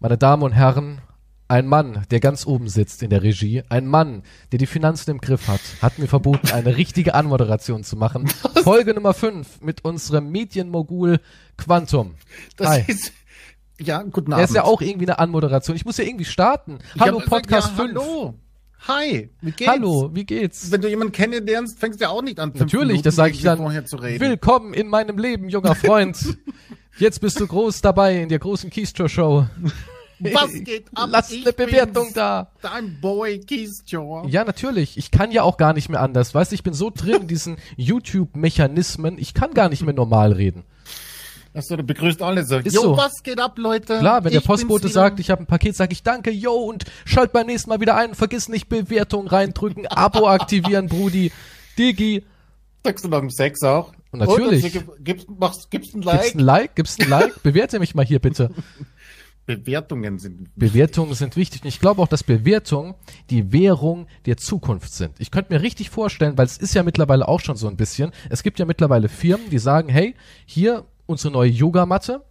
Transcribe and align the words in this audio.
Meine 0.00 0.16
Damen 0.16 0.42
und 0.44 0.52
Herren, 0.52 1.00
ein 1.48 1.66
Mann, 1.66 2.04
der 2.10 2.20
ganz 2.20 2.46
oben 2.46 2.68
sitzt 2.68 3.02
in 3.02 3.10
der 3.10 3.22
Regie, 3.22 3.62
ein 3.68 3.86
Mann, 3.86 4.22
der 4.52 4.58
die 4.58 4.66
Finanzen 4.66 5.10
im 5.10 5.18
Griff 5.20 5.48
hat, 5.48 5.60
hat 5.82 5.98
mir 5.98 6.06
verboten, 6.06 6.50
eine 6.52 6.76
richtige 6.76 7.14
Anmoderation 7.14 7.82
zu 7.82 7.96
machen. 7.96 8.28
Folge 8.62 8.94
Nummer 8.94 9.14
5 9.14 9.60
mit 9.62 9.84
unserem 9.84 10.30
Medienmogul 10.30 11.18
Quantum. 11.56 12.14
Das 12.56 12.68
Hi. 12.68 12.84
ist, 12.86 13.12
ja, 13.80 14.02
guten 14.02 14.30
Er 14.32 14.36
Abend. 14.36 14.48
ist 14.50 14.54
ja 14.54 14.64
auch 14.64 14.80
irgendwie 14.80 15.06
eine 15.06 15.18
Anmoderation. 15.18 15.74
Ich 15.74 15.84
muss 15.84 15.96
ja 15.96 16.04
irgendwie 16.04 16.26
starten. 16.26 16.78
Hallo 17.00 17.18
gesagt, 17.18 17.30
Podcast 17.30 17.70
ja, 17.70 17.84
5. 17.84 17.94
Hallo. 17.96 18.34
Hi, 18.86 19.30
wie 19.40 19.50
geht's? 19.50 19.70
Hallo, 19.70 20.10
wie 20.14 20.24
geht's? 20.24 20.70
Wenn 20.70 20.80
du 20.80 20.88
jemanden 20.88 21.12
kennenlernst, 21.12 21.80
fängst 21.80 21.98
du 21.98 22.04
ja 22.04 22.10
auch 22.10 22.22
nicht 22.22 22.38
an, 22.38 22.52
Natürlich, 22.54 22.88
Minuten 22.88 23.02
das 23.02 23.16
sage 23.16 23.32
ich 23.32 23.42
dann. 23.42 23.58
vorher 23.58 23.84
zu 23.84 23.96
reden. 23.96 24.20
Willkommen 24.20 24.72
in 24.72 24.86
meinem 24.86 25.18
Leben, 25.18 25.48
junger 25.48 25.74
Freund. 25.74 26.16
Jetzt 26.98 27.20
bist 27.20 27.38
du 27.40 27.46
groß 27.46 27.80
dabei 27.80 28.22
in 28.22 28.28
der 28.28 28.38
großen 28.38 28.70
Keystore 28.70 29.08
Show. 29.08 29.46
Was 30.20 30.52
geht 30.52 30.86
ab? 30.94 31.08
Lass 31.12 31.30
Ich 31.30 31.42
eine 31.44 31.52
Bewertung 31.52 32.08
da. 32.12 32.50
Dein 32.60 33.00
Boy 33.00 33.38
Keystore. 33.38 34.28
Ja, 34.28 34.44
natürlich. 34.44 34.98
Ich 34.98 35.12
kann 35.12 35.30
ja 35.30 35.44
auch 35.44 35.56
gar 35.58 35.72
nicht 35.74 35.88
mehr 35.88 36.00
anders. 36.00 36.34
Weißt 36.34 36.50
du, 36.50 36.54
ich 36.56 36.64
bin 36.64 36.74
so 36.74 36.90
drin 36.90 37.22
in 37.22 37.28
diesen 37.28 37.56
YouTube-Mechanismen. 37.76 39.16
Ich 39.18 39.32
kann 39.32 39.54
gar 39.54 39.68
nicht 39.68 39.82
mehr 39.84 39.94
normal 39.94 40.32
reden. 40.32 40.64
Achso, 41.54 41.76
du 41.76 41.84
begrüßt 41.84 42.20
alle 42.20 42.44
so. 42.44 42.58
Ist 42.58 42.74
Jo, 42.74 42.82
so. 42.82 42.96
was 42.96 43.22
geht 43.22 43.40
ab, 43.40 43.58
Leute? 43.58 43.98
Klar, 44.00 44.24
wenn 44.24 44.32
der 44.32 44.40
Ich 44.40 44.46
Postbote 44.46 44.82
bin's 44.82 44.92
wieder. 44.94 45.02
sagt, 45.02 45.20
ich 45.20 45.30
habe 45.30 45.42
ein 45.44 45.46
Paket, 45.46 45.76
sage 45.76 45.92
ich 45.92 46.02
danke, 46.02 46.30
yo, 46.30 46.52
und 46.52 46.84
schalt 47.04 47.32
beim 47.32 47.46
nächsten 47.46 47.70
Mal 47.70 47.80
wieder 47.80 47.96
ein. 47.96 48.14
Vergiss 48.14 48.48
nicht 48.48 48.68
Bewertung 48.68 49.28
reindrücken, 49.28 49.86
Abo 49.86 50.28
aktivieren, 50.28 50.86
Brudi, 50.88 51.32
Digi. 51.78 52.24
Sagst 52.84 53.04
du 53.04 53.08
nach 53.08 53.20
dem 53.20 53.30
Sex 53.30 53.62
auch? 53.62 53.92
Und 54.10 54.20
natürlich. 54.20 54.76
Und, 54.76 54.88
und, 54.88 55.04
gibst, 55.04 55.28
machst, 55.30 55.70
gibst 55.70 55.94
ein 55.94 56.02
Like? 56.02 56.34
ein 56.34 56.40
Like? 56.40 56.76
Gibt's 56.76 56.98
ein 56.98 57.08
Like? 57.08 57.42
Bewerte 57.42 57.78
mich 57.78 57.94
mal 57.94 58.04
hier 58.04 58.18
bitte. 58.18 58.50
Bewertungen 59.48 60.18
sind. 60.18 60.54
Bewertungen 60.56 61.14
sind 61.14 61.36
wichtig. 61.36 61.62
Und 61.62 61.68
ich 61.68 61.80
glaube 61.80 62.02
auch, 62.02 62.08
dass 62.08 62.22
Bewertungen 62.22 62.94
die 63.30 63.50
Währung 63.50 64.06
der 64.26 64.36
Zukunft 64.36 64.92
sind. 64.92 65.12
Ich 65.18 65.30
könnte 65.30 65.52
mir 65.52 65.62
richtig 65.62 65.88
vorstellen, 65.88 66.36
weil 66.36 66.44
es 66.44 66.58
ist 66.58 66.74
ja 66.74 66.82
mittlerweile 66.82 67.26
auch 67.26 67.40
schon 67.40 67.56
so 67.56 67.66
ein 67.66 67.76
bisschen, 67.76 68.12
es 68.28 68.42
gibt 68.42 68.58
ja 68.58 68.66
mittlerweile 68.66 69.08
Firmen, 69.08 69.48
die 69.48 69.58
sagen, 69.58 69.88
hey, 69.88 70.14
hier 70.44 70.84
unsere 71.06 71.32
neue 71.32 71.48
Yogamatte, 71.48 72.24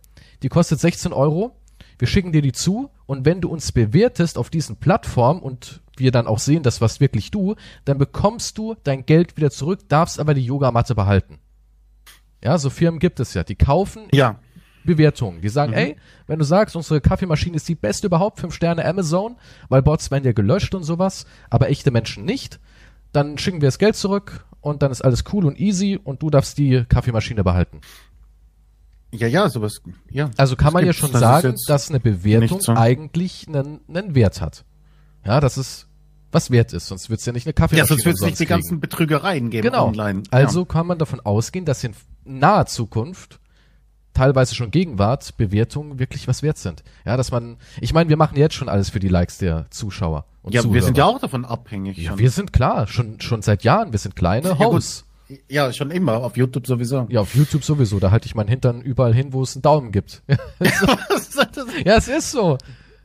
die 0.43 0.49
kostet 0.49 0.79
16 0.79 1.11
Euro, 1.11 1.55
wir 1.97 2.07
schicken 2.07 2.31
dir 2.31 2.43
die 2.43 2.51
zu 2.51 2.91
und 3.07 3.25
wenn 3.25 3.41
du 3.41 3.49
uns 3.49 3.71
bewertest 3.71 4.37
auf 4.37 4.51
diesen 4.51 4.75
Plattformen 4.75 5.41
und 5.41 5.81
wir 5.97 6.11
dann 6.11 6.27
auch 6.27 6.37
sehen, 6.37 6.61
das 6.61 6.81
was 6.81 6.99
wirklich 6.99 7.31
du, 7.31 7.55
dann 7.85 7.97
bekommst 7.97 8.59
du 8.59 8.75
dein 8.83 9.07
Geld 9.07 9.35
wieder 9.37 9.49
zurück, 9.49 9.79
darfst 9.89 10.19
aber 10.19 10.35
die 10.35 10.45
Yogamatte 10.45 10.93
behalten. 10.93 11.39
Ja, 12.43 12.57
so 12.57 12.69
Firmen 12.69 12.99
gibt 12.99 13.19
es 13.19 13.33
ja. 13.33 13.43
Die 13.43 13.55
kaufen 13.55 14.07
Ja. 14.13 14.39
Bewertungen. 14.85 15.41
Die 15.41 15.49
sagen, 15.49 15.73
ey, 15.73 15.97
wenn 16.27 16.39
du 16.39 16.45
sagst, 16.45 16.75
unsere 16.75 17.01
Kaffeemaschine 17.01 17.55
ist 17.57 17.67
die 17.67 17.75
beste 17.75 18.07
überhaupt, 18.07 18.39
fünf 18.39 18.53
Sterne 18.53 18.85
Amazon, 18.85 19.35
weil 19.69 19.81
Bots 19.81 20.11
werden 20.11 20.23
ja 20.23 20.31
gelöscht 20.31 20.73
und 20.75 20.83
sowas, 20.83 21.25
aber 21.49 21.69
echte 21.69 21.91
Menschen 21.91 22.23
nicht, 22.23 22.59
dann 23.11 23.37
schicken 23.37 23.61
wir 23.61 23.67
das 23.67 23.79
Geld 23.79 23.95
zurück 23.95 24.45
und 24.61 24.81
dann 24.81 24.91
ist 24.91 25.01
alles 25.03 25.23
cool 25.33 25.45
und 25.45 25.59
easy 25.59 25.99
und 26.01 26.21
du 26.21 26.29
darfst 26.29 26.57
die 26.57 26.85
Kaffeemaschine 26.87 27.43
behalten. 27.43 27.81
Ja, 29.11 29.27
ja, 29.27 29.49
sowas. 29.49 29.81
Ja. 30.09 30.29
Also 30.37 30.55
kann 30.55 30.67
Das 30.67 30.73
man 30.73 30.85
ja 30.85 30.93
schon 30.93 31.11
Das 31.11 31.21
ist 31.21 31.27
sagen, 31.27 31.55
dass 31.67 31.89
eine 31.89 31.99
Bewertung 31.99 32.61
so. 32.61 32.73
eigentlich 32.73 33.45
einen, 33.47 33.79
einen 33.87 34.15
Wert 34.15 34.41
hat. 34.41 34.65
Ja, 35.25 35.39
dass 35.39 35.57
es 35.57 35.87
was 36.31 36.51
wert 36.51 36.73
ist, 36.73 36.87
sonst 36.87 37.09
wird's 37.09 37.25
ja 37.25 37.31
nicht 37.31 37.45
eine 37.47 37.51
Ja, 37.51 37.55
Kaffeemaschine 37.61 37.87
sonst 37.87 38.05
wird 38.05 38.15
es 38.15 38.21
nicht 38.21 38.33
die 38.39 38.45
kriegen. 38.45 38.49
ganzen 38.59 38.79
Betrügereien 38.81 39.49
geben 39.49 39.67
Genau. 39.69 39.87
online. 39.87 40.23
Also 40.29 40.65
kann 40.65 40.85
man 40.85 40.97
davon 40.97 41.21
ausgehen, 41.21 41.63
dass 41.65 41.83
in 41.85 41.93
naher 42.27 42.65
Zukunft 42.65 43.39
teilweise 44.17 44.55
schon 44.55 44.71
Gegenwart 44.71 45.37
Bewertungen 45.37 45.99
wirklich 45.99 46.27
was 46.27 46.41
wert 46.41 46.57
sind. 46.57 46.83
Ja, 47.05 47.17
dass 47.17 47.31
man, 47.31 47.57
ich 47.79 47.93
meine, 47.93 48.09
wir 48.09 48.17
machen 48.17 48.37
jetzt 48.37 48.55
schon 48.55 48.67
alles 48.67 48.89
für 48.89 48.99
die 48.99 49.09
Likes 49.09 49.37
der 49.37 49.67
Zuschauer 49.69 50.25
und 50.41 50.53
ja. 50.53 50.61
Zuhörer. 50.61 50.75
wir 50.75 50.83
sind 50.83 50.97
ja 50.97 51.05
auch 51.05 51.19
davon 51.19 51.45
abhängig. 51.45 51.97
ja, 51.97 52.09
schon. 52.09 52.19
wir 52.19 52.29
sind 52.31 52.51
klar, 52.51 52.87
schon 52.87 53.21
schon 53.21 53.41
seit 53.43 53.63
Jahren, 53.63 53.91
wir 53.91 53.99
sind 53.99 54.15
kleine 54.15 54.49
Ja. 54.49 54.59
Hosts. 54.59 55.05
Ja, 55.49 55.73
schon 55.73 55.91
immer, 55.91 56.23
auf 56.23 56.37
YouTube 56.37 56.65
sowieso. 56.67 57.05
Ja, 57.09 57.19
auf 57.19 57.35
YouTube 57.35 57.63
sowieso, 57.63 57.99
da 57.99 58.11
halte 58.11 58.27
ich 58.27 58.33
meinen 58.35 58.47
Hintern 58.47 58.81
überall 58.81 59.13
hin, 59.13 59.33
wo 59.33 59.43
es 59.43 59.55
einen 59.55 59.61
Daumen 59.61 59.91
gibt. 59.91 60.23
ja, 61.85 61.97
es 61.97 62.07
ist 62.07 62.31
so. 62.31 62.57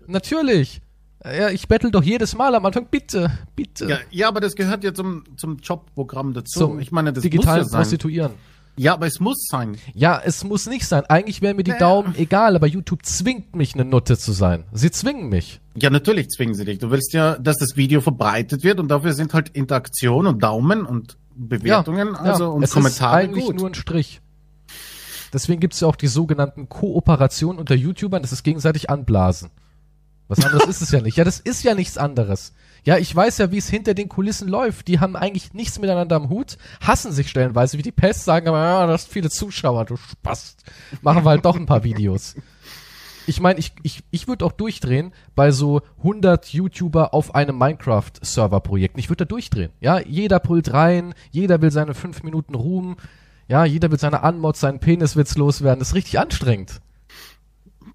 Natürlich. 0.07 0.81
Ja, 1.25 1.51
ich 1.51 1.67
bettel 1.69 1.91
doch 1.91 2.03
jedes 2.03 2.37
Mal 2.37 2.55
am 2.55 2.65
Anfang, 2.65 2.87
bitte, 2.91 3.31
bitte. 3.55 3.87
ja, 3.89 3.99
ja, 4.11 4.29
aber 4.29 4.41
das 4.41 4.57
gehört 4.57 4.83
ja 4.83 4.93
zum, 4.95 5.25
zum 5.37 5.59
Jobprogramm 5.59 6.33
dazu. 6.33 6.61
zum 6.61 6.81
ich 6.81 6.91
meine, 6.91 7.13
das 7.13 7.23
digitalen 7.23 7.63
muss 7.63 7.67
ja 7.67 7.71
sein. 7.71 7.81
Prostituieren. 7.81 8.33
Ja, 8.77 8.95
aber 8.95 9.07
es 9.07 9.21
muss 9.21 9.47
sein. 9.51 9.77
Ja, 9.93 10.21
es 10.25 10.45
muss 10.45 10.67
nicht 10.67 10.87
sein. 10.87 11.05
Eigentlich 11.07 11.43
wären 11.43 11.57
mir 11.57 11.63
die 11.63 11.77
Daumen 11.79 12.15
egal, 12.17 12.57
aber 12.57 12.67
YouTube 12.67 13.05
zwingt 13.05 13.55
mich, 13.55 13.75
eine 13.75 13.85
Nutte 13.85 14.17
zu 14.17 14.33
sein. 14.33 14.65
Sie 14.73 14.91
zwingen 14.91 15.29
mich. 15.29 15.61
Ja, 15.75 15.91
natürlich 15.91 16.31
zwingen 16.31 16.55
sie 16.55 16.65
dich. 16.65 16.79
Du 16.79 16.91
willst 16.91 17.13
ja, 17.13 17.39
dass 17.39 17.59
das 17.59 17.77
Video 17.77 18.01
verbreitet 18.01 18.65
wird 18.65 18.81
und 18.81 18.89
dafür 18.89 19.13
sind 19.13 19.35
halt 19.35 19.51
Interaktion 19.51 20.27
und 20.27 20.43
Daumen 20.43 20.87
und 20.87 21.19
Bewertungen, 21.35 22.15
also 22.15 22.51
und 22.51 22.63
es 22.63 22.73
Kommentare 22.73 23.23
ist 23.23 23.29
eigentlich 23.29 23.47
gut. 23.47 23.57
nur 23.57 23.69
ein 23.69 23.75
Strich. 23.75 24.21
Deswegen 25.33 25.61
gibt's 25.61 25.81
ja 25.81 25.89
auch 25.89 25.97
die 25.97 26.09
sogenannten 26.09 26.69
Kooperationen 26.69 27.59
unter 27.59 27.75
YouTubern, 27.75 28.21
das 28.23 28.33
ist 28.33 28.43
gegenseitig 28.43 28.91
anblasen. 28.91 29.51
Was 30.29 30.45
anderes 30.45 30.67
ist 30.69 30.83
es 30.83 30.91
ja 30.91 31.01
nicht. 31.01 31.17
Ja, 31.17 31.25
das 31.25 31.41
ist 31.41 31.63
ja 31.63 31.75
nichts 31.75 31.97
anderes. 31.97 32.53
Ja, 32.85 32.99
ich 32.99 33.15
weiß 33.15 33.39
ja, 33.39 33.53
wie 33.53 33.59
es 33.59 33.69
hinter 33.69 33.95
den 33.95 34.09
Kulissen 34.09 34.49
läuft. 34.49 34.89
Die 34.89 34.99
haben 34.99 35.15
eigentlich 35.15 35.55
nichts 35.55 35.79
miteinander 35.79 36.17
am 36.17 36.29
Hut, 36.29 36.59
hassen 36.81 37.13
sich 37.13 37.29
stellenweise 37.31 37.79
wie 37.79 37.83
die 37.83 37.93
Pest, 37.93 38.25
sagen 38.25 38.49
aber, 38.49 38.59
ja, 38.59 38.87
du 38.87 38.93
hast 38.93 39.09
viele 39.09 39.31
Zuschauer, 39.31 39.85
du 39.85 39.97
Spast. 39.97 40.65
Machen 41.01 41.25
wir 41.25 41.31
halt 41.31 41.45
doch 41.45 41.57
ein 41.57 41.67
paar 41.67 41.85
Videos. 41.85 42.35
Ich 43.27 43.41
meine, 43.41 43.61
ich, 43.61 43.73
ich, 43.85 44.03
ich 44.11 44.27
würde 44.27 44.45
auch 44.45 44.53
durchdrehen 44.53 45.13
bei 45.37 45.53
so 45.53 45.83
100 45.99 46.53
YouTuber 46.53 47.15
auf 47.15 47.37
einem 47.37 47.57
Minecraft-Server-Projekt. 47.57 48.99
Ich 48.99 49.11
würde 49.11 49.27
da 49.27 49.29
durchdrehen. 49.29 49.71
Ja, 49.81 50.01
jeder 50.01 50.41
pullt 50.41 50.73
rein, 50.73 51.15
jeder 51.31 51.63
will 51.63 51.71
seine 51.71 51.95
fünf 51.95 52.25
Minuten 52.25 52.57
Ruhm, 52.57 52.97
ja, 53.47 53.65
jeder 53.65 53.91
will 53.93 53.99
seine 53.99 54.25
Anmods, 54.25 54.61
seinen 54.61 54.81
Peniswitz 54.81 55.37
loswerden. 55.37 55.79
Das 55.79 55.89
ist 55.91 55.95
richtig 55.95 56.19
anstrengend. 56.19 56.81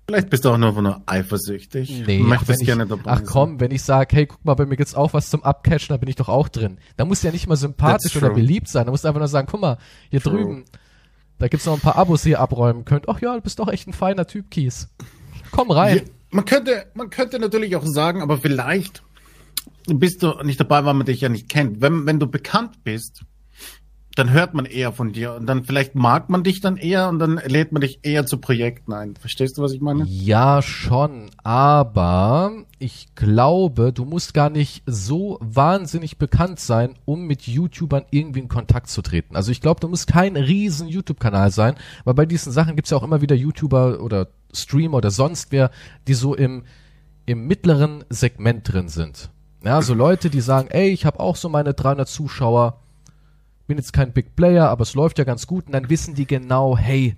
Vielleicht 0.09 0.29
bist 0.29 0.45
du 0.45 0.51
auch 0.51 0.57
nur, 0.57 0.81
nur 0.81 1.01
eifersüchtig. 1.05 2.03
Nee, 2.07 2.19
Möchtest 2.19 2.61
ach, 2.61 2.65
gerne 2.65 2.83
ich, 2.83 2.89
dabei 2.89 3.11
ach 3.11 3.17
sein. 3.17 3.25
komm, 3.25 3.59
wenn 3.59 3.71
ich 3.71 3.81
sage, 3.83 4.15
hey, 4.15 4.25
guck 4.25 4.43
mal, 4.45 4.53
bei 4.53 4.65
mir 4.65 4.77
gibt's 4.77 4.95
auch 4.95 5.13
was 5.13 5.29
zum 5.29 5.43
Abcatchen, 5.43 5.89
da 5.93 5.97
bin 5.97 6.07
ich 6.07 6.15
doch 6.15 6.29
auch 6.29 6.47
drin. 6.47 6.77
Da 6.95 7.03
muss 7.03 7.23
ja 7.23 7.31
nicht 7.31 7.47
mal 7.47 7.57
sympathisch 7.57 8.15
oder 8.15 8.29
beliebt 8.29 8.69
sein. 8.69 8.85
Da 8.85 8.91
musst 8.91 9.03
du 9.03 9.09
einfach 9.09 9.19
nur 9.19 9.27
sagen, 9.27 9.49
guck 9.51 9.59
mal, 9.59 9.77
hier 10.09 10.21
True. 10.21 10.33
drüben, 10.37 10.65
da 11.39 11.49
gibt's 11.49 11.65
noch 11.65 11.73
ein 11.73 11.81
paar 11.81 11.97
Abos, 11.97 12.21
die 12.21 12.29
ihr 12.29 12.39
abräumen 12.39 12.85
könnt. 12.85 13.09
Ach 13.09 13.19
ja, 13.19 13.35
du 13.35 13.41
bist 13.41 13.59
doch 13.59 13.67
echt 13.67 13.85
ein 13.89 13.93
feiner 13.93 14.25
Typ, 14.25 14.49
Kies. 14.49 14.87
Komm 15.51 15.71
rein. 15.71 15.97
Ja, 15.97 16.03
man 16.31 16.45
könnte, 16.45 16.85
man 16.93 17.09
könnte 17.09 17.37
natürlich 17.37 17.75
auch 17.75 17.85
sagen, 17.85 18.21
aber 18.21 18.37
vielleicht 18.37 19.03
bist 19.87 20.23
du 20.23 20.41
nicht 20.43 20.59
dabei, 20.59 20.85
weil 20.85 20.93
man 20.93 21.05
dich 21.05 21.19
ja 21.19 21.27
nicht 21.27 21.49
kennt. 21.49 21.81
Wenn, 21.81 22.05
wenn 22.05 22.19
du 22.19 22.27
bekannt 22.27 22.83
bist, 22.85 23.23
dann 24.17 24.31
hört 24.31 24.55
man 24.55 24.65
eher 24.65 24.91
von 24.93 25.13
dir 25.13 25.35
und 25.35 25.45
dann 25.45 25.63
vielleicht 25.63 25.93
mag 25.93 26.27
man 26.27 26.43
dich 26.43 26.59
dann 26.59 26.75
eher 26.75 27.07
und 27.07 27.19
dann 27.19 27.39
lädt 27.45 27.71
man 27.71 27.81
dich 27.81 27.99
eher 28.01 28.25
zu 28.25 28.39
Projekten 28.39 28.91
ein. 28.91 29.15
Verstehst 29.15 29.57
du, 29.57 29.61
was 29.61 29.73
ich 29.73 29.79
meine? 29.79 30.05
Ja, 30.05 30.63
schon, 30.63 31.29
aber 31.43 32.51
ich 32.79 33.13
glaube, 33.13 33.93
du 33.93 34.05
musst 34.05 34.33
gar 34.33 34.49
nicht 34.49 34.81
so 34.87 35.37
wahnsinnig 35.39 36.17
bekannt 36.17 36.59
sein, 36.59 36.95
um 37.05 37.27
mit 37.27 37.43
YouTubern 37.43 38.05
irgendwie 38.09 38.39
in 38.39 38.47
Kontakt 38.47 38.89
zu 38.89 39.03
treten. 39.03 39.35
Also 39.35 39.51
ich 39.51 39.61
glaube, 39.61 39.81
du 39.81 39.87
musst 39.87 40.07
kein 40.07 40.35
riesen 40.35 40.87
YouTube-Kanal 40.87 41.51
sein, 41.51 41.75
weil 42.03 42.15
bei 42.15 42.25
diesen 42.25 42.51
Sachen 42.51 42.75
gibt's 42.75 42.89
ja 42.89 42.97
auch 42.97 43.03
immer 43.03 43.21
wieder 43.21 43.35
YouTuber 43.35 44.01
oder 44.01 44.29
Streamer 44.51 44.97
oder 44.97 45.11
sonst 45.11 45.51
wer, 45.51 45.69
die 46.07 46.15
so 46.15 46.33
im, 46.33 46.63
im 47.27 47.45
mittleren 47.45 48.03
Segment 48.09 48.73
drin 48.73 48.89
sind. 48.89 49.29
Ja, 49.63 49.83
so 49.83 49.93
Leute, 49.93 50.31
die 50.31 50.41
sagen, 50.41 50.69
ey, 50.71 50.89
ich 50.89 51.05
habe 51.05 51.19
auch 51.19 51.35
so 51.35 51.49
meine 51.49 51.75
300 51.75 52.07
Zuschauer, 52.07 52.79
bin 53.67 53.77
jetzt 53.77 53.93
kein 53.93 54.13
Big 54.13 54.35
Player, 54.35 54.69
aber 54.69 54.83
es 54.83 54.93
läuft 54.95 55.19
ja 55.19 55.23
ganz 55.23 55.45
gut 55.47 55.67
und 55.67 55.73
dann 55.73 55.89
wissen 55.89 56.15
die 56.15 56.25
genau, 56.25 56.77
hey, 56.77 57.15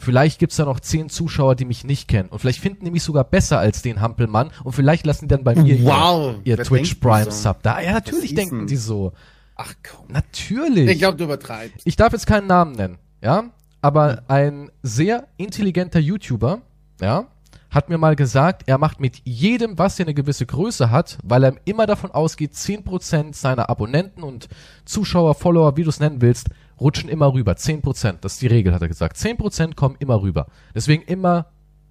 Vielleicht 0.00 0.38
gibt's 0.38 0.54
da 0.54 0.64
noch 0.64 0.78
zehn 0.78 1.08
Zuschauer, 1.08 1.56
die 1.56 1.64
mich 1.64 1.82
nicht 1.82 2.06
kennen. 2.06 2.28
Und 2.28 2.38
vielleicht 2.38 2.60
finden 2.60 2.84
die 2.84 2.92
mich 2.92 3.02
sogar 3.02 3.24
besser 3.24 3.58
als 3.58 3.82
den 3.82 4.00
Hampelmann. 4.00 4.52
Und 4.62 4.72
vielleicht 4.72 5.04
lassen 5.04 5.26
die 5.26 5.34
dann 5.34 5.42
bei 5.42 5.56
mir 5.56 5.82
Wow, 5.82 6.36
ihr, 6.44 6.56
ihr 6.56 6.64
Twitch 6.64 6.94
Prime 6.94 7.24
so? 7.24 7.30
Sub 7.32 7.62
da. 7.64 7.80
Ja, 7.80 7.94
natürlich 7.94 8.32
denken 8.32 8.68
die 8.68 8.76
so. 8.76 9.12
Ach 9.56 9.74
komm. 9.82 10.06
Natürlich. 10.12 10.88
Ich 10.88 10.98
glaube, 10.98 11.16
du 11.16 11.24
übertreibst. 11.24 11.84
Ich 11.84 11.96
darf 11.96 12.12
jetzt 12.12 12.28
keinen 12.28 12.46
Namen 12.46 12.76
nennen, 12.76 12.98
ja, 13.20 13.50
aber 13.82 14.22
ein 14.28 14.70
sehr 14.84 15.26
intelligenter 15.36 15.98
YouTuber, 15.98 16.60
ja, 17.00 17.26
hat 17.70 17.88
mir 17.88 17.98
mal 17.98 18.16
gesagt, 18.16 18.62
er 18.66 18.78
macht 18.78 19.00
mit 19.00 19.20
jedem, 19.24 19.78
was 19.78 19.98
er 19.98 20.06
eine 20.06 20.14
gewisse 20.14 20.46
Größe 20.46 20.90
hat, 20.90 21.18
weil 21.22 21.44
er 21.44 21.54
immer 21.64 21.86
davon 21.86 22.10
ausgeht, 22.10 22.54
10% 22.54 23.34
seiner 23.34 23.68
Abonnenten 23.68 24.22
und 24.22 24.48
Zuschauer, 24.84 25.34
Follower, 25.34 25.76
wie 25.76 25.82
du 25.82 25.90
es 25.90 26.00
nennen 26.00 26.22
willst, 26.22 26.48
rutschen 26.80 27.08
immer 27.08 27.32
rüber. 27.32 27.52
10%, 27.52 28.18
das 28.20 28.34
ist 28.34 28.42
die 28.42 28.46
Regel, 28.46 28.74
hat 28.74 28.82
er 28.82 28.88
gesagt. 28.88 29.16
10% 29.16 29.74
kommen 29.74 29.96
immer 29.98 30.22
rüber. 30.22 30.46
Deswegen 30.74 31.02
immer 31.02 31.46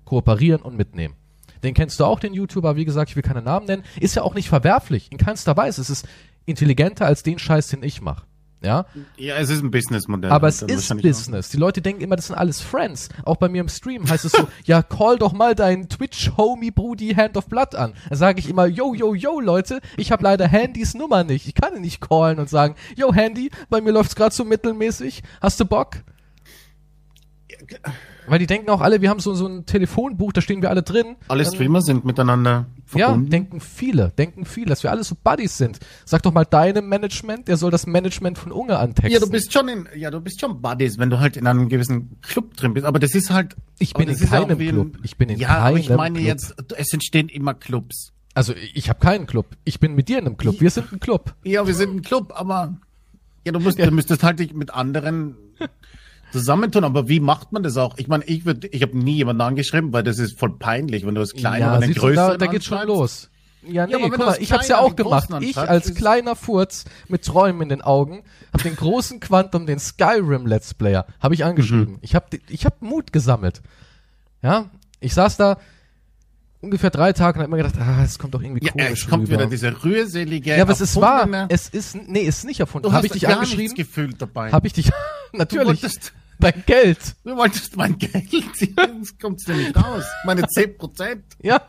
kooperieren 0.05 0.61
und 0.61 0.77
mitnehmen. 0.77 1.15
Den 1.63 1.73
kennst 1.73 1.99
du 1.99 2.05
auch, 2.05 2.19
den 2.19 2.33
YouTuber, 2.33 2.75
wie 2.75 2.85
gesagt, 2.85 3.09
ich 3.09 3.15
will 3.15 3.23
keine 3.23 3.41
Namen 3.41 3.65
nennen. 3.65 3.83
Ist 3.99 4.15
ja 4.15 4.23
auch 4.23 4.35
nicht 4.35 4.49
verwerflich, 4.49 5.11
in 5.11 5.17
keinster 5.17 5.57
Weise. 5.57 5.81
Es 5.81 5.89
ist 5.89 6.07
intelligenter 6.45 7.05
als 7.05 7.23
den 7.23 7.39
Scheiß, 7.39 7.67
den 7.67 7.83
ich 7.83 8.01
mache. 8.01 8.25
Ja, 8.63 8.87
Ja, 9.17 9.35
es 9.35 9.51
ist 9.51 9.61
ein 9.61 9.69
Businessmodell. 9.69 10.31
aber 10.31 10.47
es 10.47 10.63
ist 10.63 10.69
wahrscheinlich 10.69 11.05
auch. 11.05 11.09
Business. 11.19 11.49
Die 11.49 11.57
Leute 11.57 11.81
denken 11.81 12.01
immer, 12.01 12.15
das 12.15 12.27
sind 12.27 12.35
alles 12.35 12.59
Friends. 12.59 13.09
Auch 13.23 13.37
bei 13.37 13.49
mir 13.49 13.61
im 13.61 13.69
Stream 13.69 14.09
heißt 14.09 14.25
es 14.25 14.31
so, 14.31 14.47
ja, 14.65 14.81
call 14.81 15.19
doch 15.19 15.31
mal 15.31 15.53
deinen 15.53 15.89
Twitch-Homie 15.89 16.71
Brudi 16.71 17.13
Hand 17.13 17.37
of 17.37 17.45
Blood 17.45 17.75
an. 17.75 17.93
Da 18.09 18.15
sage 18.15 18.39
ich 18.39 18.49
immer, 18.49 18.65
yo, 18.65 18.95
yo, 18.95 19.13
yo, 19.13 19.39
Leute, 19.39 19.79
ich 19.95 20.11
habe 20.11 20.23
leider 20.23 20.47
Handys 20.47 20.95
Nummer 20.95 21.23
nicht. 21.23 21.47
Ich 21.47 21.53
kann 21.53 21.75
ihn 21.75 21.81
nicht 21.81 22.01
callen 22.01 22.39
und 22.39 22.49
sagen, 22.49 22.75
yo, 22.95 23.13
Handy, 23.13 23.51
bei 23.69 23.79
mir 23.79 23.91
läuft's 23.91 24.15
gerade 24.15 24.33
so 24.33 24.43
mittelmäßig. 24.43 25.21
Hast 25.39 25.59
du 25.59 25.65
Bock? 25.65 25.97
Weil 28.27 28.39
die 28.39 28.47
denken 28.47 28.69
auch 28.69 28.81
alle, 28.81 29.01
wir 29.01 29.09
haben 29.09 29.19
so, 29.19 29.33
so 29.33 29.47
ein 29.47 29.65
Telefonbuch, 29.65 30.33
da 30.33 30.41
stehen 30.41 30.61
wir 30.61 30.69
alle 30.69 30.83
drin. 30.83 31.15
Alle 31.27 31.43
Dann- 31.43 31.53
Streamer 31.53 31.81
sind 31.81 32.03
miteinander 32.05 32.65
Ja, 32.93 33.07
verbunden. 33.07 33.29
denken 33.29 33.59
viele, 33.61 34.09
denken 34.17 34.45
viele, 34.45 34.67
dass 34.67 34.83
wir 34.83 34.91
alle 34.91 35.03
so 35.03 35.15
Buddies 35.23 35.57
sind. 35.57 35.79
Sag 36.05 36.23
doch 36.23 36.33
mal 36.33 36.45
deinem 36.45 36.87
Management, 36.89 37.47
der 37.47 37.57
soll 37.57 37.71
das 37.71 37.87
Management 37.87 38.37
von 38.37 38.51
Unge 38.51 38.77
antexten. 38.77 39.11
Ja, 39.13 39.19
du 39.19 39.29
bist 39.29 39.53
schon 39.53 39.67
in, 39.69 39.87
ja, 39.95 40.11
du 40.11 40.19
bist 40.21 40.39
schon 40.41 40.61
Buddies, 40.61 40.97
wenn 40.97 41.09
du 41.09 41.19
halt 41.19 41.37
in 41.37 41.47
einem 41.47 41.69
gewissen 41.69 42.17
Club 42.21 42.55
drin 42.57 42.73
bist. 42.73 42.85
Aber 42.85 42.99
das 42.99 43.15
ist 43.15 43.29
halt. 43.29 43.55
Ich 43.79 43.93
bin 43.93 44.07
in 44.09 44.17
ja 44.17 44.25
keinem 44.27 44.57
Club. 44.57 44.97
Ich 45.03 45.17
bin 45.17 45.29
in 45.29 45.39
ja, 45.39 45.49
aber 45.59 45.77
ich 45.77 45.87
keinem 45.87 45.97
meine 45.97 46.19
Club. 46.19 46.27
jetzt, 46.27 46.55
es 46.77 46.91
entstehen 46.93 47.29
immer 47.29 47.53
Clubs. 47.53 48.11
Also 48.33 48.53
ich 48.73 48.89
habe 48.89 48.99
keinen 48.99 49.25
Club. 49.25 49.47
Ich 49.63 49.79
bin 49.79 49.95
mit 49.95 50.09
dir 50.09 50.19
in 50.19 50.25
einem 50.27 50.37
Club. 50.37 50.61
Wir 50.61 50.69
sind 50.69 50.91
ein 50.93 50.99
Club. 50.99 51.33
Ja, 51.43 51.65
wir 51.65 51.73
sind 51.73 51.95
ein 51.95 52.01
Club, 52.03 52.33
aber 52.35 52.77
ja, 53.45 53.51
du 53.51 53.59
musst, 53.59 53.79
du 53.79 53.89
müsstest 53.91 54.21
halt 54.23 54.39
dich 54.39 54.53
mit 54.53 54.73
anderen 54.73 55.35
zusammentun. 56.31 56.83
Aber 56.83 57.09
wie 57.09 57.19
macht 57.19 57.51
man 57.51 57.63
das 57.63 57.77
auch? 57.77 57.97
Ich 57.97 58.07
meine, 58.07 58.23
ich 58.25 58.45
würde, 58.45 58.67
ich 58.67 58.81
habe 58.81 58.97
nie 58.97 59.15
jemanden 59.15 59.41
angeschrieben, 59.41 59.93
weil 59.93 60.03
das 60.03 60.19
ist 60.19 60.37
voll 60.37 60.57
peinlich, 60.57 61.05
wenn 61.05 61.15
du 61.15 61.21
das 61.21 61.33
kleine 61.33 61.65
ja, 61.65 61.77
oder 61.77 61.87
du, 61.87 61.93
größeren 61.93 62.15
da, 62.31 62.37
da 62.37 62.45
geht's 62.47 62.65
schon 62.65 62.85
los. 62.87 63.29
Ja, 63.63 63.85
nee, 63.85 63.95
aber 63.95 64.03
wenn 64.03 64.11
guck 64.11 64.25
mal, 64.25 64.37
ich 64.39 64.51
hab's 64.51 64.67
ja 64.67 64.79
auch 64.79 64.95
gemacht. 64.95 65.29
Ich 65.41 65.57
als 65.57 65.93
kleiner 65.93 66.35
Furz 66.35 66.85
mit 67.07 67.25
Träumen 67.25 67.63
in 67.63 67.69
den 67.69 67.81
Augen 67.81 68.23
hab 68.53 68.63
den 68.63 68.75
großen 68.75 69.19
Quantum, 69.19 69.65
den 69.65 69.79
Skyrim 69.79 70.45
Let's 70.45 70.73
Player, 70.73 71.05
habe 71.19 71.33
ich 71.33 71.43
angeschrieben. 71.43 71.93
Mhm. 71.93 71.99
Ich 72.01 72.15
habe 72.15 72.25
ich 72.47 72.65
hab 72.65 72.81
Mut 72.81 73.11
gesammelt. 73.11 73.61
Ja, 74.41 74.69
ich 74.99 75.13
saß 75.13 75.37
da 75.37 75.57
ungefähr 76.61 76.89
drei 76.89 77.13
Tage 77.13 77.37
und 77.39 77.43
hab 77.43 77.49
mir 77.51 77.57
gedacht, 77.57 77.75
ah, 77.79 78.03
es 78.03 78.17
kommt 78.19 78.33
doch 78.33 78.41
irgendwie 78.41 78.65
Ja, 78.65 78.71
komisch 78.71 79.03
es 79.03 79.09
kommt 79.09 79.27
rüber. 79.27 79.39
wieder 79.39 79.45
diese 79.49 79.83
rührselige. 79.83 80.55
ja, 80.55 80.61
aber 80.63 80.73
es 80.73 80.81
ist 80.81 80.95
wahr. 80.95 81.27
Es 81.49 81.69
ist, 81.69 81.95
nee, 82.07 82.21
ist 82.21 82.45
nicht 82.45 82.59
erfunden. 82.59 82.83
Du 82.87 82.89
Habe 82.93 82.97
hast 82.99 83.05
ich 83.05 83.11
dich 83.21 83.21
gar 83.29 83.33
angeschrieben? 83.37 83.63
nichts 83.63 83.75
gefühlt 83.77 84.21
dabei. 84.21 84.51
Habe 84.51 84.67
ich 84.67 84.73
dich, 84.73 84.89
natürlich, 85.33 85.81
dein 86.39 86.63
Geld. 86.65 87.15
du 87.23 87.35
wolltest 87.35 87.75
mein 87.77 87.97
Geld. 87.99 88.31
Jetzt 88.31 89.19
kommt's 89.21 89.45
dir 89.45 89.55
nicht 89.55 89.75
raus. 89.75 90.03
Meine 90.25 90.47
10 90.47 90.77
Prozent. 90.77 91.23
Ja. 91.41 91.61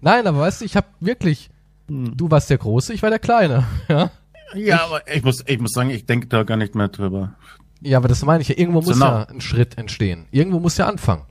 Nein, 0.00 0.26
aber 0.26 0.40
weißt 0.40 0.60
du, 0.60 0.64
ich 0.64 0.76
habe 0.76 0.86
wirklich, 1.00 1.50
Hm. 1.88 2.16
du 2.16 2.30
warst 2.30 2.50
der 2.50 2.58
Große, 2.58 2.92
ich 2.92 3.02
war 3.02 3.10
der 3.10 3.18
Kleine. 3.20 3.64
Ja. 3.88 4.10
Ja, 4.54 4.84
aber 4.84 5.12
ich 5.12 5.24
muss, 5.24 5.42
ich 5.46 5.58
muss 5.58 5.72
sagen, 5.72 5.90
ich 5.90 6.06
denke 6.06 6.28
da 6.28 6.44
gar 6.44 6.56
nicht 6.56 6.76
mehr 6.76 6.86
drüber. 6.88 7.34
Ja, 7.80 7.98
aber 7.98 8.06
das 8.06 8.24
meine 8.24 8.42
ich 8.42 8.48
ja. 8.48 8.56
Irgendwo 8.56 8.80
muss 8.80 8.92
Genau. 8.94 9.06
ja 9.06 9.22
ein 9.24 9.40
Schritt 9.40 9.76
entstehen. 9.76 10.26
Irgendwo 10.30 10.60
muss 10.60 10.76
ja 10.78 10.86
anfangen. 10.86 11.22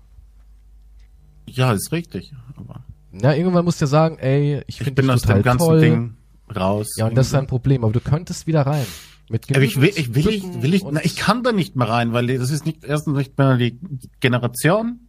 Ja, 1.48 1.74
ist 1.74 1.92
richtig. 1.92 2.34
Aber 2.56 2.84
Ja, 3.12 3.34
irgendwann 3.34 3.66
musst 3.66 3.82
du 3.82 3.86
ja 3.86 3.88
sagen, 3.88 4.18
ey, 4.20 4.60
ich 4.60 4.64
ich 4.68 4.78
finde 4.78 5.02
bin 5.02 5.10
aus 5.12 5.22
total 5.22 5.38
dem 5.40 5.44
ganzen 5.44 5.66
toll. 5.66 5.80
Ding 5.80 6.14
raus. 6.56 6.88
Ja, 6.98 7.08
und 7.08 7.16
das 7.16 7.28
ist 7.28 7.36
ein 7.36 7.48
Problem. 7.48 7.84
Aber 7.84 7.94
du 7.94 8.00
könntest 8.00 8.48
wieder 8.48 8.62
rein. 8.62 8.86
Mit 9.30 9.50
aber 9.50 9.62
ich 9.64 9.82
will, 9.82 9.90
ich 9.96 10.14
will, 10.14 10.28
ich, 10.30 10.62
will 10.62 10.74
ich, 10.76 10.84
na, 10.84 11.04
ich 11.04 11.16
kann 11.16 11.44
da 11.44 11.52
nicht 11.52 11.76
mehr 11.76 11.90
rein, 11.90 12.14
weil 12.14 12.28
das 12.38 12.52
ist 12.52 12.66
nicht, 12.66 12.84
erstens 12.84 13.18
nicht 13.18 13.38
mehr 13.38 13.58
die 13.58 13.80
Generation. 14.20 15.00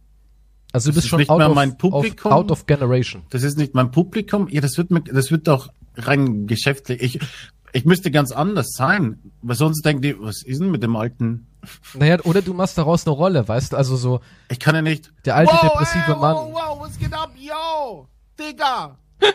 Also 0.71 0.89
du 0.89 0.95
das 0.95 0.95
bist 0.95 1.05
ist 1.05 1.09
schon 1.09 1.19
nicht 1.19 1.29
out 1.29 1.37
mehr 1.37 1.49
of, 1.49 1.55
mein 1.55 1.77
Publikum. 1.77 2.31
Out 2.31 2.51
of 2.51 2.65
generation. 2.65 3.21
Das 3.29 3.43
ist 3.43 3.57
nicht 3.57 3.73
mein 3.75 3.91
Publikum. 3.91 4.47
Ja, 4.49 4.61
das 4.61 4.77
wird 4.77 4.89
mit, 4.91 5.09
das 5.15 5.29
wird 5.31 5.47
doch 5.47 5.71
rein 5.95 6.47
geschäftlich. 6.47 7.01
Ich, 7.01 7.19
ich 7.73 7.85
müsste 7.85 8.09
ganz 8.11 8.31
anders 8.31 8.69
sein. 8.71 9.19
Weil 9.41 9.55
sonst 9.55 9.83
denken 9.83 10.01
die, 10.01 10.19
was 10.19 10.43
ist 10.43 10.59
denn 10.61 10.71
mit 10.71 10.81
dem 10.83 10.95
alten? 10.95 11.46
Naja, 11.93 12.19
oder 12.23 12.41
du 12.41 12.53
machst 12.53 12.77
daraus 12.77 13.05
eine 13.05 13.15
Rolle, 13.15 13.47
weißt 13.47 13.73
du? 13.73 13.77
Also 13.77 13.95
so, 13.95 14.21
Ich 14.49 14.59
kann 14.59 14.75
ja 14.75 14.81
nicht. 14.81 15.11
Der 15.25 15.35
alte 15.35 15.51
wow, 15.53 15.61
depressive 15.61 16.11
ey, 16.13 16.15
Mann. 16.19 16.35
Wow, 16.35 16.53
wow, 16.53 16.79
was 16.81 16.97
geht 16.97 17.13
ab? 17.13 17.31
Yo, 17.37 18.07
Digga. 18.39 18.97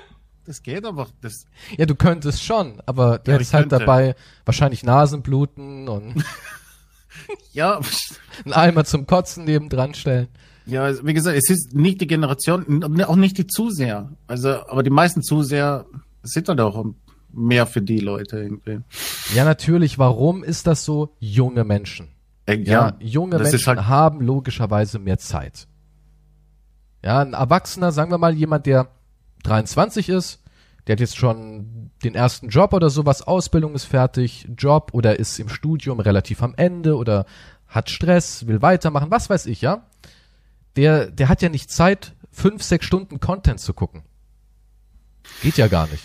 Das 0.44 0.60
geht 0.60 0.84
aber. 0.84 1.06
Das, 1.20 1.44
ja, 1.78 1.86
du 1.86 1.94
könntest 1.94 2.42
schon, 2.42 2.82
aber 2.84 3.18
du 3.20 3.30
Ja, 3.30 3.36
hättest 3.36 3.54
halt 3.54 3.68
könnte. 3.70 3.78
dabei 3.78 4.16
wahrscheinlich 4.44 4.82
Nasenbluten 4.82 5.88
und 5.88 6.24
ja, 7.52 7.78
einen 8.44 8.52
Eimer 8.52 8.84
zum 8.84 9.06
Kotzen 9.06 9.44
nebendran 9.44 9.94
stellen. 9.94 10.26
ja, 10.66 11.04
wie 11.06 11.14
gesagt, 11.14 11.36
es 11.36 11.48
ist 11.48 11.74
nicht 11.74 12.00
die 12.00 12.08
Generation, 12.08 13.02
auch 13.04 13.14
nicht 13.14 13.38
die 13.38 13.46
Zuseher. 13.46 14.10
Also, 14.26 14.66
aber 14.66 14.82
die 14.82 14.90
meisten 14.90 15.22
Zuseher 15.22 15.86
sind 16.24 16.48
halt 16.48 16.60
auch 16.60 16.86
mehr 17.32 17.66
für 17.66 17.80
die 17.80 18.00
Leute 18.00 18.38
irgendwie. 18.40 18.80
Ja, 19.34 19.44
natürlich. 19.44 19.98
Warum 20.00 20.42
ist 20.42 20.66
das 20.66 20.84
so? 20.84 21.14
Junge 21.20 21.62
Menschen. 21.62 22.08
Äh, 22.46 22.56
Ja, 22.62 22.94
junge 23.00 23.38
das 23.38 23.48
ist 23.48 23.52
Menschen 23.66 23.66
halt- 23.68 23.88
haben 23.88 24.20
logischerweise 24.20 24.98
mehr 24.98 25.18
Zeit. 25.18 25.66
Ja, 27.04 27.20
ein 27.20 27.32
Erwachsener, 27.34 27.92
sagen 27.92 28.10
wir 28.10 28.18
mal, 28.18 28.34
jemand, 28.34 28.66
der 28.66 28.88
23 29.44 30.08
ist, 30.08 30.40
der 30.86 30.94
hat 30.94 31.00
jetzt 31.00 31.16
schon 31.16 31.90
den 32.04 32.14
ersten 32.14 32.48
Job 32.48 32.72
oder 32.72 32.90
sowas, 32.90 33.22
Ausbildung 33.22 33.74
ist 33.74 33.84
fertig, 33.84 34.48
Job 34.56 34.90
oder 34.92 35.18
ist 35.18 35.38
im 35.38 35.48
Studium 35.48 36.00
relativ 36.00 36.42
am 36.42 36.54
Ende 36.56 36.96
oder 36.96 37.26
hat 37.68 37.90
Stress, 37.90 38.46
will 38.46 38.62
weitermachen, 38.62 39.10
was 39.10 39.30
weiß 39.30 39.46
ich, 39.46 39.60
ja. 39.62 39.86
Der, 40.76 41.10
der 41.10 41.28
hat 41.28 41.42
ja 41.42 41.48
nicht 41.48 41.70
Zeit, 41.70 42.14
fünf, 42.30 42.62
sechs 42.62 42.86
Stunden 42.86 43.20
Content 43.20 43.60
zu 43.60 43.74
gucken. 43.74 44.02
Geht 45.42 45.56
ja 45.56 45.68
gar 45.68 45.86
nicht. 45.88 46.02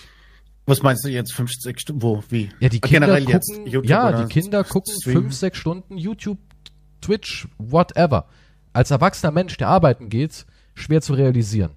Was 0.67 0.83
meinst 0.83 1.03
du 1.05 1.09
jetzt? 1.09 1.33
50 1.33 1.79
Stunden? 1.79 2.01
Wo? 2.01 2.23
Wie? 2.29 2.49
Ja, 2.59 2.69
die 2.69 2.81
Ah, 2.83 2.87
Kinder 2.87 3.07
generell 3.07 3.23
gucken, 3.25 3.33
jetzt 3.33 3.57
YouTube 3.73 3.85
ja, 3.89 4.11
die 4.23 4.27
Kinder 4.31 4.63
gucken 4.63 4.93
Stream? 5.01 5.13
fünf, 5.21 5.33
sechs 5.33 5.57
Stunden 5.57 5.97
YouTube, 5.97 6.37
Twitch, 7.01 7.47
whatever. 7.57 8.25
Als 8.73 8.91
erwachsener 8.91 9.31
Mensch, 9.31 9.57
der 9.57 9.69
arbeiten 9.69 10.09
geht, 10.09 10.45
schwer 10.75 11.01
zu 11.01 11.13
realisieren. 11.13 11.71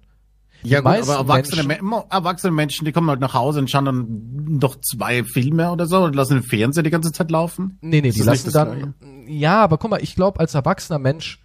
Ja, 0.63 0.81
gut, 0.81 0.89
aber 0.89 1.15
erwachsene, 1.15 1.63
Menschen- 1.63 1.93
erwachsene 2.11 2.53
Menschen, 2.53 2.85
die 2.85 2.93
kommen 2.93 3.09
halt 3.09 3.21
nach 3.21 3.33
Hause 3.33 3.61
und 3.61 3.71
schauen 3.71 3.87
dann 3.87 4.59
doch 4.59 4.77
zwei 4.83 5.25
Filme 5.25 5.71
oder 5.73 5.87
so 5.87 6.05
und 6.05 6.15
lassen 6.15 6.35
den 6.35 6.43
Fernseher 6.43 6.83
die 6.83 6.91
ganze 6.91 7.13
Zeit 7.13 7.31
laufen. 7.31 7.79
Nee, 7.81 8.03
nee, 8.03 8.11
die 8.11 8.21
lassen 8.21 8.53
dann, 8.53 8.95
ja, 9.27 9.63
aber 9.63 9.79
guck 9.79 9.91
mal, 9.91 10.03
ich 10.03 10.15
glaube, 10.17 10.39
als 10.39 10.53
erwachsener 10.55 10.99
Mensch, 10.99 11.41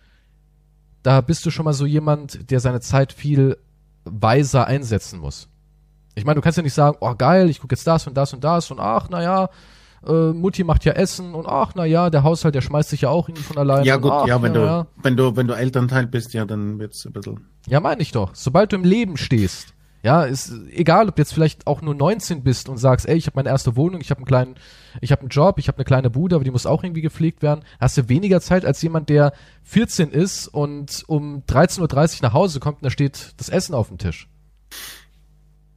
da 1.04 1.22
bist 1.22 1.46
du 1.46 1.52
schon 1.52 1.64
mal 1.64 1.72
so 1.74 1.86
jemand, 1.86 2.52
der 2.52 2.60
seine 2.60 2.82
Zeit 2.82 3.14
viel 3.14 3.56
weiser 4.04 4.68
einsetzen 4.68 5.20
muss. 5.20 5.48
Ich 6.16 6.26
meine, 6.26 6.36
du 6.36 6.42
kannst 6.42 6.58
ja 6.58 6.64
nicht 6.64 6.74
sagen, 6.74 6.98
oh 7.02 7.14
geil, 7.16 7.50
ich 7.50 7.60
gucke 7.60 7.76
jetzt 7.76 7.86
das 7.86 8.08
und 8.08 8.16
das 8.16 8.34
und 8.34 8.44
das 8.44 8.72
und 8.72 8.80
ach, 8.80 9.10
naja, 9.10 9.50
äh, 10.08 10.32
Mutti 10.32 10.64
macht 10.64 10.86
ja 10.86 10.94
Essen 10.94 11.34
und 11.34 11.46
ach, 11.48 11.76
naja, 11.76 12.10
der 12.10 12.24
Haushalt, 12.24 12.56
der 12.56 12.62
schmeißt 12.62 12.90
sich 12.90 13.02
ja 13.02 13.10
auch 13.10 13.28
irgendwie 13.28 13.44
von 13.44 13.58
alleine. 13.58 13.86
Ja 13.86 13.98
gut, 13.98 14.12
ach, 14.12 14.28
ja, 14.28 14.42
wenn 14.42 14.54
na 14.54 14.60
du, 14.60 14.66
ja. 14.66 14.88
wenn 15.02 15.18
du, 15.18 15.36
wenn 15.36 15.48
du 15.48 15.54
Elternteil 15.54 16.08
bist, 16.08 16.34
ja, 16.34 16.46
dann 16.46 16.80
wird's 16.80 17.06
ein 17.06 17.14
bisschen. 17.14 17.48
Ja, 17.68 17.80
meine 17.80 18.02
ich 18.02 18.12
doch. 18.12 18.32
Sobald 18.34 18.72
du 18.72 18.78
im 18.78 18.84
Leben 18.84 19.18
stehst, 19.18 19.74
ja, 20.04 20.22
ist 20.22 20.54
egal, 20.72 21.10
ob 21.10 21.16
du 21.16 21.22
jetzt 21.24 21.34
vielleicht 21.34 21.66
auch 21.66 21.82
nur 21.82 21.96
19 21.96 22.44
bist 22.44 22.70
und 22.70 22.78
sagst, 22.78 23.08
ey, 23.08 23.18
ich 23.18 23.26
habe 23.26 23.38
meine 23.38 23.50
erste 23.50 23.76
Wohnung, 23.76 24.02
ich 24.02 24.12
habe 24.12 24.20
einen 24.20 24.28
kleinen, 24.28 24.56
ich 25.02 25.12
habe 25.12 25.22
einen 25.22 25.30
Job, 25.30 25.58
ich 25.58 25.68
habe 25.68 25.80
eine 25.80 25.86
kleine 25.86 26.12
Bude, 26.12 26.36
aber 26.36 26.44
die 26.44 26.52
muss 26.52 26.68
auch 26.68 26.84
irgendwie 26.84 27.02
gepflegt 27.02 27.42
werden, 27.42 27.66
hast 27.80 27.98
du 27.98 28.08
weniger 28.08 28.40
Zeit 28.40 28.66
als 28.66 28.82
jemand, 28.84 29.10
der 29.10 29.34
14 29.64 30.12
ist 30.12 30.48
und 30.48 31.04
um 31.08 31.42
13.30 31.50 31.82
Uhr 31.82 32.20
nach 32.22 32.34
Hause 32.34 32.60
kommt 32.60 32.78
und 32.78 32.86
da 32.86 32.92
steht 32.92 33.34
das 33.38 33.50
Essen 33.50 33.74
auf 33.74 33.88
dem 33.88 33.98
Tisch. 33.98 34.30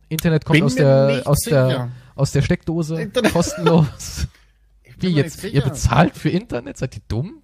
Internet 0.09 0.45
kommt 0.45 0.57
Bin 0.59 0.65
aus 0.65 0.75
der 0.75 1.23
aus 1.25 1.39
der 1.41 1.91
aus 2.15 2.33
der 2.33 2.43
Steckdose 2.43 3.01
Internet- 3.01 3.33
kostenlos. 3.33 4.27
Wie 5.01 5.09
jetzt? 5.11 5.45
Ihr 5.45 5.61
bezahlt 5.63 6.17
für 6.17 6.29
Internet? 6.31 6.77
Seid 6.79 6.97
ihr 6.97 7.03
dumm? 7.07 7.43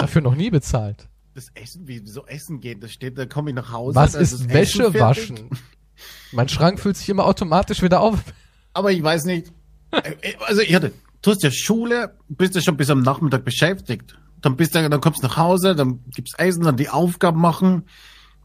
Dafür 0.00 0.22
noch 0.22 0.34
nie 0.34 0.50
bezahlt. 0.50 1.08
Das 1.34 1.48
Essen, 1.54 1.86
wie 1.86 2.00
so 2.06 2.24
Essen 2.26 2.60
geht, 2.60 2.82
das 2.82 2.92
steht, 2.92 3.18
da 3.18 3.26
komme 3.26 3.50
ich 3.50 3.56
nach 3.56 3.70
Hause. 3.72 3.96
Was 3.96 4.14
ist 4.14 4.32
Essen 4.34 4.50
Wäsche 4.50 4.92
fertig. 4.92 5.00
waschen? 5.00 5.50
Mein 6.32 6.48
Schrank 6.48 6.80
füllt 6.80 6.96
sich 6.96 7.08
immer 7.08 7.26
automatisch 7.26 7.82
wieder 7.82 8.00
auf. 8.00 8.18
Aber 8.72 8.92
ich 8.92 9.02
weiß 9.02 9.24
nicht. 9.24 9.52
Äh, 9.90 10.14
Also 10.46 10.62
ich 10.62 10.74
hatte, 10.74 10.92
du 11.22 11.30
hast 11.32 11.42
ja 11.42 11.50
Schule, 11.50 12.16
bist 12.28 12.54
ja 12.54 12.62
schon 12.62 12.76
bis 12.76 12.88
am 12.88 13.02
Nachmittag 13.02 13.44
beschäftigt. 13.44 14.16
Dann 14.40 14.56
bist 14.56 14.74
du, 14.74 14.88
dann 14.88 15.00
kommst 15.00 15.22
du 15.22 15.26
nach 15.26 15.36
Hause, 15.36 15.74
dann 15.74 16.00
gibt's 16.14 16.34
Essen, 16.38 16.62
dann 16.64 16.76
die 16.76 16.88
Aufgaben 16.88 17.40
machen. 17.40 17.84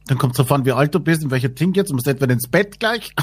Dann 0.10 0.18
kommt 0.18 0.36
drauf 0.36 0.52
an, 0.52 0.66
wie 0.66 0.72
alt 0.72 0.96
du 0.96 1.00
bist 1.00 1.24
und 1.24 1.30
welcher 1.30 1.50
Ding 1.50 1.76
jetzt. 1.76 1.92
Du 1.92 1.94
musst 1.94 2.08
entweder 2.08 2.34
ins 2.34 2.48
Bett 2.48 2.80
gleich. 2.80 3.14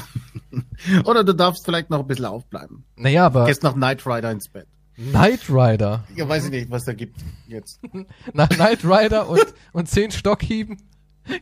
Oder 1.03 1.25
du 1.25 1.33
darfst 1.33 1.65
vielleicht 1.65 1.89
noch 1.89 1.99
ein 1.99 2.07
bisschen 2.07 2.23
aufbleiben. 2.23 2.85
Naja, 2.95 3.25
aber 3.25 3.45
Gehst 3.45 3.61
nach 3.61 3.73
Knight 3.73 4.05
Rider 4.07 4.31
ins 4.31 4.47
Bett. 4.47 4.67
Knight 4.95 5.49
Rider. 5.49 6.05
Ja, 6.15 6.29
weiß 6.29 6.45
ich 6.45 6.51
nicht, 6.51 6.71
was 6.71 6.85
da 6.85 6.93
gibt 6.93 7.17
jetzt. 7.45 7.81
Nach 8.33 8.47
Knight 8.47 8.85
Rider 8.85 9.27
und, 9.27 9.45
und 9.73 9.89
zehn 9.89 10.11
Stockhieben 10.11 10.77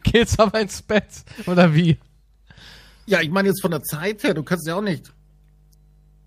geht's 0.03 0.39
aber 0.39 0.59
ins 0.59 0.81
Bett. 0.81 1.23
Oder 1.45 1.75
wie? 1.75 1.99
Ja, 3.05 3.21
ich 3.21 3.29
meine 3.29 3.49
jetzt 3.49 3.61
von 3.61 3.69
der 3.69 3.83
Zeit 3.83 4.23
her, 4.23 4.33
du 4.33 4.41
kannst 4.41 4.67
ja 4.67 4.75
auch 4.75 4.81
nicht. 4.81 5.13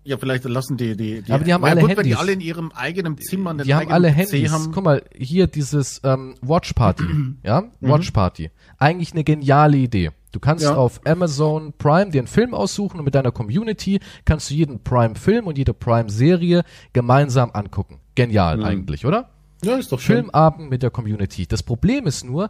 Ja, 0.09 0.17
vielleicht 0.17 0.43
lassen 0.45 0.75
die, 0.75 0.97
die, 0.97 1.21
die 1.21 1.31
Aber 1.31 1.43
die 1.43 1.53
haben 1.53 1.63
alle 1.63 1.81
gut, 1.81 1.89
wenn 1.91 1.97
die 1.97 2.09
Handys. 2.09 2.17
alle 2.17 2.31
in 2.31 2.41
ihrem 2.41 2.71
eigenen 2.71 3.15
Zimmer 3.19 3.53
Die 3.53 3.75
haben 3.75 3.91
alle 3.91 4.09
PC 4.11 4.15
Handys. 4.17 4.51
haben. 4.51 4.71
Guck 4.71 4.83
mal, 4.83 5.03
hier 5.15 5.45
dieses 5.45 6.01
ähm, 6.03 6.33
Watch 6.41 6.73
Party. 6.73 7.03
ja? 7.43 7.61
Mhm. 7.61 7.89
Watch 7.89 8.09
Party. 8.09 8.49
Eigentlich 8.79 9.11
eine 9.13 9.23
geniale 9.23 9.77
Idee. 9.77 10.09
Du 10.31 10.39
kannst 10.39 10.63
Ja. 10.63 10.75
auf 10.75 10.99
Amazon 11.05 11.73
Prime 11.77 12.09
dir 12.09 12.21
einen 12.21 12.27
Film 12.27 12.55
aussuchen 12.55 12.97
und 12.97 13.05
mit 13.05 13.13
deiner 13.13 13.31
Community 13.31 13.99
kannst 14.25 14.49
du 14.49 14.55
jeden 14.55 14.79
Prime-Film 14.83 15.45
und 15.45 15.59
jede 15.59 15.75
Prime-Serie 15.75 16.63
gemeinsam 16.91 17.51
angucken. 17.53 17.99
Genial 18.15 18.63
eigentlich, 18.63 19.05
oder? 19.05 19.29
Ja, 19.63 19.75
ist 19.77 19.91
doch 19.91 19.99
schön. 19.99 20.23
Filmabend 20.23 20.71
mit 20.71 20.81
der 20.81 20.89
Community. 20.89 21.45
Das 21.45 21.61
Problem 21.61 22.07
ist 22.07 22.23
nur, 22.25 22.49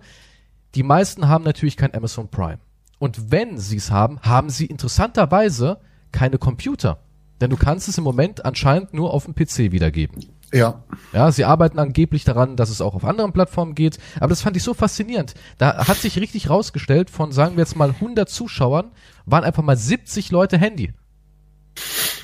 die 0.76 0.84
meisten 0.84 1.28
haben 1.28 1.44
natürlich 1.44 1.76
kein 1.76 1.94
Amazon 1.94 2.30
Prime. 2.30 2.60
Und 3.00 3.32
wenn 3.32 3.58
sie 3.58 3.78
es 3.78 3.92
haben, 3.92 4.20
haben 4.22 4.50
sie 4.50 4.66
interessanterweise 4.66 5.80
keine 6.14 6.38
Computer. 6.38 7.00
Denn 7.42 7.50
du 7.50 7.58
kannst 7.58 7.88
es 7.88 7.98
im 7.98 8.04
Moment 8.04 8.46
anscheinend 8.46 8.94
nur 8.94 9.14
auf 9.14 9.26
dem 9.26 9.36
PC 9.36 9.72
wiedergeben. 9.72 10.26
Ja. 10.52 10.84
Ja, 11.14 11.32
sie 11.32 11.46
arbeiten 11.46 11.80
angeblich 11.80 12.24
daran, 12.24 12.56
dass 12.56 12.70
es 12.70 12.82
auch 12.82 12.96
auf 12.96 13.06
anderen 13.06 13.34
Plattformen 13.34 13.76
geht. 13.76 14.00
Aber 14.20 14.30
das 14.30 14.42
fand 14.42 14.58
ich 14.58 14.64
so 14.64 14.74
faszinierend. 14.74 15.36
Da 15.58 15.88
hat 15.88 15.98
sich 15.98 16.20
richtig 16.20 16.50
rausgestellt, 16.50 17.10
von 17.10 17.32
sagen 17.32 17.56
wir 17.56 17.64
jetzt 17.64 17.76
mal 17.76 17.90
100 17.90 18.30
Zuschauern, 18.30 18.92
waren 19.26 19.44
einfach 19.44 19.64
mal 19.64 19.78
70 19.78 20.32
Leute 20.32 20.58
Handy. 20.58 20.94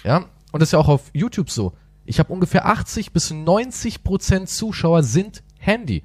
Ja, 0.04 0.26
und 0.52 0.60
das 0.60 0.70
ist 0.70 0.74
ja 0.74 0.80
auch 0.80 0.88
auf 0.88 1.12
YouTube 1.14 1.50
so. 1.50 1.74
Ich 2.06 2.20
habe 2.20 2.32
ungefähr 2.32 2.66
80 2.66 3.14
bis 3.14 3.32
90 3.32 4.04
Prozent 4.04 4.50
Zuschauer 4.50 5.04
sind 5.04 5.44
Handy. 5.58 6.04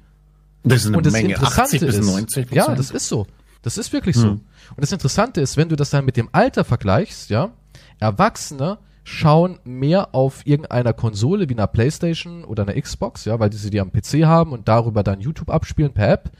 Das 0.63 0.81
ist 0.81 0.87
eine 0.87 0.97
Und 0.97 1.05
das 1.05 1.13
Menge. 1.13 1.29
Interessante 1.29 1.61
80 1.61 1.81
bis 1.81 1.95
ist, 1.95 2.05
90 2.05 2.51
ja, 2.51 2.75
das 2.75 2.91
ist 2.91 3.07
so. 3.07 3.27
Das 3.61 3.77
ist 3.77 3.93
wirklich 3.93 4.15
so. 4.15 4.29
Und 4.29 4.43
das 4.77 4.91
Interessante 4.91 5.41
ist, 5.41 5.57
wenn 5.57 5.69
du 5.69 5.75
das 5.75 5.91
dann 5.91 6.05
mit 6.05 6.17
dem 6.17 6.29
Alter 6.31 6.63
vergleichst, 6.63 7.29
ja, 7.29 7.51
Erwachsene 7.99 8.79
schauen 9.03 9.59
mehr 9.63 10.13
auf 10.13 10.45
irgendeiner 10.45 10.93
Konsole 10.93 11.49
wie 11.49 11.53
einer 11.53 11.67
Playstation 11.67 12.43
oder 12.43 12.63
einer 12.63 12.79
Xbox, 12.79 13.25
ja, 13.25 13.39
weil 13.39 13.51
sie 13.51 13.69
die 13.69 13.79
am 13.79 13.91
PC 13.91 14.25
haben 14.25 14.51
und 14.51 14.67
darüber 14.67 15.03
dann 15.03 15.21
YouTube 15.21 15.49
abspielen 15.49 15.93
per 15.93 16.11
App. 16.11 16.31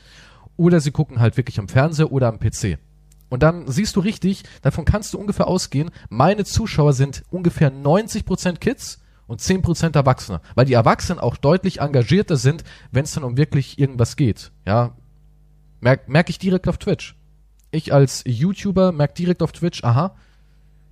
Oder 0.58 0.80
sie 0.80 0.92
gucken 0.92 1.20
halt 1.20 1.38
wirklich 1.38 1.60
am 1.60 1.68
Fernseher 1.68 2.12
oder 2.12 2.28
am 2.28 2.40
PC. 2.40 2.78
Und 3.30 3.44
dann 3.44 3.68
siehst 3.68 3.96
du 3.96 4.02
richtig, 4.02 4.44
davon 4.62 4.86
kannst 4.86 5.14
du 5.14 5.18
ungefähr 5.18 5.48
ausgehen, 5.48 5.90
meine 6.10 6.44
Zuschauer 6.44 6.94
sind 6.94 7.24
ungefähr 7.32 7.72
90% 7.72 8.58
Kids 8.58 9.00
und 9.26 9.40
10% 9.40 9.96
Erwachsene. 9.96 10.42
Weil 10.56 10.66
die 10.66 10.74
Erwachsenen 10.74 11.20
auch 11.20 11.38
deutlich 11.38 11.80
engagierter 11.80 12.36
sind, 12.36 12.66
wenn 12.92 13.06
es 13.06 13.14
dann 13.14 13.24
um 13.24 13.38
wirklich 13.38 13.80
irgendwas 13.80 14.18
geht. 14.18 14.52
Ja, 14.68 14.98
merke 15.80 16.12
merk 16.12 16.30
ich 16.30 16.40
direkt 16.40 16.68
auf 16.68 16.78
Twitch. 16.78 17.16
Ich 17.72 17.94
als 17.94 18.24
YouTuber 18.26 18.92
merke 18.92 19.14
direkt 19.14 19.42
auf 19.42 19.54
Twitch, 19.54 19.84
aha, 19.86 20.16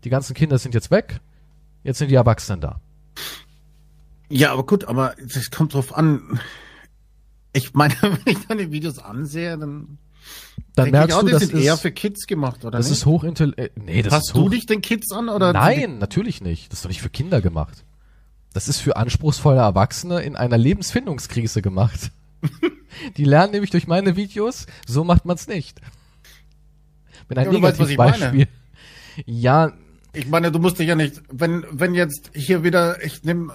die 0.06 0.10
ganzen 0.10 0.34
Kinder 0.34 0.58
sind 0.58 0.74
jetzt 0.74 0.92
weg, 0.92 1.20
jetzt 1.84 2.00
sind 2.00 2.10
die 2.10 2.16
Erwachsenen 2.16 2.62
da. 2.62 2.82
Ja, 4.30 4.52
aber 4.54 4.66
gut, 4.66 4.86
aber 4.86 5.16
es 5.20 5.50
kommt 5.52 5.74
drauf 5.74 5.96
an. 5.96 6.40
Ich 7.54 7.74
meine, 7.74 7.96
wenn 8.02 8.20
ich 8.26 8.46
deine 8.48 8.72
Videos 8.72 9.00
ansehe, 9.00 9.58
dann 9.58 9.98
Dann 10.76 10.92
merkst 10.92 11.16
auch, 11.18 11.22
du, 11.22 11.28
die 11.28 11.32
das 11.34 11.44
sind 11.48 11.60
eher 11.60 11.74
ist, 11.74 11.82
für 11.82 11.92
Kids 11.92 12.28
gemacht, 12.28 12.64
oder 12.64 12.78
das 12.78 12.90
nicht? 12.90 13.00
ist 13.00 13.06
hochintelligent. 13.06 13.78
Äh, 13.78 13.80
nee, 13.82 14.02
das 14.04 14.14
Passt 14.14 14.28
ist 14.30 14.36
du 14.36 14.42
hoch 14.44 14.50
dich 14.52 14.66
den 14.66 14.82
Kids 14.82 15.12
an 15.12 15.30
oder? 15.30 15.52
Nein, 15.54 15.98
natürlich 15.98 16.42
nicht. 16.42 16.72
Das 16.72 16.80
ist 16.80 16.86
doch 16.86 16.90
nicht 16.90 17.02
für 17.02 17.10
Kinder 17.10 17.42
gemacht. 17.42 17.84
Das 18.54 18.68
ist 18.68 18.80
für 18.80 18.98
anspruchsvolle 18.98 19.60
Erwachsene 19.60 20.22
in 20.22 20.36
einer 20.36 20.58
Lebensfindungskrise 20.58 21.62
gemacht. 21.62 22.12
Die 23.18 23.24
lernen 23.24 23.52
nämlich 23.52 23.70
durch 23.72 23.88
meine 23.88 24.16
Videos, 24.16 24.66
so 24.88 25.04
macht 25.04 25.26
man's 25.26 25.48
nicht. 25.48 25.80
Bin 27.28 27.38
ein 27.38 27.46
Ja, 27.46 27.52
du. 27.52 27.58
Negativbeispiel. 27.60 28.48
Ja, 29.26 29.74
Ich 30.14 30.28
meine, 30.28 30.52
du 30.52 30.60
musst 30.60 30.80
dich 30.80 30.88
ja 30.88 30.96
nicht, 30.96 31.22
wenn, 31.32 31.66
wenn 31.72 31.94
jetzt 31.94 32.32
hier 32.34 32.64
wieder, 32.64 33.04
ich 33.04 33.24
nehme, 33.24 33.54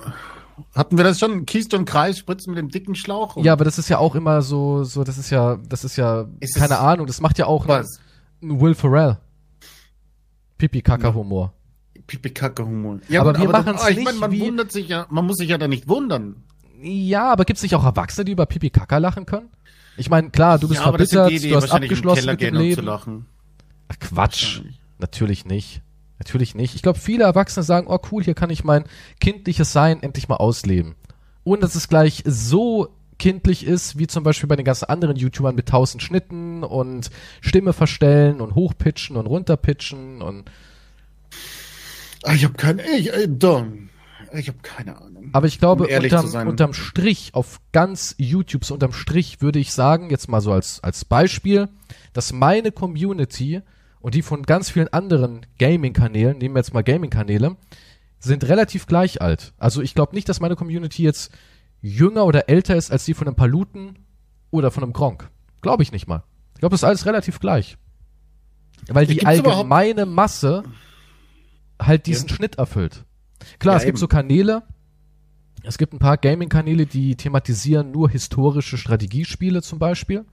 hatten 0.74 0.96
wir 0.96 1.02
das 1.04 1.18
schon, 1.18 1.46
Keystone 1.46 1.84
Kreis 1.84 2.18
spritzen 2.18 2.52
mit 2.54 2.58
dem 2.58 2.68
dicken 2.68 2.94
Schlauch? 2.94 3.36
ja, 3.42 3.52
aber 3.52 3.64
das 3.64 3.78
ist 3.78 3.88
ja 3.88 3.98
auch 3.98 4.14
immer 4.14 4.40
so, 4.42 4.84
so, 4.84 5.02
das 5.04 5.18
ist 5.18 5.30
ja, 5.30 5.58
das 5.68 5.84
ist 5.84 5.96
ja, 5.96 6.26
Ist 6.40 6.54
keine 6.56 6.74
es- 6.74 6.80
Ahnung, 6.80 7.06
das 7.06 7.20
macht 7.20 7.38
ja 7.38 7.46
auch 7.46 7.66
Was? 7.66 7.98
ein 8.42 8.60
Will 8.60 8.74
Ferrell. 8.74 9.18
Pipi-Kaka-Humor. 10.58 11.52
Pipi-Kacke-Humor. 12.06 13.00
Ja, 13.08 13.20
Aber 13.22 13.32
gut, 13.32 13.42
wir 13.42 13.52
da- 13.52 13.58
machen's 13.62 13.82
ah, 13.82 13.88
ich 13.90 13.96
nicht 13.96 14.04
meine, 14.04 14.18
man 14.18 14.30
wie- 14.30 14.40
wundert 14.40 14.70
sich 14.72 14.88
ja, 14.88 15.06
man 15.10 15.26
muss 15.26 15.36
sich 15.36 15.48
ja 15.48 15.58
da 15.58 15.66
nicht 15.68 15.88
wundern. 15.88 16.36
Ja, 16.80 17.32
aber 17.32 17.44
gibt's 17.44 17.62
nicht 17.62 17.74
auch 17.74 17.84
Erwachsene, 17.84 18.24
die 18.26 18.32
über 18.32 18.46
Pipi-Kaka 18.46 18.98
lachen 18.98 19.26
können? 19.26 19.48
Ich 19.96 20.10
meine, 20.10 20.30
klar, 20.30 20.58
du 20.58 20.68
bist 20.68 20.80
ja, 20.80 20.88
verbittert, 20.88 21.30
die, 21.30 21.38
die 21.38 21.48
du 21.50 21.56
hast 21.56 21.70
abgeschlossen 21.70 22.26
mit 22.26 22.40
dem 22.40 22.54
Leben. 22.56 22.84
lachen. 22.84 23.26
Ach, 23.88 23.98
Quatsch. 24.00 24.60
Natürlich 24.98 25.44
nicht. 25.44 25.82
Natürlich 26.18 26.54
nicht. 26.54 26.74
Ich 26.74 26.82
glaube, 26.82 26.98
viele 26.98 27.24
Erwachsene 27.24 27.64
sagen, 27.64 27.86
oh 27.88 27.98
cool, 28.10 28.22
hier 28.22 28.34
kann 28.34 28.50
ich 28.50 28.64
mein 28.64 28.84
kindliches 29.20 29.72
Sein 29.72 30.02
endlich 30.02 30.28
mal 30.28 30.36
ausleben. 30.36 30.94
Ohne 31.44 31.60
dass 31.62 31.74
es 31.74 31.88
gleich 31.88 32.22
so 32.26 32.88
kindlich 33.18 33.66
ist, 33.66 33.98
wie 33.98 34.06
zum 34.06 34.22
Beispiel 34.24 34.48
bei 34.48 34.56
den 34.56 34.64
ganzen 34.64 34.86
anderen 34.86 35.16
YouTubern 35.16 35.54
mit 35.54 35.68
tausend 35.68 36.02
Schnitten 36.02 36.62
und 36.64 37.10
Stimme 37.40 37.72
verstellen 37.72 38.40
und 38.40 38.54
hochpitchen 38.54 39.16
und 39.16 39.26
runterpitchen 39.26 40.22
und 40.22 40.50
Ah, 42.24 42.32
Ich 42.34 42.44
habe 42.44 42.54
keine, 42.54 42.82
ich, 42.96 43.12
äh. 43.12 43.28
Ich 44.36 44.48
habe 44.48 44.58
keine 44.62 44.96
Ahnung. 45.00 45.28
aber 45.32 45.46
ich 45.46 45.58
glaube, 45.60 45.86
Um 45.86 46.02
unterm, 46.02 46.48
unterm 46.48 46.72
Strich, 46.72 47.30
auf 47.34 47.60
ganz 47.72 48.14
YouTube, 48.18 48.64
so 48.64 48.74
unterm 48.74 48.92
Strich 48.92 49.40
würde 49.42 49.58
ich 49.58 49.72
sagen, 49.72 50.10
jetzt 50.10 50.28
mal 50.28 50.40
so 50.40 50.50
als, 50.52 50.82
als 50.82 51.04
Beispiel, 51.04 51.68
dass 52.14 52.32
meine 52.32 52.72
Community 52.72 53.60
und 54.04 54.14
die 54.14 54.20
von 54.20 54.42
ganz 54.42 54.68
vielen 54.68 54.88
anderen 54.88 55.46
Gaming-Kanälen, 55.58 56.36
nehmen 56.36 56.54
wir 56.54 56.58
jetzt 56.58 56.74
mal 56.74 56.82
Gaming-Kanäle, 56.84 57.56
sind 58.18 58.44
relativ 58.44 58.84
gleich 58.86 59.22
alt. 59.22 59.54
Also 59.56 59.80
ich 59.80 59.94
glaube 59.94 60.14
nicht, 60.14 60.28
dass 60.28 60.40
meine 60.40 60.56
Community 60.56 61.02
jetzt 61.02 61.32
jünger 61.80 62.26
oder 62.26 62.50
älter 62.50 62.76
ist 62.76 62.92
als 62.92 63.06
die 63.06 63.14
von 63.14 63.26
einem 63.26 63.34
Paluten 63.34 64.00
oder 64.50 64.70
von 64.70 64.82
einem 64.82 64.92
Gronk. 64.92 65.30
Glaube 65.62 65.82
ich 65.82 65.90
nicht 65.90 66.06
mal. 66.06 66.22
Ich 66.52 66.60
glaube, 66.60 66.74
das 66.74 66.80
ist 66.80 66.84
alles 66.84 67.06
relativ 67.06 67.40
gleich. 67.40 67.78
Weil 68.90 69.06
die 69.06 69.24
allgemeine 69.24 70.04
Masse 70.04 70.64
halt 71.80 72.04
diesen 72.04 72.28
Schnitt 72.28 72.56
erfüllt. 72.56 73.06
Klar, 73.58 73.76
Ja, 73.76 73.78
es 73.78 73.84
gibt 73.84 73.96
eben. 73.96 74.00
so 74.00 74.06
Kanäle, 74.06 74.64
es 75.62 75.78
gibt 75.78 75.94
ein 75.94 75.98
paar 75.98 76.18
Gaming-Kanäle, 76.18 76.84
die 76.84 77.16
thematisieren 77.16 77.90
nur 77.90 78.10
historische 78.10 78.76
Strategiespiele 78.76 79.62
zum 79.62 79.78
Beispiel. 79.78 80.26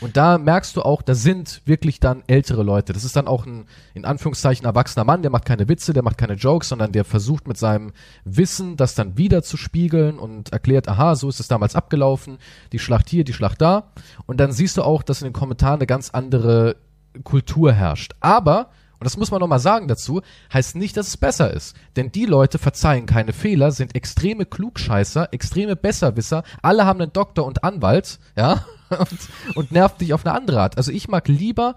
Und 0.00 0.16
da 0.16 0.38
merkst 0.38 0.76
du 0.76 0.82
auch, 0.82 1.02
da 1.02 1.14
sind 1.14 1.62
wirklich 1.66 2.00
dann 2.00 2.22
ältere 2.26 2.62
Leute. 2.62 2.92
Das 2.92 3.04
ist 3.04 3.16
dann 3.16 3.28
auch 3.28 3.44
ein, 3.44 3.66
in 3.94 4.04
Anführungszeichen, 4.04 4.64
erwachsener 4.64 5.04
Mann, 5.04 5.22
der 5.22 5.30
macht 5.30 5.44
keine 5.44 5.68
Witze, 5.68 5.92
der 5.92 6.02
macht 6.02 6.16
keine 6.18 6.34
Jokes, 6.34 6.70
sondern 6.70 6.92
der 6.92 7.04
versucht 7.04 7.46
mit 7.46 7.58
seinem 7.58 7.92
Wissen, 8.24 8.76
das 8.76 8.94
dann 8.94 9.18
wieder 9.18 9.42
zu 9.42 9.56
spiegeln 9.56 10.18
und 10.18 10.52
erklärt, 10.52 10.88
aha, 10.88 11.14
so 11.16 11.28
ist 11.28 11.40
es 11.40 11.48
damals 11.48 11.76
abgelaufen, 11.76 12.38
die 12.72 12.78
Schlacht 12.78 13.10
hier, 13.10 13.24
die 13.24 13.34
Schlacht 13.34 13.60
da. 13.60 13.92
Und 14.26 14.38
dann 14.40 14.52
siehst 14.52 14.76
du 14.76 14.82
auch, 14.82 15.02
dass 15.02 15.20
in 15.20 15.26
den 15.26 15.34
Kommentaren 15.34 15.80
eine 15.80 15.86
ganz 15.86 16.10
andere 16.10 16.76
Kultur 17.24 17.72
herrscht. 17.72 18.14
Aber, 18.20 18.70
und 18.98 19.04
das 19.04 19.16
muss 19.16 19.30
man 19.30 19.40
nochmal 19.40 19.60
sagen 19.60 19.88
dazu, 19.88 20.22
heißt 20.52 20.76
nicht, 20.76 20.96
dass 20.96 21.08
es 21.08 21.16
besser 21.16 21.52
ist. 21.52 21.76
Denn 21.96 22.10
die 22.10 22.26
Leute 22.26 22.58
verzeihen 22.58 23.06
keine 23.06 23.32
Fehler, 23.32 23.70
sind 23.70 23.94
extreme 23.94 24.46
Klugscheißer, 24.46 25.32
extreme 25.32 25.76
Besserwisser, 25.76 26.42
alle 26.62 26.86
haben 26.86 27.00
einen 27.00 27.12
Doktor 27.12 27.44
und 27.44 27.64
Anwalt, 27.64 28.18
ja, 28.36 28.64
und, 28.98 29.18
und 29.56 29.72
nervt 29.72 30.00
dich 30.00 30.12
auf 30.12 30.24
eine 30.26 30.34
andere 30.34 30.60
Art. 30.60 30.76
Also 30.76 30.92
ich 30.92 31.08
mag 31.08 31.28
lieber 31.28 31.74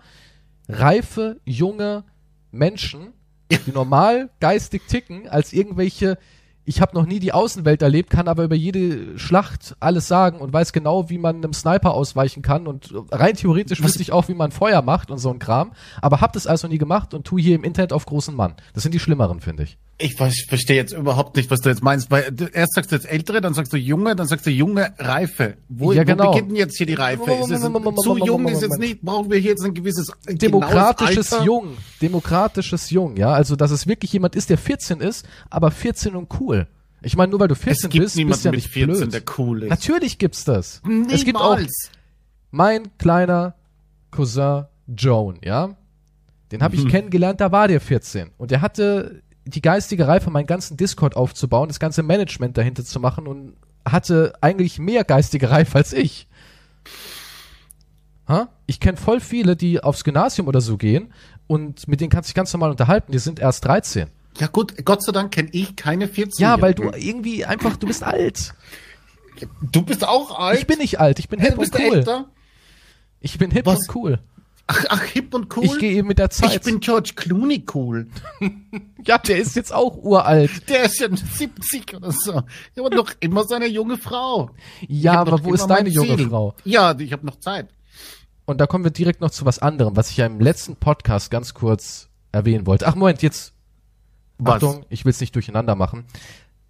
reife, 0.70 1.39
junge 1.46 2.03
Menschen, 2.51 3.13
die 3.51 3.72
normal 3.72 4.29
geistig 4.39 4.88
ticken, 4.88 5.27
als 5.27 5.53
irgendwelche, 5.53 6.17
ich 6.65 6.82
habe 6.82 6.96
noch 6.96 7.05
nie 7.05 7.20
die 7.20 7.34
Außenwelt 7.34 7.82
erlebt, 7.82 8.10
kann 8.10 8.27
aber 8.27 8.43
über 8.43 8.55
jede 8.55 9.20
Schlacht 9.20 9.75
alles 9.79 10.08
sagen 10.08 10.39
und 10.39 10.53
weiß 10.53 10.74
genau, 10.74 11.10
wie 11.10 11.17
man 11.17 11.38
einem 11.38 11.53
Sniper 11.53 11.93
ausweichen 11.93 12.41
kann 12.41 12.67
und 12.67 12.93
rein 13.12 13.36
theoretisch 13.36 13.84
wüsste 13.84 14.01
ich 14.01 14.12
auch, 14.12 14.27
wie 14.27 14.34
man 14.34 14.51
Feuer 14.51 14.82
macht 14.82 15.12
und 15.12 15.17
so 15.17 15.29
ein 15.29 15.39
Kram, 15.39 15.74
aber 16.01 16.22
hab 16.22 16.34
das 16.34 16.48
also 16.48 16.67
nie 16.67 16.77
gemacht 16.77 17.13
und 17.13 17.25
tu 17.25 17.38
hier 17.38 17.55
im 17.55 17.63
Internet 17.63 17.93
auf 17.93 18.05
großen 18.05 18.36
Mann. 18.36 18.55
Das 18.74 18.84
sind 18.84 18.93
die 18.93 19.00
schlimmeren, 19.00 19.41
finde 19.41 19.63
ich. 19.63 19.77
Ich 20.00 20.15
weiß- 20.19 20.47
verstehe 20.50 20.75
jetzt 20.75 20.91
überhaupt 20.91 21.35
nicht, 21.38 21.51
was 21.51 21.62
du 21.62 21.69
jetzt 21.69 21.83
meinst, 21.83 22.09
weil 22.09 22.31
du, 22.31 22.45
erst 22.45 22.73
sagst 22.73 22.91
du 22.91 22.95
jetzt 22.95 23.05
ältere, 23.09 23.41
dann 23.41 23.53
sagst 23.53 23.71
du 23.71 23.77
junge, 23.77 24.15
dann 24.15 24.27
sagst 24.27 24.45
du 24.45 24.50
junge, 24.50 24.91
reife. 24.97 25.55
Wo, 25.69 25.93
Ja, 25.93 26.03
genau. 26.03 26.25
wo 26.25 26.31
beginnt 26.31 26.50
denn 26.50 26.55
jetzt 26.57 26.77
hier 26.77 26.88
die 26.88 26.95
Reife? 26.95 27.23
Ist 27.31 27.51
es, 27.51 27.62
zu 28.03 28.17
jung 28.17 28.47
ist 28.47 28.62
jetzt 28.63 28.79
nicht, 28.79 29.01
brauchen 29.01 29.29
wir 29.29 29.38
hier 29.38 29.51
jetzt 29.51 29.63
ein 29.63 29.73
gewisses 29.73 30.12
Demokratisches 30.27 31.31
Alter? 31.33 31.45
Jung, 31.45 31.77
demokratisches 32.01 32.89
Jung, 32.89 33.15
ja, 33.17 33.31
also 33.33 33.55
dass 33.55 33.71
es 33.71 33.85
wirklich 33.88 34.12
jemand 34.13 34.35
ist, 34.35 34.50
der 34.50 34.57
14 34.57 35.00
ist, 35.00 35.25
aber 35.50 35.69
14 35.71 36.15
und 36.15 36.27
cool. 36.39 36.67
Ich 37.03 37.15
meine, 37.15 37.29
nur 37.31 37.39
weil 37.39 37.47
du 37.50 37.55
14 37.55 37.71
Es 37.73 37.81
gibt 37.89 38.03
bist, 38.03 38.15
bist 38.27 38.45
ja 38.45 38.51
nicht 38.51 38.69
14, 38.69 38.97
blöd. 39.09 39.13
der 39.13 39.21
cool 39.38 39.63
ist. 39.63 39.69
Natürlich 39.69 40.17
gibt's 40.17 40.43
das. 40.43 40.81
Es 41.12 41.23
gibt 41.23 41.38
auch 41.38 41.55
Niemals. 41.55 41.91
mein 42.51 42.97
kleiner 42.97 43.55
Cousin 44.09 44.65
Joan, 44.88 45.38
ja. 45.43 45.75
Den 46.51 46.62
habe 46.63 46.75
ich 46.75 46.83
Mhm. 46.83 46.89
kennengelernt, 46.89 47.41
da 47.41 47.51
war 47.51 47.67
der 47.67 47.79
14 47.81 48.31
und 48.38 48.51
der 48.51 48.62
hatte 48.62 49.21
die 49.45 49.62
geistige 49.62 50.07
Reife, 50.07 50.29
meinen 50.29 50.47
ganzen 50.47 50.77
Discord 50.77 51.15
aufzubauen, 51.15 51.67
das 51.67 51.79
ganze 51.79 52.03
Management 52.03 52.57
dahinter 52.57 52.83
zu 52.85 53.00
machen 53.00 53.27
und 53.27 53.53
hatte 53.85 54.33
eigentlich 54.41 54.79
mehr 54.79 55.03
geistige 55.03 55.50
Reife 55.50 55.77
als 55.79 55.93
ich. 55.93 56.27
Ha? 58.27 58.47
Ich 58.67 58.79
kenne 58.79 58.97
voll 58.97 59.19
viele, 59.19 59.55
die 59.55 59.83
aufs 59.83 60.03
Gymnasium 60.03 60.47
oder 60.47 60.62
so 60.62 60.77
gehen 60.77 61.13
und 61.47 61.88
mit 61.88 62.00
denen 62.00 62.09
kannst 62.09 62.27
du 62.27 62.31
dich 62.31 62.35
ganz 62.35 62.53
normal 62.53 62.71
unterhalten, 62.71 63.12
die 63.12 63.19
sind 63.19 63.39
erst 63.39 63.65
13. 63.65 64.07
Ja 64.39 64.47
gut, 64.47 64.83
Gott 64.85 65.03
sei 65.03 65.12
Dank 65.12 65.31
kenne 65.33 65.50
ich 65.51 65.75
keine 65.75 66.07
14 66.07 66.41
Ja, 66.41 66.59
weil 66.62 66.73
du 66.73 66.91
irgendwie 66.95 67.45
einfach, 67.45 67.75
du 67.77 67.85
bist 67.88 68.03
alt. 68.03 68.55
Du 69.62 69.81
bist 69.83 70.07
auch 70.07 70.39
alt. 70.39 70.59
Ich 70.59 70.67
bin 70.67 70.79
nicht 70.79 71.00
alt, 71.00 71.19
ich 71.19 71.27
bin 71.27 71.39
Hey, 71.39 71.50
hip 71.50 71.59
bist 71.59 71.75
und 71.75 71.81
cool. 71.81 71.97
älter. 71.97 72.25
Ich 73.19 73.38
bin 73.38 73.51
hip 73.51 73.65
Was? 73.65 73.88
und 73.88 73.95
cool. 73.95 74.19
Ach, 74.67 74.86
ach, 74.89 75.03
hip 75.03 75.34
und 75.34 75.55
cool. 75.58 75.65
Ich 75.65 75.77
gehe 75.77 75.91
eben 75.91 76.08
mit 76.08 76.20
der 76.20 76.29
Zeit. 76.29 76.55
Ich 76.55 76.62
bin 76.62 76.79
George 76.79 77.13
Clooney 77.15 77.65
cool. 77.74 78.08
ja, 79.05 79.17
der 79.17 79.38
ist 79.38 79.55
jetzt 79.55 79.74
auch 79.74 79.98
uralt. 79.98 80.70
Der 80.70 80.86
ist 80.86 81.00
ja 81.00 81.08
70 81.13 81.96
oder 81.96 82.12
so. 82.12 82.32
Ja, 82.32 82.43
aber 82.77 82.96
noch 82.96 83.12
immer 83.20 83.43
seine 83.43 83.67
junge 83.67 83.98
Frau. 83.98 84.51
Ja, 84.88 85.20
aber 85.20 85.43
wo 85.43 85.53
ist 85.53 85.67
deine 85.67 85.89
junge 85.89 86.17
Frau? 86.17 86.55
Ja, 86.63 86.98
ich 86.98 87.12
habe 87.12 87.25
noch 87.25 87.39
Zeit. 87.39 87.67
Und 88.46 88.62
da 88.62 88.67
kommen 88.67 88.86
wir 88.86 88.91
direkt 88.91 89.22
noch 89.22 89.32
zu 89.32 89.46
was 89.46 89.60
anderem, 89.60 89.96
was 89.98 90.10
ich 90.10 90.17
ja 90.17 90.25
im 90.25 90.39
letzten 90.39 90.75
Podcast 90.77 91.29
ganz 91.29 91.53
kurz 91.53 92.10
erwähnen 92.32 92.65
wollte. 92.65 92.88
Ach, 92.88 92.96
Moment, 92.96 93.22
jetzt. 93.22 93.53
Was? 94.38 94.55
Achtung, 94.55 94.86
ich 94.89 95.05
will 95.05 95.12
es 95.12 95.22
nicht 95.22 95.36
durcheinander 95.36 95.75
machen 95.75 96.05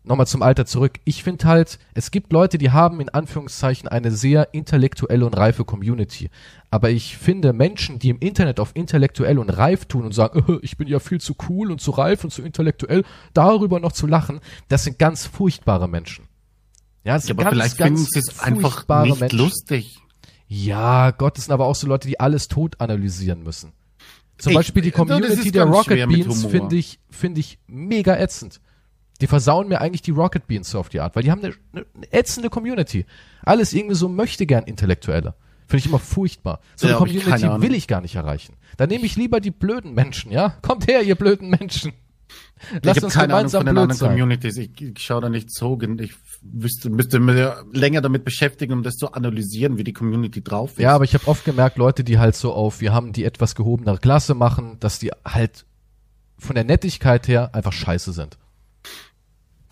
nochmal 0.04 0.28
zum 0.28 0.42
Alter 0.42 0.66
zurück. 0.66 1.00
Ich 1.06 1.24
finde 1.24 1.46
halt, 1.46 1.80
es 1.94 2.12
gibt 2.12 2.34
Leute, 2.34 2.58
die 2.58 2.72
haben 2.72 3.00
in 3.00 3.10
Anführungszeichen 3.10 3.88
eine 3.88 4.12
sehr 4.12 4.54
intellektuelle 4.54 5.26
und 5.26 5.36
reife 5.36 5.66
Community. 5.66 6.30
Aber 6.70 6.90
ich 6.90 7.18
finde 7.18 7.54
Menschen, 7.54 8.00
die 8.00 8.10
im 8.10 8.20
Internet 8.20 8.60
auf 8.60 8.72
intellektuell 8.74 9.40
und 9.40 9.50
reif 9.50 9.86
tun 9.86 10.06
und 10.06 10.14
sagen, 10.14 10.44
äh, 10.48 10.58
ich 10.62 10.78
bin 10.78 10.88
ja 10.88 11.00
viel 11.00 11.22
zu 11.22 11.36
cool 11.50 11.72
und 11.72 11.80
zu 11.80 11.92
reif 11.92 12.24
und 12.24 12.32
zu 12.32 12.42
intellektuell, 12.42 13.04
darüber 13.34 13.80
noch 13.80 13.92
zu 13.92 14.08
lachen, 14.08 14.40
das 14.68 14.84
sind 14.84 15.00
ganz 15.00 15.26
furchtbare 15.26 15.88
Menschen. 15.88 16.26
Ja, 17.04 17.16
das 17.16 17.24
ja, 17.24 17.28
sind 17.28 17.40
aber 17.40 17.44
ganz, 17.44 17.54
vielleicht 17.54 17.78
ganz 17.78 18.10
finden 18.14 18.30
es 18.30 18.40
einfach 18.40 19.06
nicht 19.06 19.20
Menschen. 19.20 19.40
lustig. 19.40 20.00
Ja, 20.48 21.12
Gott, 21.12 21.38
das 21.38 21.46
sind 21.46 21.54
aber 21.54 21.66
auch 21.66 21.76
so 21.76 21.88
Leute, 21.88 22.08
die 22.08 22.20
alles 22.20 22.48
tot 22.48 22.80
analysieren 22.80 23.44
müssen. 23.44 23.74
Zum 24.38 24.52
ich, 24.52 24.58
Beispiel 24.58 24.82
die 24.82 24.92
Community 24.92 25.52
der 25.52 25.66
Rocket 25.66 26.08
Beans 26.08 26.46
finde 26.46 26.76
ich, 26.76 27.00
finde 27.10 27.40
ich 27.40 27.60
mega 27.68 28.18
ätzend. 28.18 28.60
Die 29.24 29.28
versauen 29.28 29.70
mir 29.70 29.80
eigentlich 29.80 30.02
die 30.02 30.12
Rocket 30.12 30.48
Beans 30.48 30.70
so 30.70 30.78
auf 30.80 30.90
die 30.90 31.00
Art, 31.00 31.16
weil 31.16 31.24
die 31.24 31.32
haben 31.32 31.42
eine, 31.42 31.56
eine 31.72 31.86
ätzende 32.12 32.50
Community. 32.50 33.06
Alles 33.44 33.72
irgendwie 33.72 33.96
so 33.96 34.10
möchte 34.10 34.46
gern 34.46 34.66
Intellektuelle. 34.66 35.34
Finde 35.66 35.78
ich 35.78 35.86
immer 35.86 36.00
furchtbar. 36.00 36.60
So 36.76 36.90
ja, 36.90 36.98
eine 36.98 37.06
Community 37.06 37.62
will 37.62 37.74
ich 37.74 37.88
gar 37.88 38.02
nicht 38.02 38.16
erreichen. 38.16 38.58
Dann 38.76 38.90
nehme 38.90 39.06
ich 39.06 39.16
lieber 39.16 39.40
die 39.40 39.52
blöden 39.52 39.94
Menschen, 39.94 40.30
ja? 40.30 40.58
Kommt 40.62 40.88
her, 40.88 41.04
ihr 41.04 41.16
blöden 41.16 41.50
Menschen. 41.50 41.94
Lasst 42.82 42.98
ich 42.98 43.04
habe 43.06 43.14
keine 43.14 43.36
Ahnung 43.36 43.50
von 43.50 43.66
den 43.66 43.78
anderen 43.78 43.98
sein. 43.98 44.10
Communities. 44.10 44.58
Ich, 44.58 44.82
ich 44.82 45.00
schaue 45.00 45.22
da 45.22 45.30
nicht 45.30 45.54
so, 45.54 45.80
ich 46.02 46.16
wüsste, 46.42 46.90
müsste 46.90 47.22
mir 47.22 47.64
länger 47.72 48.02
damit 48.02 48.26
beschäftigen, 48.26 48.74
um 48.74 48.84
das 48.84 48.96
zu 48.96 49.14
analysieren, 49.14 49.78
wie 49.78 49.86
die 49.86 49.94
Community 49.94 50.44
drauf 50.44 50.72
ist. 50.72 50.80
Ja, 50.80 50.94
aber 50.94 51.06
ich 51.06 51.14
habe 51.14 51.28
oft 51.28 51.46
gemerkt, 51.46 51.78
Leute, 51.78 52.04
die 52.04 52.20
halt 52.20 52.36
so 52.36 52.52
auf, 52.52 52.82
wir 52.82 52.92
haben 52.92 53.14
die 53.14 53.24
etwas 53.24 53.56
gehobenere 53.56 54.00
Klasse 54.00 54.34
machen, 54.34 54.82
dass 54.82 55.00
die 55.00 55.12
halt 55.24 55.66
von 56.38 56.56
der 56.56 56.66
Nettigkeit 56.66 57.30
her 57.30 57.56
einfach 57.56 57.72
scheiße 57.72 58.12
sind. 58.12 58.38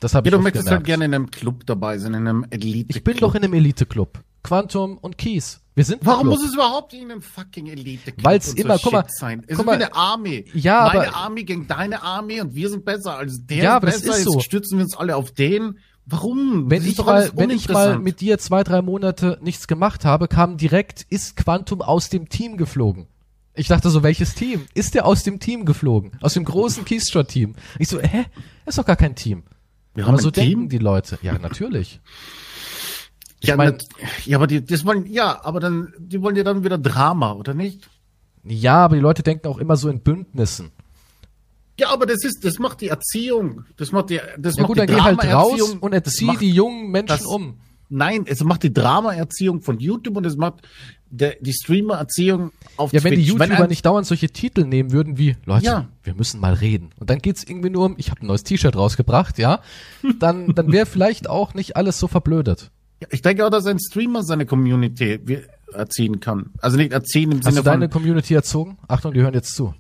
Das 0.02 0.16
habe 0.16 0.28
ja, 0.28 0.34
ich 0.34 0.38
du 0.38 0.44
möchtest 0.44 0.70
halt 0.70 0.84
gemerkt. 0.84 0.90
halt 0.90 1.00
gerne 1.00 1.06
in 1.06 1.14
einem 1.14 1.32
Club 1.32 1.66
dabei 1.66 1.98
sein, 2.00 2.16
in 2.16 2.28
einem 2.28 2.46
Elite. 2.50 2.88
-Club. 2.88 2.96
Ich 2.98 3.04
bin 3.04 3.18
doch 3.18 3.36
in 3.36 3.44
einem 3.44 3.54
Elite-Club. 3.54 4.20
Quantum 4.44 4.98
und 4.98 5.18
Keys. 5.18 5.62
Wir 5.76 5.86
sind 5.86 6.04
Warum 6.04 6.28
muss 6.28 6.44
es 6.44 6.56
überhaupt 6.56 6.94
in 6.94 7.12
einem 7.12 7.22
fucking 7.22 7.68
Elite 7.68 8.12
Club 8.12 8.26
Weil 8.26 8.40
es 8.40 8.54
immer, 8.56 8.78
so 8.78 8.86
guck 8.86 8.94
mal, 8.94 9.06
sein? 9.08 9.44
Es 9.48 9.58
ist 9.60 9.66
mal, 9.66 9.80
wie 9.80 9.84
eine 9.84 9.96
Armee. 9.96 10.46
Ja, 10.54 10.90
Meine 10.92 11.08
aber, 11.10 11.18
Armee 11.18 11.44
gegen 11.44 11.68
deine 11.68 12.02
Armee 12.02 12.42
und 12.42 12.56
wir 12.56 12.70
sind 12.70 12.84
besser 12.84 13.16
als 13.18 13.46
der 13.46 13.58
ja, 13.58 13.76
aber 13.76 13.86
besser. 13.86 14.08
Das 14.08 14.18
ist 14.18 14.24
so. 14.26 14.34
Jetzt 14.34 14.46
stürzen 14.46 14.80
wir 14.80 14.84
uns 14.84 14.98
alle 14.98 15.16
auf 15.16 15.32
den. 15.32 15.78
Warum? 16.08 16.70
Wenn 16.70 16.84
ich 16.84 16.98
mal, 16.98 17.32
wenn 17.36 17.52
ich 17.52 17.70
mal 17.70 18.00
mit 18.00 18.22
dir 18.22 18.40
zwei, 18.40 18.64
drei 18.64 18.82
Monate 18.82 19.38
nichts 19.42 19.68
gemacht 19.68 20.04
habe, 20.04 20.28
kam 20.28 20.58
direkt, 20.58 21.06
ist 21.10 21.38
Quantum 21.38 21.84
aus 21.84 22.10
dem 22.10 22.28
Team 22.28 22.58
geflogen. 22.58 23.08
Ich 23.54 23.68
dachte 23.68 23.92
so, 23.92 24.02
welches 24.02 24.34
Team? 24.34 24.66
Ist 24.74 24.96
der 24.96 25.06
aus 25.06 25.24
dem 25.24 25.40
Team 25.40 25.66
geflogen? 25.66 26.14
Aus 26.22 26.34
dem 26.34 26.44
großen 26.44 26.86
Keystra-Team? 26.86 27.54
Ich 27.78 27.88
so, 27.88 28.00
hä? 28.00 28.26
ist 28.66 28.78
doch 28.78 28.86
gar 28.86 28.96
kein 28.96 29.16
Team. 29.16 29.44
Wir 29.94 30.06
haben 30.06 30.14
aber 30.14 30.24
so 30.24 30.32
Team? 30.32 30.44
denken 30.44 30.70
die 30.70 30.78
Leute. 30.78 31.20
Ja, 31.22 31.38
natürlich. 31.38 32.00
Ich 33.42 33.50
ja, 33.50 33.58
mein, 33.58 33.78
ja, 34.26 34.38
aber 34.38 34.48
die, 34.48 34.64
das 34.64 34.86
wollen, 34.86 35.06
ja, 35.08 35.44
aber 35.44 35.60
dann, 35.60 35.94
die 35.98 36.22
wollen 36.22 36.36
ja 36.36 36.44
dann 36.44 36.64
wieder 36.64 36.78
Drama, 36.78 37.34
oder 37.34 37.54
nicht? 37.54 37.90
Ja, 38.44 38.86
aber 38.86 38.96
die 38.96 39.02
Leute 39.02 39.24
denken 39.24 39.48
auch 39.48 39.58
immer 39.58 39.76
so 39.78 39.90
in 39.90 40.02
Bündnissen. 40.02 40.72
Ja, 41.80 41.90
aber 41.90 42.06
das 42.06 42.24
ist, 42.24 42.46
das 42.46 42.60
macht 42.60 42.82
die 42.82 42.90
Erziehung, 42.90 43.66
das 43.78 43.92
macht 43.92 44.12
die, 44.12 44.20
das 44.38 44.56
ja, 44.56 44.62
macht 44.62 44.68
gut, 44.68 44.78
die 44.78 44.86
dann 44.86 44.96
geh 44.96 45.02
halt 45.02 45.26
raus 45.26 45.76
und 45.80 45.94
erzieh 45.94 46.38
die 46.38 46.52
jungen 46.52 46.92
Menschen 46.92 47.08
das, 47.08 47.26
um. 47.26 47.60
Nein, 47.92 48.24
es 48.26 48.44
macht 48.44 48.64
die 48.64 48.74
Drama-Erziehung 48.74 49.62
von 49.62 49.80
YouTube 49.80 50.16
und 50.16 50.26
es 50.26 50.38
macht 50.38 50.62
der, 51.10 51.36
die 51.42 51.54
Streamer-Erziehung 51.54 52.52
auf 52.78 52.94
Ja, 52.94 53.02
Twitch. 53.02 53.12
wenn 53.12 53.20
die 53.20 53.26
YouTuber 53.26 53.60
wenn 53.60 53.68
nicht 53.68 53.86
dauernd 53.86 54.08
solche 54.08 54.30
Titel 54.30 54.64
nehmen 54.64 54.92
würden 54.92 55.18
wie, 55.18 55.36
Leute, 55.46 55.66
ja. 55.66 55.90
wir 56.04 56.16
müssen 56.16 56.40
mal 56.40 56.54
reden. 56.54 56.92
Und 56.98 57.10
dann 57.10 57.20
geht's 57.20 57.44
irgendwie 57.44 57.70
nur 57.70 57.86
um, 57.86 57.96
ich 57.98 58.10
habe 58.10 58.22
ein 58.22 58.28
neues 58.28 58.44
T-Shirt 58.44 58.76
rausgebracht, 58.76 59.38
ja, 59.38 59.60
dann, 60.20 60.48
dann 60.56 60.72
wäre 60.72 60.86
vielleicht 60.86 61.30
auch 61.30 61.54
nicht 61.54 61.76
alles 61.76 62.00
so 62.00 62.08
verblödet. 62.08 62.72
Ja, 63.02 63.08
ich 63.12 63.22
denke 63.22 63.46
auch, 63.46 63.50
dass 63.50 63.66
ein 63.66 63.80
Streamer 63.80 64.24
seine 64.24 64.46
Community 64.46 65.20
erziehen 65.74 66.22
kann. 66.22 66.52
Also 66.60 66.78
nicht 66.78 66.94
erziehen 66.94 67.32
im 67.32 67.40
Hast 67.40 67.46
Sinne 67.46 67.56
von... 67.56 67.58
Hast 67.58 67.66
du 67.66 67.72
deine 67.72 67.90
Community 67.90 68.34
erzogen? 68.34 68.78
Achtung, 68.88 69.14
die 69.14 69.22
hören 69.22 69.34
jetzt 69.34 69.54
zu. 69.54 69.74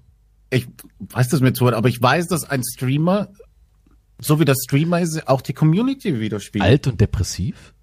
Ich 0.50 0.67
weiß 1.00 1.30
das 1.30 1.39
mit 1.39 1.56
zuhört, 1.56 1.76
aber 1.76 1.88
ich 1.88 2.02
weiß, 2.02 2.28
dass 2.28 2.43
ein 2.43 2.62
Streamer, 2.63 3.30
so 4.19 4.39
wie 4.41 4.45
der 4.45 4.56
Streamer 4.56 5.00
ist, 5.00 5.30
auch 5.30 5.41
die 5.41 5.54
Community 5.54 6.19
widerspiegelt. 6.19 6.69
Alt 6.69 6.88
und 6.88 7.00
depressiv? 7.00 7.74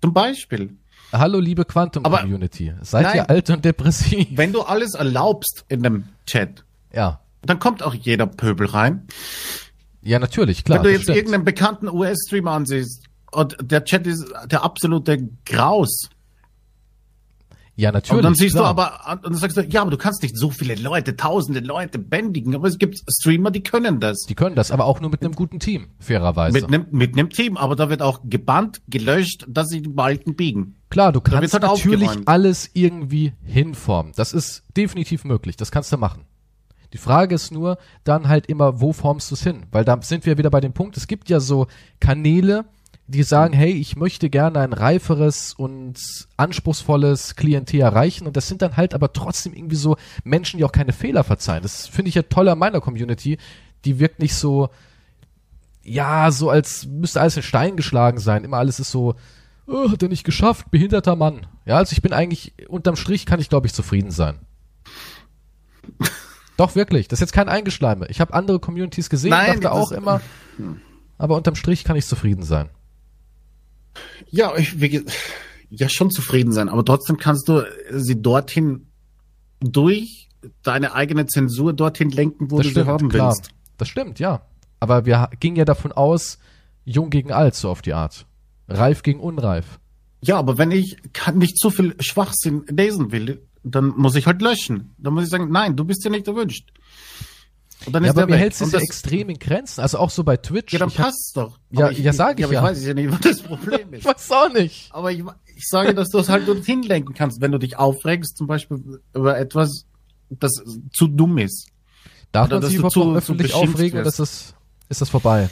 Zum 0.00 0.12
Beispiel. 0.12 0.76
Hallo, 1.12 1.38
liebe 1.38 1.64
Quantum 1.64 2.02
Community. 2.02 2.74
Seid 2.82 3.04
nein, 3.04 3.16
ihr 3.16 3.30
alt 3.30 3.50
und 3.50 3.64
depressiv? 3.64 4.26
Wenn 4.32 4.52
du 4.52 4.62
alles 4.62 4.94
erlaubst 4.94 5.64
in 5.68 5.82
dem 5.82 6.04
Chat, 6.26 6.64
ja. 6.92 7.20
dann 7.42 7.58
kommt 7.58 7.82
auch 7.82 7.94
jeder 7.94 8.26
Pöbel 8.26 8.66
rein. 8.66 9.06
Ja, 10.02 10.18
natürlich, 10.18 10.64
klar. 10.64 10.78
Wenn 10.78 10.84
du 10.84 10.92
jetzt 10.92 11.02
stimmt. 11.04 11.18
irgendeinen 11.18 11.44
bekannten 11.44 11.88
US-Streamer 11.88 12.52
ansiehst 12.52 13.04
und 13.32 13.56
der 13.60 13.84
Chat 13.84 14.06
ist 14.06 14.26
der 14.46 14.62
absolute 14.62 15.28
Graus, 15.44 16.10
ja, 17.76 17.92
natürlich. 17.92 18.16
Und 18.16 18.24
dann 18.24 18.34
siehst 18.34 18.54
klar. 18.54 18.74
du 18.74 18.82
aber, 18.82 19.12
und 19.16 19.24
dann 19.26 19.34
sagst 19.34 19.56
du, 19.58 19.62
ja, 19.62 19.82
aber 19.82 19.90
du 19.90 19.98
kannst 19.98 20.22
nicht 20.22 20.36
so 20.36 20.50
viele 20.50 20.74
Leute, 20.76 21.14
tausende 21.14 21.60
Leute 21.60 21.98
bändigen. 21.98 22.54
Aber 22.54 22.68
es 22.68 22.78
gibt 22.78 22.98
Streamer, 23.08 23.50
die 23.50 23.62
können 23.62 24.00
das. 24.00 24.22
Die 24.28 24.34
können 24.34 24.56
das, 24.56 24.70
aber 24.70 24.86
auch 24.86 25.00
nur 25.00 25.10
mit 25.10 25.22
einem 25.22 25.34
guten 25.34 25.60
Team, 25.60 25.88
fairerweise. 25.98 26.54
Mit 26.54 26.64
einem, 26.64 26.86
mit 26.90 27.12
einem 27.12 27.28
Team, 27.28 27.58
aber 27.58 27.76
da 27.76 27.90
wird 27.90 28.00
auch 28.00 28.20
gebannt, 28.24 28.80
gelöscht, 28.88 29.44
dass 29.46 29.68
sie 29.68 29.82
die 29.82 29.90
Balken 29.90 30.36
biegen. 30.36 30.76
Klar, 30.88 31.12
du 31.12 31.20
kannst 31.20 31.52
halt 31.52 31.64
natürlich 31.64 32.08
aufgeräumt. 32.08 32.28
alles 32.28 32.70
irgendwie 32.72 33.34
hinformen. 33.44 34.12
Das 34.16 34.32
ist 34.32 34.62
definitiv 34.74 35.24
möglich. 35.24 35.56
Das 35.56 35.70
kannst 35.70 35.92
du 35.92 35.98
machen. 35.98 36.24
Die 36.92 36.98
Frage 36.98 37.34
ist 37.34 37.50
nur 37.52 37.76
dann 38.04 38.28
halt 38.28 38.46
immer, 38.46 38.80
wo 38.80 38.94
formst 38.94 39.30
du 39.30 39.34
es 39.34 39.42
hin? 39.42 39.66
Weil 39.70 39.84
da 39.84 40.00
sind 40.00 40.24
wir 40.24 40.38
wieder 40.38 40.50
bei 40.50 40.60
dem 40.60 40.72
Punkt, 40.72 40.96
es 40.96 41.06
gibt 41.06 41.28
ja 41.28 41.40
so 41.40 41.66
Kanäle, 42.00 42.64
die 43.08 43.22
sagen, 43.22 43.54
hey, 43.54 43.70
ich 43.70 43.96
möchte 43.96 44.28
gerne 44.30 44.60
ein 44.60 44.72
reiferes 44.72 45.54
und 45.54 45.96
anspruchsvolles 46.36 47.36
Klientel 47.36 47.80
erreichen 47.80 48.26
und 48.26 48.36
das 48.36 48.48
sind 48.48 48.62
dann 48.62 48.76
halt 48.76 48.94
aber 48.94 49.12
trotzdem 49.12 49.54
irgendwie 49.54 49.76
so 49.76 49.96
Menschen, 50.24 50.58
die 50.58 50.64
auch 50.64 50.72
keine 50.72 50.92
Fehler 50.92 51.22
verzeihen. 51.22 51.62
Das 51.62 51.86
finde 51.86 52.08
ich 52.08 52.16
ja 52.16 52.22
toll 52.22 52.48
an 52.48 52.58
meiner 52.58 52.80
Community. 52.80 53.38
Die 53.84 54.00
wirkt 54.00 54.18
nicht 54.18 54.34
so, 54.34 54.70
ja, 55.84 56.32
so 56.32 56.50
als 56.50 56.86
müsste 56.86 57.20
alles 57.20 57.36
in 57.36 57.44
Stein 57.44 57.76
geschlagen 57.76 58.18
sein. 58.18 58.42
Immer 58.42 58.56
alles 58.56 58.80
ist 58.80 58.90
so, 58.90 59.14
oh, 59.68 59.90
hat 59.90 60.02
er 60.02 60.08
nicht 60.08 60.24
geschafft, 60.24 60.72
behinderter 60.72 61.14
Mann. 61.14 61.46
Ja, 61.64 61.76
also 61.76 61.92
ich 61.92 62.02
bin 62.02 62.12
eigentlich, 62.12 62.54
unterm 62.68 62.96
Strich 62.96 63.24
kann 63.24 63.38
ich 63.38 63.48
glaube 63.48 63.68
ich 63.68 63.74
zufrieden 63.74 64.10
sein. 64.10 64.40
Doch, 66.56 66.74
wirklich. 66.74 67.06
Das 67.06 67.18
ist 67.18 67.20
jetzt 67.20 67.32
kein 67.32 67.48
Eingeschleime. 67.48 68.08
Ich 68.08 68.20
habe 68.20 68.34
andere 68.34 68.58
Communities 68.58 69.10
gesehen, 69.10 69.30
Nein, 69.30 69.60
dachte 69.60 69.72
auch 69.72 69.92
immer, 69.92 70.20
aber 71.18 71.36
unterm 71.36 71.54
Strich 71.54 71.84
kann 71.84 71.96
ich 71.96 72.06
zufrieden 72.06 72.42
sein. 72.42 72.70
Ja, 74.30 74.56
ich 74.56 74.80
will 74.80 75.06
ja 75.70 75.88
schon 75.88 76.10
zufrieden 76.10 76.52
sein, 76.52 76.68
aber 76.68 76.84
trotzdem 76.84 77.16
kannst 77.16 77.48
du 77.48 77.62
sie 77.90 78.20
dorthin 78.20 78.86
durch 79.60 80.28
deine 80.62 80.94
eigene 80.94 81.26
Zensur 81.26 81.72
dorthin 81.72 82.10
lenken, 82.10 82.50
wo 82.50 82.58
das 82.58 82.66
du 82.66 82.70
stimmt, 82.70 82.86
sie 82.86 82.90
haben 82.90 83.08
klar. 83.08 83.28
willst. 83.28 83.50
Das 83.78 83.88
stimmt, 83.88 84.18
ja. 84.18 84.42
Aber 84.80 85.06
wir 85.06 85.30
gingen 85.40 85.56
ja 85.56 85.64
davon 85.64 85.92
aus, 85.92 86.38
jung 86.84 87.10
gegen 87.10 87.32
alt, 87.32 87.54
so 87.54 87.70
auf 87.70 87.82
die 87.82 87.94
Art. 87.94 88.26
Reif 88.68 89.02
gegen 89.02 89.20
unreif. 89.20 89.78
Ja, 90.20 90.38
aber 90.38 90.58
wenn 90.58 90.70
ich 90.70 90.96
nicht 91.34 91.58
so 91.58 91.70
viel 91.70 91.94
Schwachsinn 92.00 92.64
lesen 92.68 93.12
will, 93.12 93.42
dann 93.62 93.88
muss 93.96 94.14
ich 94.14 94.26
halt 94.26 94.42
löschen. 94.42 94.94
Dann 94.98 95.14
muss 95.14 95.24
ich 95.24 95.30
sagen, 95.30 95.50
nein, 95.50 95.76
du 95.76 95.84
bist 95.84 96.04
ja 96.04 96.10
nicht 96.10 96.28
erwünscht. 96.28 96.72
Und 97.84 97.92
dann 97.92 98.04
ja, 98.04 98.10
ist 98.10 98.16
aber 98.16 98.26
mir 98.26 98.38
hält 98.38 98.58
es 98.58 98.72
ja 98.72 98.78
extrem 98.78 99.28
in 99.28 99.38
Grenzen. 99.38 99.80
Also 99.80 99.98
auch 99.98 100.10
so 100.10 100.24
bei 100.24 100.36
Twitch. 100.36 100.72
Ja, 100.72 100.78
dann 100.78 100.90
passt's 100.90 101.32
doch. 101.34 101.58
Ja, 101.70 101.90
ich, 101.90 101.98
ja, 101.98 102.12
sag 102.12 102.40
ich 102.40 102.40
ja. 102.40 102.46
Aber 102.46 102.54
ich 102.54 102.76
weiß 102.76 102.84
ja 102.86 102.94
nicht, 102.94 103.10
was 103.12 103.20
das 103.20 103.42
Problem 103.42 103.92
ist. 103.92 104.00
ich 104.00 104.04
weiß 104.04 104.30
auch 104.32 104.52
nicht. 104.52 104.88
Aber 104.92 105.12
ich, 105.12 105.22
ich 105.54 105.66
sage, 105.66 105.94
dass 105.94 106.08
du 106.08 106.18
es 106.18 106.28
halt 106.28 106.48
dorthin 106.48 106.82
lenken 106.82 107.14
kannst, 107.14 107.40
wenn 107.40 107.52
du 107.52 107.58
dich 107.58 107.76
aufregst, 107.76 108.36
zum 108.36 108.46
Beispiel 108.46 109.00
über 109.14 109.38
etwas, 109.38 109.84
das 110.30 110.62
zu 110.92 111.06
dumm 111.06 111.38
ist. 111.38 111.68
Darf 112.32 112.46
Oder 112.48 112.60
man 112.60 112.70
sich 112.70 112.78
überhaupt 112.78 113.16
öffentlich 113.16 113.54
aufregen 113.54 114.00
oder 114.00 114.08
ist 114.08 114.18
das, 114.18 114.54
ist 114.88 115.00
das 115.00 115.08
vorbei? 115.08 115.48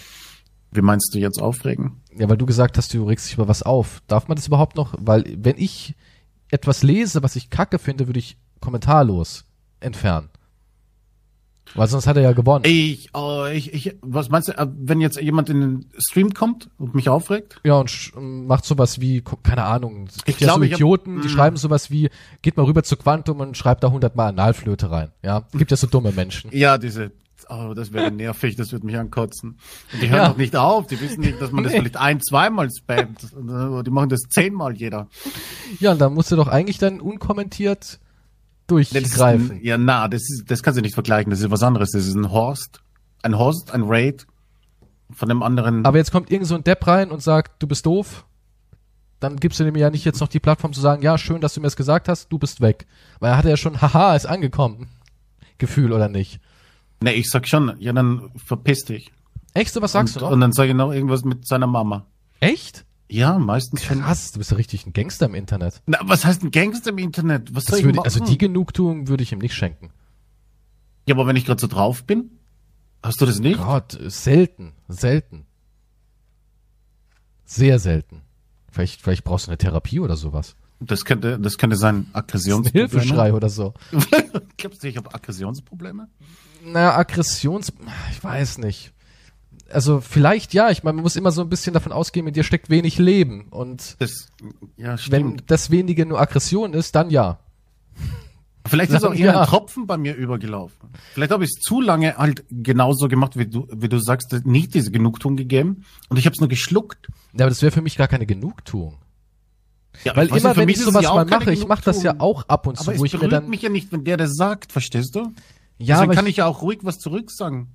Wie 0.72 0.82
meinst 0.82 1.14
du 1.14 1.18
jetzt 1.18 1.40
aufregen? 1.40 2.02
Ja, 2.16 2.28
weil 2.28 2.37
du 2.37 2.46
gesagt 2.46 2.76
hast, 2.78 2.92
du 2.92 3.04
regst 3.04 3.26
dich 3.26 3.34
über 3.34 3.46
was 3.46 3.62
auf. 3.62 4.02
Darf 4.08 4.28
man 4.28 4.37
das 4.37 4.48
überhaupt 4.48 4.76
noch? 4.76 4.94
Weil 4.98 5.24
wenn 5.38 5.56
ich 5.56 5.94
etwas 6.50 6.82
lese, 6.82 7.22
was 7.22 7.37
ich 7.37 7.48
kacke 7.48 7.78
finde, 7.78 8.06
würde 8.08 8.18
ich 8.18 8.37
kommentarlos 8.60 9.44
entfernen. 9.80 10.30
Weil 11.74 11.88
sonst 11.88 12.06
hat 12.06 12.16
er 12.16 12.22
ja 12.22 12.32
gewonnen. 12.32 12.64
Ich, 12.66 13.08
oh, 13.14 13.46
ich, 13.52 13.72
ich, 13.74 13.96
was 14.00 14.28
meinst 14.28 14.48
du, 14.48 14.52
äh, 14.52 14.66
wenn 14.78 15.00
jetzt 15.00 15.20
jemand 15.20 15.50
in 15.50 15.60
den 15.60 15.90
Stream 15.98 16.32
kommt 16.32 16.70
und 16.78 16.94
mich 16.94 17.08
aufregt? 17.08 17.60
Ja, 17.64 17.74
und 17.80 17.90
sch- 17.90 18.18
macht 18.20 18.64
sowas 18.64 19.00
wie, 19.00 19.22
keine 19.42 19.64
Ahnung, 19.64 20.06
es 20.08 20.16
gibt 20.24 20.28
Ich 20.28 20.40
ja 20.40 20.46
glaube, 20.46 20.60
so 20.60 20.64
ich 20.66 20.72
hab- 20.72 20.78
Idioten, 20.78 21.20
die 21.22 21.28
Mm. 21.28 21.30
schreiben 21.30 21.56
sowas 21.56 21.90
wie, 21.90 22.10
geht 22.42 22.56
mal 22.56 22.64
rüber 22.64 22.82
zu 22.84 22.96
Quantum 22.96 23.40
und 23.40 23.56
schreibt 23.56 23.82
da 23.82 23.90
hundertmal 23.90 24.28
Analflöte 24.28 24.90
rein. 24.90 25.10
Ja, 25.22 25.42
gibt 25.52 25.70
ja 25.72 25.76
so 25.76 25.87
dumme 25.88 26.12
Menschen. 26.12 26.50
Ja, 26.52 26.78
diese, 26.78 27.10
oh, 27.48 27.74
das 27.74 27.92
wäre 27.92 28.10
nervig, 28.12 28.54
das 28.56 28.70
würde 28.70 28.87
mich 28.87 28.96
ankotzen. 28.96 29.58
Und 29.92 30.00
die 30.02 30.08
hören 30.08 30.18
Ja. 30.22 30.28
doch 30.28 30.37
nicht 30.37 30.54
auf, 30.56 30.87
die 30.87 31.00
wissen 31.00 31.22
nicht, 31.22 31.40
dass 31.40 31.50
man 31.50 31.64
das 31.64 31.72
Nee. 31.72 31.80
vielleicht 31.80 31.96
ein, 31.96 32.20
zweimal 32.22 32.68
spammt. 32.70 33.20
Die 33.87 33.90
machen 33.90 34.08
das 34.10 34.20
zehnmal 34.30 34.76
jeder. 34.76 35.08
Ja, 35.80 35.90
und 35.92 36.00
da 36.00 36.08
musst 36.08 36.30
du 36.30 36.37
doch 36.37 36.46
eigentlich 36.48 36.78
dann 36.78 37.00
unkommentiert 37.00 37.98
durchgreifen. 38.66 39.53
ein, 39.53 39.61
ja, 39.62 39.79
na, 39.79 40.09
das 40.09 40.22
ist, 40.22 40.50
das 40.50 40.62
kannst 40.62 40.79
du 40.79 40.83
nicht 40.83 40.94
vergleichen, 40.94 41.31
das 41.31 41.40
ist 41.40 41.50
was 41.50 41.62
anderes. 41.62 41.90
Das 41.92 42.07
ist 42.07 42.14
ein 42.14 42.31
Horst, 42.31 42.81
ein 43.22 43.38
Horst, 43.38 43.72
ein 43.72 43.83
Raid 43.85 44.27
von 45.11 45.31
einem 45.31 45.42
anderen. 45.42 45.85
Aber 45.85 45.98
jetzt 45.98 46.12
kommt 46.12 46.31
irgend 46.31 46.46
so 46.46 46.55
ein 46.55 46.64
Depp 46.64 46.87
rein 46.87 47.11
und 47.11 47.22
sagt, 47.22 47.62
du 47.62 47.66
bist 47.66 47.87
doof. 47.87 48.27
Dann 49.20 49.37
gibst 49.37 49.61
du 49.61 49.64
dem 49.64 49.77
ja 49.77 49.90
nicht 49.90 50.05
jetzt 50.05 50.20
noch 50.20 50.29
die 50.29 50.40
Plattform 50.40 50.72
zu 50.72 50.81
sagen, 50.81 51.03
ja, 51.03 51.16
schön, 51.16 51.40
dass 51.40 51.55
du 51.55 51.61
mir 51.61 51.66
das 51.66 51.77
gesagt 51.77 52.09
hast, 52.09 52.29
du 52.31 52.38
bist 52.38 52.61
weg. 52.61 52.87
Weil 53.20 53.33
er 53.33 53.37
hatte 53.38 53.48
ja 53.48 53.57
schon, 53.57 53.81
haha, 53.81 54.14
ist 54.16 54.27
angekommen. 54.27 54.88
Gefühl 55.59 55.92
oder 55.92 56.09
nicht. 56.09 56.40
ne, 57.03 57.14
ich 57.14 57.31
sag 57.31 57.46
schon, 57.48 57.74
ja, 57.79 57.92
dann 57.92 58.31
verpiss 58.37 58.85
dich. 58.85 59.12
Echt, 59.55 59.72
so 59.72 59.81
was 59.81 59.92
sagst 59.92 60.16
und, 60.16 60.20
du 60.20 60.27
noch? 60.27 60.33
Und 60.33 60.40
dann 60.40 60.53
sage 60.53 60.70
ich 60.70 60.74
noch 60.74 60.92
irgendwas 60.92 61.24
mit 61.24 61.46
seiner 61.46 61.66
Mama. 61.66 62.07
Echt? 62.40 62.85
Ja, 63.09 63.38
meistens 63.38 63.85
schon. 63.85 64.01
Krass, 64.01 64.33
du 64.33 64.38
bist 64.38 64.51
ja 64.51 64.57
richtig 64.57 64.87
ein 64.87 64.93
Gangster 64.93 65.27
im 65.27 65.35
Internet. 65.35 65.83
Na, 65.87 65.99
was 66.03 66.25
heißt 66.25 66.43
ein 66.43 66.51
Gangster 66.51 66.90
im 66.90 66.99
Internet? 66.99 67.55
Was 67.55 67.64
soll 67.64 67.79
ich 67.79 67.85
würde, 67.85 67.97
machen? 67.97 68.07
also 68.07 68.25
die 68.25 68.38
Genugtuung 68.38 69.09
würde 69.09 69.23
ich 69.23 69.33
ihm 69.33 69.38
nicht 69.38 69.55
schenken. 69.55 69.90
ja, 71.07 71.14
aber 71.14 71.27
wenn 71.27 71.37
ich 71.37 71.45
gerade 71.45 71.61
so 71.61 71.67
drauf 71.67 72.05
bin, 72.05 72.31
hast 73.03 73.21
du 73.21 73.27
das 73.27 73.38
nicht? 73.40 73.61
Gott, 73.61 73.99
selten, 74.07 74.73
selten. 74.88 75.47
Sehr 77.45 77.79
selten. 77.79 78.23
Vielleicht, 78.71 79.03
vielleicht 79.03 79.23
brauchst 79.25 79.47
du 79.47 79.51
eine 79.51 79.59
Therapie 79.59 80.01
oder 80.01 80.17
sowas. 80.17 80.57
Das 80.81 81.05
könnte, 81.05 81.38
das 81.38 81.59
könnte 81.59 81.77
sein 81.77 81.97
Ein 81.97 82.14
Aggressionsprobleme. 82.14 82.88
Hilfeschrei 82.88 83.33
oder 83.33 83.49
so. 83.49 83.75
Glaubst 84.57 84.83
du, 84.83 84.88
ich 84.88 84.97
habe 84.97 85.14
Aggressionsprobleme? 85.14 86.09
Naja, 86.64 86.97
Aggressions... 86.97 87.73
Ich 88.11 88.25
weiß 88.25 88.59
nicht. 88.59 88.93
Also 89.74 90.00
vielleicht 90.00 90.54
ja, 90.54 90.70
ich 90.70 90.82
meine, 90.84 90.94
man 90.96 91.02
muss 91.02 91.16
immer 91.16 91.32
so 91.32 91.42
ein 91.42 91.48
bisschen 91.48 91.74
davon 91.74 91.92
ausgehen, 91.92 92.26
in 92.26 92.32
dir 92.32 92.44
steckt 92.44 92.70
wenig 92.70 92.98
Leben. 92.98 93.48
Und 93.50 93.96
Das, 93.98 94.28
ja, 94.76 94.96
wenn 95.10 95.42
das 95.46 95.70
wenige 95.70 96.06
nur 96.06 96.20
Aggression 96.20 96.72
ist, 96.74 96.94
dann 96.94 97.10
ja. 97.10 97.38
Vielleicht 98.66 98.92
ist 98.92 99.04
auch 99.04 99.12
Ja. 99.14 99.26
eher 99.34 99.40
ein 99.42 99.46
Tropfen 99.46 99.87
bei 99.87 99.98
mir 99.98 100.14
übergelaufen. 100.14 100.88
Vielleicht 101.12 101.32
habe 101.32 101.44
ich 101.44 101.50
es 101.54 101.60
zu 101.60 101.80
lange 101.82 102.16
halt 102.16 102.44
genauso 102.50 103.08
gemacht, 103.08 103.37
wie 103.37 103.46
du, 103.46 103.66
wie 103.70 103.90
du 103.90 103.98
sagst, 103.98 104.32
nicht 104.46 104.72
diese 104.72 104.90
Genugtuung 104.90 105.37
gegeben 105.37 105.84
und 106.08 106.16
ich 106.16 106.24
habe 106.24 106.32
es 106.34 106.40
nur 106.40 106.48
geschluckt. 106.48 107.08
Ja, 107.34 107.40
aber 107.44 107.50
das 107.50 107.60
wäre 107.60 107.72
für 107.72 107.82
mich 107.82 107.96
gar 107.98 108.08
keine 108.08 108.24
Genugtuung. 108.24 108.96
Ja, 110.02 110.16
Weil 110.16 110.28
immer, 110.28 110.56
wenn 110.56 110.66
mich 110.66 110.76
ich 110.78 110.82
sowas 110.82 111.04
ja 111.04 111.14
mal 111.14 111.24
mache, 111.26 111.52
ich 111.52 111.66
mache 111.68 111.82
das 111.84 112.02
ja 112.02 112.14
auch 112.18 112.48
ab 112.48 112.66
und 112.66 112.76
zu, 112.78 112.90
Aber 112.90 112.98
wo 112.98 113.04
es 113.04 113.08
ich 113.08 113.12
mir 113.12 113.18
berührt 113.28 113.32
dann... 113.44 113.50
mich 113.50 113.62
ja 113.62 113.68
nicht, 113.68 113.92
wenn 113.92 114.02
der 114.02 114.16
das 114.16 114.34
sagt, 114.34 114.72
verstehst 114.72 115.14
du? 115.14 115.32
ja, 115.78 115.96
Deswegen 115.96 116.14
kann 116.14 116.24
ich, 116.26 116.30
ich 116.32 116.37
ja 116.38 116.46
auch 116.46 116.62
ruhig 116.62 116.78
was 116.82 116.98
zurücksagen. 116.98 117.68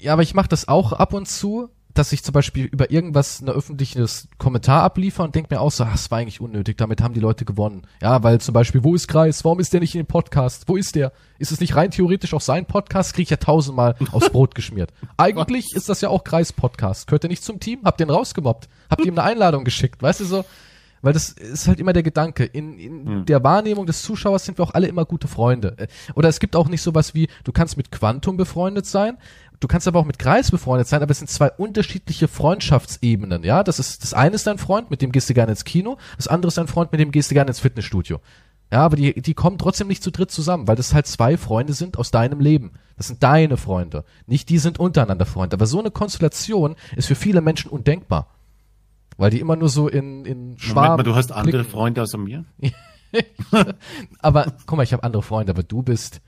Ja, 0.00 0.12
aber 0.12 0.22
ich 0.22 0.34
mache 0.34 0.48
das 0.48 0.68
auch 0.68 0.92
ab 0.92 1.12
und 1.12 1.26
zu, 1.26 1.68
dass 1.96 2.12
ich 2.12 2.22
zum 2.22 2.32
Beispiel 2.32 2.66
über 2.66 2.90
irgendwas 2.90 3.40
ein 3.40 3.48
öffentliches 3.48 4.28
Kommentar 4.38 4.82
abliefer 4.82 5.24
und 5.24 5.34
denk 5.34 5.50
mir 5.50 5.60
auch 5.60 5.70
so, 5.70 5.84
ach, 5.84 5.92
das 5.92 6.10
war 6.10 6.18
eigentlich 6.18 6.40
unnötig, 6.40 6.76
damit 6.76 7.00
haben 7.02 7.14
die 7.14 7.20
Leute 7.20 7.44
gewonnen. 7.44 7.86
Ja, 8.02 8.22
weil 8.22 8.40
zum 8.40 8.52
Beispiel, 8.52 8.84
wo 8.84 8.94
ist 8.94 9.08
Kreis? 9.08 9.44
Warum 9.44 9.60
ist 9.60 9.72
der 9.72 9.80
nicht 9.80 9.94
in 9.94 10.02
dem 10.02 10.06
Podcast? 10.06 10.64
Wo 10.66 10.76
ist 10.76 10.94
der? 10.94 11.12
Ist 11.38 11.52
es 11.52 11.60
nicht 11.60 11.74
rein 11.74 11.90
theoretisch 11.90 12.34
auch 12.34 12.40
sein 12.40 12.66
Podcast? 12.66 13.14
Krieg 13.14 13.24
ich 13.24 13.30
ja 13.30 13.38
tausendmal 13.38 13.96
aufs 14.12 14.30
Brot 14.30 14.54
geschmiert. 14.54 14.92
Eigentlich 15.16 15.74
ist 15.74 15.88
das 15.88 16.02
ja 16.02 16.10
auch 16.10 16.24
Kreis-Podcast. 16.24 17.06
Gehört 17.06 17.24
ihr 17.24 17.30
nicht 17.30 17.42
zum 17.42 17.60
Team? 17.60 17.80
Habt 17.84 18.00
ihr 18.00 18.06
ihn 18.06 18.10
rausgemobbt? 18.10 18.68
Habt 18.90 19.00
ihr 19.00 19.08
ihm 19.08 19.18
eine 19.18 19.28
Einladung 19.28 19.64
geschickt? 19.64 20.02
Weißt 20.02 20.20
du 20.20 20.24
so? 20.24 20.44
Weil 21.02 21.12
das 21.12 21.28
ist 21.28 21.68
halt 21.68 21.78
immer 21.78 21.92
der 21.92 22.02
Gedanke. 22.02 22.44
In, 22.44 22.78
in 22.78 23.26
der 23.26 23.44
Wahrnehmung 23.44 23.86
des 23.86 24.02
Zuschauers 24.02 24.44
sind 24.44 24.58
wir 24.58 24.64
auch 24.64 24.74
alle 24.74 24.88
immer 24.88 25.04
gute 25.04 25.28
Freunde. 25.28 25.74
Äh, 25.78 25.86
Oder 26.14 26.28
es 26.28 26.40
gibt 26.40 26.56
auch 26.56 26.68
nicht 26.68 26.82
sowas 26.82 27.14
wie, 27.14 27.28
du 27.44 27.52
kannst 27.52 27.76
mit 27.76 27.92
Quantum 27.92 28.36
befreundet 28.36 28.86
sein, 28.86 29.18
du 29.60 29.68
kannst 29.68 29.88
aber 29.88 30.00
auch 30.00 30.04
mit 30.04 30.18
Kreis 30.18 30.50
befreundet 30.50 30.88
sein, 30.88 31.02
aber 31.02 31.10
es 31.10 31.18
sind 31.18 31.30
zwei 31.30 31.50
unterschiedliche 31.50 32.28
Freundschaftsebenen, 32.28 33.42
ja. 33.42 33.62
Das 33.62 33.78
ist, 33.78 34.02
das 34.02 34.14
eine 34.14 34.34
ist 34.34 34.46
dein 34.46 34.58
Freund, 34.58 34.90
mit 34.90 35.02
dem 35.02 35.12
gehst 35.12 35.30
du 35.30 35.34
gerne 35.34 35.52
ins 35.52 35.64
Kino, 35.64 35.98
das 36.16 36.28
andere 36.28 36.48
ist 36.48 36.58
dein 36.58 36.68
Freund, 36.68 36.92
mit 36.92 37.00
dem 37.00 37.12
gehst 37.12 37.30
du 37.30 37.34
gerne 37.34 37.48
ins 37.48 37.60
Fitnessstudio. 37.60 38.20
Ja, 38.72 38.80
aber 38.80 38.96
die, 38.96 39.20
die 39.22 39.34
kommen 39.34 39.58
trotzdem 39.58 39.86
nicht 39.86 40.02
zu 40.02 40.10
dritt 40.10 40.30
zusammen, 40.30 40.66
weil 40.66 40.74
das 40.74 40.92
halt 40.92 41.06
zwei 41.06 41.36
Freunde 41.36 41.72
sind 41.72 41.98
aus 41.98 42.10
deinem 42.10 42.40
Leben. 42.40 42.72
Das 42.96 43.06
sind 43.06 43.22
deine 43.22 43.56
Freunde. 43.56 44.04
Nicht 44.26 44.48
die 44.48 44.58
sind 44.58 44.80
untereinander 44.80 45.24
Freunde. 45.24 45.54
Aber 45.54 45.66
so 45.66 45.78
eine 45.78 45.92
Konstellation 45.92 46.74
ist 46.96 47.06
für 47.06 47.14
viele 47.14 47.40
Menschen 47.42 47.70
undenkbar. 47.70 48.34
Weil 49.16 49.30
die 49.30 49.38
immer 49.38 49.54
nur 49.54 49.68
so 49.68 49.88
in, 49.88 50.24
in 50.24 50.58
Schwarm. 50.58 50.92
Moment 50.92 50.98
mal, 50.98 51.02
du 51.04 51.14
hast 51.14 51.30
andere. 51.30 51.64
Freunde 51.64 52.02
außer 52.02 52.18
mir? 52.18 52.44
Aber 54.18 54.52
guck 54.66 54.76
mal, 54.76 54.82
ich 54.82 54.92
habe 54.92 55.04
andere 55.04 55.22
Freunde, 55.22 55.52
aber 55.52 55.62
du 55.62 55.82
bist 55.82 56.20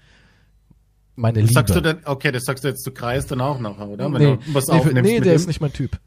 meine 1.18 1.40
Das 1.40 1.48
Liebe. 1.50 1.54
sagst 1.60 1.74
du 1.74 1.80
denn, 1.80 1.98
okay, 2.04 2.32
das 2.32 2.44
sagst 2.44 2.64
du 2.64 2.68
jetzt 2.68 2.82
zu 2.84 2.92
Kreis 2.92 3.26
dann 3.26 3.40
auch 3.40 3.58
nachher, 3.58 3.88
oder? 3.88 4.12
Wenn 4.12 4.22
nee, 4.22 4.38
was 4.52 4.68
nee, 4.68 5.02
nee 5.02 5.20
der 5.20 5.32
ihm? 5.32 5.36
ist 5.36 5.46
nicht 5.46 5.60
mein 5.60 5.72
Typ. 5.72 5.98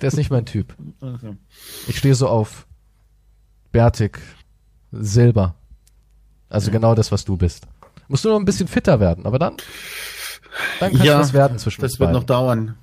Der 0.00 0.08
ist 0.08 0.16
nicht 0.16 0.30
mein 0.30 0.46
Typ. 0.46 0.74
Okay. 1.00 1.36
Ich 1.88 1.98
stehe 1.98 2.14
so 2.14 2.28
auf 2.28 2.66
bärtig, 3.70 4.18
Silber. 4.90 5.54
Also 6.48 6.70
genau 6.70 6.94
das, 6.94 7.12
was 7.12 7.24
du 7.24 7.36
bist. 7.36 7.66
Musst 8.08 8.24
du 8.24 8.28
nur 8.28 8.38
ein 8.38 8.44
bisschen 8.44 8.68
fitter 8.68 9.00
werden, 9.00 9.24
aber 9.26 9.38
dann, 9.38 9.56
dann 10.80 10.92
kann 10.92 11.06
Ja, 11.06 11.18
was 11.18 11.32
werden 11.32 11.58
zwischen 11.58 11.80
Das 11.80 11.92
uns 11.92 12.00
wird 12.00 12.08
beiden. 12.08 12.20
noch 12.20 12.26
dauern. 12.26 12.74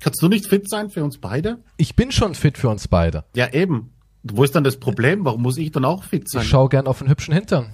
Kannst 0.00 0.20
du 0.20 0.28
nicht 0.28 0.46
fit 0.48 0.68
sein 0.68 0.90
für 0.90 1.02
uns 1.02 1.18
beide? 1.18 1.58
Ich 1.78 1.96
bin 1.96 2.12
schon 2.12 2.34
fit 2.34 2.58
für 2.58 2.68
uns 2.68 2.88
beide. 2.88 3.24
Ja, 3.34 3.52
eben. 3.52 3.90
Wo 4.22 4.44
ist 4.44 4.54
dann 4.54 4.64
das 4.64 4.76
Problem? 4.78 5.24
Warum 5.24 5.42
muss 5.42 5.56
ich 5.56 5.70
dann 5.72 5.84
auch 5.86 6.04
fit 6.04 6.28
sein? 6.28 6.42
Ich 6.42 6.48
schaue 6.48 6.68
gern 6.68 6.86
auf 6.86 7.00
einen 7.00 7.10
hübschen 7.10 7.32
Hintern. 7.32 7.72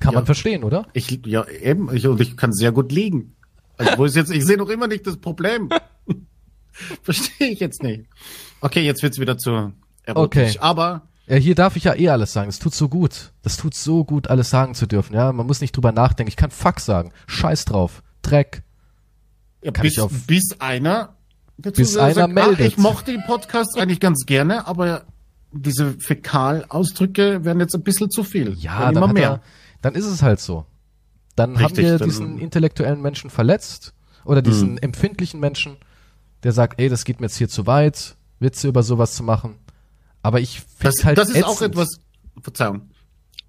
Kann 0.00 0.12
Ja. 0.12 0.18
man 0.18 0.26
verstehen, 0.26 0.64
oder? 0.64 0.86
Ich, 0.92 1.20
ja, 1.26 1.46
eben. 1.48 1.94
Ich, 1.94 2.06
und 2.06 2.20
ich 2.20 2.36
kann 2.36 2.52
sehr 2.52 2.72
gut 2.72 2.90
liegen. 2.92 3.34
Also, 3.78 3.98
wo 3.98 4.04
ist 4.04 4.16
jetzt, 4.16 4.30
ich 4.30 4.44
sehe 4.44 4.56
noch 4.56 4.68
immer 4.68 4.86
nicht 4.88 5.06
das 5.06 5.16
Problem. 5.16 5.68
Verstehe 7.02 7.48
ich 7.48 7.60
jetzt 7.60 7.82
nicht. 7.82 8.06
Okay, 8.60 8.80
jetzt 8.82 9.02
wird's 9.02 9.18
wieder 9.18 9.36
zu 9.38 9.72
erotisch. 10.04 10.50
Okay. 10.56 10.58
Aber, 10.60 11.02
Ja, 11.26 11.36
hier 11.36 11.54
darf 11.54 11.76
ich 11.76 11.84
ja 11.84 11.94
eh 11.94 12.08
alles 12.08 12.32
sagen. 12.32 12.48
Das 12.48 12.58
tut 12.58 12.74
so 12.74 12.88
gut. 12.88 13.32
Das 13.42 13.56
tut 13.56 13.74
so 13.74 14.04
gut, 14.04 14.28
alles 14.28 14.50
sagen 14.50 14.74
zu 14.74 14.86
dürfen. 14.86 15.14
Ja, 15.14 15.32
man 15.32 15.46
muss 15.46 15.60
nicht 15.60 15.76
drüber 15.76 15.92
nachdenken. 15.92 16.28
Ich 16.28 16.36
kann 16.36 16.50
Fuck 16.50 16.80
sagen. 16.80 17.12
Scheiß 17.26 17.66
drauf. 17.66 18.02
Dreck. 18.22 18.62
ja, 19.62 19.70
Kann 19.72 19.82
bis, 19.82 19.92
ich 19.94 20.00
auf- 20.00 20.26
bis 20.26 20.56
einer, 20.60 21.16
Bis 21.58 21.92
sagt, 21.92 22.16
einer 22.16 22.24
ah, 22.24 22.28
meldet. 22.28 22.66
ich 22.66 22.78
mochte 22.78 23.12
die 23.12 23.22
Podcasts 23.26 23.76
eigentlich 23.76 24.00
ganz 24.00 24.24
gerne, 24.26 24.66
aber 24.66 25.04
diese 25.52 25.92
Fäkalausdrücke 26.00 27.44
werden 27.44 27.60
jetzt 27.60 27.74
ein 27.74 27.82
bisschen 27.82 28.10
zu 28.10 28.24
viel. 28.24 28.54
Ja, 28.58 28.86
dann, 28.92 28.96
immer 28.96 29.12
mehr. 29.12 29.30
er, 29.30 29.40
dann 29.82 29.94
ist 29.94 30.06
es 30.06 30.22
halt 30.22 30.40
so. 30.40 30.64
Dann 31.36 31.56
haben 31.58 31.66
Richtig, 31.66 31.84
wir 31.84 31.98
dann- 31.98 32.08
diesen 32.08 32.38
intellektuellen 32.38 33.00
Menschen 33.02 33.30
verletzt 33.30 33.94
oder 34.24 34.42
diesen 34.42 34.72
Mhm. 34.72 34.78
empfindlichen 34.78 35.40
Menschen, 35.40 35.76
der 36.42 36.52
sagt, 36.52 36.80
ey, 36.80 36.88
das 36.88 37.04
geht 37.04 37.20
mir 37.20 37.26
jetzt 37.26 37.36
hier 37.36 37.48
zu 37.48 37.66
weit, 37.66 38.16
Witze 38.40 38.68
über 38.68 38.82
sowas 38.82 39.14
zu 39.14 39.22
machen. 39.22 39.56
Aber 40.22 40.40
ich 40.40 40.60
finde 40.76 40.96
halt 41.04 41.18
das 41.18 41.28
ist 41.30 41.36
ätzend. 41.36 41.46
auch 41.48 41.62
etwas, 41.62 41.98
Verzeihung. 42.40 42.90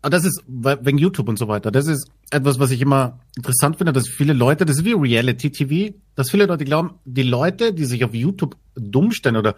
Aber 0.02 0.10
das 0.10 0.26
ist 0.26 0.44
we- 0.48 0.80
wegen 0.82 0.98
YouTube 0.98 1.30
und 1.30 1.40
so 1.40 1.48
weiter. 1.48 1.72
Das 1.72 1.88
ist 1.88 2.10
etwas, 2.30 2.60
was 2.60 2.72
ich 2.72 2.82
immer 2.82 3.20
interessant 3.38 3.78
finde, 3.78 3.94
dass 3.94 4.08
viele 4.10 4.34
Leute, 4.34 4.66
das 4.66 4.78
ist 4.78 4.86
wie 4.86 4.94
Reality 4.94 5.50
TV, 5.52 5.96
dass 6.16 6.30
viele 6.32 6.46
Leute 6.46 6.66
glauben, 6.66 6.96
die 7.06 7.24
Leute, 7.24 7.74
die 7.74 7.86
sich 7.86 8.04
auf 8.04 8.14
YouTube 8.14 8.58
dumm 8.76 9.12
stellen 9.12 9.38
oder 9.38 9.56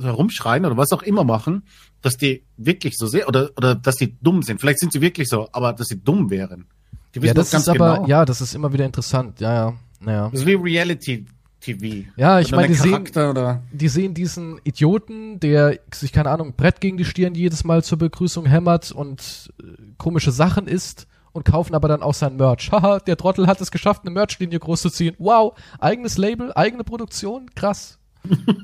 herumschreien 0.00 0.64
oder 0.64 0.76
was 0.76 0.92
auch 0.92 1.02
immer 1.02 1.24
machen, 1.24 1.64
dass 2.02 2.16
die 2.16 2.44
wirklich 2.56 2.96
so 2.96 3.06
sehr 3.06 3.28
oder 3.28 3.50
oder 3.56 3.74
dass 3.74 3.96
die 3.96 4.16
dumm 4.20 4.42
sind. 4.42 4.60
Vielleicht 4.60 4.80
sind 4.80 4.92
sie 4.92 5.00
wirklich 5.00 5.28
so, 5.28 5.48
aber 5.52 5.72
dass 5.72 5.88
sie 5.88 6.02
dumm 6.02 6.30
wären. 6.30 6.66
Die 7.14 7.18
Ja, 7.20 7.24
wissen 7.24 7.34
das 7.34 7.50
doch 7.50 7.58
ist 7.58 7.68
aber, 7.68 7.96
genau. 7.96 8.08
ja, 8.08 8.24
das 8.24 8.40
ist 8.40 8.54
immer 8.54 8.72
wieder 8.72 8.84
interessant. 8.84 9.40
Ja, 9.40 9.54
ja, 9.54 9.74
naja. 10.00 10.28
Das 10.30 10.40
ist 10.40 10.46
wie 10.46 10.54
Reality 10.54 11.26
TV. 11.60 12.06
Ja, 12.16 12.40
ich 12.40 12.50
meine, 12.52 12.64
ein 12.64 12.72
die 12.72 12.78
sehen, 12.78 13.06
oder 13.30 13.62
die 13.72 13.88
sehen 13.88 14.14
diesen 14.14 14.60
Idioten, 14.64 15.40
der 15.40 15.78
sich, 15.92 16.12
keine 16.12 16.30
Ahnung, 16.30 16.54
Brett 16.56 16.80
gegen 16.80 16.96
die 16.96 17.04
Stirn 17.04 17.34
jedes 17.34 17.64
Mal 17.64 17.82
zur 17.82 17.98
Begrüßung 17.98 18.46
hämmert 18.46 18.92
und 18.92 19.52
äh, 19.60 19.64
komische 19.98 20.30
Sachen 20.30 20.68
isst 20.68 21.06
und 21.32 21.44
kaufen 21.44 21.74
aber 21.74 21.88
dann 21.88 22.02
auch 22.02 22.14
sein 22.14 22.36
Merch. 22.36 22.70
Haha, 22.72 22.98
der 23.00 23.16
Trottel 23.16 23.46
hat 23.46 23.60
es 23.60 23.70
geschafft, 23.70 24.02
eine 24.02 24.10
Merchlinie 24.10 24.58
groß 24.58 24.82
zu 24.82 24.90
ziehen. 24.90 25.14
Wow, 25.18 25.58
eigenes 25.78 26.18
Label, 26.18 26.52
eigene 26.54 26.84
Produktion, 26.84 27.50
krass. 27.54 27.98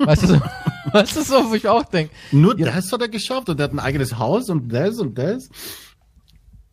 Weißt 0.01 0.23
du, 0.23 0.27
so, 0.27 0.41
weißt 0.93 1.17
du 1.17 1.23
so, 1.23 1.51
wo 1.51 1.55
ich 1.55 1.69
auch 1.69 1.85
denke. 1.85 2.13
Nur 2.33 2.59
Ja. 2.59 2.67
das 2.73 2.93
hat 2.93 3.01
er 3.03 3.09
geschafft 3.09 3.49
und 3.49 3.59
er 3.61 3.65
hat 3.65 3.73
ein 3.73 3.79
eigenes 3.81 4.19
Haus 4.19 4.49
und 4.51 4.69
das 4.69 4.99
und 4.99 5.17
das. 5.19 5.49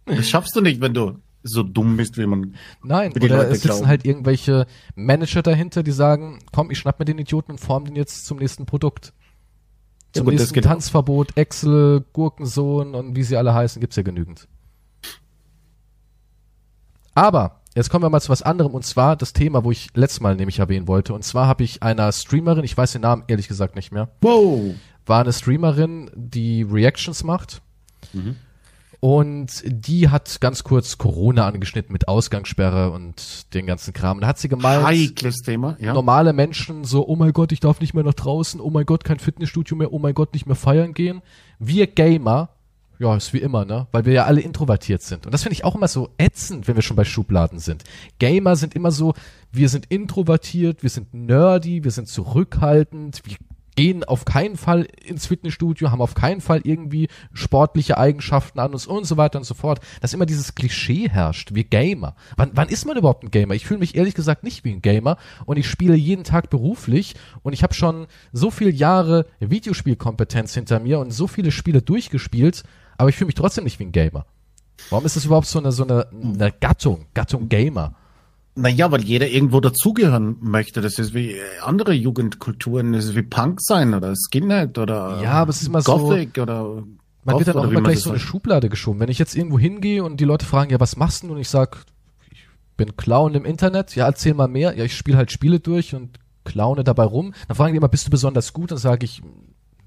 Das 0.05 0.27
schaffst 0.27 0.55
du 0.55 0.61
nicht, 0.61 0.81
wenn 0.81 0.93
du 0.93 1.19
so 1.43 1.63
dumm 1.63 1.95
bist, 1.97 2.17
wie 2.17 2.25
man. 2.25 2.55
Nein, 2.83 3.13
Wie 3.15 3.19
die 3.19 3.27
oder 3.27 3.37
Leute 3.37 3.49
es 3.51 3.61
sitzen 3.61 3.67
glauben. 3.69 3.87
halt 3.87 4.05
irgendwelche 4.05 4.65
Manager 4.95 5.41
dahinter, 5.41 5.83
die 5.83 5.91
sagen, 5.91 6.39
komm, 6.51 6.69
ich 6.71 6.79
schnapp 6.79 6.99
mir 6.99 7.05
den 7.05 7.17
Idioten 7.19 7.51
und 7.53 7.59
form 7.59 7.85
den 7.85 7.95
jetzt 7.95 8.25
zum 8.25 8.39
nächsten 8.39 8.65
Produkt. 8.65 9.13
Ja, 10.15 10.21
Zum 10.21 10.25
gut, 10.25 10.33
das 10.35 10.41
nächsten. 10.51 10.61
Tanzverbot, 10.63 11.37
Excel, 11.37 12.03
Gurkensohn 12.13 12.95
und 12.95 13.15
wie 13.15 13.23
sie 13.23 13.37
alle 13.37 13.53
heißen, 13.53 13.79
gibt's 13.79 13.95
ja 13.95 14.03
genügend. 14.03 14.47
Aber 17.15 17.58
Jetzt 17.79 17.89
kommen 17.89 18.03
wir 18.03 18.09
mal 18.09 18.19
zu 18.19 18.27
was 18.27 18.41
anderem 18.41 18.73
und 18.73 18.85
zwar 18.85 19.15
das 19.15 19.31
Thema, 19.31 19.63
wo 19.63 19.71
ich 19.71 19.87
letztes 19.93 20.19
Mal 20.19 20.35
nämlich 20.35 20.59
erwähnen 20.59 20.89
wollte. 20.89 21.13
Und 21.13 21.23
zwar 21.23 21.47
habe 21.47 21.63
ich 21.63 21.81
einer 21.81 22.11
Streamerin, 22.11 22.65
ich 22.65 22.75
weiß 22.75 22.91
den 22.91 23.03
Namen 23.03 23.23
ehrlich 23.27 23.47
gesagt 23.47 23.77
nicht 23.77 23.93
mehr, 23.93 24.09
Wow. 24.19 24.75
war 25.05 25.21
eine 25.21 25.31
Streamerin, 25.31 26.11
die 26.13 26.63
Reactions 26.63 27.23
macht. 27.23 27.61
Und 28.99 29.63
die 29.65 30.09
hat 30.09 30.41
ganz 30.41 30.65
kurz 30.65 30.97
Corona 30.97 31.47
angeschnitten 31.47 31.93
mit 31.93 32.09
Ausgangssperre 32.09 32.91
und 32.91 33.53
den 33.53 33.65
ganzen 33.65 33.93
Kram. 33.93 34.17
Und 34.17 34.23
da 34.23 34.27
hat 34.27 34.39
sie 34.39 34.49
gemeint, 34.49 34.83
Heikles 34.85 35.37
Thema, 35.37 35.77
ja. 35.79 35.93
normale 35.93 36.33
Menschen 36.33 36.83
so, 36.83 37.07
oh 37.07 37.15
mein 37.15 37.31
Gott, 37.31 37.53
ich 37.53 37.61
darf 37.61 37.79
nicht 37.79 37.93
mehr 37.93 38.03
nach 38.03 38.13
draußen, 38.13 38.59
oh 38.59 38.69
mein 38.69 38.85
Gott, 38.85 39.05
kein 39.05 39.19
Fitnessstudio 39.19 39.77
mehr, 39.77 39.93
oh 39.93 39.99
mein 39.99 40.15
Gott, 40.15 40.33
nicht 40.33 40.47
mehr 40.47 40.57
feiern 40.57 40.93
gehen. 40.93 41.21
Wir 41.59 41.87
Gamer, 41.87 42.49
ja, 42.99 43.15
ist 43.15 43.33
wie 43.33 43.39
immer, 43.39 43.63
ne? 43.63 43.87
Weil 43.93 44.05
wir 44.05 44.13
ja 44.13 44.25
alle 44.25 44.41
introvertiert 44.41 45.01
sind. 45.01 45.25
Und 45.25 45.31
das 45.31 45.43
finde 45.43 45.53
ich 45.53 45.63
auch 45.63 45.75
immer 45.75 45.87
so 45.87 46.09
ätzend, 46.17 46.67
wenn 46.67 46.75
wir 46.75 46.83
schon 46.83 46.97
bei 46.97 47.05
Schubladen 47.05 47.59
sind. 47.59 47.85
Gamer 48.19 48.57
sind 48.57 48.75
immer 48.75 48.91
so, 48.91 49.13
wir 49.53 49.69
sind 49.69 49.85
introvertiert, 49.85 50.83
wir 50.83 50.89
sind 50.89 51.13
nerdy, 51.13 51.85
wir 51.85 51.91
sind 51.91 52.09
zurückhaltend, 52.09 53.21
wir 53.23 53.37
gehen 53.79 54.03
auf 54.03 54.25
keinen 54.25 54.57
Fall 54.57 54.89
ins 55.05 55.27
Fitnessstudio, 55.27 55.89
haben 55.89 56.01
auf 56.01 56.13
keinen 56.13 56.41
Fall 56.41 56.59
irgendwie 56.65 57.07
sportliche 57.31 57.97
Eigenschaften 57.97 58.59
an 58.59 58.73
uns 58.73 58.85
und 58.85 59.05
so 59.05 59.15
weiter 59.15 59.39
und 59.39 59.45
so 59.45 59.53
fort. 59.53 59.79
Dass 60.01 60.13
immer 60.13 60.25
dieses 60.25 60.53
Klischee 60.53 61.07
herrscht, 61.07 61.55
wir 61.55 61.63
Gamer. 61.63 62.13
Wann, 62.35 62.51
wann 62.55 62.67
ist 62.67 62.85
man 62.85 62.97
überhaupt 62.97 63.23
ein 63.23 63.31
Gamer? 63.31 63.55
Ich 63.55 63.65
fühle 63.65 63.79
mich 63.79 63.95
ehrlich 63.95 64.15
gesagt 64.15 64.43
nicht 64.43 64.65
wie 64.65 64.73
ein 64.73 64.81
Gamer 64.81 65.15
und 65.45 65.55
ich 65.55 65.69
spiele 65.69 65.95
jeden 65.95 66.25
Tag 66.25 66.49
beruflich 66.49 67.15
und 67.41 67.53
ich 67.53 67.63
habe 67.63 67.73
schon 67.73 68.07
so 68.33 68.51
viele 68.51 68.71
Jahre 68.71 69.27
Videospielkompetenz 69.39 70.53
hinter 70.53 70.81
mir 70.81 70.99
und 70.99 71.11
so 71.11 71.27
viele 71.27 71.49
Spiele 71.49 71.81
durchgespielt, 71.81 72.63
aber 72.97 73.07
ich 73.07 73.15
fühle 73.15 73.27
mich 73.27 73.35
trotzdem 73.35 73.63
nicht 73.63 73.79
wie 73.79 73.85
ein 73.85 73.93
Gamer. 73.93 74.25
Warum 74.89 75.05
ist 75.05 75.15
das 75.15 75.23
überhaupt 75.23 75.47
so 75.47 75.57
eine, 75.57 75.71
so 75.71 75.83
eine, 75.83 76.05
eine 76.11 76.51
Gattung, 76.51 77.05
Gattung 77.13 77.47
Gamer? 77.47 77.95
Naja, 78.61 78.91
weil 78.91 79.01
jeder 79.03 79.27
irgendwo 79.27 79.59
dazugehören 79.59 80.37
möchte. 80.41 80.81
Das 80.81 80.99
ist 80.99 81.13
wie 81.13 81.35
andere 81.63 81.93
Jugendkulturen. 81.93 82.93
Das 82.93 83.05
ist 83.05 83.15
wie 83.15 83.21
Punk 83.21 83.61
sein 83.61 83.93
oder 83.93 84.13
Skinhead 84.15 84.77
oder 84.77 85.21
Ja, 85.23 85.31
aber 85.33 85.49
es 85.51 85.61
ist 85.61 85.71
so- 85.71 85.97
Gothic 85.97 86.37
oder 86.37 86.63
Man 87.23 87.35
Goth 87.35 87.45
wird 87.45 87.55
dann 87.55 87.65
auch 87.65 87.69
immer 87.71 87.81
gleich 87.81 87.99
so 88.01 88.09
eine. 88.11 88.19
Schublade 88.19 88.69
geschoben. 88.69 88.99
Wenn 88.99 89.09
ich 89.09 89.19
jetzt 89.19 89.35
irgendwo 89.35 89.59
hingehe 89.59 90.03
und 90.03 90.19
die 90.19 90.25
Leute 90.25 90.45
fragen, 90.45 90.71
ja, 90.71 90.79
was 90.79 90.97
machst 90.97 91.23
du? 91.23 91.31
Und 91.31 91.37
ich 91.39 91.49
sag, 91.49 91.77
ich 92.31 92.45
bin 92.77 92.95
Clown 92.97 93.33
im 93.35 93.45
Internet. 93.45 93.95
Ja, 93.95 94.05
erzähl 94.05 94.33
mal 94.33 94.47
mehr. 94.47 94.75
Ja, 94.77 94.83
ich 94.83 94.95
spiele 94.95 95.17
halt 95.17 95.31
Spiele 95.31 95.59
durch 95.59 95.95
und 95.95 96.19
clowne 96.43 96.83
dabei 96.83 97.03
rum. 97.03 97.33
Dann 97.47 97.55
fragen 97.57 97.73
die 97.73 97.77
immer, 97.77 97.87
bist 97.89 98.07
du 98.07 98.11
besonders 98.11 98.53
gut? 98.53 98.71
Dann 98.71 98.77
sage 98.77 99.05
ich, 99.05 99.21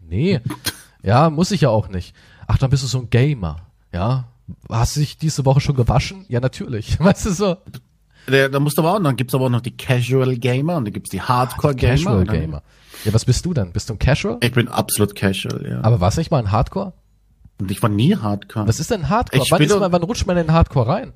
nee. 0.09 0.41
ja, 1.03 1.29
muss 1.31 1.51
ich 1.51 1.63
ja 1.63 1.69
auch 1.71 1.89
nicht. 1.89 2.15
Ach, 2.47 2.59
dann 2.59 2.71
bist 2.71 2.83
du 2.83 2.87
so 2.87 2.99
ein 3.01 3.11
Gamer. 3.11 3.67
Ja. 3.93 4.29
Hast 4.69 4.97
du 4.97 5.01
dich 5.01 5.17
diese 5.19 5.45
Woche 5.45 5.61
schon 5.61 5.77
gewaschen? 5.77 6.25
Ja, 6.29 6.41
natürlich. 6.41 6.99
Weißt 7.01 7.27
du 7.27 7.31
so? 7.33 7.57
Der, 8.29 8.49
da 8.49 8.61
musst 8.61 8.79
du 8.79 8.83
aber 8.83 8.95
auch, 8.97 9.03
dann 9.03 9.17
gibt's 9.17 9.35
aber 9.35 9.47
auch 9.47 9.51
noch 9.51 9.61
die 9.61 9.77
Casual 9.77 10.37
Gamer 10.37 10.77
und 10.77 10.85
dann 10.85 10.93
gibt's 10.93 11.11
die 11.11 11.21
Hardcore 11.21 11.75
Gamer. 11.75 11.95
Casual 11.97 12.17
und 12.19 12.27
dann- 12.29 12.41
Gamer. 12.41 12.63
Ja, 13.05 13.13
was 13.13 13.25
bist 13.25 13.45
du 13.45 13.53
denn? 13.53 13.73
Bist 13.73 13.89
du 13.89 13.95
ein 13.95 13.99
Casual? 13.99 14.39
Ich 14.43 14.53
bin 14.53 14.69
absolut 14.69 15.15
Casual, 15.17 15.67
ja. 15.69 15.81
Aber 15.83 16.01
warst 16.01 16.19
nicht 16.19 16.31
mal 16.31 16.39
ein 16.39 16.51
Hardcore? 16.53 16.93
und 17.61 17.71
ich 17.71 17.81
war 17.83 17.91
nie 17.91 18.17
Hardcore. 18.17 18.67
Was 18.67 18.81
ist 18.81 18.91
denn 18.91 19.09
Hardcore? 19.09 19.43
Ich 19.45 19.51
Wann, 19.53 19.63
ist 19.63 19.79
man, 19.79 19.93
wann 19.93 20.03
rutscht 20.03 20.27
man 20.27 20.37
in 20.37 20.47
den 20.47 20.53
Hardcore 20.53 20.89
rein? 20.89 21.13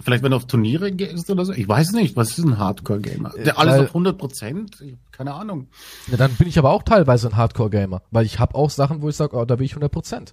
Vielleicht 0.00 0.22
wenn 0.22 0.30
du 0.30 0.36
auf 0.36 0.46
Turniere 0.46 0.92
gehst 0.92 1.28
oder 1.30 1.44
so. 1.44 1.52
Ich 1.52 1.68
weiß 1.68 1.90
nicht, 1.92 2.14
was 2.16 2.38
ist 2.38 2.44
ein 2.44 2.58
Hardcore 2.58 3.00
Gamer? 3.00 3.34
Äh, 3.36 3.42
Der 3.44 3.58
alles 3.58 3.74
weil- 3.74 3.84
auf 3.86 3.94
100 3.94 4.16
Prozent? 4.18 4.76
Keine 5.10 5.34
Ahnung. 5.34 5.66
Ja, 6.08 6.16
dann 6.16 6.32
bin 6.34 6.46
ich 6.46 6.56
aber 6.58 6.70
auch 6.70 6.84
teilweise 6.84 7.28
ein 7.28 7.36
Hardcore-Gamer, 7.36 8.02
weil 8.12 8.24
ich 8.24 8.38
habe 8.38 8.54
auch 8.54 8.70
Sachen, 8.70 9.02
wo 9.02 9.08
ich 9.08 9.16
sage, 9.16 9.36
oh, 9.36 9.44
da 9.44 9.56
bin 9.56 9.64
ich 9.66 9.74
100%. 9.74 10.32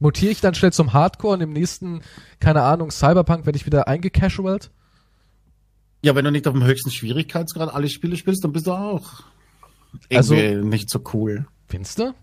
Mutiere 0.00 0.32
ich 0.32 0.40
dann 0.40 0.54
schnell 0.54 0.72
zum 0.72 0.92
Hardcore 0.92 1.34
und 1.34 1.40
im 1.42 1.52
nächsten, 1.52 2.00
keine 2.40 2.62
Ahnung, 2.62 2.90
Cyberpunk 2.90 3.46
werde 3.46 3.56
ich 3.56 3.66
wieder 3.66 3.86
eingecasualt? 3.86 4.70
Ja, 6.02 6.14
wenn 6.14 6.24
du 6.24 6.30
nicht 6.32 6.48
auf 6.48 6.54
dem 6.54 6.64
höchsten 6.64 6.90
Schwierigkeitsgrad 6.90 7.72
alle 7.72 7.88
Spiele 7.88 8.16
spielst, 8.16 8.42
dann 8.42 8.52
bist 8.52 8.66
du 8.66 8.72
auch 8.72 9.22
Also- 10.12 10.34
irgendwie 10.34 10.68
nicht 10.68 10.90
so 10.90 11.02
cool. 11.12 11.46
Findest 11.68 11.98
du? 11.98 12.14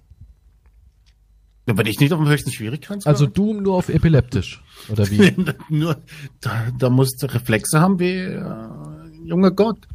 Ja, 1.67 1.77
wenn 1.77 1.85
ich 1.85 1.99
nicht 1.99 2.11
auf 2.13 2.19
dem 2.19 2.27
höchsten 2.29 2.51
Schwierigkeitsgrad. 2.51 3.13
Also 3.13 3.27
Doom 3.27 3.61
nur 3.61 3.75
auf 3.75 3.89
epileptisch, 3.89 4.63
oder 4.89 5.07
wie? 5.11 5.35
nur, 5.69 5.97
da, 6.41 6.67
da 6.77 6.89
musst 6.89 7.21
du 7.21 7.27
Reflexe 7.31 7.79
haben 7.81 7.99
wie 7.99 8.15
äh, 8.15 8.43
junger 9.25 9.51
Gott. 9.51 9.87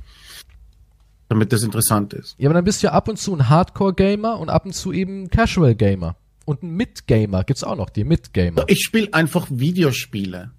Damit 1.29 1.51
das 1.53 1.63
interessant 1.63 2.13
ist. 2.13 2.35
ja, 2.39 2.49
aber 2.49 2.55
dann 2.55 2.65
bist 2.65 2.83
du 2.83 2.89
ja 2.89 2.93
ab 2.93 3.09
und 3.09 3.19
zu 3.19 3.35
ein 3.35 3.49
Hardcore-Gamer 3.49 4.39
und 4.39 4.51
ab 4.51 4.67
und 4.67 4.75
zu 4.75 4.93
eben 4.93 5.25
ein 5.25 5.31
Casual-Gamer. 5.31 6.15
Und 6.45 6.63
ein 6.63 6.71
Mid-Gamer 6.71 7.45
gibt's 7.45 7.65
auch 7.65 7.77
noch, 7.77 7.91
die 7.91 8.05
Mid-Gamer. 8.05 8.65
Ich 8.69 8.81
spiele 8.81 9.13
einfach 9.15 9.47
Videospiele. 9.51 10.51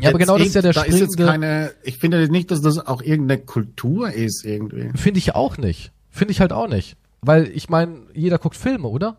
Ja, 0.00 0.08
aber 0.08 0.18
genau 0.18 0.38
das 0.38 0.48
ist 0.48 0.54
ja 0.54 0.62
der 0.62 0.72
da 0.72 0.82
ist 0.82 1.00
jetzt 1.00 1.18
keine, 1.18 1.72
ich 1.82 1.98
finde 1.98 2.26
nicht, 2.28 2.50
dass 2.50 2.62
das 2.62 2.78
auch 2.86 3.02
irgendeine 3.02 3.42
Kultur 3.42 4.10
ist 4.10 4.44
irgendwie. 4.44 4.90
Finde 4.96 5.18
ich 5.18 5.34
auch 5.34 5.58
nicht. 5.58 5.92
Finde 6.10 6.32
ich 6.32 6.40
halt 6.40 6.52
auch 6.52 6.68
nicht. 6.68 6.96
Weil 7.20 7.48
ich 7.48 7.68
meine, 7.68 8.00
jeder 8.14 8.38
guckt 8.38 8.56
Filme, 8.56 8.88
oder? 8.88 9.18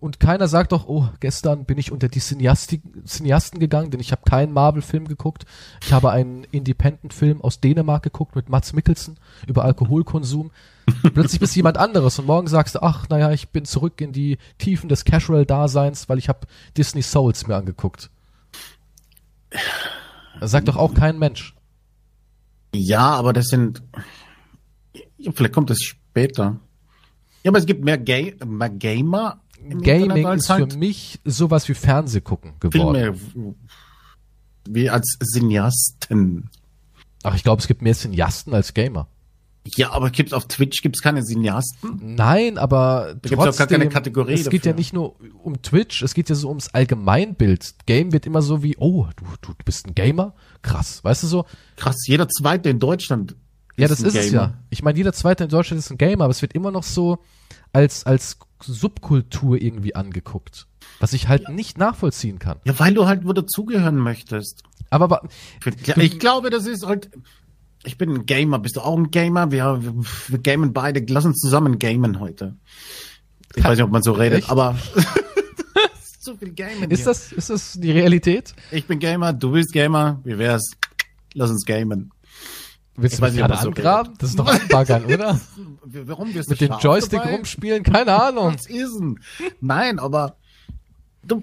Und 0.00 0.18
keiner 0.18 0.48
sagt 0.48 0.72
doch, 0.72 0.88
oh, 0.88 1.08
gestern 1.20 1.64
bin 1.64 1.78
ich 1.78 1.92
unter 1.92 2.08
die 2.08 2.18
Cineasten 2.18 3.60
gegangen, 3.60 3.90
denn 3.92 4.00
ich 4.00 4.10
habe 4.10 4.22
keinen 4.28 4.52
Marvel-Film 4.52 5.06
geguckt. 5.06 5.46
Ich 5.82 5.92
habe 5.92 6.10
einen 6.10 6.44
Independent-Film 6.50 7.40
aus 7.40 7.60
Dänemark 7.60 8.02
geguckt 8.02 8.34
mit 8.34 8.48
Mats 8.48 8.72
Mikkelsen 8.72 9.16
über 9.46 9.64
Alkoholkonsum. 9.64 10.50
Plötzlich 11.14 11.40
bist 11.40 11.54
du 11.54 11.58
jemand 11.58 11.78
anderes 11.78 12.18
und 12.18 12.26
morgen 12.26 12.48
sagst 12.48 12.74
du, 12.74 12.82
ach, 12.82 13.08
naja, 13.08 13.30
ich 13.32 13.50
bin 13.50 13.64
zurück 13.64 14.00
in 14.00 14.12
die 14.12 14.38
Tiefen 14.58 14.88
des 14.88 15.04
Casual-Daseins, 15.04 16.08
weil 16.08 16.18
ich 16.18 16.28
habe 16.28 16.46
Disney 16.76 17.02
Souls 17.02 17.46
mir 17.46 17.56
angeguckt. 17.56 18.10
Das 20.40 20.50
sagt 20.50 20.68
doch 20.68 20.76
auch 20.76 20.94
kein 20.94 21.18
Mensch. 21.18 21.54
Ja, 22.74 23.10
aber 23.10 23.32
das 23.32 23.46
sind, 23.46 23.82
vielleicht 25.32 25.52
kommt 25.52 25.70
das 25.70 25.80
später. 25.80 26.58
Ja, 27.44 27.50
aber 27.50 27.58
es 27.58 27.66
gibt 27.66 27.84
mehr, 27.84 27.98
Ga 27.98 28.32
mehr 28.44 28.70
Gamer 28.70 29.42
Gaming 29.68 30.26
ist 30.28 30.46
für 30.46 30.54
halt 30.54 30.76
mich 30.76 31.20
sowas 31.24 31.68
wie 31.68 31.74
Fernsehgucken 31.74 32.54
viel 32.60 32.70
geworden. 32.70 32.92
mehr 32.92 33.14
wie 34.68 34.90
als 34.90 35.18
Cineasten. 35.22 36.50
Ach, 37.22 37.34
ich 37.34 37.42
glaube, 37.42 37.60
es 37.60 37.68
gibt 37.68 37.82
mehr 37.82 37.94
Cineasten 37.94 38.54
als 38.54 38.74
Gamer. 38.74 39.08
Ja, 39.76 39.92
aber 39.92 40.10
gibt's 40.10 40.32
auf 40.32 40.46
Twitch 40.48 40.82
gibt's 40.82 41.00
keine 41.02 41.22
Cineasten? 41.24 42.00
Nein, 42.16 42.58
aber 42.58 43.14
gibt's 43.22 43.38
auch 43.38 43.56
gar 43.56 43.66
keine 43.68 43.88
Kategorie 43.88 44.32
es 44.34 44.48
geht 44.50 44.66
ja 44.66 44.72
nicht 44.72 44.92
nur 44.92 45.14
um 45.42 45.62
Twitch, 45.62 46.02
es 46.02 46.14
geht 46.14 46.28
ja 46.28 46.34
so 46.34 46.48
ums 46.48 46.68
Allgemeinbild. 46.68 47.74
Game 47.86 48.12
wird 48.12 48.26
immer 48.26 48.42
so 48.42 48.62
wie, 48.62 48.76
oh, 48.78 49.06
du, 49.16 49.24
du 49.40 49.52
bist 49.64 49.86
ein 49.86 49.94
Gamer? 49.94 50.34
Krass, 50.62 51.04
weißt 51.04 51.22
du 51.22 51.26
so? 51.28 51.44
Krass, 51.76 51.96
jeder 52.06 52.28
zweite 52.28 52.70
in 52.70 52.80
Deutschland. 52.80 53.36
Ja, 53.76 53.86
das 53.88 54.00
ein 54.00 54.06
ist 54.06 54.16
es 54.16 54.30
Gamer. 54.30 54.42
ja. 54.42 54.54
Ich 54.70 54.82
meine, 54.82 54.98
jeder 54.98 55.12
zweite 55.12 55.44
in 55.44 55.50
Deutschland 55.50 55.78
ist 55.78 55.90
ein 55.90 55.98
Gamer, 55.98 56.24
aber 56.24 56.32
es 56.32 56.42
wird 56.42 56.54
immer 56.54 56.70
noch 56.72 56.82
so 56.82 57.18
als, 57.72 58.04
als 58.04 58.38
Subkultur 58.60 59.60
irgendwie 59.60 59.94
angeguckt. 59.94 60.66
Was 61.00 61.12
ich 61.12 61.28
halt 61.28 61.48
nicht 61.48 61.78
nachvollziehen 61.78 62.38
kann. 62.38 62.58
Ja, 62.64 62.78
weil 62.78 62.94
du 62.94 63.06
halt 63.06 63.24
wo 63.24 63.32
dazugehören 63.32 63.96
möchtest. 63.96 64.62
Aber, 64.90 65.08
wa- 65.10 65.22
Ja, 65.84 65.96
Ich 65.98 66.18
glaube, 66.18 66.50
das 66.50 66.66
ist 66.66 66.84
halt. 66.86 67.10
Ich 67.84 67.98
bin 67.98 68.10
ein 68.10 68.26
Gamer. 68.26 68.58
Bist 68.58 68.76
du 68.76 68.80
auch 68.80 68.96
ein 68.96 69.10
Gamer? 69.10 69.50
Wir, 69.50 69.82
wir, 69.82 69.94
wir 70.28 70.38
gamen 70.38 70.72
beide. 70.72 71.04
Lass 71.08 71.24
uns 71.24 71.38
zusammen 71.38 71.78
gamen 71.78 72.20
heute. 72.20 72.56
Ich 73.54 73.64
weiß 73.64 73.76
nicht, 73.76 73.84
ob 73.84 73.90
man 73.90 74.02
so 74.02 74.12
redet, 74.12 74.40
Echt? 74.40 74.50
aber. 74.50 74.76
ist 76.02 76.22
zu 76.22 76.36
viel 76.36 76.52
Gamen. 76.52 76.90
ist 76.90 77.00
hier. 77.00 77.06
das, 77.06 77.32
ist 77.32 77.50
das 77.50 77.72
die 77.74 77.90
Realität? 77.90 78.54
Ich 78.70 78.86
bin 78.86 78.98
Gamer, 78.98 79.32
du 79.32 79.52
bist 79.52 79.72
Gamer. 79.72 80.20
Wie 80.24 80.38
wär's? 80.38 80.70
Lass 81.34 81.50
uns 81.50 81.64
gamen. 81.64 82.12
Willst 82.94 83.18
du 83.18 83.24
mich 83.24 83.36
gerade 83.36 83.52
das 83.54 83.62
so 83.62 83.68
angraben? 83.68 84.14
Das 84.18 84.30
ist 84.30 84.38
doch 84.38 84.46
anbaggern, 84.46 85.06
oder? 85.06 85.40
Warum 85.84 86.34
wirst 86.34 86.50
du 86.50 86.52
Mit 86.52 86.60
dem 86.60 86.78
Joystick 86.78 87.20
dabei? 87.20 87.36
rumspielen? 87.36 87.82
Keine 87.82 88.22
Ahnung. 88.22 88.54
Was 88.54 88.66
ist 88.66 88.98
denn? 88.98 89.18
Nein, 89.60 89.98
aber 89.98 90.36
du, 91.24 91.42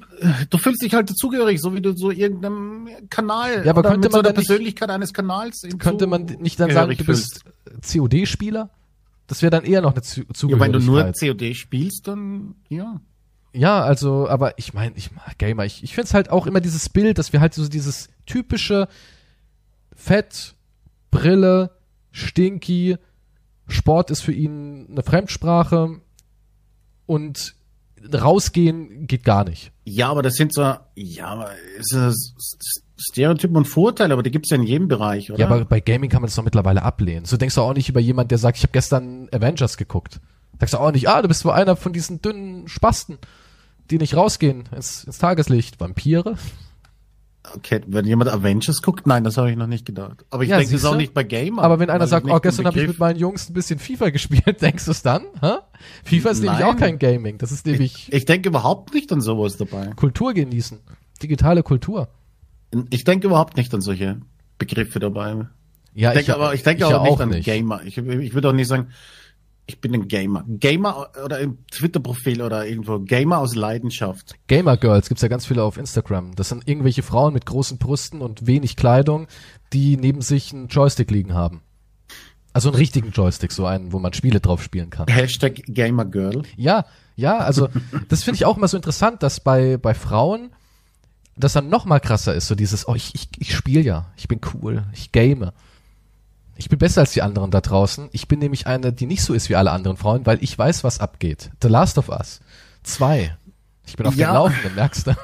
du 0.50 0.58
fühlst 0.58 0.82
dich 0.82 0.94
halt 0.94 1.10
dazugehörig, 1.10 1.62
so 1.62 1.74
wie 1.74 1.82
du 1.82 1.96
so 1.96 2.12
irgendeinem 2.12 2.89
Kanal 3.10 3.63
Ja, 3.65 3.72
aber 3.72 3.80
oder 3.80 3.89
könnte 3.92 4.08
mit 4.08 4.12
so 4.12 4.18
man 4.18 4.24
der 4.24 4.34
dann 4.34 4.39
nicht- 4.39 4.48
Persönlichkeit 4.48 4.89
eines 4.89 5.13
Kanals 5.13 5.62
Könnte 5.78 6.08
man 6.08 6.26
nicht 6.26 6.60
dann 6.60 6.72
sagen, 6.72 6.96
du 6.98 7.04
bist 7.06 7.44
COD-Spieler? 7.82 8.70
Das 9.28 9.42
wäre 9.42 9.52
dann 9.52 9.63
eher 9.63 9.82
noch 9.82 9.94
eine 9.94 10.02
Zu 10.02 10.22
Ja, 10.22 10.60
wenn 10.60 10.72
du 10.74 10.80
nur 10.80 11.13
Zugehörigkeit. 11.13 11.38
COD 11.39 11.56
spielst, 11.56 12.08
dann 12.08 12.56
ja. 12.68 13.00
Ja, 13.54 13.82
also, 13.82 14.28
aber 14.28 14.58
ich 14.60 14.74
meine, 14.74 14.96
ich 14.96 15.12
mag 15.12 15.38
Gamer. 15.39 15.65
Ich, 15.65 15.84
ich 15.84 15.94
finde 15.96 16.08
es 16.08 16.13
halt 16.13 16.30
auch 16.30 16.46
immer 16.46 16.62
dieses 16.62 16.88
Bild, 16.89 17.18
dass 17.18 17.34
wir 17.34 17.39
halt 17.42 17.54
so 17.56 17.68
dieses 17.68 18.08
typische 18.28 18.88
Fett, 19.96 20.56
Brille, 21.12 21.72
Stinky, 22.12 22.98
Sport 23.68 24.12
ist 24.12 24.22
für 24.22 24.32
ihn 24.34 24.88
eine 24.92 25.04
Fremdsprache 25.04 26.00
und 27.06 27.56
rausgehen 28.14 29.08
geht 29.08 29.24
gar 29.24 29.44
nicht. 29.44 29.72
Ja, 29.86 30.10
aber 30.10 30.22
das 30.22 30.34
sind 30.36 30.54
so, 30.54 30.76
ja, 30.96 31.26
aber 31.26 31.52
ist 31.78 31.94
das 31.94 32.34
Stereotypen 32.98 33.56
und 33.56 33.66
Vorurteile, 33.66 34.14
aber 34.14 34.24
die 34.24 34.32
gibt's 34.32 34.50
ja 34.50 34.58
in 34.58 34.64
jedem 34.64 34.88
Bereich, 34.88 35.32
oder? 35.32 35.40
Ja, 35.40 35.48
aber 35.48 35.66
bei 35.66 35.80
Gaming 35.80 36.10
kann 36.10 36.22
man 36.22 36.28
das 36.28 36.36
doch 36.36 36.44
mittlerweile 36.44 36.84
ablehnen. 36.84 37.26
So 37.26 37.38
denkst 37.38 37.56
du 37.56 37.62
auch 37.62 37.74
nicht 37.74 37.90
über 37.90 38.00
jemand, 38.00 38.32
der 38.32 38.38
sagt, 38.38 38.58
ich 38.58 38.64
habe 38.64 38.74
gestern 38.74 39.30
Avengers 39.32 39.78
geguckt. 39.78 40.20
Sagst 40.60 40.74
du 40.74 40.78
auch 40.80 40.92
nicht, 40.92 41.08
ah, 41.08 41.22
du 41.22 41.28
bist 41.28 41.46
wohl 41.46 41.54
einer 41.54 41.76
von 41.76 41.94
diesen 41.94 42.22
dünnen 42.22 42.68
Spasten, 42.68 43.18
die 43.90 43.98
nicht 43.98 44.16
rausgehen 44.16 44.66
ins, 44.76 45.06
ins 45.06 45.18
Tageslicht. 45.18 45.80
Vampire? 45.80 46.36
Okay, 47.56 47.82
wenn 47.88 48.06
jemand 48.06 48.30
Avengers 48.30 48.82
guckt, 48.82 49.08
nein, 49.08 49.24
das 49.24 49.38
habe 49.38 49.50
ich 49.50 49.58
noch 49.58 49.68
nicht 49.68 49.86
gedacht. 49.86 50.26
Aber 50.30 50.44
ich 50.44 50.50
Ja, 50.50 50.58
denke, 50.58 50.72
das 50.74 50.82
ist 50.82 50.86
auch 50.88 50.96
nicht 50.96 51.14
bei 51.14 51.24
Gamer. 51.24 51.64
Aber 51.64 51.80
wenn 51.80 51.90
einer 51.90 52.08
sagt, 52.08 52.26
ich 52.26 52.32
oh, 52.32 52.36
nicht 52.36 52.44
gestern 52.44 52.66
habe 52.68 52.80
ich 52.80 52.88
mit 52.88 53.00
meinen 53.00 53.18
Jungs 53.20 53.50
ein 53.50 53.54
bisschen 53.54 53.80
FIFA 53.80 54.10
gespielt, 54.12 54.62
denkst 54.62 54.86
du 54.86 54.92
es 54.92 55.02
dann? 55.02 55.24
Hä? 55.42 55.54
FIFA 56.04 56.30
ist 56.30 56.42
nämlich 56.42 56.60
Nein. 56.60 56.70
auch 56.70 56.78
kein 56.78 57.00
Gaming. 57.00 57.38
Das 57.38 57.52
ist 57.52 57.66
nämlich 57.66 58.12
Ich 58.14 58.26
denke 58.26 58.50
überhaupt 58.50 58.94
nicht 58.94 59.12
an 59.12 59.22
sowas 59.22 59.58
dabei. 59.58 59.88
Kultur 59.96 60.34
genießen. 60.34 60.80
Digitale 61.22 61.64
Kultur. 61.64 62.10
Ich 62.92 63.04
denke 63.04 63.28
überhaupt 63.28 63.58
nicht 63.58 63.74
an 63.74 63.82
solche 63.82 64.22
Begriffe 64.58 65.00
dabei. 65.00 65.48
Ja, 65.96 66.10
Ich 66.14 66.18
denke 66.26 66.36
aber, 66.36 66.54
ich 66.54 66.64
denke 66.64 66.80
ich 66.80 66.86
auch 66.86 66.92
ja 66.92 67.10
nicht 67.10 67.20
an 67.22 67.32
Gamer. 67.42 67.82
Ich, 67.84 67.98
ich 67.98 68.34
würde 68.34 68.50
auch 68.50 68.54
nicht 68.54 68.68
sagen, 68.68 68.90
ich 69.69 69.79
bin 69.79 69.93
ein 69.93 70.08
Gamer. 70.08 70.43
Gamer 70.47 71.10
oder 71.23 71.39
im 71.39 71.60
Twitter-Profil 71.71 72.41
oder 72.41 72.65
irgendwo. 72.65 72.99
Gamer 72.99 73.38
aus 73.38 73.55
Leidenschaft. 73.55 74.36
Gamer 74.47 74.77
Girls 74.77 75.08
gibt's 75.08 75.21
ja 75.21 75.27
ganz 75.27 75.45
viele 75.45 75.63
auf 75.63 75.77
Instagram. 75.77 76.36
Das 76.36 76.49
sind 76.49 76.67
irgendwelche 76.67 77.03
Frauen 77.03 77.34
mit 77.34 77.45
großen 77.45 77.77
Brüsten 77.77 78.21
und 78.21 78.47
wenig 78.47 78.75
Kleidung, 78.75 79.27
die 79.71 79.95
neben 79.95 80.21
sich 80.21 80.51
einen 80.51 80.67
Joystick 80.67 81.12
liegen 81.12 81.36
haben. 81.36 81.62
Also 82.51 82.69
einen 82.69 82.77
richtigen 82.77 83.12
Joystick, 83.12 83.51
so 83.51 83.67
einen, 83.67 83.93
wo 83.93 83.99
man 83.99 84.13
Spiele 84.13 84.39
drauf 84.39 84.63
spielen 84.63 84.89
kann. 84.89 85.08
Hashtag 85.08 85.62
Gamergirl. 85.67 86.41
Ja, 86.58 86.86
ja, 87.15 87.38
also 87.38 87.69
das 88.10 88.23
finde 88.23 88.38
ich 88.38 88.45
auch 88.45 88.58
immer 88.58 88.67
so 88.67 88.75
interessant, 88.75 89.21
dass 89.21 89.39
bei, 89.39 89.77
bei 89.77 89.93
Frauen 89.93 90.49
das 91.38 91.53
dann 91.53 91.69
noch 91.69 91.86
mal 91.86 91.99
krasser 91.99 92.34
ist, 92.34 92.47
so 92.47 92.55
dieses, 92.55 92.88
oh, 92.88 92.95
ich, 92.95 93.13
ich, 93.13 93.29
ich 93.38 93.55
spiele 93.55 93.82
ja, 93.82 94.12
ich 94.17 94.27
bin 94.27 94.41
cool, 94.53 94.84
ich 94.93 95.12
game. 95.12 95.51
Ich 96.60 96.67
bin 96.67 96.78
besser 96.78 97.02
als 97.02 97.13
die 97.13 97.22
anderen 97.22 97.52
da 97.52 97.62
draußen. 97.62 98.10
Ich 98.12 98.28
bin 98.28 98.39
nämlich 98.39 98.67
eine, 98.67 98.91
die 98.91 99.06
nicht 99.06 99.24
so 99.24 99.34
ist 99.34 99.48
wie 99.50 99.56
alle 99.56 99.72
anderen 99.72 99.95
Frauen, 99.95 100.26
weil 100.26 100.43
ich 100.43 100.58
weiß, 100.58 100.84
was 100.84 101.00
abgeht. 101.00 101.52
The 101.62 101.69
Last 101.69 101.98
of 101.98 102.10
Us 102.10 102.41
2. 102.84 103.36
Ich 103.88 103.95
bin 103.95 104.06
auf 104.06 104.13
Ja. 104.15 104.32
dem 104.32 104.34
Laufenden, 104.36 104.76
merkst 104.76 105.08
du? 105.08 105.15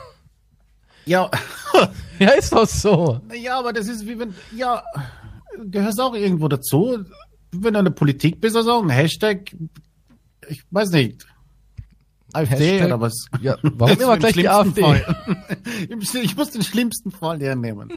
Ja, 1.05 1.29
ja, 2.19 2.29
ist 2.29 2.53
doch 2.53 2.65
so. 2.67 3.19
ja, 3.37 3.59
aber 3.59 3.73
das 3.73 3.87
ist 3.89 4.07
wie 4.07 4.17
wenn, 4.17 4.33
ja, 4.55 4.81
gehörst 5.69 5.99
auch 5.99 6.15
irgendwo 6.15 6.47
dazu. 6.47 7.03
Wenn 7.51 7.73
du 7.73 7.79
in 7.79 7.85
der 7.85 7.91
Politik 7.91 8.39
bist, 8.39 8.55
also 8.55 8.71
auch 8.71 8.81
ein 8.83 8.89
Hashtag, 8.89 9.53
ich 10.47 10.63
weiß 10.71 10.89
nicht, 10.91 11.27
AfD 12.31 12.55
Hashtag- 12.79 12.85
oder 12.85 13.01
was. 13.01 13.25
Ja, 13.41 13.57
warum 13.61 13.97
immer 13.99 14.13
Im 14.13 14.19
gleich 14.19 14.33
die 14.33 14.47
AfD? 14.47 14.81
Ich 16.23 16.35
muss 16.37 16.49
den 16.51 16.63
schlimmsten 16.63 17.11
Fall 17.11 17.39
hernehmen. 17.41 17.91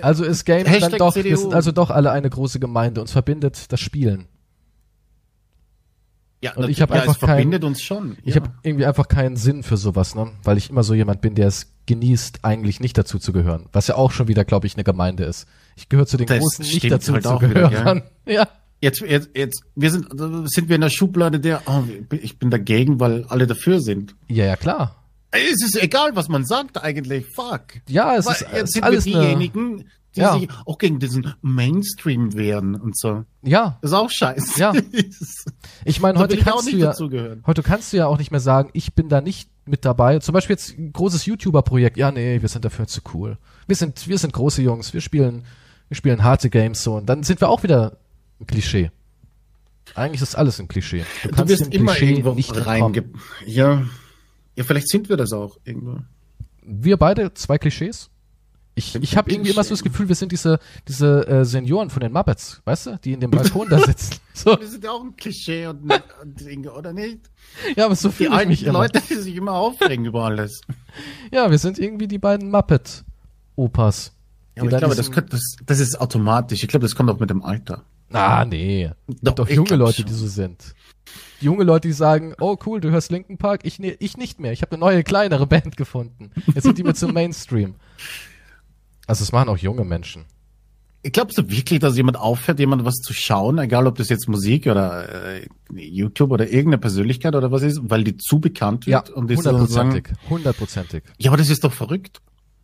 Also 0.00 0.24
ist 0.24 0.44
Game 0.44 0.64
dann 0.64 0.92
doch, 0.92 1.14
wir 1.14 1.36
sind 1.36 1.54
also 1.54 1.72
doch 1.72 1.90
alle 1.90 2.10
eine 2.10 2.30
große 2.30 2.58
Gemeinde. 2.58 3.00
Uns 3.00 3.12
verbindet 3.12 3.70
das 3.72 3.80
Spielen. 3.80 4.26
Ja, 6.44 6.52
Und 6.56 6.68
ich 6.68 6.82
hab 6.82 6.90
ja, 6.90 6.96
einfach 6.96 7.14
es 7.14 7.18
verbindet 7.18 7.64
uns 7.64 7.80
schon. 7.80 8.18
Ich 8.22 8.34
ja. 8.34 8.42
habe 8.42 8.52
irgendwie 8.62 8.84
einfach 8.84 9.08
keinen 9.08 9.36
Sinn 9.36 9.62
für 9.62 9.78
sowas, 9.78 10.14
ne? 10.14 10.30
Weil 10.42 10.58
ich 10.58 10.68
immer 10.68 10.82
so 10.82 10.92
jemand 10.92 11.22
bin, 11.22 11.34
der 11.34 11.48
es 11.48 11.72
genießt, 11.86 12.40
eigentlich 12.42 12.80
nicht 12.80 12.98
dazu 12.98 13.18
zu 13.18 13.32
gehören. 13.32 13.66
Was 13.72 13.86
ja 13.86 13.94
auch 13.94 14.10
schon 14.10 14.28
wieder, 14.28 14.44
glaube 14.44 14.66
ich, 14.66 14.74
eine 14.74 14.84
Gemeinde 14.84 15.24
ist. 15.24 15.46
Ich 15.74 15.88
gehöre 15.88 16.06
zu 16.06 16.18
den 16.18 16.26
Das 16.26 16.38
Großen 16.38 16.66
nicht 16.66 16.90
dazu 16.90 17.14
halt 17.14 17.24
zu 17.24 17.38
gehören. 17.38 18.02
Ja. 18.26 18.48
Jetzt, 18.80 19.00
jetzt, 19.00 19.30
jetzt, 19.34 19.62
wir 19.74 19.90
sind, 19.90 20.08
sind 20.50 20.68
wir 20.68 20.74
in 20.74 20.82
der 20.82 20.90
Schublade 20.90 21.40
der, 21.40 21.62
oh, 21.64 21.84
ich 22.10 22.38
bin 22.38 22.50
dagegen, 22.50 23.00
weil 23.00 23.24
alle 23.28 23.46
dafür 23.46 23.80
sind. 23.80 24.14
Ja, 24.28 24.44
ja, 24.44 24.56
klar. 24.56 25.03
Es 25.34 25.62
ist 25.62 25.76
egal, 25.82 26.14
was 26.14 26.28
man 26.28 26.44
sagt 26.44 26.82
eigentlich. 26.82 27.26
Fuck. 27.26 27.62
Ja, 27.88 28.16
es 28.16 28.26
Weil 28.26 28.34
ist, 28.34 28.46
jetzt 28.54 28.72
sind 28.72 28.84
alles 28.84 29.04
wir 29.04 29.16
eine, 29.16 29.24
diejenigen, 29.26 29.84
die 30.14 30.20
Ja. 30.20 30.38
sich 30.38 30.48
auch 30.64 30.78
gegen 30.78 30.98
diesen 31.00 31.34
Mainstream 31.42 32.34
wehren 32.34 32.74
und 32.76 32.96
so. 32.96 33.24
ja. 33.42 33.78
Das 33.82 33.90
ist 33.90 33.96
auch 33.96 34.10
scheiße. 34.10 34.60
Ja. 34.60 34.72
Ich 35.84 36.00
meine, 36.00 36.18
heute 36.18 36.36
ich 36.36 36.44
kannst 36.44 36.70
du 36.72 36.76
ja, 36.76 36.94
heute 37.46 37.62
kannst 37.62 37.92
du 37.92 37.96
ja 37.98 38.06
auch 38.06 38.16
nicht 38.18 38.30
mehr 38.30 38.40
sagen, 38.40 38.70
ich 38.72 38.94
bin 38.94 39.08
da 39.08 39.20
nicht 39.20 39.50
mit 39.66 39.84
dabei. 39.84 40.18
Zum 40.20 40.32
Beispiel 40.32 40.54
jetzt 40.54 40.78
ein 40.78 40.92
großes 40.92 41.26
YouTuber-Projekt. 41.26 41.96
Ja, 41.96 42.10
nee, 42.10 42.40
wir 42.40 42.48
sind 42.48 42.64
dafür 42.64 42.86
zu 42.86 43.00
cool. 43.12 43.36
Wir 43.66 43.76
sind, 43.76 44.06
wir 44.08 44.18
sind 44.18 44.32
große 44.32 44.62
Jungs. 44.62 44.94
Wir 44.94 45.00
spielen, 45.00 45.44
wir 45.88 45.96
spielen 45.96 46.22
harte 46.24 46.48
Games 46.48 46.82
so. 46.82 46.94
Und 46.96 47.06
dann 47.06 47.22
sind 47.22 47.40
wir 47.40 47.48
auch 47.48 47.62
wieder 47.62 47.98
ein 48.40 48.46
Klischee. 48.46 48.90
Eigentlich 49.94 50.22
ist 50.22 50.34
alles 50.36 50.58
ein 50.60 50.68
Klischee. 50.68 51.04
Du 51.22 51.28
Du 51.28 51.34
kannst 51.36 51.50
wirst 51.50 51.66
dem 51.66 51.72
immer 51.72 51.92
Klischee 51.92 52.12
irgendwo 52.12 52.32
nicht 52.32 52.66
reinge... 52.66 53.04
Ja. 53.46 53.82
Ja, 54.56 54.64
vielleicht 54.64 54.88
sind 54.88 55.08
wir 55.08 55.16
das 55.16 55.32
auch 55.32 55.58
irgendwo. 55.64 55.98
Wir 56.62 56.96
beide 56.96 57.34
zwei 57.34 57.58
Klischees. 57.58 58.10
Ich, 58.76 58.94
ich 58.96 59.16
habe 59.16 59.30
irgendwie 59.30 59.50
immer 59.52 59.62
so 59.62 59.70
das? 59.70 59.84
Gefühl, 59.84 60.08
wir 60.08 60.16
sind 60.16 60.32
diese, 60.32 60.58
diese 60.88 61.26
äh, 61.28 61.44
Senioren 61.44 61.90
von 61.90 62.00
den 62.00 62.10
Muppets, 62.12 62.60
weißt 62.64 62.86
du, 62.86 62.98
die 63.04 63.12
in 63.12 63.20
dem 63.20 63.30
Balkon 63.30 63.68
da 63.68 63.78
sitzen. 63.86 64.14
So, 64.32 64.58
Wir 64.58 64.66
sind 64.66 64.82
ja 64.82 64.90
auch 64.90 65.04
ein 65.04 65.14
Klischee 65.14 65.66
und, 65.68 65.82
und 66.22 66.40
Dinge, 66.40 66.72
oder 66.72 66.92
nicht? 66.92 67.20
ja, 67.76 67.84
aber 67.86 67.94
so 67.94 68.08
Die 68.08 68.14
fühle 68.16 68.30
ich 68.30 68.34
alten 68.34 68.48
mich 68.50 68.64
immer. 68.64 68.72
Leute, 68.80 69.00
die 69.08 69.14
sich 69.14 69.36
immer 69.36 69.52
aufregen 69.52 70.04
über 70.06 70.24
alles. 70.24 70.60
Ja, 71.30 71.52
wir 71.52 71.58
sind 71.58 71.78
irgendwie 71.78 72.08
die 72.08 72.18
beiden 72.18 72.50
Muppet-Opas. 72.50 74.12
Ja, 74.56 74.62
aber 74.64 74.72
ich 74.72 74.78
glaube, 74.78 74.94
das, 74.96 75.10
könnte, 75.12 75.30
das, 75.30 75.56
das 75.64 75.78
ist 75.78 76.00
automatisch. 76.00 76.62
Ich 76.64 76.68
glaube, 76.68 76.84
das 76.84 76.96
kommt 76.96 77.10
auch 77.10 77.20
mit 77.20 77.30
dem 77.30 77.42
Alter. 77.44 77.84
Ah, 78.12 78.44
nee. 78.44 78.90
Doch, 79.22 79.34
Doch, 79.34 79.48
junge 79.50 79.76
Leute, 79.76 79.98
schon. 79.98 80.06
die 80.06 80.12
so 80.14 80.26
sind. 80.26 80.74
Junge 81.40 81.64
Leute, 81.64 81.88
die 81.88 81.92
sagen, 81.94 82.34
oh 82.40 82.56
cool, 82.66 82.80
du 82.80 82.90
hörst 82.90 83.10
Linkin 83.10 83.38
Park, 83.38 83.60
ich, 83.64 83.80
ich 83.80 84.16
nicht 84.16 84.40
mehr. 84.40 84.52
Ich 84.52 84.62
habe 84.62 84.72
eine 84.72 84.80
neue, 84.80 85.02
kleinere 85.02 85.46
Band 85.48 85.76
gefunden. 85.76 86.30
Jetzt 86.54 86.62
sind 86.64 86.78
die 86.78 86.84
mir 86.84 86.94
zum 86.94 87.12
Mainstream. 87.12 87.74
Also 89.06 89.22
es 89.22 89.32
machen 89.32 89.48
auch 89.48 89.58
junge 89.58 89.84
Menschen. 89.84 90.24
Glaubst 91.02 91.36
du 91.36 91.50
wirklich, 91.50 91.80
dass 91.80 91.96
jemand 91.98 92.16
aufhört, 92.16 92.58
jemand 92.58 92.86
was 92.86 92.94
zu 92.94 93.12
schauen, 93.12 93.58
egal 93.58 93.86
ob 93.86 93.96
das 93.98 94.08
jetzt 94.08 94.26
Musik 94.26 94.66
oder 94.66 95.34
äh, 95.36 95.46
YouTube 95.74 96.30
oder 96.30 96.46
irgendeine 96.46 96.78
Persönlichkeit 96.78 97.34
oder 97.36 97.52
was 97.52 97.60
ist, 97.62 97.78
weil 97.82 98.04
die 98.04 98.16
zu 98.16 98.40
bekannt 98.40 98.86
Ja, 98.86 99.00
wird 99.04 99.10
und 99.10 99.28
die 99.28 99.36
sozusagen, 99.36 99.90
hundertprozentig. 99.90 100.30
Hundertprozentig. 100.30 101.02
ja, 101.18 101.30
aber 101.30 101.36
das 101.36 101.50
ist 101.50 101.62
doch 101.62 101.74
verrückt. 101.74 102.22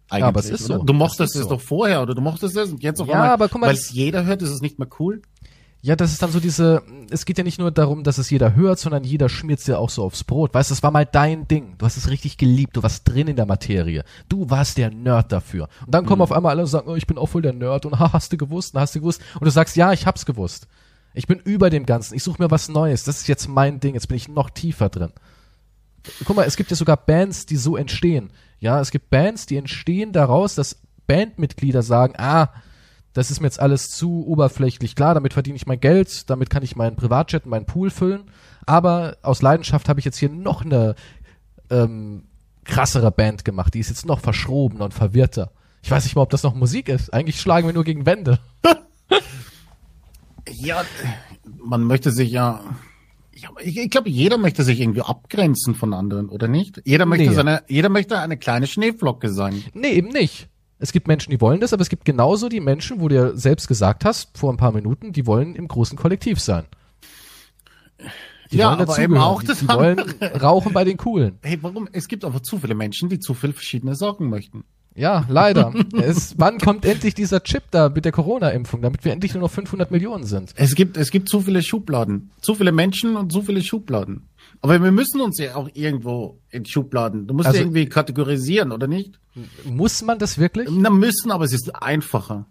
Eigentlich, 0.08 0.24
aber 0.24 0.40
es 0.40 0.48
ist 0.48 0.70
oder? 0.70 0.78
so. 0.78 0.84
Du 0.84 0.92
mochtest 0.94 1.36
Es 1.36 1.42
so. 1.42 1.48
doch 1.50 1.60
vorher 1.60 2.00
oder 2.00 2.14
du 2.14 2.22
mochtest 2.22 2.56
es 2.56 2.72
und 2.72 2.82
jetzt 2.82 3.00
auf 3.00 3.08
Ja, 3.08 3.14
einmal, 3.14 3.28
aber 3.28 3.48
guck 3.50 3.60
mal, 3.60 3.66
weil 3.68 3.74
es 3.74 3.90
jeder 3.92 4.24
hört, 4.24 4.40
ist 4.40 4.50
es 4.50 4.62
nicht 4.62 4.78
mehr 4.78 4.88
cool. 4.98 5.20
Ja, 5.82 5.96
das 5.96 6.12
ist 6.12 6.20
dann 6.20 6.30
so 6.30 6.40
diese, 6.40 6.82
es 7.10 7.24
geht 7.24 7.38
ja 7.38 7.44
nicht 7.44 7.58
nur 7.58 7.70
darum, 7.70 8.04
dass 8.04 8.18
es 8.18 8.28
jeder 8.28 8.54
hört, 8.54 8.78
sondern 8.78 9.02
jeder 9.02 9.30
schmiert's 9.30 9.66
ja 9.66 9.78
auch 9.78 9.88
so 9.88 10.04
aufs 10.04 10.24
Brot. 10.24 10.52
Weißt 10.52 10.70
du, 10.70 10.74
das 10.74 10.82
war 10.82 10.90
mal 10.90 11.06
dein 11.06 11.48
Ding. 11.48 11.74
Du 11.78 11.86
hast 11.86 11.96
es 11.96 12.10
richtig 12.10 12.36
geliebt, 12.36 12.76
du 12.76 12.82
warst 12.82 13.08
drin 13.08 13.28
in 13.28 13.36
der 13.36 13.46
Materie. 13.46 14.04
Du 14.28 14.50
warst 14.50 14.76
der 14.76 14.90
Nerd 14.90 15.32
dafür. 15.32 15.68
Und 15.86 15.94
dann 15.94 16.04
kommen 16.04 16.20
auf 16.20 16.32
einmal 16.32 16.50
alle 16.50 16.62
und 16.62 16.68
sagen, 16.68 16.90
oh, 16.90 16.96
ich 16.96 17.06
bin 17.06 17.16
auch 17.16 17.28
voll 17.28 17.40
der 17.40 17.54
Nerd 17.54 17.86
und 17.86 17.98
ha, 17.98 18.12
hast 18.12 18.30
du 18.32 18.36
gewusst, 18.36 18.74
und 18.74 18.80
hast 18.80 18.94
du 18.94 19.00
gewusst. 19.00 19.22
Und 19.34 19.46
du 19.46 19.50
sagst, 19.50 19.74
ja, 19.76 19.92
ich 19.92 20.06
hab's 20.06 20.26
gewusst. 20.26 20.66
Ich 21.14 21.26
bin 21.26 21.38
über 21.38 21.70
dem 21.70 21.86
Ganzen, 21.86 22.14
ich 22.14 22.22
suche 22.22 22.42
mir 22.42 22.50
was 22.50 22.68
Neues. 22.68 23.04
Das 23.04 23.18
ist 23.18 23.28
jetzt 23.28 23.48
mein 23.48 23.80
Ding, 23.80 23.94
jetzt 23.94 24.08
bin 24.08 24.18
ich 24.18 24.28
noch 24.28 24.50
tiefer 24.50 24.90
drin. 24.90 25.12
Guck 26.24 26.36
mal, 26.36 26.44
es 26.44 26.56
gibt 26.56 26.70
ja 26.70 26.76
sogar 26.76 26.98
Bands, 26.98 27.46
die 27.46 27.56
so 27.56 27.76
entstehen. 27.76 28.30
Ja, 28.58 28.80
es 28.80 28.90
gibt 28.90 29.08
Bands, 29.08 29.46
die 29.46 29.56
entstehen 29.56 30.12
daraus, 30.12 30.54
dass 30.54 30.76
Bandmitglieder 31.06 31.82
sagen, 31.82 32.14
ah, 32.18 32.50
das 33.12 33.30
ist 33.30 33.40
mir 33.40 33.46
jetzt 33.46 33.60
alles 33.60 33.88
zu 33.88 34.24
oberflächlich. 34.26 34.94
Klar, 34.94 35.14
damit 35.14 35.32
verdiene 35.32 35.56
ich 35.56 35.66
mein 35.66 35.80
Geld, 35.80 36.30
damit 36.30 36.50
kann 36.50 36.62
ich 36.62 36.76
meinen 36.76 36.96
Privatjet, 36.96 37.46
meinen 37.46 37.66
Pool 37.66 37.90
füllen. 37.90 38.30
Aber 38.66 39.16
aus 39.22 39.42
Leidenschaft 39.42 39.88
habe 39.88 39.98
ich 39.98 40.04
jetzt 40.04 40.18
hier 40.18 40.28
noch 40.28 40.64
eine 40.64 40.94
ähm, 41.70 42.24
krassere 42.64 43.10
Band 43.10 43.44
gemacht. 43.44 43.74
Die 43.74 43.80
ist 43.80 43.88
jetzt 43.88 44.06
noch 44.06 44.20
verschrobener 44.20 44.84
und 44.84 44.94
verwirrter. 44.94 45.50
Ich 45.82 45.90
weiß 45.90 46.04
nicht 46.04 46.14
mal, 46.14 46.22
ob 46.22 46.30
das 46.30 46.42
noch 46.42 46.54
Musik 46.54 46.88
ist. 46.88 47.12
Eigentlich 47.12 47.40
schlagen 47.40 47.66
wir 47.66 47.74
nur 47.74 47.84
gegen 47.84 48.06
Wände. 48.06 48.38
Ja, 50.52 50.82
man 51.62 51.84
möchte 51.84 52.10
sich 52.10 52.30
ja, 52.30 52.60
ich, 53.62 53.76
ich 53.76 53.90
glaube, 53.90 54.10
jeder 54.10 54.36
möchte 54.36 54.62
sich 54.64 54.80
irgendwie 54.80 55.02
abgrenzen 55.02 55.74
von 55.74 55.94
anderen, 55.94 56.28
oder 56.28 56.48
nicht? 56.48 56.82
Jeder 56.84 57.06
möchte 57.06 57.28
Nee. 57.28 57.34
seine, 57.34 57.62
jeder 57.68 57.88
möchte 57.88 58.18
eine 58.18 58.36
kleine 58.36 58.66
Schneeflocke 58.66 59.30
sein. 59.30 59.62
Nee, 59.74 59.92
eben 59.92 60.08
nicht. 60.08 60.48
Es 60.82 60.92
gibt 60.92 61.06
Menschen, 61.06 61.30
die 61.30 61.40
wollen 61.42 61.60
das, 61.60 61.74
aber 61.74 61.82
es 61.82 61.90
gibt 61.90 62.06
genauso 62.06 62.48
die 62.48 62.60
Menschen, 62.60 63.00
wo 63.00 63.08
du 63.08 63.14
ja 63.14 63.36
selbst 63.36 63.68
gesagt 63.68 64.04
hast, 64.06 64.36
vor 64.36 64.50
ein 64.50 64.56
paar 64.56 64.72
Minuten, 64.72 65.12
die 65.12 65.26
wollen 65.26 65.54
im 65.54 65.68
großen 65.68 65.96
Kollektiv 65.96 66.40
sein. 66.40 66.64
Die 68.50 68.56
Ja, 68.56 68.70
wollen 68.70 68.80
aber 68.80 68.98
eben 68.98 69.16
auch 69.18 69.42
die, 69.42 69.48
das 69.48 69.60
die 69.60 69.68
wollen 69.68 70.00
rauchen 70.40 70.72
bei 70.72 70.84
den 70.84 70.96
Coolen. 70.96 71.38
Hey, 71.42 71.58
warum? 71.60 71.86
Es 71.92 72.08
gibt 72.08 72.24
aber 72.24 72.42
zu 72.42 72.58
viele 72.58 72.74
Menschen, 72.74 73.10
die 73.10 73.20
zu 73.20 73.34
viele 73.34 73.52
verschiedene 73.52 73.94
Sachen 73.94 74.30
möchten. 74.30 74.64
Ja, 74.94 75.24
leider. 75.28 75.72
es, 76.02 76.38
wann 76.38 76.58
kommt 76.58 76.84
endlich 76.86 77.14
dieser 77.14 77.42
Chip 77.42 77.64
da 77.70 77.90
mit 77.90 78.06
der 78.06 78.12
Corona-Impfung, 78.12 78.80
damit 78.80 79.04
wir 79.04 79.12
endlich 79.12 79.34
nur 79.34 79.42
noch 79.42 79.50
500 79.50 79.90
Millionen 79.90 80.24
sind? 80.24 80.52
Es 80.56 80.74
gibt, 80.74 80.96
es 80.96 81.10
gibt 81.10 81.28
zu 81.28 81.42
viele 81.42 81.62
Schubladen. 81.62 82.30
Zu 82.40 82.54
viele 82.54 82.72
Menschen 82.72 83.16
und 83.16 83.30
zu 83.30 83.42
viele 83.42 83.62
Schubladen. 83.62 84.29
Aber 84.62 84.82
wir 84.82 84.90
müssen 84.92 85.20
uns 85.22 85.38
ja 85.38 85.54
auch 85.54 85.70
irgendwo 85.72 86.38
in 86.50 86.66
Schubladen. 86.66 87.26
Du 87.26 87.34
musst 87.34 87.46
Also- 87.46 87.58
ja 87.58 87.64
irgendwie 87.64 87.86
kategorisieren, 87.86 88.72
oder 88.72 88.86
nicht? 88.86 89.18
Muss 89.64 90.02
man 90.02 90.18
das 90.18 90.38
wirklich? 90.38 90.68
Na, 90.70 90.90
müssen, 90.90 91.30
aber 91.30 91.44
es 91.44 91.52
ist 91.52 91.74
einfacher. 91.82 92.46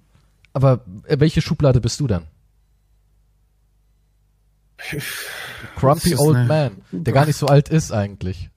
Aber 0.53 0.83
äh, 1.03 1.19
welche 1.19 1.41
Schublade 1.41 1.79
bist 1.81 1.99
du 1.99 2.07
dann? 2.07 2.25
Grumpy 5.75 6.13
ist 6.13 6.19
Old 6.19 6.37
eine- 6.37 6.47
Man, 6.47 6.71
der 6.91 7.13
gar 7.13 7.25
nicht 7.25 7.35
so 7.35 7.47
alt 7.47 7.69
ist 7.69 7.91
eigentlich. 7.91 8.49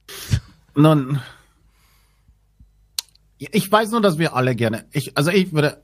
Nun, 0.75 1.19
ich 3.37 3.71
weiß 3.71 3.91
nur, 3.91 4.01
dass 4.01 4.17
wir 4.17 4.33
alle 4.35 4.55
gerne, 4.55 4.85
ich, 4.91 5.17
also 5.17 5.29
ich 5.31 5.51
würde, 5.53 5.83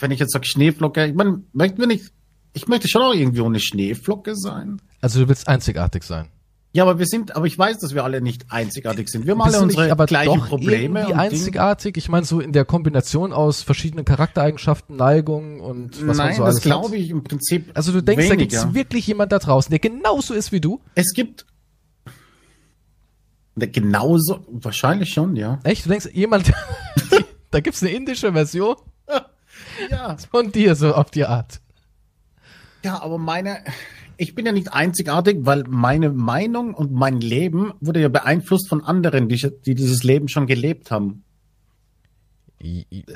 wenn 0.00 0.10
ich 0.10 0.18
jetzt 0.20 0.32
sage 0.32 0.46
Schneeflocke, 0.46 1.06
ich 1.06 1.14
meine, 1.14 1.42
möchten 1.52 1.78
wir 1.78 1.86
nicht, 1.86 2.12
ich 2.54 2.66
möchte 2.66 2.88
schon 2.88 3.02
auch 3.02 3.14
irgendwie 3.14 3.40
ohne 3.42 3.60
Schneeflocke 3.60 4.34
sein. 4.36 4.80
Also 5.00 5.20
du 5.20 5.28
willst 5.28 5.48
einzigartig 5.48 6.02
sein. 6.02 6.28
Ja, 6.74 6.84
aber 6.84 6.98
wir 6.98 7.04
sind, 7.06 7.36
aber 7.36 7.46
ich 7.46 7.58
weiß, 7.58 7.78
dass 7.80 7.94
wir 7.94 8.02
alle 8.02 8.22
nicht 8.22 8.46
einzigartig 8.50 9.10
sind. 9.10 9.26
Wir 9.26 9.32
haben 9.32 9.42
alle 9.42 9.58
du 9.58 9.66
nicht 9.66 9.76
unsere 9.76 9.92
aber 9.92 10.06
gleichen 10.06 10.38
doch 10.40 10.48
Probleme. 10.48 11.06
und 11.06 11.12
einzigartig? 11.12 11.98
Ich 11.98 12.08
meine, 12.08 12.24
so 12.24 12.40
in 12.40 12.52
der 12.52 12.64
Kombination 12.64 13.34
aus 13.34 13.60
verschiedenen 13.62 14.06
Charaktereigenschaften, 14.06 14.96
Neigungen 14.96 15.60
und 15.60 15.96
was 16.06 16.16
man 16.16 16.26
Nein, 16.28 16.36
so 16.36 16.44
das 16.44 16.54
alles 16.54 16.62
glaube 16.62 16.88
hat. 16.88 16.94
ich 16.94 17.10
im 17.10 17.24
Prinzip. 17.24 17.70
Also 17.74 17.92
du 17.92 18.02
denkst, 18.02 18.24
da 18.26 18.32
weniger. 18.32 18.48
gibt's 18.48 18.74
wirklich 18.74 19.06
jemand 19.06 19.32
da 19.32 19.38
draußen, 19.38 19.70
der 19.70 19.80
genauso 19.80 20.32
ist 20.32 20.50
wie 20.50 20.60
du? 20.60 20.80
Es 20.94 21.12
gibt 21.12 21.44
genauso, 23.54 24.40
wahrscheinlich 24.48 25.12
schon, 25.12 25.36
ja. 25.36 25.60
Echt? 25.64 25.84
Du 25.84 25.90
denkst, 25.90 26.08
jemand, 26.14 26.52
da 27.50 27.60
gibt's 27.60 27.82
eine 27.82 27.92
indische 27.92 28.32
Version 28.32 28.76
Ja, 29.90 30.16
von 30.30 30.50
dir, 30.52 30.74
so 30.74 30.94
auf 30.94 31.10
die 31.10 31.26
Art. 31.26 31.60
ja, 32.82 33.00
aber 33.02 33.18
meine, 33.18 33.62
ich 34.16 34.34
bin 34.34 34.46
ja 34.46 34.52
nicht 34.52 34.72
einzigartig, 34.72 35.38
weil 35.40 35.64
meine 35.68 36.10
Meinung 36.10 36.74
und 36.74 36.92
mein 36.92 37.20
Leben 37.20 37.72
wurde 37.80 38.00
ja 38.00 38.08
beeinflusst 38.08 38.68
von 38.68 38.82
anderen, 38.82 39.28
die, 39.28 39.50
die 39.64 39.74
dieses 39.74 40.02
Leben 40.02 40.28
schon 40.28 40.46
gelebt 40.46 40.90
haben. 40.90 41.24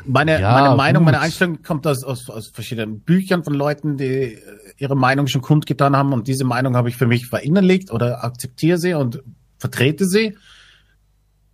Meine, 0.04 0.40
Ja, 0.40 0.52
meine 0.52 0.76
Meinung, 0.76 1.04
gut. 1.04 1.12
meine 1.12 1.20
Einstellung 1.20 1.62
kommt 1.62 1.86
aus, 1.86 2.02
aus, 2.02 2.28
aus 2.28 2.48
verschiedenen 2.48 3.00
Büchern 3.00 3.44
von 3.44 3.54
Leuten, 3.54 3.96
die 3.96 4.38
ihre 4.76 4.96
Meinung 4.96 5.28
schon 5.28 5.40
kundgetan 5.40 5.96
haben 5.96 6.12
und 6.12 6.26
diese 6.26 6.44
Meinung 6.44 6.74
habe 6.74 6.88
ich 6.88 6.96
für 6.96 7.06
mich 7.06 7.28
verinnerlicht 7.28 7.92
oder 7.92 8.24
akzeptiere 8.24 8.78
sie 8.78 8.94
und 8.94 9.22
vertrete 9.58 10.06
sie. 10.06 10.36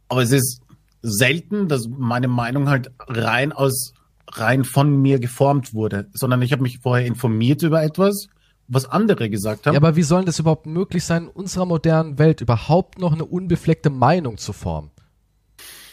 Aber 0.09 0.23
es 0.23 0.33
ist 0.33 0.63
selten, 1.03 1.69
dass 1.69 1.87
meine 1.89 2.29
Meinung 2.29 2.69
halt 2.71 2.91
rein 2.99 3.53
aus 3.53 3.93
rein 4.29 4.65
von 4.65 5.01
mir 5.03 5.19
geformt 5.19 5.75
wurde, 5.75 6.09
sondern 6.15 6.41
ich 6.41 6.53
habe 6.53 6.63
mich 6.63 6.79
vorher 6.79 7.07
informiert 7.07 7.63
über 7.63 7.83
etwas, 7.83 8.29
was 8.73 8.87
andere 8.87 9.29
gesagt 9.29 9.67
haben. 9.67 9.75
Ja, 9.75 9.81
aber 9.81 9.97
wie 9.97 10.03
soll 10.03 10.25
das 10.25 10.39
überhaupt 10.39 10.67
möglich 10.67 11.05
sein, 11.05 11.25
in 11.25 11.29
unserer 11.29 11.67
modernen 11.67 12.19
Welt 12.19 12.41
überhaupt 12.41 12.99
noch 12.99 13.13
eine 13.13 13.25
unbefleckte 13.25 13.91
Meinung 13.91 14.39
zu 14.39 14.53
formen? 14.53 14.91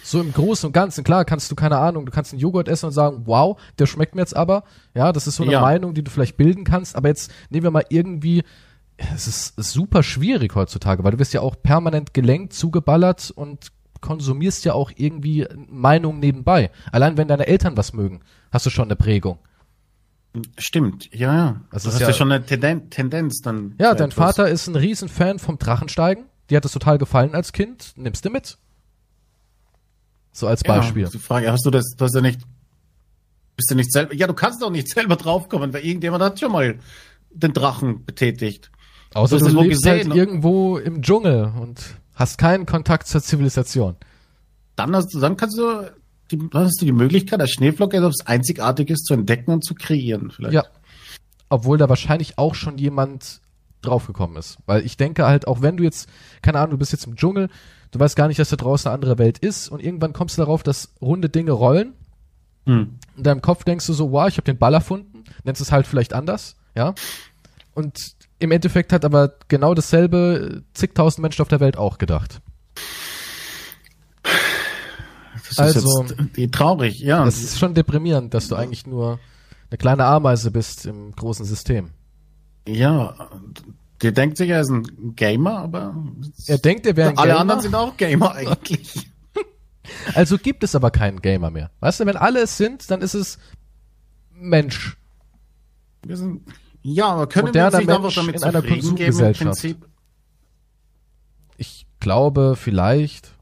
So 0.03 0.19
im 0.21 0.34
Großen 0.34 0.65
und 0.65 0.73
Ganzen, 0.73 1.03
klar, 1.03 1.25
kannst 1.25 1.51
du, 1.51 1.55
keine 1.55 1.77
Ahnung, 1.77 2.05
du 2.05 2.11
kannst 2.11 2.32
einen 2.32 2.39
Joghurt 2.39 2.67
essen 2.67 2.88
und 2.88 2.93
sagen, 2.93 3.23
wow, 3.25 3.59
der 3.77 3.86
schmeckt 3.86 4.15
mir 4.15 4.21
jetzt 4.21 4.36
aber. 4.36 4.63
Ja, 4.95 5.11
das 5.11 5.27
ist 5.27 5.36
so 5.36 5.43
eine 5.43 5.51
Ja. 5.51 5.61
Meinung, 5.61 5.93
die 5.93 6.03
du 6.03 6.09
vielleicht 6.09 6.38
bilden 6.38 6.63
kannst, 6.63 6.95
aber 6.95 7.09
jetzt 7.09 7.32
nehmen 7.49 7.63
wir 7.63 7.71
mal 7.71 7.86
irgendwie, 7.89 8.43
es 9.13 9.27
ist 9.27 9.55
super 9.57 10.01
schwierig 10.01 10.55
heutzutage, 10.55 11.03
weil 11.03 11.11
du 11.11 11.19
wirst 11.19 11.34
ja 11.34 11.41
auch 11.41 11.61
permanent 11.61 12.13
gelenkt, 12.13 12.53
zugeballert 12.53 13.30
und 13.30 13.67
konsumierst 14.01 14.63
ja 14.65 14.73
auch 14.73 14.91
irgendwie 14.95 15.45
Meinungen 15.69 16.19
nebenbei. 16.19 16.71
Allein 16.91 17.17
wenn 17.17 17.27
deine 17.27 17.47
Eltern 17.47 17.77
was 17.77 17.93
mögen, 17.93 18.21
hast 18.51 18.65
du 18.65 18.69
schon 18.69 18.86
eine 18.86 18.95
Prägung. 18.95 19.38
Stimmt, 20.57 21.13
ja, 21.13 21.34
ja. 21.36 21.61
Das 21.71 21.84
Das 21.84 21.95
ist 21.95 22.01
ja- 22.01 22.07
ja 22.07 22.13
schon 22.13 22.32
eine 22.32 22.45
Tenden 22.45 22.89
Tendenz 22.89 23.41
dann. 23.41 23.75
Ja, 23.80 23.95
dein 23.95 24.09
etwas. 24.11 24.36
Vater 24.36 24.49
ist 24.49 24.67
ein 24.67 24.75
Riesenfan 24.75 25.39
vom 25.39 25.57
Drachensteigen. 25.57 26.25
Die 26.49 26.55
hat 26.55 26.65
es 26.65 26.71
total 26.71 26.97
gefallen 26.97 27.34
als 27.36 27.51
Kind. 27.51 27.93
Nimmst 27.95 28.25
du 28.25 28.30
mit? 28.30 28.57
So 30.32 30.47
als 30.47 30.63
Beispiel. 30.63 31.03
Ja, 31.03 31.09
die 31.09 31.17
Frage, 31.19 31.51
hast 31.51 31.65
du 31.65 31.71
das, 31.71 31.95
du 31.97 32.05
hast 32.05 32.15
ja 32.15 32.21
nicht, 32.21 32.39
bist 33.55 33.71
du 33.71 33.75
nicht 33.75 33.91
selber, 33.91 34.13
ja, 34.13 34.27
du 34.27 34.34
kannst 34.34 34.61
doch 34.61 34.69
nicht 34.69 34.88
selber 34.93 35.15
draufkommen, 35.15 35.73
weil 35.73 35.84
irgendjemand 35.86 36.23
hat 36.23 36.39
schon 36.39 36.51
mal 36.51 36.80
den 37.32 37.53
Drachen 37.53 38.05
betätigt. 38.05 38.71
Außer 39.15 39.39
du 39.39 39.55
wo 39.55 39.61
lebst 39.61 39.84
gesehen, 39.84 39.97
halt 39.97 40.07
ne? 40.09 40.15
irgendwo 40.15 40.77
im 40.77 41.01
Dschungel 41.01 41.51
und 41.59 41.95
hast 42.13 42.38
keinen 42.38 42.65
Kontakt 42.67 43.07
zur 43.07 43.21
Zivilisation. 43.21 43.95
Dann 44.75 44.95
hast 44.95 45.13
du, 45.13 45.19
dann 45.19 45.36
kannst 45.36 45.57
du, 45.57 45.91
die, 46.32 46.38
dann 46.38 46.65
hast 46.65 46.82
du 46.82 46.86
die 46.86 46.91
Möglichkeit, 46.91 47.39
als 47.41 47.51
Schneeflocke 47.51 47.97
etwas 47.97 48.25
Einzigartiges 48.25 48.99
zu 49.01 49.13
entdecken 49.13 49.51
und 49.51 49.63
zu 49.63 49.75
kreieren, 49.75 50.32
vielleicht. 50.32 50.53
Ja. 50.53 50.65
Obwohl 51.49 51.77
da 51.77 51.89
wahrscheinlich 51.89 52.38
auch 52.38 52.55
schon 52.55 52.77
jemand 52.77 53.41
draufgekommen 53.82 54.38
ist. 54.38 54.57
Weil 54.65 54.86
ich 54.86 54.97
denke 54.97 55.25
halt, 55.25 55.47
auch 55.47 55.61
wenn 55.61 55.77
du 55.77 55.84
jetzt, 55.84 56.09
keine 56.41 56.59
Ahnung, 56.59 56.71
du 56.71 56.77
bist 56.77 56.91
jetzt 56.91 57.07
im 57.07 57.15
Dschungel, 57.15 57.49
du 57.91 57.99
weißt 57.99 58.15
gar 58.15 58.27
nicht, 58.27 58.39
dass 58.39 58.49
da 58.49 58.55
draußen 58.55 58.88
eine 58.88 58.95
andere 58.95 59.17
Welt 59.17 59.39
ist 59.39 59.69
und 59.69 59.82
irgendwann 59.82 60.13
kommst 60.13 60.38
du 60.38 60.41
darauf, 60.41 60.63
dass 60.63 60.93
runde 61.01 61.30
Dinge 61.30 61.51
rollen 61.51 61.93
Hm. 62.65 62.99
in 63.17 63.23
deinem 63.23 63.41
Kopf 63.41 63.63
denkst 63.63 63.88
du 63.88 63.93
so, 63.93 64.11
wow, 64.11 64.27
ich 64.27 64.38
habe 64.38 64.45
den 64.45 64.59
Ball 64.59 64.73
erfunden, 64.73 65.23
nennst 65.43 65.59
es 65.61 65.71
halt 65.71 65.88
vielleicht 65.88 66.13
anders, 66.13 66.55
ja. 66.75 66.93
Und 67.73 68.15
im 68.38 68.51
Endeffekt 68.51 68.93
hat 68.93 69.05
aber 69.05 69.34
genau 69.47 69.73
dasselbe 69.73 70.63
zigtausend 70.73 71.21
Menschen 71.21 71.41
auf 71.41 71.47
der 71.47 71.61
Welt 71.61 71.77
auch 71.77 71.97
gedacht. 71.97 72.41
Das 75.49 75.75
ist 75.75 75.77
Also- 75.77 76.03
jetzt 76.03 76.15
die, 76.37 76.49
traurig, 76.51 76.99
ja. 76.99 77.25
Das 77.25 77.41
ist 77.41 77.57
schon 77.59 77.73
deprimierend, 77.73 78.33
dass 78.33 78.47
du 78.47 78.55
eigentlich 78.55 78.85
nur 78.87 79.19
eine 79.69 79.77
kleine 79.77 80.05
Ameise 80.05 80.51
bist 80.51 80.85
im 80.85 81.11
großen 81.15 81.45
System. 81.45 81.91
ja, 82.67 83.15
der 84.01 84.13
denkt 84.13 84.37
sich, 84.37 84.49
er 84.49 84.61
ist 84.61 84.69
ein 84.69 85.15
Gamer, 85.17 85.57
aber 85.59 85.93
Er 86.47 86.57
denkt, 86.57 86.85
er 86.85 86.95
wäre 86.95 87.09
ein 87.09 87.17
alle 87.17 87.31
Gamer. 87.31 87.41
anderen 87.41 87.61
sind 87.61 87.75
auch 87.75 87.97
Gamer 87.97 88.33
eigentlich. 88.33 89.09
also 90.15 90.37
gibt 90.37 90.63
es 90.63 90.73
aber 90.73 90.89
keinen 90.89 91.21
Gamer 91.21 91.49
mehr. 91.49 91.69
Weißt 91.81 91.99
du, 91.99 92.05
wenn 92.05 92.15
alle 92.15 92.41
es 92.43 92.55
sind, 92.55 92.89
dann 92.91 93.01
ist 93.01 93.13
es 93.13 93.37
Mensch. 94.31 94.95
Wir 96.05 96.15
sind, 96.15 96.43
ja, 96.81 97.07
aber 97.07 97.27
können 97.27 97.47
Moderner 97.47 97.73
wir 97.73 97.77
uns 97.79 97.87
nicht 97.87 97.95
einfach 97.95 98.03
Mensch 98.03 98.15
damit 98.15 98.35
in 98.35 98.43
einer 98.43 98.61
geben, 98.61 98.73
Konsumgesellschaft. 98.75 99.43
Prinzip? 99.43 99.85
Ich 101.57 101.85
glaube, 101.99 102.55
vielleicht. 102.55 103.33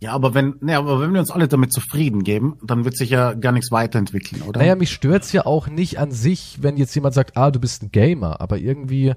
Ja, 0.00 0.12
aber 0.12 0.32
wenn, 0.32 0.54
ne, 0.60 0.76
aber 0.76 1.00
wenn 1.00 1.12
wir 1.12 1.20
uns 1.20 1.30
alle 1.30 1.48
damit 1.48 1.72
zufrieden 1.72 2.22
geben, 2.22 2.56
dann 2.62 2.84
wird 2.84 2.96
sich 2.96 3.10
ja 3.10 3.34
gar 3.34 3.52
nichts 3.52 3.72
weiterentwickeln, 3.72 4.42
oder? 4.42 4.60
Naja, 4.60 4.76
mich 4.76 4.92
stört's 4.92 5.32
ja 5.32 5.44
auch 5.44 5.66
nicht 5.66 5.98
an 5.98 6.12
sich, 6.12 6.58
wenn 6.60 6.76
jetzt 6.76 6.94
jemand 6.94 7.14
sagt, 7.14 7.36
ah, 7.36 7.50
du 7.50 7.58
bist 7.58 7.82
ein 7.82 7.90
Gamer, 7.90 8.40
aber 8.40 8.58
irgendwie, 8.58 9.14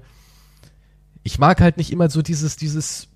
ich 1.22 1.38
mag 1.38 1.60
halt 1.60 1.76
nicht 1.76 1.92
immer 1.92 2.10
so 2.10 2.20
dieses, 2.20 2.56
dieses, 2.56 3.06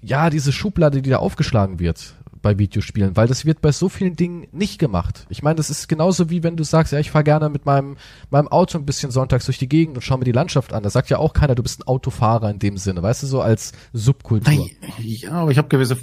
ja, 0.00 0.30
diese 0.30 0.52
Schublade, 0.52 1.02
die 1.02 1.10
da 1.10 1.16
aufgeschlagen 1.16 1.80
wird 1.80 2.14
bei 2.40 2.58
Videospielen, 2.58 3.16
weil 3.16 3.28
das 3.28 3.44
wird 3.44 3.60
bei 3.60 3.72
so 3.72 3.88
vielen 3.88 4.16
Dingen 4.16 4.46
nicht 4.52 4.78
gemacht. 4.78 5.26
Ich 5.28 5.42
meine, 5.42 5.56
das 5.56 5.70
ist 5.70 5.88
genauso 5.88 6.28
wie 6.28 6.42
wenn 6.42 6.56
du 6.56 6.64
sagst, 6.64 6.92
ja, 6.92 6.98
ich 6.98 7.10
fahre 7.10 7.24
gerne 7.24 7.48
mit 7.48 7.66
meinem, 7.66 7.96
meinem 8.30 8.48
Auto 8.48 8.78
ein 8.78 8.84
bisschen 8.84 9.10
sonntags 9.10 9.46
durch 9.46 9.58
die 9.58 9.68
Gegend 9.68 9.96
und 9.96 10.02
schau 10.02 10.18
mir 10.18 10.24
die 10.24 10.32
Landschaft 10.32 10.72
an. 10.72 10.82
Da 10.82 10.90
sagt 10.90 11.08
ja 11.08 11.18
auch 11.18 11.32
keiner, 11.32 11.54
du 11.54 11.62
bist 11.62 11.80
ein 11.80 11.86
Autofahrer 11.86 12.50
in 12.50 12.58
dem 12.58 12.76
Sinne, 12.76 13.02
weißt 13.02 13.22
du, 13.22 13.26
so 13.28 13.40
als 13.40 13.72
Subkultur. 13.92 14.52
Nein, 14.52 14.70
ja, 14.98 15.32
aber 15.32 15.52
ich 15.52 15.58
habe 15.58 15.68
gewisse 15.68 15.96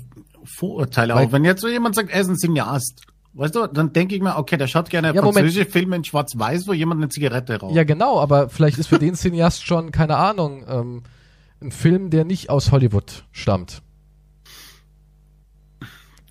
Vorurteile 0.45 1.15
Weil- 1.15 1.27
auch. 1.27 1.31
Wenn 1.31 1.45
jetzt 1.45 1.61
so 1.61 1.67
jemand 1.67 1.95
sagt, 1.95 2.09
er 2.11 2.21
ist 2.21 2.27
ein 2.29 2.37
Cineast, 2.37 3.03
weißt 3.33 3.55
du, 3.55 3.67
dann 3.67 3.93
denke 3.93 4.15
ich 4.15 4.21
mir, 4.21 4.37
okay, 4.37 4.57
der 4.57 4.67
schaut 4.67 4.89
gerne 4.89 5.09
Ja, 5.09 5.21
Moment. 5.21 5.37
französische 5.37 5.65
Filme 5.69 5.95
in 5.95 6.03
Schwarz-Weiß, 6.03 6.67
wo 6.67 6.73
jemand 6.73 6.99
eine 7.01 7.09
Zigarette 7.09 7.59
raucht. 7.59 7.75
Ja, 7.75 7.83
genau, 7.83 8.19
aber 8.19 8.49
vielleicht 8.49 8.77
ist 8.77 8.87
für 8.87 8.99
den 8.99 9.15
Cineast 9.15 9.65
schon, 9.65 9.91
keine 9.91 10.17
Ahnung, 10.17 10.65
ähm, 10.67 11.03
ein 11.61 11.71
Film, 11.71 12.09
der 12.09 12.25
nicht 12.25 12.49
aus 12.49 12.71
Hollywood 12.71 13.25
stammt. 13.31 13.81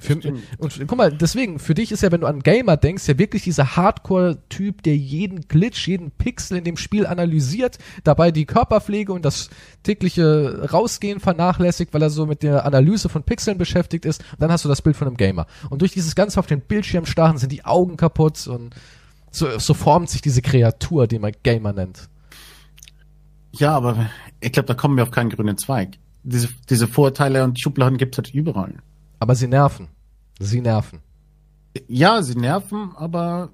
Für, 0.00 0.14
und 0.58 0.86
guck 0.86 0.96
mal, 0.96 1.12
deswegen, 1.12 1.58
für 1.58 1.74
dich 1.74 1.90
ist 1.90 2.02
ja, 2.02 2.12
wenn 2.12 2.20
du 2.20 2.26
an 2.28 2.40
Gamer 2.40 2.76
denkst, 2.76 3.08
ja 3.08 3.18
wirklich 3.18 3.42
dieser 3.42 3.76
Hardcore-Typ, 3.76 4.82
der 4.82 4.96
jeden 4.96 5.48
Glitch, 5.48 5.88
jeden 5.88 6.12
Pixel 6.12 6.58
in 6.58 6.64
dem 6.64 6.76
Spiel 6.76 7.06
analysiert, 7.06 7.78
dabei 8.04 8.30
die 8.30 8.46
Körperpflege 8.46 9.12
und 9.12 9.24
das 9.24 9.50
tägliche 9.82 10.70
Rausgehen 10.72 11.18
vernachlässigt, 11.18 11.92
weil 11.92 12.02
er 12.02 12.10
so 12.10 12.26
mit 12.26 12.42
der 12.42 12.64
Analyse 12.64 13.08
von 13.08 13.24
Pixeln 13.24 13.58
beschäftigt 13.58 14.04
ist. 14.04 14.22
Und 14.32 14.42
dann 14.42 14.52
hast 14.52 14.64
du 14.64 14.68
das 14.68 14.82
Bild 14.82 14.96
von 14.96 15.08
einem 15.08 15.16
Gamer. 15.16 15.46
Und 15.68 15.82
durch 15.82 15.92
dieses 15.92 16.14
Ganze 16.14 16.38
auf 16.38 16.46
den 16.46 16.60
Bildschirm 16.60 17.06
starren 17.06 17.38
sind 17.38 17.50
die 17.50 17.64
Augen 17.64 17.96
kaputt 17.96 18.46
und 18.46 18.74
so, 19.30 19.58
so 19.58 19.74
formt 19.74 20.10
sich 20.10 20.22
diese 20.22 20.42
Kreatur, 20.42 21.06
die 21.06 21.18
man 21.18 21.32
Gamer 21.42 21.72
nennt. 21.72 22.08
Ja, 23.52 23.72
aber 23.72 24.10
ich 24.40 24.52
glaube, 24.52 24.66
da 24.66 24.74
kommen 24.74 24.96
wir 24.96 25.02
auf 25.02 25.10
keinen 25.10 25.30
grünen 25.30 25.58
Zweig. 25.58 25.98
Diese, 26.22 26.48
diese 26.70 26.86
Vorurteile 26.86 27.44
und 27.44 27.58
Schubladen 27.58 27.98
gibt's 27.98 28.18
halt 28.18 28.32
überall. 28.32 28.74
Aber 29.18 29.34
sie 29.34 29.48
nerven. 29.48 29.88
Sie 30.38 30.60
nerven. 30.60 31.00
Ja, 31.88 32.22
sie 32.22 32.34
nerven, 32.34 32.92
aber 32.96 33.50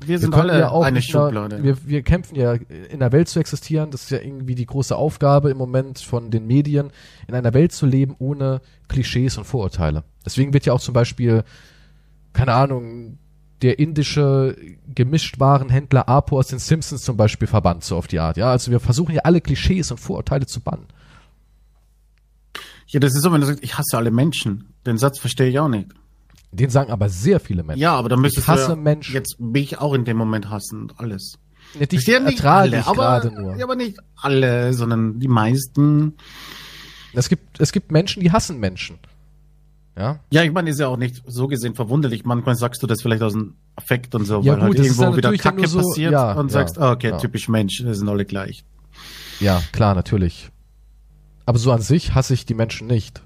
wir 0.00 0.18
sind 0.18 0.30
können 0.30 0.50
alle 0.50 0.60
ja 0.60 0.70
auch 0.70 0.84
eine 0.84 1.02
Schublade. 1.02 1.62
Wir, 1.62 1.76
wir 1.84 2.02
kämpfen 2.02 2.36
ja, 2.36 2.52
in 2.52 3.00
der 3.00 3.10
Welt 3.10 3.28
zu 3.28 3.40
existieren. 3.40 3.90
Das 3.90 4.04
ist 4.04 4.10
ja 4.10 4.20
irgendwie 4.20 4.54
die 4.54 4.66
große 4.66 4.94
Aufgabe 4.94 5.50
im 5.50 5.56
Moment 5.56 5.98
von 5.98 6.30
den 6.30 6.46
Medien, 6.46 6.90
in 7.26 7.34
einer 7.34 7.52
Welt 7.52 7.72
zu 7.72 7.84
leben 7.84 8.14
ohne 8.18 8.60
Klischees 8.88 9.38
und 9.38 9.44
Vorurteile. 9.44 10.04
Deswegen 10.24 10.52
wird 10.52 10.66
ja 10.66 10.72
auch 10.72 10.80
zum 10.80 10.94
Beispiel, 10.94 11.42
keine 12.32 12.54
Ahnung, 12.54 13.18
der 13.62 13.80
indische 13.80 14.54
Gemischtwarenhändler 14.94 16.08
Apo 16.08 16.38
aus 16.38 16.46
den 16.46 16.60
Simpsons 16.60 17.02
zum 17.02 17.16
Beispiel 17.16 17.48
verbannt, 17.48 17.82
so 17.82 17.96
auf 17.96 18.06
die 18.06 18.20
Art. 18.20 18.36
Ja, 18.36 18.52
also 18.52 18.70
wir 18.70 18.78
versuchen 18.78 19.14
ja 19.14 19.22
alle 19.22 19.40
Klischees 19.40 19.90
und 19.90 19.98
Vorurteile 19.98 20.46
zu 20.46 20.60
bannen. 20.60 20.86
Ja, 22.88 23.00
das 23.00 23.14
ist 23.14 23.22
so, 23.22 23.32
wenn 23.32 23.40
du 23.40 23.46
sagst, 23.46 23.62
ich 23.62 23.76
hasse 23.78 23.96
alle 23.96 24.10
Menschen. 24.10 24.72
Den 24.86 24.98
Satz 24.98 25.18
verstehe 25.18 25.48
ich 25.48 25.58
auch 25.58 25.68
nicht. 25.68 25.88
Den 26.50 26.70
sagen 26.70 26.90
aber 26.90 27.08
sehr 27.10 27.40
viele 27.40 27.62
Menschen. 27.62 27.80
Ja, 27.82 27.92
aber 27.94 28.08
dann 28.08 28.20
müsstest 28.20 28.46
Ich 28.46 28.48
hasse 28.48 28.64
du 28.66 28.70
ja 28.72 28.76
Menschen. 28.76 29.14
jetzt 29.14 29.38
mich 29.38 29.78
auch 29.78 29.92
in 29.94 30.04
dem 30.04 30.16
Moment 30.16 30.48
hassen 30.48 30.82
und 30.82 30.98
alles. 30.98 31.34
Ja, 31.78 31.84
dich 31.86 31.98
Ich 32.00 32.04
sehe 32.06 32.22
nicht 32.22 32.42
alle, 32.44 32.78
ich 32.80 32.86
aber, 32.86 33.20
gerade 33.20 33.30
nur. 33.30 33.56
Ja, 33.56 33.64
aber 33.64 33.76
nicht 33.76 33.98
alle, 34.16 34.72
sondern 34.72 35.20
die 35.20 35.28
meisten. 35.28 36.14
Es 37.12 37.28
gibt, 37.28 37.60
es 37.60 37.72
gibt 37.72 37.92
Menschen, 37.92 38.22
die 38.22 38.32
hassen 38.32 38.58
Menschen. 38.58 38.98
Ja. 39.98 40.20
Ja, 40.30 40.42
ich 40.44 40.52
meine, 40.52 40.70
ist 40.70 40.78
ja 40.80 40.86
auch 40.88 40.96
nicht 40.96 41.22
so 41.26 41.48
gesehen 41.48 41.74
verwunderlich. 41.74 42.24
Manchmal 42.24 42.54
sagst 42.54 42.82
du 42.82 42.86
das 42.86 43.02
vielleicht 43.02 43.22
aus 43.22 43.32
dem 43.34 43.56
Affekt 43.76 44.14
und 44.14 44.24
so, 44.24 44.40
Ja, 44.40 44.52
weil 44.52 44.54
gut, 44.54 44.62
halt 44.62 44.78
das 44.78 44.86
ist 44.86 44.98
irgendwo 45.00 45.16
wieder 45.18 45.36
Kacke 45.36 45.66
so- 45.66 45.78
passiert 45.80 46.12
ja, 46.12 46.32
und 46.32 46.46
ja, 46.46 46.52
sagst, 46.52 46.78
ah, 46.78 46.92
okay, 46.92 47.10
ja. 47.10 47.18
typisch 47.18 47.48
Mensch, 47.48 47.82
wir 47.84 47.94
sind 47.94 48.08
alle 48.08 48.24
gleich. 48.24 48.64
Ja, 49.40 49.60
klar, 49.72 49.94
natürlich. 49.94 50.50
Aber 51.48 51.58
so 51.58 51.72
an 51.72 51.80
sich 51.80 52.14
hasse 52.14 52.34
ich 52.34 52.44
die 52.44 52.52
Menschen 52.52 52.86
nicht. 52.88 53.22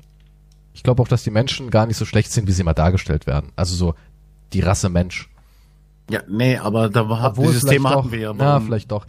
Ich 0.75 0.85
glaube 0.85 1.03
auch, 1.03 1.09
dass 1.09 1.25
die 1.25 1.33
Menschen 1.33 1.73
gar 1.73 1.87
nicht 1.87 1.97
so 1.97 2.05
schlecht 2.05 2.31
sind, 2.31 2.47
wie 2.47 2.53
sie 2.53 2.63
mal 2.63 2.73
dargestellt 2.73 3.27
werden. 3.27 3.51
Also 3.57 3.75
so 3.75 3.95
die 4.53 4.61
Rasse 4.61 4.91
Mensch. 4.91 5.29
Ja, 6.09 6.21
nee, 6.29 6.57
aber 6.57 6.89
da 6.89 7.09
war 7.09 7.31
Obwohl 7.31 7.49
dieses 7.49 7.65
Thema 7.65 7.91
doch, 7.91 8.05
hatten 8.05 8.13
wir 8.13 8.21
ja. 8.21 8.33
Na, 8.33 8.61
vielleicht 8.61 8.93
doch. 8.93 9.09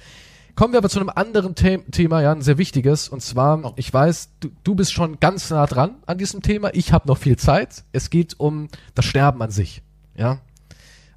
Kommen 0.56 0.74
wir 0.74 0.80
aber 0.80 0.90
zu 0.90 1.00
einem 1.00 1.12
anderen 1.14 1.54
The 1.56 1.84
Thema, 1.92 2.24
ja, 2.24 2.32
ein 2.32 2.42
sehr 2.42 2.58
wichtiges. 2.58 3.08
Und 3.08 3.22
zwar, 3.22 3.64
Oh. 3.64 3.74
ich 3.76 3.94
weiß, 3.94 4.30
du, 4.40 4.50
du 4.64 4.74
bist 4.74 4.94
schon 4.94 5.20
ganz 5.20 5.52
nah 5.52 5.68
dran 5.68 5.98
an 6.08 6.18
diesem 6.18 6.42
Thema. 6.42 6.72
Ich 6.74 6.92
habe 6.92 7.08
noch 7.08 7.20
viel 7.20 7.38
Zeit. 7.38 7.84
Es 7.92 8.10
geht 8.10 8.40
um 8.40 8.68
das 8.96 9.06
Sterben 9.06 9.44
an 9.44 9.52
sich. 9.52 9.84
Ja. 10.16 10.40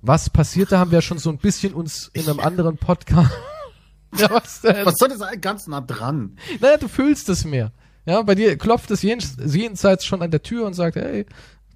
Was 0.03 0.29
passiert, 0.29 0.71
da 0.71 0.81
haben 0.81 0.91
wir 0.91 0.99
ja 0.99 1.03
schon 1.03 1.17
so 1.17 1.31
ein 1.31 1.39
bisschen 1.39 1.73
uns 1.73 2.11
in 2.13 2.29
einem 2.29 2.41
anderen 2.41 2.77
Podcast. 2.77 3.33
ja, 4.19 4.29
was 4.31 4.61
denn? 4.61 4.85
Was 4.85 4.97
soll 4.97 5.09
das 5.09 5.23
eigentlich 5.23 5.41
ganz 5.41 5.67
nah 5.67 5.81
dran? 5.81 6.37
Naja, 6.61 6.77
du 6.77 6.89
fühlst 6.89 7.31
es 7.31 7.47
mehr. 7.47 7.73
Ja, 8.07 8.23
bei 8.23 8.35
dir 8.35 8.57
klopft 8.57 8.91
es 8.93 9.03
jens, 9.03 9.37
jenseits 9.45 10.05
schon 10.05 10.23
an 10.23 10.31
der 10.31 10.43
Tür 10.43 10.65
und 10.67 10.75
sagt, 10.75 10.97
hey, 10.97 11.27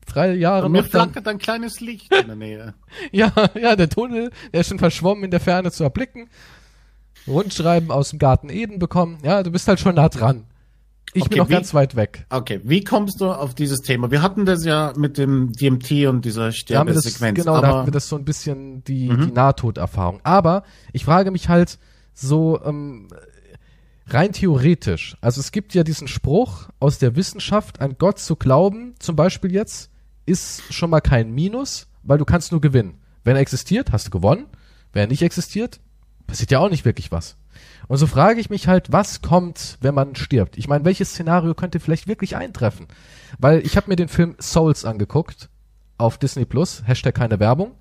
drei 0.07 0.33
Jahre 0.35 0.67
Und 0.67 0.73
mir 0.73 0.83
noch. 0.83 0.89
Dann, 0.89 1.11
flackert 1.11 1.29
ein 1.29 1.39
kleines 1.39 1.81
Licht 1.81 2.13
in 2.15 2.27
der 2.29 2.37
Nähe. 2.37 2.75
ja, 3.13 3.33
ja, 3.61 3.77
der 3.77 3.89
Tunnel, 3.89 4.31
der 4.53 4.61
ist 4.61 4.69
schon 4.69 4.79
verschwommen 4.79 5.25
in 5.25 5.31
der 5.31 5.41
Ferne 5.41 5.71
zu 5.73 5.83
erblicken. 5.85 6.29
Rundschreiben 7.27 7.91
aus 7.91 8.11
dem 8.11 8.19
Garten 8.19 8.49
Eden 8.49 8.79
bekommen. 8.79 9.19
Ja, 9.23 9.43
du 9.43 9.51
bist 9.51 9.69
halt 9.69 9.81
schon 9.81 9.95
nah 9.97 10.09
dran. 10.09 10.45
Ich 11.13 11.23
Okay, 11.23 11.31
bin 11.31 11.39
noch 11.39 11.49
wie- 11.49 11.53
ganz 11.55 11.75
weit 11.75 11.97
weg. 11.97 12.25
Okay, 12.31 12.61
wie 12.63 12.85
kommst 12.85 13.21
du 13.21 13.31
auf 13.33 13.55
dieses 13.55 13.81
Thema? 13.81 14.11
Wir 14.13 14.23
hatten 14.23 14.47
das 14.47 14.65
ja 14.65 14.93
mit 14.97 15.19
dem 15.19 15.53
DMT 15.53 16.07
und 16.07 16.25
dieser 16.25 16.47
Da 16.47 16.53
Sterbesequenz. 16.53 17.37
genau, 17.37 17.61
da 17.61 17.69
aber 17.69 17.79
hatten 17.79 17.87
wir 17.89 17.93
das 17.93 18.09
so 18.09 18.17
ein 18.17 18.25
bisschen 18.25 18.85
die, 18.85 19.09
Mhm. 19.11 19.27
die 19.27 19.33
Nahtoderfahrung. 19.33 20.21
Aber 20.23 20.63
ich 20.93 21.05
frage 21.05 21.31
mich 21.33 21.49
halt 21.49 21.79
so 22.15 22.61
ähm, 22.65 23.09
rein 24.15 24.33
theoretisch. 24.33 25.17
Also 25.21 25.41
es 25.41 25.53
gibt 25.53 25.75
ja 25.75 25.85
diesen 25.85 26.09
Spruch 26.09 26.69
aus 26.79 26.99
der 26.99 27.17
Wissenschaft, 27.17 27.81
an 27.81 27.97
Gott 27.99 28.19
zu 28.19 28.37
glauben, 28.37 28.95
zum 28.99 29.17
Beispiel 29.17 29.53
jetzt, 29.53 29.91
ist 30.27 30.63
schon 30.73 30.91
mal 30.91 31.01
kein 31.01 31.33
Minus, 31.33 31.89
weil 32.03 32.19
du 32.19 32.25
kannst 32.25 32.53
nur 32.53 32.61
gewinnen. 32.61 32.99
Wenn 33.25 33.37
er 33.37 33.43
existiert, 33.43 33.93
hast 33.93 34.07
du 34.07 34.11
gewonnen. 34.11 34.47
Wenn 34.93 35.05
er 35.05 35.09
nicht 35.09 35.23
existiert, 35.23 35.81
passiert 36.27 36.51
ja 36.51 36.59
auch 36.59 36.71
nicht 36.71 36.85
wirklich 36.85 37.13
was. 37.13 37.37
Und 37.89 37.99
so 37.99 38.07
frage 38.07 38.41
ich 38.41 38.51
mich 38.51 38.69
halt, 38.69 38.93
was 38.93 39.23
kommt, 39.23 39.79
wenn 39.81 39.95
man 39.95 40.15
stirbt? 40.15 40.57
Ich 40.57 40.69
meine, 40.69 40.85
welches 40.85 41.11
Szenario 41.11 41.55
könnte 41.55 41.81
vielleicht 41.81 42.07
wirklich 42.07 42.37
eintreffen? 42.37 42.87
Weil 43.39 43.65
ich 43.67 43.77
habe 43.77 43.89
mir 43.89 43.97
den 43.97 44.09
Film 44.09 44.37
Souls 44.41 44.85
angeguckt 44.85 45.49
auf 45.99 46.17
Disney 46.19 46.45
Plus, 46.45 46.83
Hashtag 46.87 47.15
keine 47.15 47.41
Werbung. 47.41 47.73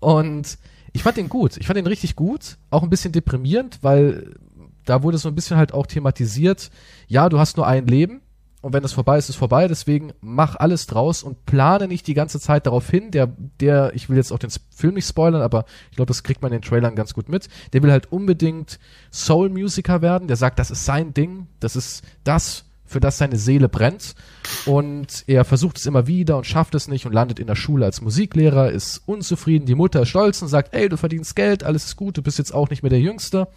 Und 0.00 0.58
ich 0.92 1.02
fand 1.02 1.16
den 1.16 1.28
gut. 1.28 1.56
Ich 1.58 1.66
fand 1.66 1.76
den 1.76 1.86
richtig 1.86 2.16
gut. 2.16 2.58
Auch 2.70 2.82
ein 2.82 2.90
bisschen 2.90 3.12
deprimierend, 3.12 3.78
weil 3.82 4.34
da 4.84 5.02
wurde 5.02 5.18
so 5.18 5.28
ein 5.28 5.34
bisschen 5.34 5.56
halt 5.56 5.72
auch 5.74 5.86
thematisiert, 5.86 6.70
ja, 7.08 7.28
du 7.28 7.38
hast 7.38 7.56
nur 7.56 7.66
ein 7.66 7.86
Leben 7.86 8.22
und 8.62 8.72
wenn 8.72 8.84
es 8.84 8.92
vorbei 8.92 9.18
ist, 9.18 9.28
ist 9.28 9.36
vorbei. 9.36 9.66
Deswegen 9.66 10.12
mach 10.20 10.54
alles 10.54 10.86
draus 10.86 11.24
und 11.24 11.44
plane 11.46 11.88
nicht 11.88 12.06
die 12.06 12.14
ganze 12.14 12.38
Zeit 12.38 12.66
darauf 12.66 12.88
hin. 12.88 13.10
Der, 13.10 13.28
der, 13.60 13.92
ich 13.94 14.08
will 14.08 14.16
jetzt 14.16 14.32
auch 14.32 14.38
den 14.38 14.52
Film 14.74 14.94
nicht 14.94 15.06
spoilern, 15.06 15.42
aber 15.42 15.64
ich 15.90 15.96
glaube, 15.96 16.08
das 16.08 16.22
kriegt 16.22 16.42
man 16.42 16.52
in 16.52 16.60
den 16.60 16.68
Trailern 16.68 16.94
ganz 16.94 17.12
gut 17.12 17.28
mit. 17.28 17.48
Der 17.72 17.82
will 17.82 17.90
halt 17.90 18.12
unbedingt 18.12 18.78
Soul-Musiker 19.12 20.00
werden. 20.00 20.28
Der 20.28 20.36
sagt, 20.36 20.60
das 20.60 20.70
ist 20.70 20.84
sein 20.84 21.12
Ding. 21.12 21.48
Das 21.58 21.74
ist 21.74 22.04
das, 22.22 22.64
für 22.86 23.00
das 23.00 23.18
seine 23.18 23.36
Seele 23.36 23.68
brennt. 23.68 24.14
Und 24.64 25.24
er 25.26 25.44
versucht 25.44 25.78
es 25.78 25.86
immer 25.86 26.06
wieder 26.06 26.36
und 26.36 26.46
schafft 26.46 26.76
es 26.76 26.86
nicht 26.86 27.04
und 27.04 27.12
landet 27.12 27.40
in 27.40 27.48
der 27.48 27.56
Schule 27.56 27.84
als 27.84 28.00
Musiklehrer, 28.00 28.70
ist 28.70 29.02
unzufrieden. 29.06 29.66
Die 29.66 29.74
Mutter 29.74 30.02
ist 30.02 30.10
stolz 30.10 30.40
und 30.40 30.46
sagt, 30.46 30.72
ey, 30.72 30.88
du 30.88 30.96
verdienst 30.96 31.34
Geld, 31.34 31.64
alles 31.64 31.86
ist 31.86 31.96
gut, 31.96 32.16
du 32.16 32.22
bist 32.22 32.38
jetzt 32.38 32.54
auch 32.54 32.70
nicht 32.70 32.84
mehr 32.84 32.90
der 32.90 33.00
Jüngste. 33.00 33.48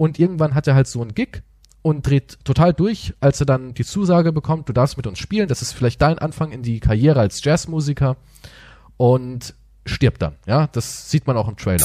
Und 0.00 0.18
irgendwann 0.18 0.54
hat 0.54 0.66
er 0.66 0.74
halt 0.74 0.86
so 0.86 1.02
einen 1.02 1.12
Gig 1.14 1.42
und 1.82 2.06
dreht 2.06 2.38
total 2.44 2.72
durch, 2.72 3.12
als 3.20 3.38
er 3.40 3.44
dann 3.44 3.74
die 3.74 3.84
Zusage 3.84 4.32
bekommt, 4.32 4.66
du 4.66 4.72
darfst 4.72 4.96
mit 4.96 5.06
uns 5.06 5.18
spielen, 5.18 5.46
das 5.46 5.60
ist 5.60 5.72
vielleicht 5.74 6.00
dein 6.00 6.18
Anfang 6.18 6.52
in 6.52 6.62
die 6.62 6.80
Karriere 6.80 7.20
als 7.20 7.44
Jazzmusiker 7.44 8.16
und 8.96 9.54
stirbt 9.84 10.22
dann, 10.22 10.36
ja, 10.46 10.68
das 10.68 11.10
sieht 11.10 11.26
man 11.26 11.36
auch 11.36 11.48
im 11.48 11.56
Trailer. 11.58 11.84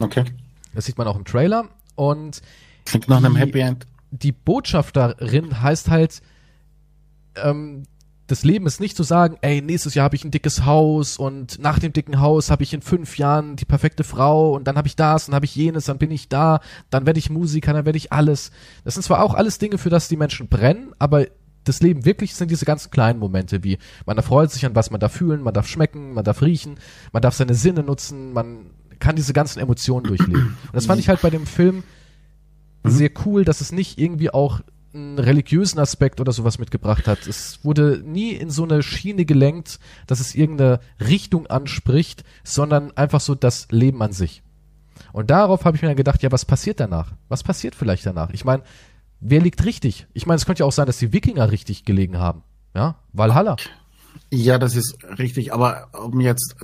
okay. 0.00 0.24
Das 0.74 0.84
sieht 0.84 0.98
man 0.98 1.06
auch 1.08 1.16
im 1.16 1.24
Trailer 1.24 1.70
und 1.96 2.42
Klingt 2.84 3.08
nach 3.08 3.16
einem 3.16 3.32
Die- 3.34 3.40
Happy 3.40 3.60
End. 3.60 3.86
die 4.10 4.32
Botschafterin 4.32 5.62
heißt 5.62 5.88
halt, 5.88 6.20
ähm, 7.42 7.84
das 8.28 8.44
Leben 8.44 8.66
ist 8.66 8.78
nicht 8.78 8.96
zu 8.96 9.02
sagen, 9.02 9.38
ey, 9.40 9.62
nächstes 9.62 9.94
Jahr 9.94 10.04
habe 10.04 10.14
ich 10.14 10.24
ein 10.24 10.30
dickes 10.30 10.66
Haus 10.66 11.16
und 11.16 11.58
nach 11.60 11.78
dem 11.78 11.94
dicken 11.94 12.20
Haus 12.20 12.50
habe 12.50 12.62
ich 12.62 12.74
in 12.74 12.82
fünf 12.82 13.16
Jahren 13.16 13.56
die 13.56 13.64
perfekte 13.64 14.04
Frau 14.04 14.54
und 14.54 14.68
dann 14.68 14.76
habe 14.76 14.86
ich 14.86 14.96
das, 14.96 15.26
dann 15.26 15.34
habe 15.34 15.46
ich 15.46 15.56
jenes, 15.56 15.86
dann 15.86 15.96
bin 15.96 16.10
ich 16.10 16.28
da, 16.28 16.60
dann 16.90 17.06
werde 17.06 17.18
ich 17.18 17.30
Musiker, 17.30 17.72
dann 17.72 17.86
werde 17.86 17.96
ich 17.96 18.12
alles. 18.12 18.52
Das 18.84 18.94
sind 18.94 19.02
zwar 19.02 19.22
auch 19.22 19.32
alles 19.32 19.58
Dinge, 19.58 19.78
für 19.78 19.88
das 19.88 20.08
die 20.08 20.18
Menschen 20.18 20.48
brennen, 20.48 20.92
aber 20.98 21.26
das 21.64 21.80
Leben 21.80 22.04
wirklich 22.04 22.34
sind 22.34 22.50
diese 22.50 22.66
ganzen 22.66 22.90
kleinen 22.90 23.18
Momente, 23.18 23.64
wie 23.64 23.78
man 24.04 24.18
erfreut 24.18 24.50
sich 24.52 24.66
an 24.66 24.74
was, 24.74 24.90
man 24.90 25.00
darf 25.00 25.12
fühlen, 25.12 25.42
man 25.42 25.54
darf 25.54 25.66
schmecken, 25.66 26.12
man 26.12 26.24
darf 26.24 26.42
riechen, 26.42 26.78
man 27.12 27.22
darf 27.22 27.34
seine 27.34 27.54
Sinne 27.54 27.82
nutzen, 27.82 28.34
man 28.34 28.66
kann 28.98 29.16
diese 29.16 29.32
ganzen 29.32 29.60
Emotionen 29.60 30.04
durchleben. 30.04 30.58
Und 30.66 30.74
das 30.74 30.86
fand 30.86 31.00
ich 31.00 31.08
halt 31.08 31.22
bei 31.22 31.30
dem 31.30 31.46
Film 31.46 31.82
sehr 32.84 33.10
cool, 33.24 33.46
dass 33.46 33.62
es 33.62 33.72
nicht 33.72 33.98
irgendwie 33.98 34.30
auch 34.30 34.60
einen 34.94 35.18
religiösen 35.18 35.78
Aspekt 35.78 36.20
oder 36.20 36.32
sowas 36.32 36.58
mitgebracht 36.58 37.06
hat. 37.06 37.26
Es 37.26 37.64
wurde 37.64 38.02
nie 38.04 38.32
in 38.32 38.50
so 38.50 38.64
eine 38.64 38.82
Schiene 38.82 39.24
gelenkt, 39.24 39.78
dass 40.06 40.20
es 40.20 40.34
irgendeine 40.34 40.80
Richtung 41.00 41.46
anspricht, 41.46 42.24
sondern 42.42 42.96
einfach 42.96 43.20
so 43.20 43.34
das 43.34 43.68
Leben 43.70 44.02
an 44.02 44.12
sich. 44.12 44.42
Und 45.12 45.30
darauf 45.30 45.64
habe 45.64 45.76
ich 45.76 45.82
mir 45.82 45.88
dann 45.88 45.96
gedacht, 45.96 46.22
ja, 46.22 46.32
was 46.32 46.44
passiert 46.44 46.80
danach? 46.80 47.12
Was 47.28 47.42
passiert 47.42 47.74
vielleicht 47.74 48.06
danach? 48.06 48.30
Ich 48.30 48.44
meine, 48.44 48.62
wer 49.20 49.40
liegt 49.40 49.64
richtig? 49.64 50.06
Ich 50.12 50.26
meine, 50.26 50.36
es 50.36 50.46
könnte 50.46 50.60
ja 50.60 50.66
auch 50.66 50.72
sein, 50.72 50.86
dass 50.86 50.98
die 50.98 51.12
Wikinger 51.12 51.50
richtig 51.50 51.84
gelegen 51.84 52.18
haben. 52.18 52.42
Ja, 52.74 52.96
Valhalla. 53.12 53.56
Ja, 54.30 54.58
das 54.58 54.76
ist 54.76 54.98
richtig. 55.18 55.52
Aber 55.52 55.88
um 55.92 56.20
jetzt, 56.20 56.56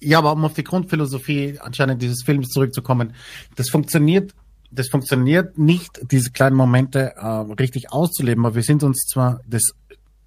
ja, 0.00 0.18
aber 0.18 0.32
um 0.32 0.44
auf 0.44 0.54
die 0.54 0.64
Grundphilosophie 0.64 1.58
anscheinend 1.60 2.02
dieses 2.02 2.22
Films 2.22 2.48
zurückzukommen, 2.48 3.14
das 3.54 3.70
funktioniert, 3.70 4.34
das 4.70 4.88
funktioniert 4.88 5.58
nicht, 5.58 6.00
diese 6.10 6.30
kleinen 6.30 6.56
Momente 6.56 7.14
äh, 7.16 7.26
richtig 7.26 7.92
auszuleben. 7.92 8.44
Aber 8.44 8.54
wir 8.54 8.62
sind 8.62 8.82
uns 8.82 9.06
zwar 9.06 9.40
des, 9.46 9.72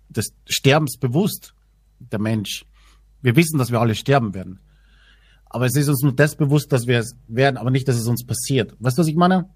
des 0.09 0.29
Sterbens 0.45 0.97
bewusst, 0.97 1.53
der 1.99 2.19
Mensch. 2.19 2.65
Wir 3.21 3.35
wissen, 3.35 3.57
dass 3.57 3.71
wir 3.71 3.79
alle 3.81 3.95
sterben 3.95 4.33
werden. 4.33 4.59
Aber 5.49 5.65
es 5.65 5.75
ist 5.75 5.89
uns 5.89 6.01
nur 6.03 6.13
das 6.13 6.35
bewusst, 6.35 6.71
dass 6.71 6.87
wir 6.87 6.99
es 6.99 7.15
werden, 7.27 7.57
aber 7.57 7.71
nicht, 7.71 7.87
dass 7.87 7.95
es 7.97 8.07
uns 8.07 8.25
passiert. 8.25 8.75
Weißt 8.79 8.97
du, 8.97 9.01
was 9.01 9.07
ich 9.07 9.15
meine? 9.15 9.49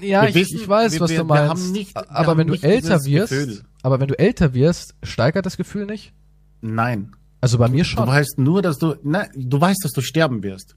Ja, 0.00 0.26
ich, 0.26 0.34
wissen- 0.34 0.58
ich 0.60 0.68
weiß, 0.68 0.92
wir- 0.94 1.00
was 1.00 1.10
wir- 1.10 1.18
du 1.18 1.24
meinst. 1.24 1.72
nicht- 1.72 1.96
aber 1.96 2.36
wenn 2.36 2.48
du 2.48 2.54
älter 2.54 3.04
wirst, 3.04 3.30
Gefühl. 3.32 3.62
aber 3.82 4.00
wenn 4.00 4.08
du 4.08 4.18
älter 4.18 4.54
wirst, 4.54 4.94
steigert 5.02 5.46
das 5.46 5.56
Gefühl 5.56 5.86
nicht? 5.86 6.12
Nein. 6.60 7.12
Also 7.40 7.58
bei 7.58 7.68
mir 7.68 7.84
Du 7.84 7.88
schon. 7.90 8.06
weißt 8.06 8.38
nur, 8.38 8.60
dass 8.62 8.78
du, 8.78 8.96
ne, 9.02 9.28
du 9.36 9.60
weißt, 9.60 9.84
dass 9.84 9.92
du 9.92 10.00
sterben 10.00 10.42
wirst. 10.42 10.76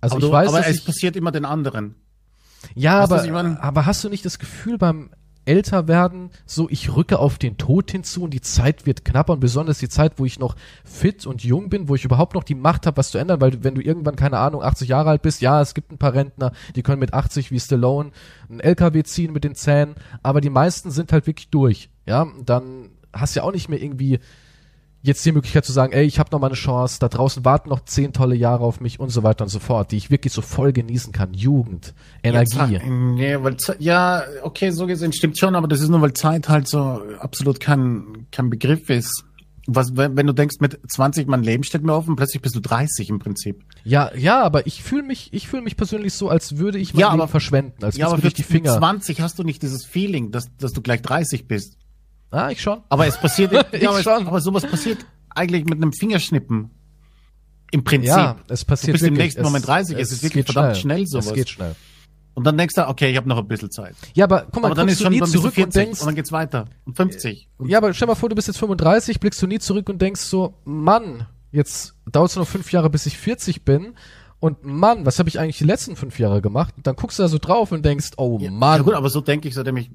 Also 0.00 0.16
aber 0.16 0.24
ich 0.24 0.28
du, 0.30 0.32
weiß, 0.32 0.48
aber 0.50 0.66
es 0.68 0.76
ich, 0.76 0.84
passiert 0.84 1.16
immer 1.16 1.32
den 1.32 1.44
anderen. 1.44 1.96
Ja, 2.74 3.08
Weißt 3.08 3.28
aber, 3.28 3.62
aber 3.62 3.86
hast 3.86 4.04
du 4.04 4.08
nicht 4.08 4.24
das 4.24 4.38
Gefühl 4.38 4.78
beim 4.78 5.10
Älterwerden, 5.46 6.30
so 6.44 6.68
ich 6.68 6.94
rücke 6.94 7.18
auf 7.20 7.38
den 7.38 7.56
Tod 7.56 7.90
hinzu 7.92 8.24
und 8.24 8.34
die 8.34 8.40
Zeit 8.40 8.84
wird 8.84 9.04
knapper 9.04 9.34
und 9.34 9.40
besonders 9.40 9.78
die 9.78 9.88
Zeit, 9.88 10.14
wo 10.16 10.24
ich 10.24 10.40
noch 10.40 10.56
fit 10.84 11.24
und 11.24 11.44
jung 11.44 11.70
bin, 11.70 11.88
wo 11.88 11.94
ich 11.94 12.04
überhaupt 12.04 12.34
noch 12.34 12.42
die 12.42 12.56
Macht 12.56 12.84
habe, 12.84 12.96
was 12.96 13.12
zu 13.12 13.18
ändern, 13.18 13.40
weil 13.40 13.62
wenn 13.62 13.76
du 13.76 13.80
irgendwann, 13.80 14.16
keine 14.16 14.38
Ahnung, 14.38 14.62
80 14.62 14.88
Jahre 14.88 15.10
alt 15.10 15.22
bist, 15.22 15.40
ja, 15.40 15.60
es 15.60 15.74
gibt 15.74 15.92
ein 15.92 15.98
paar 15.98 16.14
Rentner, 16.14 16.52
die 16.74 16.82
können 16.82 16.98
mit 16.98 17.14
80 17.14 17.52
wie 17.52 17.60
Stallone 17.60 18.10
einen 18.50 18.60
LKW 18.60 19.04
ziehen 19.04 19.32
mit 19.32 19.44
den 19.44 19.54
Zähnen, 19.54 19.94
aber 20.22 20.40
die 20.40 20.50
meisten 20.50 20.90
sind 20.90 21.12
halt 21.12 21.28
wirklich 21.28 21.48
durch, 21.50 21.90
ja, 22.06 22.26
dann 22.44 22.90
hast 23.12 23.36
du 23.36 23.40
ja 23.40 23.44
auch 23.46 23.52
nicht 23.52 23.68
mehr 23.68 23.80
irgendwie 23.80 24.18
jetzt 25.06 25.24
die 25.24 25.32
Möglichkeit 25.32 25.64
zu 25.64 25.72
sagen, 25.72 25.92
ey, 25.92 26.04
ich 26.04 26.18
habe 26.18 26.28
noch 26.32 26.38
mal 26.40 26.48
eine 26.48 26.56
Chance, 26.56 26.98
da 27.00 27.08
draußen 27.08 27.44
warten 27.44 27.70
noch 27.70 27.84
zehn 27.84 28.12
tolle 28.12 28.34
Jahre 28.36 28.64
auf 28.64 28.80
mich 28.80 29.00
und 29.00 29.10
so 29.10 29.22
weiter 29.22 29.44
und 29.44 29.48
so 29.50 29.58
fort, 29.58 29.92
die 29.92 29.96
ich 29.96 30.10
wirklich 30.10 30.32
so 30.32 30.42
voll 30.42 30.72
genießen 30.72 31.12
kann. 31.12 31.32
Jugend, 31.34 31.94
Energie. 32.22 32.56
Ja, 32.74 32.82
nee, 32.86 33.36
weil 33.40 33.56
ja, 33.78 34.22
okay, 34.42 34.70
so 34.70 34.86
gesehen 34.86 35.12
stimmt 35.12 35.38
schon, 35.38 35.54
aber 35.54 35.68
das 35.68 35.80
ist 35.80 35.88
nur, 35.88 36.00
weil 36.02 36.12
Zeit 36.12 36.48
halt 36.48 36.68
so 36.68 37.00
absolut 37.20 37.60
kein, 37.60 38.26
kein 38.30 38.50
Begriff 38.50 38.90
ist. 38.90 39.24
Was, 39.68 39.96
wenn, 39.96 40.16
wenn 40.16 40.28
du 40.28 40.32
denkst, 40.32 40.56
mit 40.60 40.78
20 40.88 41.26
mein 41.26 41.42
Leben 41.42 41.64
steht 41.64 41.82
mir 41.82 41.92
offen, 41.92 42.14
plötzlich 42.14 42.40
bist 42.40 42.54
du 42.54 42.60
30 42.60 43.08
im 43.10 43.18
Prinzip. 43.18 43.64
Ja, 43.82 44.12
ja, 44.16 44.40
aber 44.42 44.68
ich 44.68 44.80
fühle 44.84 45.02
mich, 45.02 45.32
ich 45.32 45.48
fühle 45.48 45.62
mich 45.62 45.76
persönlich 45.76 46.14
so, 46.14 46.28
als 46.28 46.58
würde 46.58 46.78
ich 46.78 46.94
mein 46.94 47.00
Ja, 47.00 47.08
Leben 47.08 47.20
aber- 47.22 47.28
verschwenden, 47.28 47.84
als 47.84 47.96
Ja, 47.96 48.06
aber 48.06 48.16
mir 48.16 48.22
durch 48.22 48.34
die 48.34 48.44
für, 48.44 48.52
mit 48.54 48.62
Finger. 48.62 48.78
20 48.78 49.20
hast 49.20 49.40
du 49.40 49.42
nicht 49.42 49.62
dieses 49.62 49.84
Feeling, 49.84 50.30
dass, 50.30 50.46
dass 50.58 50.72
du 50.72 50.82
gleich 50.82 51.02
30 51.02 51.48
bist. 51.48 51.78
Ah, 52.36 52.50
ich 52.50 52.60
schon. 52.60 52.80
Aber 52.88 53.06
es 53.06 53.16
passiert, 53.18 53.52
Ich 53.72 53.82
ja, 53.82 53.90
aber, 53.90 54.00
es, 54.00 54.06
aber 54.06 54.40
sowas 54.40 54.64
passiert 54.66 55.04
eigentlich 55.30 55.64
mit 55.64 55.74
einem 55.74 55.92
Fingerschnippen. 55.92 56.70
Im 57.72 57.84
Prinzip. 57.84 58.08
Ja, 58.08 58.36
es 58.48 58.64
passiert 58.64 58.90
Du 58.90 58.92
bist 58.92 59.04
im 59.04 59.14
wirklich. 59.14 59.24
nächsten 59.26 59.42
Moment 59.42 59.66
30, 59.66 59.98
es 59.98 60.12
ist 60.12 60.22
wirklich 60.22 60.46
geht 60.46 60.52
verdammt 60.54 60.76
schnell 60.76 61.06
sowas. 61.06 61.26
Es 61.26 61.34
geht 61.34 61.48
schnell. 61.48 61.74
Und 62.34 62.44
dann 62.44 62.58
denkst 62.58 62.74
du, 62.74 62.86
okay, 62.86 63.10
ich 63.10 63.16
habe 63.16 63.28
noch 63.28 63.38
ein 63.38 63.48
bisschen 63.48 63.70
Zeit. 63.70 63.96
Ja, 64.14 64.24
aber 64.24 64.46
guck 64.52 64.62
mal, 64.62 64.66
Aber 64.66 64.74
dann 64.74 64.88
ist 64.88 65.00
du 65.00 65.04
schon 65.04 65.12
nie 65.14 65.20
dann 65.20 65.28
zurück 65.28 65.54
40 65.54 65.64
und 65.64 65.74
denkst, 65.74 66.00
und 66.00 66.06
dann 66.06 66.14
geht's 66.14 66.32
weiter. 66.32 66.66
Und 66.84 66.94
50. 66.94 67.48
Und 67.56 67.68
ja, 67.70 67.78
aber 67.78 67.94
stell 67.94 68.06
mal 68.06 68.14
vor, 68.14 68.28
du 68.28 68.34
bist 68.34 68.46
jetzt 68.46 68.58
35, 68.58 69.20
blickst 69.20 69.40
du 69.40 69.46
nie 69.46 69.58
zurück 69.58 69.88
und 69.88 70.02
denkst 70.02 70.20
so, 70.20 70.54
Mann, 70.64 71.26
jetzt 71.50 71.94
dauert 72.12 72.30
es 72.30 72.36
noch 72.36 72.46
fünf 72.46 72.70
Jahre, 72.72 72.90
bis 72.90 73.06
ich 73.06 73.16
40 73.16 73.64
bin. 73.64 73.94
Und 74.38 74.64
Mann, 74.64 75.06
was 75.06 75.18
habe 75.18 75.30
ich 75.30 75.40
eigentlich 75.40 75.56
die 75.56 75.64
letzten 75.64 75.96
fünf 75.96 76.18
Jahre 76.18 76.42
gemacht? 76.42 76.74
Und 76.76 76.86
dann 76.86 76.94
guckst 76.94 77.18
du 77.18 77.22
da 77.22 77.28
so 77.28 77.38
drauf 77.38 77.72
und 77.72 77.84
denkst, 77.84 78.10
oh 78.18 78.38
Ja, 78.38 78.50
Mann. 78.50 78.78
Ja 78.80 78.82
gut, 78.84 78.94
aber 78.94 79.08
so 79.08 79.22
denke 79.22 79.48
ich, 79.48 79.54
seitdem 79.54 79.78
ich 79.78 79.90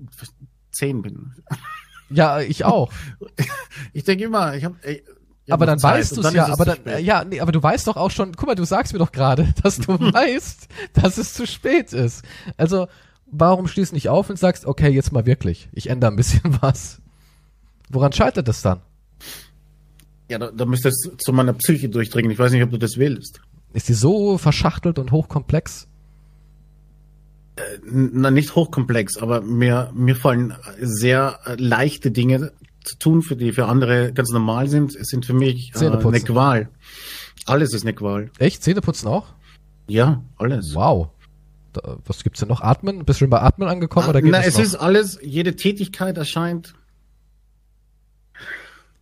zehn 0.72 1.04
bin. 1.04 1.34
Ja, 2.12 2.40
ich 2.42 2.66
auch. 2.66 2.92
Ich 3.94 4.04
denke 4.04 4.24
immer, 4.26 4.56
ich 4.56 4.64
habe 4.64 4.76
aber 5.50 5.66
dann 5.66 5.80
Zeit. 5.80 6.00
weißt 6.00 6.18
du 6.18 6.22
es 6.22 6.34
ja, 6.34 6.48
aber 6.48 6.66
dann, 6.66 7.04
ja, 7.04 7.24
nee, 7.24 7.40
aber 7.40 7.52
du 7.52 7.62
weißt 7.62 7.88
doch 7.88 7.98
auch 7.98 8.12
schon, 8.12 8.34
guck 8.36 8.48
mal, 8.48 8.56
du 8.56 8.64
sagst 8.64 8.94
mir 8.94 9.00
doch 9.00 9.12
gerade, 9.12 9.54
dass 9.64 9.78
du 9.78 10.00
weißt, 10.00 10.68
dass 10.94 11.18
es 11.18 11.34
zu 11.34 11.46
spät 11.46 11.94
ist. 11.94 12.24
Also, 12.58 12.88
warum 13.26 13.68
stehst 13.68 13.92
du 13.92 13.96
nicht 13.96 14.10
auf 14.10 14.30
und 14.30 14.38
sagst, 14.38 14.66
okay, 14.66 14.90
jetzt 14.90 15.12
mal 15.12 15.26
wirklich, 15.26 15.70
ich 15.74 15.90
ändere 15.90 16.12
ein 16.12 16.16
bisschen 16.16 16.42
was? 16.62 17.02
Woran 17.90 18.14
scheitert 18.14 18.48
das 18.48 18.62
dann? 18.62 18.82
Ja, 20.30 20.40
da, 20.40 20.52
da 20.52 20.66
müsste 20.66 20.90
es 20.90 21.10
zu 21.18 21.34
meiner 21.34 21.54
Psyche 21.54 21.90
durchdringen. 21.90 22.32
Ich 22.32 22.40
weiß 22.40 22.54
nicht, 22.54 22.64
ob 22.64 22.72
du 22.72 22.78
das 22.78 22.98
willst. 22.98 23.42
Ist 23.74 23.90
die 23.90 23.94
so 23.94 24.38
verschachtelt 24.38 25.00
und 25.00 25.12
hochkomplex? 25.12 25.88
Äh, 27.62 27.80
na, 27.92 28.32
nicht 28.32 28.56
hochkomplex, 28.56 29.18
aber 29.18 29.42
mir, 29.42 29.92
mir 29.94 30.16
fallen 30.16 30.54
sehr 30.80 31.40
leichte 31.58 32.12
Dinge 32.12 32.52
zu 32.84 32.98
tun, 32.98 33.22
für 33.22 33.36
die 33.36 33.52
für 33.52 33.68
andere 33.68 34.12
ganz 34.14 34.32
normal 34.32 34.68
sind, 34.68 34.94
sind 35.06 35.26
für 35.26 35.34
mich 35.34 35.72
äh, 35.76 35.86
eine 35.86 36.20
Qual. 36.22 36.70
Alles 37.46 37.74
ist 37.74 37.84
eine 37.84 37.94
Qual. 37.94 38.32
Echt? 38.40 38.64
Zähneputzen 38.64 39.08
auch? 39.08 39.28
Ja, 39.88 40.24
alles. 40.38 40.74
Wow. 40.76 41.10
Da, 41.74 41.98
was 42.06 42.24
gibt's 42.24 42.40
denn 42.40 42.50
noch? 42.50 42.62
Atmen? 42.62 43.06
Bist 43.06 43.20
du 43.20 43.26
schon 43.26 43.30
bei 43.30 43.42
Atmen 43.42 43.68
angekommen? 43.68 44.08
Ah, 44.08 44.10
oder 44.10 44.22
geht 44.22 44.32
na, 44.32 44.44
es 44.44 44.58
noch? 44.58 44.64
ist 44.64 44.76
alles, 44.76 45.20
jede 45.22 45.56
Tätigkeit 45.56 46.18
erscheint. 46.18 46.74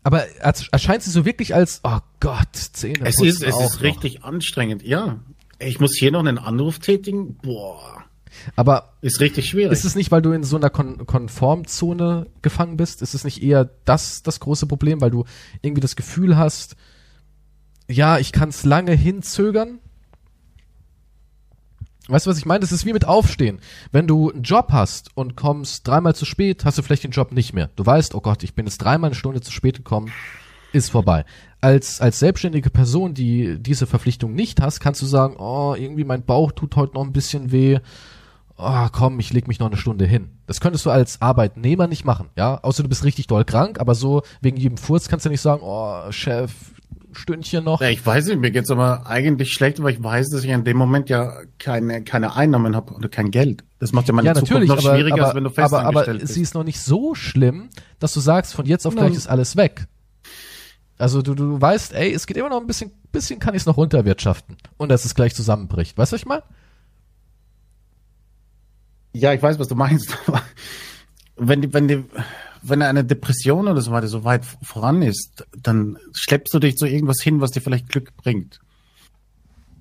Aber 0.03 0.25
erscheint 0.39 1.03
sie 1.03 1.11
so 1.11 1.25
wirklich 1.25 1.53
als, 1.53 1.81
oh 1.83 1.99
Gott, 2.19 2.55
Zähne. 2.55 3.05
Es 3.05 3.21
ist, 3.21 3.43
es 3.43 3.59
ist 3.59 3.81
richtig 3.81 4.23
anstrengend, 4.23 4.83
ja. 4.83 5.19
Ich 5.59 5.79
muss 5.79 5.95
hier 5.97 6.11
noch 6.11 6.21
einen 6.21 6.37
Anruf 6.37 6.79
tätigen. 6.79 7.35
Boah. 7.37 8.05
Aber 8.55 8.93
ist 9.01 9.19
richtig 9.19 9.47
schwierig. 9.47 9.71
Ist 9.71 9.85
es 9.85 9.95
nicht, 9.95 10.11
weil 10.11 10.21
du 10.21 10.31
in 10.31 10.43
so 10.43 10.55
einer 10.55 10.69
Kon 10.69 11.05
Konformzone 11.05 12.27
gefangen 12.41 12.77
bist? 12.77 13.01
Ist 13.01 13.13
es 13.13 13.23
nicht 13.23 13.41
eher 13.41 13.69
das 13.85 14.23
das 14.23 14.39
große 14.39 14.67
Problem, 14.67 15.01
weil 15.01 15.11
du 15.11 15.25
irgendwie 15.61 15.81
das 15.81 15.95
Gefühl 15.95 16.37
hast, 16.37 16.75
ja, 17.87 18.19
ich 18.19 18.31
kann 18.31 18.49
es 18.49 18.65
lange 18.65 18.93
hinzögern? 18.93 19.79
Weißt 22.09 22.25
du, 22.25 22.31
was 22.31 22.39
ich 22.39 22.45
meine? 22.45 22.61
Das 22.61 22.71
ist 22.71 22.85
wie 22.85 22.93
mit 22.93 23.05
Aufstehen. 23.05 23.59
Wenn 23.91 24.07
du 24.07 24.31
einen 24.31 24.41
Job 24.41 24.69
hast 24.71 25.15
und 25.15 25.35
kommst 25.35 25.87
dreimal 25.87 26.15
zu 26.15 26.25
spät, 26.25 26.65
hast 26.65 26.77
du 26.77 26.81
vielleicht 26.81 27.03
den 27.03 27.11
Job 27.11 27.31
nicht 27.31 27.53
mehr. 27.53 27.69
Du 27.75 27.85
weißt, 27.85 28.15
oh 28.15 28.21
Gott, 28.21 28.43
ich 28.43 28.55
bin 28.55 28.65
jetzt 28.65 28.79
dreimal 28.79 29.09
eine 29.09 29.15
Stunde 29.15 29.41
zu 29.41 29.51
spät 29.51 29.77
gekommen, 29.77 30.11
ist 30.73 30.89
vorbei. 30.89 31.23
Als, 31.61 32.01
als 32.01 32.19
selbstständige 32.19 32.71
Person, 32.71 33.13
die 33.13 33.59
diese 33.59 33.85
Verpflichtung 33.85 34.33
nicht 34.33 34.59
hast, 34.59 34.79
kannst 34.79 35.01
du 35.03 35.05
sagen, 35.05 35.35
oh, 35.37 35.75
irgendwie 35.77 36.03
mein 36.03 36.23
Bauch 36.23 36.51
tut 36.51 36.75
heute 36.75 36.95
noch 36.95 37.03
ein 37.03 37.13
bisschen 37.13 37.51
weh 37.51 37.79
oh, 38.59 38.87
komm, 38.91 39.19
ich 39.19 39.33
leg 39.33 39.47
mich 39.47 39.59
noch 39.59 39.67
eine 39.67 39.77
Stunde 39.77 40.05
hin. 40.05 40.29
Das 40.45 40.59
könntest 40.59 40.85
du 40.85 40.89
als 40.89 41.21
Arbeitnehmer 41.21 41.87
nicht 41.87 42.05
machen, 42.05 42.29
ja? 42.37 42.59
Außer 42.61 42.83
du 42.83 42.89
bist 42.89 43.03
richtig 43.03 43.27
doll 43.27 43.45
krank, 43.45 43.79
aber 43.79 43.95
so 43.95 44.21
wegen 44.41 44.57
jedem 44.57 44.77
Furz 44.77 45.07
kannst 45.07 45.25
du 45.25 45.29
nicht 45.29 45.41
sagen, 45.41 45.61
oh, 45.63 46.11
Chef, 46.11 46.51
Stündchen 47.11 47.63
noch. 47.63 47.81
Ja, 47.81 47.89
ich 47.89 48.05
weiß 48.05 48.27
nicht, 48.27 48.39
mir 48.39 48.51
geht's 48.51 48.69
aber 48.69 49.07
eigentlich 49.07 49.53
schlecht, 49.53 49.81
weil 49.81 49.93
ich 49.93 50.03
weiß, 50.03 50.29
dass 50.29 50.43
ich 50.43 50.49
in 50.49 50.63
dem 50.63 50.77
Moment 50.77 51.09
ja 51.09 51.33
keine, 51.57 52.03
keine 52.03 52.35
Einnahmen 52.35 52.75
habe 52.75 52.93
oder 52.93 53.09
kein 53.09 53.31
Geld. 53.31 53.63
Das 53.79 53.93
macht 53.93 54.07
ja 54.07 54.13
meine 54.13 54.27
ja, 54.27 54.35
Zukunft 54.35 54.67
noch 54.67 54.77
aber, 54.77 54.95
schwieriger, 54.95 55.15
aber, 55.15 55.25
als 55.27 55.35
wenn 55.35 55.43
du 55.43 55.49
fest 55.49 55.73
aber, 55.73 55.85
aber 55.85 56.13
bist. 56.13 56.33
sie 56.33 56.41
ist 56.41 56.53
noch 56.53 56.63
nicht 56.63 56.79
so 56.79 57.15
schlimm, 57.15 57.69
dass 57.99 58.13
du 58.13 58.19
sagst, 58.19 58.53
von 58.53 58.65
jetzt 58.65 58.85
auf 58.85 58.95
gleich 58.95 59.13
ist 59.13 59.27
alles 59.27 59.55
weg. 59.55 59.87
Also 60.97 61.21
du, 61.21 61.33
du 61.33 61.59
weißt, 61.59 61.93
ey, 61.93 62.13
es 62.13 62.27
geht 62.27 62.35
immer 62.35 62.49
noch 62.49 62.59
ein 62.59 62.67
bisschen, 62.67 62.91
bisschen 63.11 63.39
kann 63.39 63.55
ich 63.55 63.61
es 63.61 63.65
noch 63.65 63.77
runterwirtschaften. 63.77 64.57
Und 64.77 64.89
dass 64.89 65.05
es 65.05 65.15
gleich 65.15 65.33
zusammenbricht. 65.33 65.97
Weißt 65.97 66.11
du, 66.11 66.15
was 66.15 66.21
ich 66.21 66.27
meine? 66.27 66.43
Ja, 69.19 69.33
ich 69.33 69.41
weiß, 69.41 69.59
was 69.59 69.67
du 69.67 69.75
meinst. 69.75 70.17
wenn 71.37 71.61
die, 71.61 71.73
wenn 71.73 71.87
die, 71.87 72.03
wenn 72.61 72.81
eine 72.81 73.03
Depression 73.03 73.67
oder 73.67 73.81
so 73.81 73.91
weiter 73.91 74.07
so 74.07 74.23
weit 74.23 74.45
voran 74.61 75.01
ist, 75.01 75.45
dann 75.61 75.97
schleppst 76.13 76.53
du 76.53 76.59
dich 76.59 76.75
zu 76.75 76.85
irgendwas 76.85 77.21
hin, 77.21 77.41
was 77.41 77.51
dir 77.51 77.61
vielleicht 77.61 77.89
Glück 77.89 78.15
bringt. 78.17 78.59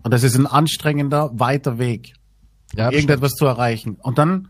Und 0.03 0.13
das 0.13 0.23
ist 0.23 0.37
ein 0.37 0.47
anstrengender, 0.47 1.31
weiter 1.35 1.79
Weg, 1.79 2.15
ja, 2.75 2.91
irgendetwas 2.91 3.33
stimmt. 3.33 3.39
zu 3.39 3.47
erreichen. 3.47 3.97
Und 4.01 4.19
dann, 4.19 4.49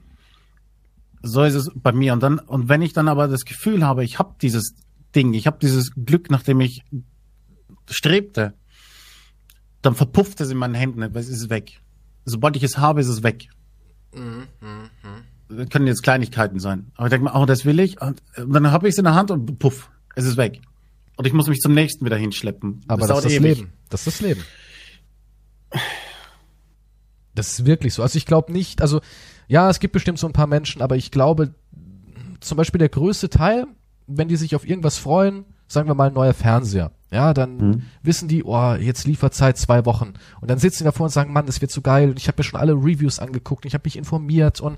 so 1.22 1.42
ist 1.42 1.54
es 1.54 1.70
bei 1.74 1.92
mir. 1.92 2.12
Und 2.12 2.22
dann, 2.22 2.38
und 2.38 2.68
wenn 2.68 2.82
ich 2.82 2.92
dann 2.92 3.08
aber 3.08 3.28
das 3.28 3.44
Gefühl 3.44 3.84
habe, 3.84 4.04
ich 4.04 4.18
habe 4.18 4.34
dieses 4.40 4.74
Ding, 5.14 5.32
ich 5.32 5.46
habe 5.46 5.58
dieses 5.60 5.92
Glück, 5.94 6.30
nach 6.30 6.42
dem 6.42 6.60
ich 6.60 6.84
strebte, 7.90 8.54
dann 9.82 9.94
verpufft 9.94 10.40
es 10.40 10.50
in 10.50 10.58
meinen 10.58 10.74
Händen, 10.74 11.02
es 11.02 11.28
ist 11.28 11.50
weg. 11.50 11.80
Sobald 12.24 12.56
ich 12.56 12.62
es 12.62 12.78
habe, 12.78 13.00
ist 13.00 13.08
es 13.08 13.22
weg. 13.22 13.48
Mhm, 14.14 14.48
Das 15.48 15.68
können 15.68 15.86
jetzt 15.86 16.02
Kleinigkeiten 16.02 16.58
sein. 16.58 16.90
Aber 16.96 17.06
ich 17.06 17.10
denke 17.10 17.24
mal, 17.24 17.40
oh, 17.40 17.46
das 17.46 17.64
will 17.64 17.80
ich. 17.80 18.00
Und, 18.00 18.22
dann 18.36 18.70
habe 18.70 18.88
ich 18.88 18.92
es 18.94 18.98
in 18.98 19.04
der 19.04 19.14
Hand 19.14 19.30
und 19.30 19.58
puff, 19.58 19.90
es 20.14 20.24
ist 20.24 20.36
weg. 20.36 20.60
Und 21.16 21.26
ich 21.26 21.32
muss 21.32 21.48
mich 21.48 21.58
zum 21.58 21.74
nächsten 21.74 22.04
wieder 22.04 22.16
hinschleppen. 22.16 22.80
Aber 22.86 23.06
das, 23.06 23.08
das 23.08 23.18
ist 23.18 23.24
das 23.24 23.32
ewig. 23.32 23.58
Leben. 23.58 23.72
Das 23.90 24.06
ist 24.06 24.06
das 24.06 24.20
Leben. 24.20 24.44
Das 27.34 27.52
ist 27.52 27.66
wirklich 27.66 27.94
so. 27.94 28.02
Also 28.02 28.16
ich 28.16 28.26
glaube 28.26 28.52
nicht, 28.52 28.82
also 28.82 29.00
ja, 29.46 29.70
es 29.70 29.80
gibt 29.80 29.92
bestimmt 29.92 30.18
so 30.18 30.26
ein 30.26 30.32
paar 30.32 30.46
Menschen, 30.46 30.82
aber 30.82 30.96
ich 30.96 31.10
glaube, 31.10 31.54
zum 32.40 32.56
Beispiel 32.56 32.78
der 32.78 32.88
größte 32.88 33.30
Teil, 33.30 33.66
wenn 34.06 34.28
die 34.28 34.36
sich 34.36 34.54
auf 34.56 34.66
irgendwas 34.66 34.98
freuen, 34.98 35.44
sagen 35.68 35.88
wir 35.88 35.94
mal 35.94 36.08
ein 36.08 36.14
neuer 36.14 36.34
Fernseher. 36.34 36.90
Ja, 37.10 37.32
dann 37.32 37.56
mhm. 37.56 37.82
wissen 38.02 38.28
die, 38.28 38.44
oh, 38.44 38.74
jetzt 38.74 39.06
Lieferzeit 39.06 39.56
zwei 39.56 39.86
Wochen. 39.86 40.12
Und 40.40 40.50
dann 40.50 40.58
sitzen 40.58 40.80
die 40.80 40.84
davor 40.84 41.04
und 41.04 41.12
sagen, 41.12 41.32
Mann, 41.32 41.46
das 41.46 41.62
wird 41.62 41.70
so 41.70 41.80
geil. 41.80 42.10
Und 42.10 42.18
ich 42.18 42.28
habe 42.28 42.38
mir 42.38 42.44
schon 42.44 42.60
alle 42.60 42.74
Reviews 42.74 43.18
angeguckt, 43.18 43.64
ich 43.64 43.72
habe 43.72 43.82
mich 43.86 43.96
informiert 43.96 44.60
und 44.60 44.76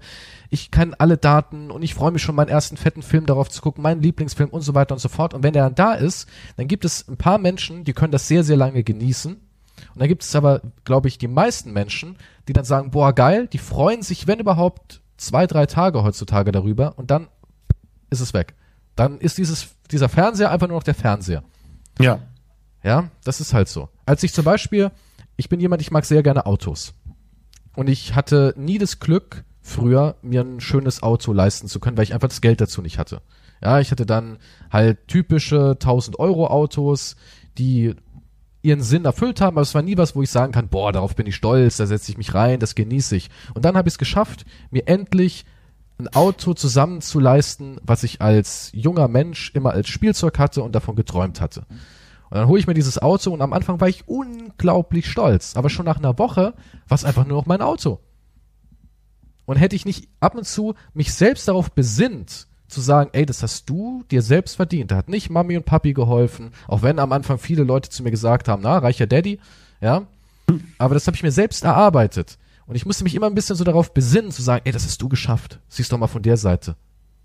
ich 0.49 0.71
kann 0.71 0.95
alle 0.95 1.17
Daten 1.17 1.73
und 1.73 1.83
ich 1.83 1.95
freue 1.95 2.13
mich 2.13 2.23
schon, 2.23 2.37
meinen 2.37 2.49
ersten 2.49 2.77
fetten 2.77 3.03
Film 3.03 3.27
darauf 3.27 3.49
zu 3.49 3.61
gucken, 3.61 3.83
meinen 3.83 4.03
Lieblingsfilm 4.03 4.51
und 4.51 4.61
so 4.61 4.75
weiter 4.75 4.95
und 4.95 5.01
so 5.01 5.09
fort. 5.09 5.35
Und 5.35 5.43
wenn 5.43 5.55
der 5.55 5.65
dann 5.65 5.75
da 5.75 5.95
ist, 5.95 6.29
dann 6.57 6.69
gibt 6.69 6.85
es 6.85 7.09
ein 7.09 7.17
paar 7.17 7.39
Menschen, 7.39 7.83
die 7.83 7.93
können 7.93 8.13
das 8.13 8.29
sehr, 8.29 8.45
sehr 8.45 8.57
lange 8.57 8.85
genießen. 8.85 9.33
Und 9.33 10.01
dann 10.01 10.09
gibt 10.09 10.23
es 10.23 10.37
aber, 10.37 10.61
glaube 10.85 11.09
ich, 11.09 11.19
die 11.19 11.29
meisten 11.29 11.73
Menschen, 11.73 12.17
die 12.47 12.53
dann 12.53 12.65
sagen, 12.65 12.91
boah, 12.91 13.13
geil, 13.13 13.49
die 13.49 13.59
freuen 13.59 14.03
sich, 14.03 14.27
wenn 14.27 14.39
überhaupt, 14.39 15.01
zwei, 15.17 15.47
drei 15.47 15.67
Tage 15.67 16.03
heutzutage 16.03 16.51
darüber 16.53 16.99
und 16.99 17.11
dann 17.11 17.29
ist 18.09 18.21
es 18.21 18.35
weg. 18.35 18.55
Dann 19.01 19.17
ist 19.17 19.39
dieses, 19.39 19.69
dieser 19.91 20.11
Fernseher 20.11 20.51
einfach 20.51 20.69
nur 20.69 20.77
noch 20.77 20.83
der 20.83 20.95
Fernseher. 20.95 21.43
Ja. 21.99 22.19
Ja, 22.83 23.09
das 23.25 23.41
ist 23.41 23.55
halt 23.55 23.67
so. 23.67 23.89
Als 24.05 24.23
ich 24.23 24.35
zum 24.35 24.45
Beispiel, 24.45 24.91
ich 25.39 25.49
bin 25.49 25.59
jemand, 25.59 25.81
ich 25.81 25.91
mag 25.91 26.05
sehr 26.05 26.23
gerne 26.23 26.45
Autos. 26.45 26.93
Und 27.75 27.89
ich 27.89 28.15
hatte 28.15 28.53
nie 28.59 28.77
das 28.77 29.01
Glück, 29.01 29.45
früher 29.63 30.17
mir 30.21 30.43
ein 30.43 30.61
schönes 30.61 31.03
Auto 31.03 31.33
leisten 31.33 31.67
zu 31.67 31.81
können, 31.81 31.97
weil 31.97 32.05
ich 32.05 32.13
einfach 32.13 32.29
das 32.29 32.43
Geld 32.43 32.61
dazu 32.61 32.83
nicht 32.83 32.99
hatte. 32.99 33.23
Ja, 33.63 33.81
ich 33.81 33.91
hatte 33.91 34.05
dann 34.05 34.37
halt 34.71 35.09
typische 35.09 35.71
1000 35.71 36.19
Euro 36.19 36.49
Autos, 36.49 37.17
die 37.57 37.95
ihren 38.61 38.83
Sinn 38.83 39.07
erfüllt 39.07 39.41
haben, 39.41 39.55
aber 39.55 39.63
es 39.63 39.75
war 39.75 39.81
nie 39.81 39.97
was, 39.97 40.15
wo 40.15 40.21
ich 40.21 40.31
sagen 40.31 40.53
kann, 40.53 40.69
boah, 40.69 40.93
darauf 40.93 41.17
bin 41.17 41.27
ich 41.27 41.37
stolz, 41.37 41.79
da 41.79 41.87
setze 41.87 42.13
ich 42.13 42.19
mich 42.19 42.35
rein, 42.35 42.61
das 42.61 42.75
genieße 42.75 43.17
ich. 43.17 43.31
Und 43.55 43.65
dann 43.65 43.79
habe 43.79 43.89
ich 43.89 43.95
es 43.95 43.99
geschafft, 43.99 44.45
mir 44.71 44.87
endlich 44.87 45.47
ein 46.01 46.09
Auto 46.15 46.55
zusammenzuleisten, 46.55 47.81
was 47.83 48.03
ich 48.03 48.21
als 48.21 48.71
junger 48.73 49.09
Mensch 49.09 49.53
immer 49.55 49.73
als 49.73 49.89
Spielzeug 49.89 50.39
hatte 50.39 50.63
und 50.63 50.75
davon 50.75 50.97
geträumt 50.97 51.41
hatte. 51.41 51.61
Und 52.31 52.37
dann 52.37 52.47
hole 52.47 52.61
ich 52.61 52.67
mir 52.67 52.75
dieses 52.75 53.01
Auto 53.01 53.33
und 53.33 53.43
am 53.43 53.53
Anfang 53.53 53.81
war 53.81 53.89
ich 53.89 54.07
unglaublich 54.07 55.11
stolz. 55.11 55.57
Aber 55.57 55.69
schon 55.69 55.85
nach 55.85 55.99
einer 55.99 56.19
Woche 56.19 56.55
war 56.89 56.95
es 56.95 57.05
einfach 57.05 57.27
nur 57.27 57.39
noch 57.39 57.47
mein 57.47 57.61
Auto. 57.61 58.01
Und 59.47 59.57
hätte 59.57 59.75
ich 59.75 59.85
nicht 59.85 60.09
ab 60.21 60.37
und 60.37 60.47
zu 60.47 60.75
mich 60.95 61.13
selbst 61.13 61.49
darauf 61.49 61.73
besinnt, 61.73 62.47
zu 62.69 62.81
sagen, 62.81 63.11
ey, 63.13 63.27
das 63.27 63.43
hast 63.43 63.69
du 63.69 64.05
dir 64.11 64.23
selbst 64.23 64.55
verdient. 64.55 64.93
Da 64.93 64.97
hat 64.97 65.09
nicht 65.09 65.29
Mami 65.29 65.57
und 65.57 65.67
Papi 65.67 65.93
geholfen, 65.93 66.53
auch 66.69 66.83
wenn 66.83 67.01
am 67.01 67.11
Anfang 67.11 67.39
viele 67.39 67.65
Leute 67.65 67.91
zu 67.91 68.05
mir 68.05 68.13
gesagt 68.13 68.47
haben, 68.47 68.63
na, 68.63 68.79
reicher 68.79 69.09
Daddy, 69.09 69.41
ja. 69.81 70.07
Aber 70.79 70.95
das 70.95 71.07
habe 71.09 71.17
ich 71.17 71.23
mir 71.25 71.33
selbst 71.33 71.65
erarbeitet. 71.65 72.39
Und 72.71 72.77
ich 72.77 72.87
musste 72.87 73.03
mich 73.03 73.17
immer 73.17 73.27
ein 73.27 73.35
bisschen 73.35 73.57
so 73.57 73.65
darauf 73.65 73.93
besinnen, 73.93 74.31
zu 74.31 74.43
sagen, 74.43 74.63
ey, 74.65 74.71
das 74.71 74.85
hast 74.85 75.03
du 75.03 75.09
geschafft. 75.09 75.59
Siehst 75.69 75.91
doch 75.91 75.99
mal 75.99 76.07
von 76.07 76.23
der 76.23 76.37
Seite. 76.37 76.77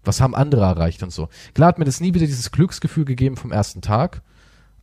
Was 0.04 0.20
haben 0.20 0.34
andere 0.34 0.64
erreicht 0.64 1.04
und 1.04 1.12
so. 1.12 1.30
Klar 1.54 1.68
hat 1.68 1.78
mir 1.78 1.86
das 1.86 2.02
nie 2.02 2.16
wieder 2.16 2.26
dieses 2.26 2.50
Glücksgefühl 2.50 3.06
gegeben 3.06 3.38
vom 3.38 3.52
ersten 3.52 3.82
Tag, 3.82 4.24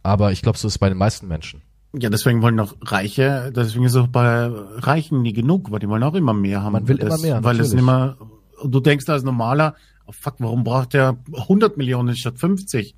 aber 0.05 0.31
ich 0.31 0.41
glaube, 0.41 0.59
so 0.59 0.69
ist 0.69 0.75
es 0.75 0.79
bei 0.79 0.89
den 0.89 0.99
meisten 0.99 1.27
Menschen. 1.27 1.63
Ja, 1.99 2.11
deswegen 2.11 2.43
wollen 2.43 2.61
auch 2.61 2.77
Reiche, 2.81 3.53
deswegen 3.53 3.87
ist 3.87 3.97
es 3.97 4.03
auch 4.03 4.07
bei 4.07 4.47
Reichen 4.47 5.23
nie 5.23 5.33
genug, 5.33 5.73
weil 5.73 5.81
die 5.81 5.89
wollen 5.89 6.05
auch 6.05 6.15
immer 6.15 6.33
mehr 6.33 6.63
haben. 6.63 6.75
Man 6.75 6.87
will 6.87 6.99
das, 6.99 7.09
immer 7.09 7.19
mehr, 7.19 7.35
Weil 7.43 7.57
natürlich. 7.57 7.67
es 7.67 7.75
nicht 7.75 7.85
mehr, 7.85 8.17
du 8.65 8.79
denkst 8.79 9.09
als 9.09 9.25
normaler, 9.25 9.75
oh 10.07 10.13
fuck, 10.13 10.37
warum 10.39 10.63
braucht 10.63 10.93
der 10.93 11.17
100 11.37 11.77
Millionen 11.77 12.15
statt 12.15 12.39
50? 12.39 12.95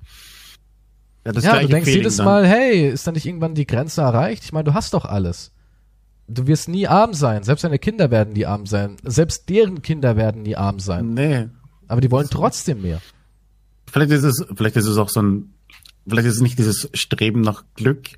Ja, 1.25 1.31
das 1.31 1.43
ja 1.43 1.59
du 1.59 1.67
denkst 1.67 1.85
Feeling 1.85 2.01
jedes 2.01 2.17
dann. 2.17 2.27
Mal, 2.27 2.45
hey, 2.45 2.89
ist 2.89 3.07
da 3.07 3.11
nicht 3.11 3.25
irgendwann 3.25 3.55
die 3.55 3.65
Grenze 3.65 4.01
erreicht? 4.01 4.43
Ich 4.43 4.53
meine, 4.53 4.65
du 4.65 4.75
hast 4.75 4.93
doch 4.93 5.05
alles 5.05 5.51
du 6.27 6.47
wirst 6.47 6.67
nie 6.67 6.87
arm 6.87 7.13
sein. 7.13 7.43
Selbst 7.43 7.63
deine 7.63 7.79
Kinder 7.79 8.11
werden 8.11 8.33
nie 8.33 8.45
arm 8.45 8.65
sein. 8.65 8.97
Selbst 9.03 9.49
deren 9.49 9.81
Kinder 9.81 10.15
werden 10.15 10.41
nie 10.43 10.55
arm 10.55 10.79
sein. 10.79 11.13
Nee. 11.13 11.49
Aber 11.87 12.01
die 12.01 12.11
wollen 12.11 12.27
trotzdem 12.29 12.81
mehr. 12.81 13.01
Vielleicht 13.91 14.11
ist 14.11 14.23
es, 14.23 14.45
vielleicht 14.55 14.75
ist 14.75 14.87
es 14.87 14.97
auch 14.97 15.09
so 15.09 15.21
ein, 15.21 15.53
vielleicht 16.07 16.27
ist 16.27 16.35
es 16.35 16.41
nicht 16.41 16.57
dieses 16.57 16.89
Streben 16.93 17.41
nach 17.41 17.63
Glück, 17.75 18.09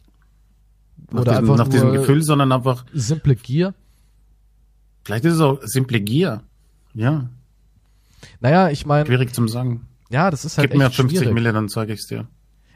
nach, 1.11 1.21
Oder 1.21 1.39
diesem, 1.41 1.55
nach 1.55 1.67
diesem 1.67 1.91
Gefühl, 1.91 2.23
sondern 2.23 2.51
einfach 2.51 2.85
simple 2.93 3.35
Gier. 3.35 3.73
Vielleicht 5.03 5.25
ist 5.25 5.35
es 5.35 5.41
auch 5.41 5.59
simple 5.63 6.01
Gier. 6.01 6.43
Ja. 6.93 7.29
Naja, 8.39 8.69
ich 8.69 8.85
meine, 8.85 9.05
Schwierig 9.05 9.33
zum 9.33 9.47
sagen. 9.47 9.87
ja, 10.09 10.31
das 10.31 10.45
ist 10.45 10.57
halt 10.57 10.71
Gib 10.71 10.77
mir 10.79 10.87
echt 10.87 10.95
50 10.95 11.19
schwierig. 11.19 11.33
Mille, 11.33 11.53
dann 11.53 11.67
sage 11.67 11.93
ich's 11.93 12.07
dir. 12.07 12.27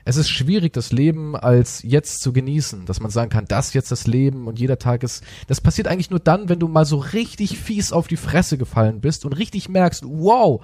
Es 0.05 0.17
ist 0.17 0.29
schwierig, 0.29 0.73
das 0.73 0.91
Leben 0.91 1.35
als 1.35 1.83
jetzt 1.83 2.21
zu 2.21 2.33
genießen, 2.33 2.85
dass 2.85 2.99
man 2.99 3.11
sagen 3.11 3.29
kann, 3.29 3.45
das 3.45 3.73
jetzt 3.73 3.91
das 3.91 4.07
Leben 4.07 4.47
und 4.47 4.59
jeder 4.59 4.79
Tag 4.79 5.03
ist. 5.03 5.23
Das 5.47 5.61
passiert 5.61 5.87
eigentlich 5.87 6.09
nur 6.09 6.19
dann, 6.19 6.49
wenn 6.49 6.59
du 6.59 6.67
mal 6.67 6.85
so 6.85 6.97
richtig 6.97 7.59
fies 7.59 7.91
auf 7.91 8.07
die 8.07 8.17
Fresse 8.17 8.57
gefallen 8.57 9.01
bist 9.01 9.25
und 9.25 9.33
richtig 9.33 9.69
merkst, 9.69 10.03
wow, 10.05 10.63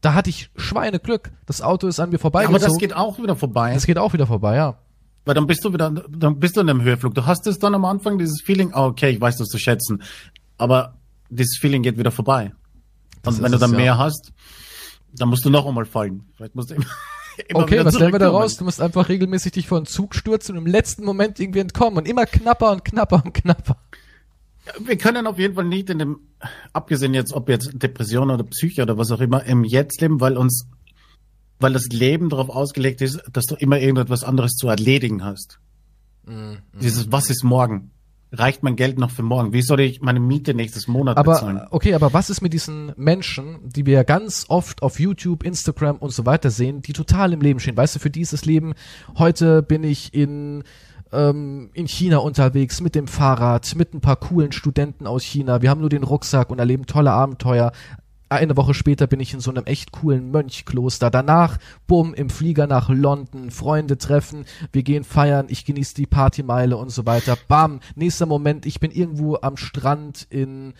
da 0.00 0.14
hatte 0.14 0.30
ich 0.30 0.50
Schweineglück. 0.56 1.32
Das 1.46 1.62
Auto 1.62 1.86
ist 1.86 2.00
an 2.00 2.10
mir 2.10 2.18
Ja, 2.18 2.48
aber 2.48 2.58
das 2.58 2.76
geht 2.78 2.94
auch 2.94 3.18
wieder 3.18 3.36
vorbei. 3.36 3.72
das 3.74 3.86
geht 3.86 3.98
auch 3.98 4.12
wieder 4.12 4.26
vorbei, 4.26 4.56
ja. 4.56 4.78
Weil 5.24 5.34
dann 5.34 5.46
bist 5.46 5.64
du 5.64 5.72
wieder, 5.72 5.90
dann 5.90 6.38
bist 6.38 6.56
du 6.56 6.60
in 6.60 6.68
einem 6.68 6.82
Höheflug. 6.82 7.14
Du 7.14 7.24
hast 7.24 7.46
es 7.46 7.58
dann 7.58 7.74
am 7.74 7.84
Anfang, 7.84 8.18
dieses 8.18 8.42
Feeling, 8.42 8.74
ah, 8.74 8.86
okay, 8.86 9.10
ich 9.10 9.20
weiß 9.20 9.38
das 9.38 9.48
zu 9.48 9.58
schätzen. 9.58 10.02
Aber 10.58 10.98
dieses 11.30 11.56
Feeling 11.58 11.82
geht 11.82 11.96
wieder 11.96 12.10
vorbei. 12.10 12.52
Das 13.22 13.36
Und 13.36 13.44
wenn 13.44 13.52
du 13.52 13.58
dann 13.58 13.70
es, 13.70 13.76
ja. 13.76 13.82
mehr 13.82 13.98
hast, 13.98 14.32
dann 15.14 15.30
musst 15.30 15.44
du 15.44 15.50
noch 15.50 15.66
einmal 15.66 15.86
fallen. 15.86 16.24
Vielleicht 16.34 16.54
musst 16.54 16.70
du 16.70 16.74
immer 16.74 16.84
Okay, 17.52 17.84
was 17.84 17.98
lernen 17.98 18.14
wir 18.14 18.18
da 18.18 18.30
raus? 18.30 18.56
Du 18.56 18.64
musst 18.64 18.80
einfach 18.80 19.08
regelmäßig 19.08 19.52
dich 19.52 19.66
vor 19.68 19.78
einen 19.78 19.86
Zug 19.86 20.14
stürzen 20.14 20.56
und 20.56 20.66
im 20.66 20.70
letzten 20.70 21.04
Moment 21.04 21.40
irgendwie 21.40 21.60
entkommen 21.60 21.98
und 21.98 22.08
immer 22.08 22.26
knapper 22.26 22.72
und 22.72 22.84
knapper 22.84 23.22
und 23.24 23.34
knapper. 23.34 23.76
Wir 24.80 24.96
können 24.96 25.26
auf 25.26 25.38
jeden 25.38 25.54
Fall 25.54 25.64
nicht 25.64 25.90
in 25.90 25.98
dem, 25.98 26.20
abgesehen 26.72 27.12
jetzt, 27.12 27.32
ob 27.32 27.48
jetzt 27.48 27.70
Depression 27.74 28.30
oder 28.30 28.44
Psyche 28.44 28.82
oder 28.82 28.96
was 28.96 29.10
auch 29.10 29.20
immer, 29.20 29.44
im 29.44 29.64
Jetzt 29.64 30.00
leben, 30.00 30.20
weil 30.20 30.36
uns, 30.36 30.66
weil 31.60 31.72
das 31.72 31.86
Leben 31.86 32.30
darauf 32.30 32.48
ausgelegt 32.48 33.02
ist, 33.02 33.20
dass 33.30 33.44
du 33.44 33.56
immer 33.56 33.78
irgendetwas 33.78 34.24
anderes 34.24 34.52
zu 34.52 34.68
erledigen 34.68 35.22
hast. 35.24 35.58
Mhm, 36.24 36.58
Dieses, 36.80 37.12
was 37.12 37.28
ist 37.28 37.44
morgen? 37.44 37.90
Reicht 38.38 38.62
mein 38.62 38.76
Geld 38.76 38.98
noch 38.98 39.10
für 39.10 39.22
morgen? 39.22 39.52
Wie 39.52 39.62
soll 39.62 39.80
ich 39.80 40.00
meine 40.00 40.20
Miete 40.20 40.54
nächstes 40.54 40.88
Monat 40.88 41.22
bezahlen? 41.22 41.58
Aber 41.58 41.72
okay, 41.72 41.94
aber 41.94 42.12
was 42.12 42.30
ist 42.30 42.40
mit 42.40 42.52
diesen 42.52 42.92
Menschen, 42.96 43.58
die 43.64 43.86
wir 43.86 44.04
ganz 44.04 44.46
oft 44.48 44.82
auf 44.82 44.98
YouTube, 44.98 45.44
Instagram 45.44 45.96
und 45.96 46.12
so 46.12 46.26
weiter 46.26 46.50
sehen, 46.50 46.82
die 46.82 46.92
total 46.92 47.32
im 47.32 47.40
Leben 47.40 47.60
stehen? 47.60 47.76
Weißt 47.76 47.94
du, 47.94 47.98
für 48.00 48.10
dieses 48.10 48.44
Leben, 48.44 48.74
heute 49.16 49.62
bin 49.62 49.84
ich 49.84 50.14
in 50.14 50.64
ähm, 51.12 51.70
in 51.74 51.86
China 51.86 52.18
unterwegs 52.18 52.80
mit 52.80 52.94
dem 52.94 53.06
Fahrrad, 53.06 53.74
mit 53.76 53.94
ein 53.94 54.00
paar 54.00 54.16
coolen 54.16 54.52
Studenten 54.52 55.06
aus 55.06 55.22
China. 55.22 55.62
Wir 55.62 55.70
haben 55.70 55.80
nur 55.80 55.88
den 55.88 56.02
Rucksack 56.02 56.50
und 56.50 56.58
erleben 56.58 56.86
tolle 56.86 57.12
Abenteuer. 57.12 57.72
Eine 58.28 58.56
Woche 58.56 58.74
später 58.74 59.06
bin 59.06 59.20
ich 59.20 59.32
in 59.34 59.40
so 59.40 59.50
einem 59.50 59.64
echt 59.64 59.92
coolen 59.92 60.30
Mönchkloster. 60.30 61.10
Danach, 61.10 61.58
bumm, 61.86 62.14
im 62.14 62.30
Flieger 62.30 62.66
nach 62.66 62.88
London, 62.88 63.50
Freunde 63.50 63.98
treffen, 63.98 64.44
wir 64.72 64.82
gehen 64.82 65.04
feiern, 65.04 65.46
ich 65.48 65.64
genieße 65.64 65.94
die 65.94 66.06
Partymeile 66.06 66.76
und 66.76 66.90
so 66.90 67.06
weiter. 67.06 67.36
Bam, 67.48 67.80
nächster 67.94 68.26
Moment, 68.26 68.66
ich 68.66 68.80
bin 68.80 68.90
irgendwo 68.90 69.36
am 69.40 69.56
Strand 69.56 70.26
in 70.30 70.72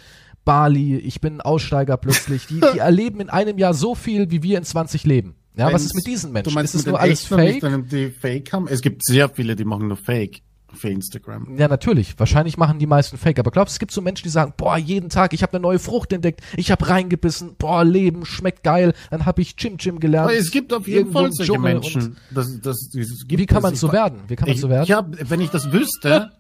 Bali, 0.45 0.97
ich 0.97 1.21
bin 1.21 1.37
ein 1.37 1.41
Aussteiger 1.43 1.97
plötzlich. 1.97 2.47
Die, 2.47 2.61
die 2.61 2.79
erleben 2.81 3.21
in 3.21 3.31
einem 3.31 3.59
Jahr 3.59 3.75
so 3.75 3.95
viel, 3.95 4.31
wie 4.31 4.43
wir 4.43 4.59
in 4.59 4.65
20 4.65 5.05
leben. 5.05 5.35
Ja, 5.57 5.67
was 5.67 5.75
Wenn's- 5.75 5.85
ist 5.87 5.95
mit 5.95 6.07
diesen 6.07 6.31
Du 6.31 6.33
Menschen? 6.35 6.55
meinst 6.55 6.75
Ist 6.75 6.81
es 6.81 6.87
nur 6.87 6.99
alles 7.01 7.21
nicht 7.21 7.29
fake? 7.29 7.61
dann 7.61 7.87
die 7.89 8.11
Fake 8.11 8.53
haben? 8.53 8.67
Es 8.69 8.81
gibt 8.83 9.05
sehr 9.05 9.29
viele, 9.29 9.55
die 9.55 9.65
machen 9.65 9.87
nur 9.89 9.97
Fake 9.97 10.41
für 10.75 10.89
Instagram. 10.89 11.57
Ja, 11.59 11.69
natürlich. 11.69 12.19
Wahrscheinlich 12.19 12.57
machen 12.57 12.79
die 12.79 12.87
meisten 12.87 13.19
Fake. 13.19 13.39
Aber 13.39 13.51
glaubst 13.51 13.75
du, 13.75 13.77
es 13.77 13.79
gibt 13.79 13.93
so 13.93 14.01
Menschen, 14.01 14.25
die 14.25 14.31
sagen, 14.31 14.55
boah, 14.57 14.77
jeden 14.77 15.09
Tag, 15.09 15.33
ich 15.33 15.43
habe 15.43 15.55
eine 15.55 15.63
neue 15.63 15.79
Frucht 15.79 16.13
entdeckt, 16.13 16.41
ich 16.57 16.71
habe 16.71 16.89
reingebissen, 16.89 17.57
boah, 17.57 17.85
Leben 17.85 18.25
schmeckt 18.27 18.63
geil. 18.63 18.93
Dann 19.11 19.27
habe 19.27 19.43
ich 19.43 19.57
Chim 19.57 19.79
Chim 19.79 20.01
gelernt. 20.01 20.29
Aber 20.29 20.37
es 20.37 20.51
gibt 20.51 20.73
auf 20.73 20.87
jeden 20.89 21.13
Fall 21.13 21.33
solche 21.33 21.53
Dschungel 21.53 21.75
Menschen. 21.75 22.17
Das, 22.31 22.61
das, 22.61 22.91
das 22.93 23.25
gibt 23.27 23.41
Wie 23.41 23.47
kann 23.47 23.63
man 23.63 23.75
Ich 23.75 23.81
so 23.81 23.93
werden? 23.93 24.21
Wie 24.29 24.37
kann 24.37 24.49
man 24.49 24.55
ich, 24.55 24.61
so 24.61 24.69
werden? 24.69 24.87
Ja, 24.87 25.07
wenn 25.09 25.41
ich 25.41 25.51
das 25.51 25.73
wüsste, 25.73 26.33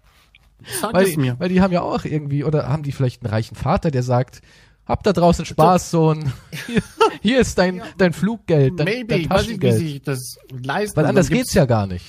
sag 0.80 0.94
weil, 0.94 1.06
es 1.06 1.16
mir. 1.16 1.36
weil 1.38 1.48
die 1.48 1.60
haben 1.60 1.72
ja 1.72 1.82
auch 1.82 2.04
irgendwie, 2.04 2.44
oder 2.44 2.68
haben 2.68 2.82
die 2.82 2.92
vielleicht 2.92 3.22
einen 3.22 3.30
reichen 3.30 3.54
Vater, 3.54 3.90
der 3.90 4.02
sagt, 4.02 4.40
hab 4.86 5.02
da 5.02 5.12
draußen 5.12 5.44
Spaß, 5.44 5.90
Sohn. 5.90 6.32
Hier, 6.66 6.82
hier 7.22 7.40
ist 7.40 7.56
dein, 7.58 7.82
dein 7.96 8.12
Fluggeld, 8.12 8.78
dein, 8.78 8.84
Maybe, 8.84 9.06
dein 9.06 9.20
ich 9.20 9.30
weiß 9.30 9.46
nicht, 9.48 9.62
wie 9.62 9.66
Taschengeld. 9.66 9.78
sich 9.78 10.02
das 10.02 10.36
leisten. 10.62 10.96
Weil 10.96 11.06
anders 11.06 11.28
geht's 11.30 11.54
ja 11.54 11.64
gar 11.64 11.86
nicht. 11.86 12.04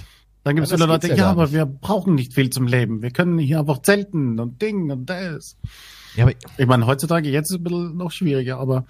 Dann 0.46 0.56
gibt 0.56 0.68
es 0.68 0.74
anders 0.74 0.86
viele 0.86 0.94
Leute, 0.94 1.08
ja, 1.10 1.16
ja 1.16 1.32
aber 1.32 1.52
wir 1.52 1.66
brauchen 1.66 2.14
nicht 2.14 2.36
viel 2.36 2.52
zum 2.52 2.68
Leben. 2.68 3.02
Wir 3.02 3.10
können 3.10 3.40
hier 3.40 3.60
einfach 3.60 3.82
zelten 3.82 4.40
und 4.40 4.62
Ding 4.62 4.92
und 4.92 5.08
das. 5.08 5.58
Ja, 6.16 6.26
aber 6.26 6.34
Ich 6.58 6.68
meine, 6.68 6.86
heutzutage 6.86 7.32
jetzt 7.32 7.50
ist 7.50 7.56
es 7.56 7.58
ein 7.58 7.64
bisschen 7.64 7.98
noch 7.98 8.12
schwieriger, 8.12 8.60
aber 8.60 8.86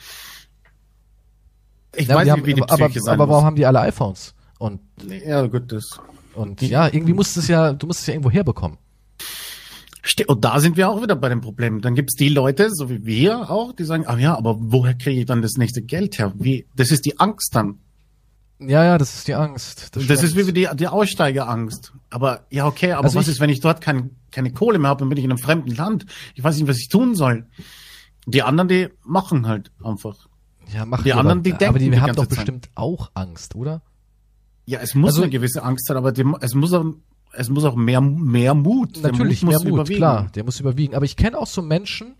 ich 1.96 2.08
ja, 2.08 2.16
weiß 2.16 2.26
die 2.26 2.32
nicht, 2.32 2.40
haben, 2.40 2.46
wie 2.46 2.54
die 2.56 2.62
aber, 2.62 2.74
aber, 2.74 2.86
Psyche 2.90 3.00
sein 3.00 3.14
aber 3.14 3.30
warum 3.30 3.44
muss. 3.44 3.46
haben 3.46 3.56
die 3.56 3.66
alle 3.66 3.80
iPhones? 3.80 4.36
Und, 4.60 4.82
Ja, 5.26 5.48
gut, 5.48 5.72
das. 5.72 5.98
und 6.34 6.62
ja, 6.62 6.88
irgendwie 6.88 7.14
musst 7.14 7.38
du 7.38 7.40
es 7.40 7.48
ja, 7.48 7.72
du 7.72 7.88
musst 7.88 8.02
es 8.02 8.08
ja 8.08 8.16
irgendwo 8.16 8.32
herbekommen. 8.32 8.78
Und 10.28 10.44
da 10.44 10.60
sind 10.60 10.76
wir 10.76 10.90
auch 10.90 11.02
wieder 11.02 11.16
bei 11.16 11.30
dem 11.30 11.40
Problem. 11.40 11.80
Dann 11.80 11.96
gibt's 11.96 12.16
die 12.16 12.30
Leute, 12.30 12.70
so 12.70 12.90
wie 12.90 13.06
wir 13.06 13.50
auch, 13.50 13.72
die 13.72 13.86
sagen, 13.86 14.06
ah 14.08 14.18
ja, 14.18 14.38
aber 14.38 14.58
woher 14.60 14.94
kriege 14.94 15.22
ich 15.22 15.26
dann 15.26 15.42
das 15.42 15.54
nächste 15.54 15.82
Geld 15.82 16.20
her? 16.20 16.34
Wie? 16.36 16.68
Das 16.76 16.92
ist 16.92 17.06
die 17.06 17.18
Angst 17.18 17.56
dann. 17.56 17.80
Ja, 18.60 18.84
ja, 18.86 18.98
das 18.98 19.16
ist 19.16 19.28
die 19.28 19.34
Angst. 19.36 19.90
Das, 19.96 20.04
stimmt. 20.04 20.24
ist 20.24 20.36
wie 20.38 20.54
die, 20.54 20.68
die 20.76 20.88
Aussteigerangst. 20.88 21.92
Aber 22.10 22.46
ja, 22.50 22.66
okay, 22.66 22.94
aber 22.94 23.04
Also 23.06 23.20
was 23.20 23.28
ich- 23.28 23.34
ist, 23.34 23.40
wenn 23.42 23.50
ich 23.50 23.60
dort 23.60 23.82
kein, 23.82 24.12
keine 24.32 24.54
Kohle 24.54 24.80
mehr 24.80 24.90
habe, 24.90 25.00
dann 25.00 25.10
bin 25.10 25.18
ich 25.18 25.26
in 25.26 25.32
einem 25.32 25.38
fremden 25.40 25.76
Land. 25.76 26.06
Ich 26.36 26.44
weiß 26.44 26.56
nicht, 26.58 26.68
was 26.68 26.78
ich 26.78 26.88
tun 26.88 27.16
soll. 27.16 27.48
Die 28.26 28.42
anderen, 28.44 28.68
die 28.70 28.88
machen 29.04 29.48
halt 29.48 29.72
einfach. 29.84 30.28
Ja, 30.74 30.86
machen 30.86 31.04
Die 31.04 31.12
aber- 31.12 31.22
anderen, 31.22 31.44
die 31.44 31.52
aber 31.52 31.60
denken 31.60 31.80
die, 31.80 31.90
die 31.92 32.00
haben 32.00 32.16
doch 32.16 32.26
Zeit. 32.28 32.38
bestimmt 32.38 32.70
auch 32.76 33.12
Angst, 33.14 33.56
oder? 33.56 33.82
Ja, 34.66 34.80
es 34.80 34.96
muss 34.96 35.12
Also- 35.12 35.24
eine 35.24 35.32
gewisse 35.32 35.62
Angst 35.62 35.86
sein, 35.88 35.98
aber 35.98 36.12
die, 36.12 36.24
es 36.40 36.56
muss 36.56 36.72
auch, 36.74 36.86
es 37.34 37.50
muss 37.50 37.66
auch 37.66 37.76
mehr, 37.76 38.00
mehr 38.02 38.54
Mut. 38.56 38.96
Der 39.04 39.12
Natürlich 39.12 39.44
Mut 39.44 39.50
mehr 39.52 39.60
Mut, 39.60 39.68
überwiegen. 39.74 39.98
klar, 39.98 40.32
der 40.34 40.44
muss 40.46 40.60
überwiegen. 40.62 40.96
Aber 40.96 41.06
ich 41.06 41.18
kenne 41.18 41.38
auch 41.38 41.46
so 41.48 41.62
Menschen 41.62 42.16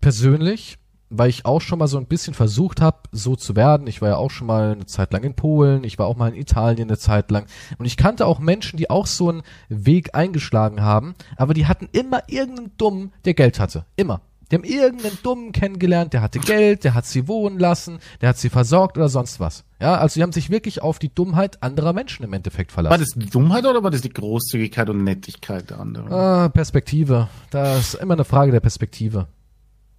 persönlich, 0.00 0.78
weil 1.10 1.30
ich 1.30 1.46
auch 1.46 1.60
schon 1.60 1.78
mal 1.78 1.86
so 1.86 1.98
ein 1.98 2.06
bisschen 2.06 2.34
versucht 2.34 2.80
habe, 2.80 2.98
so 3.12 3.36
zu 3.36 3.56
werden. 3.56 3.86
Ich 3.86 4.02
war 4.02 4.08
ja 4.10 4.16
auch 4.16 4.30
schon 4.30 4.46
mal 4.46 4.72
eine 4.72 4.86
Zeit 4.86 5.12
lang 5.12 5.22
in 5.22 5.34
Polen, 5.34 5.84
ich 5.84 5.98
war 5.98 6.06
auch 6.06 6.16
mal 6.16 6.28
in 6.28 6.40
Italien 6.40 6.88
eine 6.88 6.98
Zeit 6.98 7.30
lang. 7.30 7.46
Und 7.78 7.84
ich 7.86 7.96
kannte 7.96 8.26
auch 8.26 8.38
Menschen, 8.38 8.76
die 8.76 8.90
auch 8.90 9.06
so 9.06 9.28
einen 9.28 9.42
Weg 9.68 10.14
eingeschlagen 10.14 10.82
haben, 10.82 11.14
aber 11.36 11.54
die 11.54 11.66
hatten 11.66 11.88
immer 11.92 12.22
irgendeinen 12.28 12.72
Dummen, 12.76 13.12
der 13.24 13.34
Geld 13.34 13.60
hatte. 13.60 13.84
Immer. 13.96 14.20
Die 14.50 14.56
haben 14.56 14.64
irgendeinen 14.64 15.18
Dummen 15.22 15.52
kennengelernt, 15.52 16.12
der 16.12 16.20
hatte 16.20 16.38
Geld, 16.38 16.84
der 16.84 16.94
hat 16.94 17.06
sie 17.06 17.26
wohnen 17.28 17.58
lassen, 17.58 17.98
der 18.20 18.28
hat 18.28 18.38
sie 18.38 18.50
versorgt 18.50 18.96
oder 18.96 19.08
sonst 19.08 19.40
was. 19.40 19.64
Ja, 19.80 19.96
also 19.96 20.14
die 20.14 20.22
haben 20.22 20.32
sich 20.32 20.50
wirklich 20.50 20.82
auf 20.82 20.98
die 20.98 21.12
Dummheit 21.14 21.62
anderer 21.62 21.92
Menschen 21.92 22.24
im 22.24 22.32
Endeffekt 22.32 22.70
War 22.76 22.84
verlassen. 22.84 23.00
das 23.00 23.10
die 23.14 23.30
Dummheit 23.30 23.64
oder 23.64 23.82
war 23.82 23.90
das 23.90 24.02
die 24.02 24.12
Großzügigkeit 24.12 24.88
und 24.90 25.02
Nettigkeit 25.02 25.70
der 25.70 25.80
anderen? 25.80 26.12
Ah, 26.12 26.48
Perspektive. 26.50 27.28
Das 27.50 27.94
ist 27.94 27.94
immer 27.94 28.14
eine 28.14 28.24
Frage 28.24 28.52
der 28.52 28.60
Perspektive. 28.60 29.28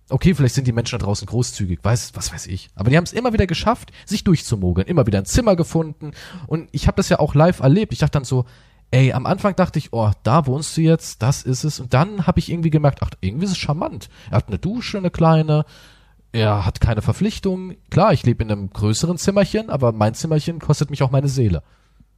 Okay, 0.10 0.36
vielleicht 0.36 0.54
sind 0.56 0.68
die 0.68 0.72
Menschen 0.72 1.00
da 1.00 1.06
draußen 1.06 1.26
großzügig, 1.26 1.80
weiß, 1.82 2.12
was 2.14 2.32
weiß 2.32 2.48
ich. 2.48 2.70
Aber 2.76 2.90
die 2.92 2.98
haben 2.98 3.06
es 3.06 3.14
immer 3.14 3.34
wieder 3.34 3.48
geschafft, 3.48 3.92
sich 4.06 4.24
durchzumogeln, 4.24 4.88
immer 4.88 5.08
wieder 5.08 5.18
ein 5.20 5.26
Zimmer 5.26 5.56
gefunden. 5.56 6.12
Und 6.46 6.70
ich 6.72 6.86
habe 6.88 6.98
das 6.98 7.10
ja 7.10 7.20
auch 7.20 7.34
live 7.34 7.60
erlebt. 7.62 7.92
Ich 7.92 8.00
dachte 8.00 8.12
dann 8.12 8.24
so, 8.24 8.46
ey, 8.92 9.14
am 9.14 9.26
Anfang 9.26 9.56
dachte 9.56 9.80
ich, 9.80 9.94
oh, 9.94 10.12
da 10.24 10.46
wohnst 10.46 10.78
du 10.78 10.82
jetzt, 10.82 11.24
das 11.24 11.42
ist 11.42 11.64
es. 11.64 11.80
Und 11.80 11.94
dann 11.96 12.28
habe 12.28 12.40
ich 12.40 12.52
irgendwie 12.52 12.70
gemerkt, 12.70 13.00
ach, 13.02 13.10
irgendwie 13.22 13.46
ist 13.46 13.52
es 13.52 13.58
charmant. 13.58 14.10
Er 14.30 14.38
hat 14.38 14.48
eine 14.48 14.60
Dusche, 14.60 15.00
eine 15.00 15.10
kleine. 15.10 15.66
Er 16.32 16.66
hat 16.66 16.82
keine 16.82 17.02
Verpflichtungen. 17.02 17.76
Klar, 17.90 18.14
ich 18.14 18.24
lebe 18.24 18.44
in 18.44 18.52
einem 18.52 18.70
größeren 18.70 19.18
Zimmerchen, 19.18 19.70
aber 19.72 19.92
mein 19.92 20.14
Zimmerchen 20.14 20.60
kostet 20.60 20.90
mich 20.92 21.02
auch 21.02 21.12
meine 21.12 21.30
Seele. 21.30 21.64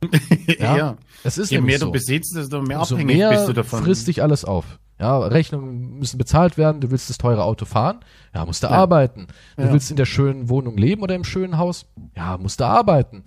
Ja, 0.59 0.97
es 1.23 1.37
ist 1.37 1.51
Je 1.51 1.59
mehr 1.61 1.79
so. 1.79 1.87
du 1.87 1.91
besitzt, 1.91 2.35
desto 2.35 2.61
mehr 2.61 2.79
abhängig 2.79 3.05
mehr 3.17 3.31
bist 3.31 3.47
du 3.47 3.53
davon. 3.53 3.83
frisst 3.83 4.07
dich 4.07 4.21
alles 4.21 4.45
auf. 4.45 4.79
Ja, 4.99 5.19
Rechnungen 5.19 5.99
müssen 5.99 6.17
bezahlt 6.17 6.57
werden, 6.57 6.81
du 6.81 6.89
willst 6.89 7.09
das 7.09 7.19
teure 7.19 7.43
Auto 7.43 7.65
fahren, 7.65 7.99
ja, 8.33 8.45
musst 8.45 8.63
du 8.63 8.67
Ja. 8.67 8.73
arbeiten. 8.73 9.27
Du 9.55 9.63
Ja. 9.63 9.71
willst 9.73 9.91
in 9.91 9.97
der 9.97 10.05
schönen 10.05 10.49
Wohnung 10.49 10.75
leben 10.77 11.03
oder 11.03 11.13
im 11.13 11.23
schönen 11.23 11.57
Haus, 11.59 11.85
ja, 12.15 12.37
musst 12.37 12.59
du 12.59 12.65
arbeiten. 12.65 13.23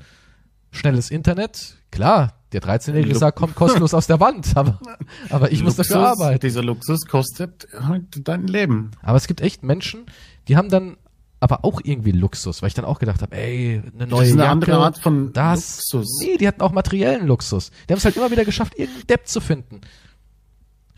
Schnelles 0.72 1.10
Internet, 1.10 1.76
klar, 1.90 2.34
der 2.52 2.60
13-Jährige 2.60 3.12
Lu- 3.14 3.18
sagt, 3.18 3.38
kommt 3.38 3.54
kostenlos 3.54 3.94
aus 3.94 4.06
der 4.08 4.18
Wand, 4.20 4.48
aber, 4.56 4.78
aber 5.30 5.52
ich 5.52 5.62
muss 5.62 5.76
dafür 5.76 5.96
Luxus, 5.98 6.20
arbeiten. 6.20 6.40
Dieser 6.40 6.62
Luxus 6.62 7.06
kostet 7.06 7.68
halt 7.80 8.26
dein 8.28 8.46
Leben. 8.46 8.90
Aber 9.02 9.16
es 9.16 9.26
gibt 9.28 9.40
echt 9.40 9.62
Menschen, 9.62 10.06
die 10.48 10.56
haben 10.56 10.68
dann 10.70 10.96
aber 11.40 11.64
auch 11.64 11.80
irgendwie 11.82 12.12
Luxus, 12.12 12.62
weil 12.62 12.66
ich 12.68 12.74
dann 12.74 12.84
auch 12.84 12.98
gedacht 12.98 13.22
habe, 13.22 13.34
ey, 13.36 13.80
eine 13.94 14.06
neue 14.06 14.20
Das 14.20 14.28
ist 14.28 14.32
eine 14.34 14.42
Jacke, 14.42 14.50
andere 14.52 14.76
Art 14.78 14.98
von 14.98 15.32
das, 15.32 15.78
Luxus. 15.92 16.20
Nee, 16.22 16.36
die 16.36 16.46
hatten 16.46 16.60
auch 16.60 16.72
materiellen 16.72 17.26
Luxus. 17.26 17.70
Die 17.88 17.92
haben 17.92 17.98
es 17.98 18.04
halt 18.04 18.16
immer 18.16 18.30
wieder 18.30 18.44
geschafft, 18.44 18.74
irgendeinen 18.76 19.06
Depp 19.06 19.26
zu 19.26 19.40
finden. 19.40 19.80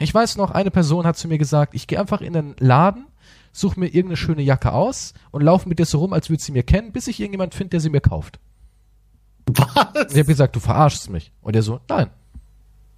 Ich 0.02 0.12
weiß 0.12 0.36
noch, 0.36 0.50
eine 0.50 0.70
Person 0.70 1.06
hat 1.06 1.16
zu 1.16 1.28
mir 1.28 1.38
gesagt, 1.38 1.74
ich 1.74 1.86
gehe 1.86 2.00
einfach 2.00 2.20
in 2.20 2.32
den 2.32 2.56
Laden, 2.58 3.06
suche 3.52 3.78
mir 3.78 3.86
irgendeine 3.86 4.16
schöne 4.16 4.42
Jacke 4.42 4.72
aus 4.72 5.14
und 5.30 5.42
laufe 5.42 5.68
mit 5.68 5.78
der 5.78 5.86
so 5.86 5.98
rum, 5.98 6.12
als 6.12 6.28
würde 6.28 6.42
sie 6.42 6.52
mir 6.52 6.62
kennen, 6.62 6.92
bis 6.92 7.06
ich 7.06 7.20
irgendjemand 7.20 7.54
finde, 7.54 7.70
der 7.70 7.80
sie 7.80 7.90
mir 7.90 8.00
kauft. 8.00 8.40
Was? 9.46 9.76
Und 9.76 10.10
ich 10.10 10.18
habe 10.18 10.24
gesagt, 10.24 10.56
du 10.56 10.60
verarschst 10.60 11.10
mich. 11.10 11.32
Und 11.40 11.56
er 11.56 11.62
so, 11.62 11.80
nein. 11.88 12.10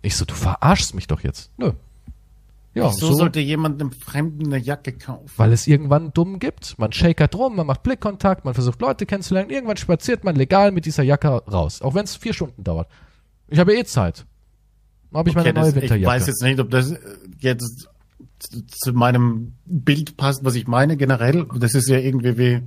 Ich 0.02 0.16
so, 0.16 0.24
du 0.24 0.34
verarschst 0.34 0.94
mich 0.94 1.06
doch 1.06 1.20
jetzt. 1.20 1.50
Nö. 1.56 1.72
Ja, 2.74 2.90
so, 2.90 3.12
sollte 3.12 3.38
jemand 3.38 3.80
einem 3.80 3.92
Fremden 3.92 4.46
eine 4.46 4.58
Jacke 4.58 4.92
kaufen. 4.92 5.30
weil 5.36 5.52
es 5.52 5.66
irgendwann 5.68 6.12
dumm 6.12 6.40
gibt. 6.40 6.76
Man 6.76 6.90
shakert 6.92 7.34
rum, 7.36 7.54
man 7.54 7.68
macht 7.68 7.84
Blickkontakt, 7.84 8.44
man 8.44 8.54
versucht 8.54 8.80
Leute 8.80 9.06
kennenzulernen. 9.06 9.50
Irgendwann 9.50 9.76
spaziert 9.76 10.24
man 10.24 10.34
legal 10.34 10.72
mit 10.72 10.84
dieser 10.84 11.04
Jacke 11.04 11.28
raus, 11.28 11.82
auch 11.82 11.94
wenn 11.94 12.04
es 12.04 12.16
vier 12.16 12.34
Stunden 12.34 12.64
dauert. 12.64 12.88
Ich 13.48 13.60
habe 13.60 13.76
eh 13.76 13.84
Zeit. 13.84 14.26
Habe 15.14 15.28
ich 15.30 15.34
meine 15.34 15.48
Okay, 15.50 15.58
neue 15.58 15.66
das, 15.72 15.76
ich 15.76 15.82
Winterjacke. 15.82 16.06
weiß 16.14 16.26
jetzt 16.26 16.42
nicht, 16.42 16.60
ob 16.60 16.70
das 16.70 16.90
äh, 16.92 16.98
jetzt 17.38 17.88
zu- 18.40 18.92
meinem 18.92 19.54
Bild 19.64 20.16
passt, 20.16 20.44
was 20.44 20.54
ich 20.54 20.66
meine 20.66 20.96
generell. 20.96 21.46
Das 21.58 21.74
ist 21.74 21.88
ja 21.88 21.98
irgendwie 21.98 22.36
wie 22.38 22.62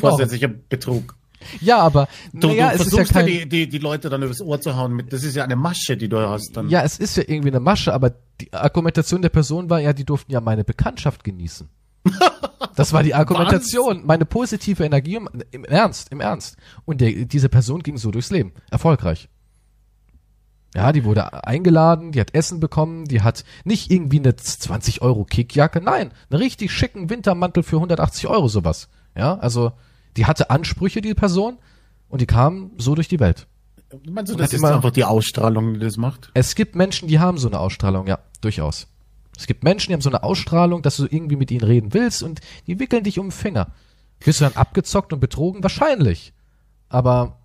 Was 0.00 0.18
jetzt 0.18 0.68
Betrug. 0.68 1.16
Ja, 1.60 1.78
aber 1.78 2.08
Du, 2.32 2.48
naja, 2.48 2.68
du 2.68 2.74
es 2.76 2.80
ist 2.86 2.92
ja 2.92 2.98
versuchst 2.98 3.14
ja, 3.14 3.20
kein, 3.20 3.26
die, 3.26 3.48
die, 3.48 3.68
die 3.68 3.78
Leute 3.78 4.08
dann 4.08 4.22
übers 4.22 4.40
Ohr 4.40 4.60
zu 4.60 4.76
hauen 4.76 4.92
mit, 4.94 5.12
das 5.12 5.24
ist 5.24 5.34
ja 5.34 5.42
eine 5.42 5.56
Masche, 5.56 5.96
die 5.96 6.08
du 6.08 6.18
hast 6.20 6.56
dann. 6.56 6.68
ja, 6.68 6.82
es 6.82 6.98
ist 6.98 7.16
ja 7.16 7.24
irgendwie 7.26 7.48
eine 7.48 7.58
Masche, 7.58 7.92
aber 7.92 8.12
die 8.40 8.52
Argumentation 8.52 9.22
der 9.22 9.28
Person 9.30 9.68
war 9.68 9.80
ja, 9.80 9.92
die 9.92 10.04
durften 10.04 10.30
ja 10.30 10.40
meine 10.40 10.62
Bekanntschaft 10.64 11.24
genießen. 11.24 11.68
Das 12.74 12.94
war 12.94 13.02
die 13.02 13.14
Argumentation, 13.14 14.06
meine 14.06 14.24
positive 14.24 14.82
Energie 14.82 15.16
im, 15.16 15.28
im 15.50 15.64
Ernst, 15.64 16.10
im 16.10 16.20
Ernst. 16.20 16.56
Und 16.86 17.02
der, 17.02 17.12
diese 17.26 17.50
Person 17.50 17.82
ging 17.82 17.98
so 17.98 18.10
durchs 18.10 18.30
Leben, 18.30 18.52
erfolgreich. 18.70 19.28
Ja, 20.74 20.92
die 20.92 21.04
wurde 21.04 21.44
eingeladen, 21.46 22.12
die 22.12 22.20
hat 22.20 22.34
Essen 22.34 22.58
bekommen, 22.58 23.04
die 23.04 23.20
hat 23.20 23.44
nicht 23.64 23.90
irgendwie 23.90 24.18
eine 24.20 24.34
20 24.36 25.02
Euro 25.02 25.24
Kickjacke, 25.24 25.82
nein, 25.82 26.12
einen 26.30 26.40
richtig 26.40 26.72
schicken 26.72 27.10
Wintermantel 27.10 27.62
für 27.62 27.76
180 27.76 28.26
Euro 28.28 28.48
sowas. 28.48 28.88
Ja, 29.14 29.38
also 29.38 29.72
die 30.16 30.24
hatte 30.24 30.48
Ansprüche, 30.50 31.02
die 31.02 31.12
Person, 31.14 31.58
und 32.08 32.20
die 32.22 32.26
kam 32.26 32.70
so 32.78 32.94
durch 32.94 33.08
die 33.08 33.20
Welt. 33.20 33.46
Meinst 34.08 34.32
du, 34.32 34.36
das 34.36 34.52
ist 34.52 34.58
immer- 34.60 34.74
einfach 34.74 34.90
die 34.90 35.04
Ausstrahlung, 35.04 35.74
die 35.74 35.80
das 35.80 35.98
macht? 35.98 36.30
Es 36.32 36.54
gibt 36.54 36.74
Menschen, 36.74 37.08
die 37.08 37.18
haben 37.18 37.36
so 37.36 37.48
eine 37.48 37.60
Ausstrahlung, 37.60 38.06
ja, 38.06 38.18
durchaus. 38.40 38.86
Es 39.36 39.46
gibt 39.46 39.64
Menschen, 39.64 39.88
die 39.88 39.94
haben 39.94 40.00
so 40.02 40.08
eine 40.10 40.22
Ausstrahlung, 40.22 40.80
dass 40.82 40.96
du 40.96 41.04
irgendwie 41.04 41.36
mit 41.36 41.50
ihnen 41.50 41.64
reden 41.64 41.92
willst 41.92 42.22
und 42.22 42.40
die 42.66 42.78
wickeln 42.78 43.04
dich 43.04 43.18
um 43.18 43.26
den 43.26 43.32
Finger. 43.32 43.68
Wirst 44.20 44.40
du 44.40 44.44
dann 44.44 44.54
abgezockt 44.56 45.12
und 45.12 45.20
betrogen? 45.20 45.62
Wahrscheinlich. 45.62 46.32
Aber, 46.88 47.38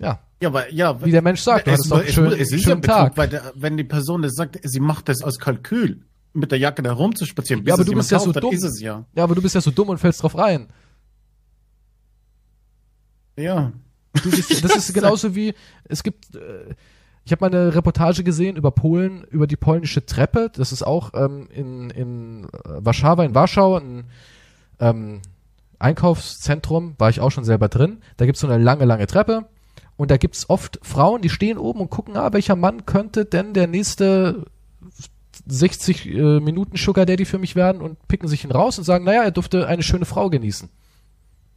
ja, 0.00 0.20
Ja, 0.40 0.48
aber, 0.50 0.72
ja. 0.72 1.04
wie 1.04 1.10
der 1.10 1.22
Mensch 1.22 1.40
sagt, 1.40 1.66
du 1.66 1.72
es, 1.72 1.88
doch 1.88 1.98
einen 1.98 2.32
es, 2.32 2.52
ist 2.52 2.62
schönen 2.62 2.64
ja 2.64 2.74
Betrug, 2.76 2.96
Tag. 2.96 3.16
weil 3.16 3.28
der, 3.28 3.52
wenn 3.56 3.76
die 3.76 3.84
Person 3.84 4.22
das 4.22 4.34
sagt, 4.34 4.58
sie 4.62 4.80
macht 4.80 5.08
das 5.08 5.22
aus 5.22 5.38
Kalkül, 5.38 6.04
mit 6.32 6.52
der 6.52 6.58
Jacke 6.58 6.82
da 6.82 6.92
rumzuspazieren, 6.92 7.64
Ja, 7.66 7.74
aber 7.74 7.84
du 7.84 7.94
bist 7.94 8.10
ja 8.10 8.18
so 8.18 8.26
kauft, 8.32 8.36
dann 8.36 8.42
dumm. 8.42 8.72
ja. 8.80 9.04
Ja, 9.14 9.24
aber 9.24 9.34
du 9.34 9.42
bist 9.42 9.54
ja 9.54 9.60
so 9.60 9.70
dumm 9.70 9.88
und 9.88 9.98
fällst 9.98 10.22
drauf 10.22 10.38
rein. 10.38 10.68
Ja. 13.36 13.72
Du 14.22 14.30
bist, 14.30 14.50
das 14.64 14.76
ist 14.76 14.94
genauso 14.94 15.34
wie, 15.34 15.54
es 15.84 16.02
gibt, 16.02 16.34
äh, 16.36 16.74
ich 17.24 17.32
habe 17.32 17.44
mal 17.48 17.54
eine 17.54 17.74
Reportage 17.74 18.24
gesehen 18.24 18.56
über 18.56 18.70
Polen, 18.70 19.24
über 19.24 19.46
die 19.46 19.56
polnische 19.56 20.06
Treppe. 20.06 20.50
Das 20.54 20.72
ist 20.72 20.82
auch 20.82 21.12
ähm, 21.14 21.48
in, 21.52 21.90
in 21.90 22.44
äh, 22.44 22.48
Warszawa, 22.64 23.24
in 23.24 23.34
Warschau, 23.34 23.76
ein 23.76 24.04
ähm, 24.80 25.20
Einkaufszentrum, 25.78 26.94
war 26.98 27.10
ich 27.10 27.20
auch 27.20 27.30
schon 27.30 27.44
selber 27.44 27.68
drin. 27.68 27.98
Da 28.16 28.26
gibt's 28.26 28.40
so 28.40 28.48
eine 28.48 28.62
lange, 28.62 28.84
lange 28.84 29.06
Treppe. 29.06 29.46
Und 29.98 30.12
da 30.12 30.16
gibt's 30.16 30.48
oft 30.48 30.78
Frauen, 30.82 31.22
die 31.22 31.28
stehen 31.28 31.58
oben 31.58 31.80
und 31.80 31.90
gucken, 31.90 32.16
ah, 32.16 32.32
welcher 32.32 32.54
Mann 32.54 32.86
könnte 32.86 33.24
denn 33.24 33.52
der 33.52 33.66
nächste 33.66 34.46
60 35.46 36.06
äh, 36.06 36.40
Minuten 36.40 36.76
Sugar 36.76 37.04
Daddy 37.04 37.24
für 37.24 37.38
mich 37.38 37.56
werden 37.56 37.82
und 37.82 38.06
picken 38.06 38.28
sich 38.28 38.44
ihn 38.44 38.52
raus 38.52 38.78
und 38.78 38.84
sagen, 38.84 39.04
naja, 39.04 39.24
er 39.24 39.32
durfte 39.32 39.66
eine 39.66 39.82
schöne 39.82 40.04
Frau 40.04 40.30
genießen. 40.30 40.68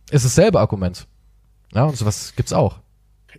Es 0.09 0.25
ist 0.25 0.37
dasselbe 0.37 0.59
Argument. 0.59 1.07
Ja, 1.71 1.83
und 1.83 1.95
sowas 1.95 2.33
gibt's 2.35 2.51
auch. 2.51 2.79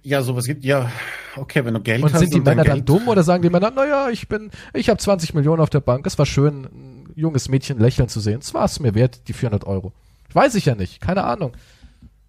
Ja, 0.05 0.23
sowas 0.23 0.47
gibt, 0.47 0.65
ja, 0.65 0.91
okay, 1.37 1.65
wenn 1.65 1.75
du 1.75 1.81
Geld 1.81 2.05
Und 2.05 2.13
hast. 2.13 2.21
sind 2.21 2.33
die 2.33 2.39
dein 2.39 2.57
Männer 2.57 2.65
dann 2.65 2.77
Geld, 2.77 2.89
dumm 2.89 3.09
oder 3.09 3.25
sagen 3.25 3.43
die 3.43 3.51
Männer, 3.51 3.73
naja, 3.73 4.09
ich 4.09 4.29
bin, 4.29 4.53
ich 4.73 4.89
habe 4.89 4.99
20 4.99 5.35
Millionen 5.35 5.61
auf 5.61 5.69
der 5.69 5.81
Bank, 5.81 6.07
es 6.07 6.17
war 6.17 6.27
schön, 6.27 6.65
ein 6.65 7.13
junges 7.17 7.49
Mädchen 7.49 7.81
lächeln 7.81 8.09
zu 8.09 8.21
sehen, 8.21 8.39
es 8.41 8.55
war 8.55 8.65
es 8.65 8.79
mir 8.79 8.95
wert, 8.95 9.29
die 9.29 9.33
400 9.33 9.65
Euro. 9.67 9.93
Weiß 10.33 10.55
ich 10.55 10.65
ja 10.65 10.77
nicht, 10.77 11.01
keine 11.01 11.25
Ahnung. 11.25 11.53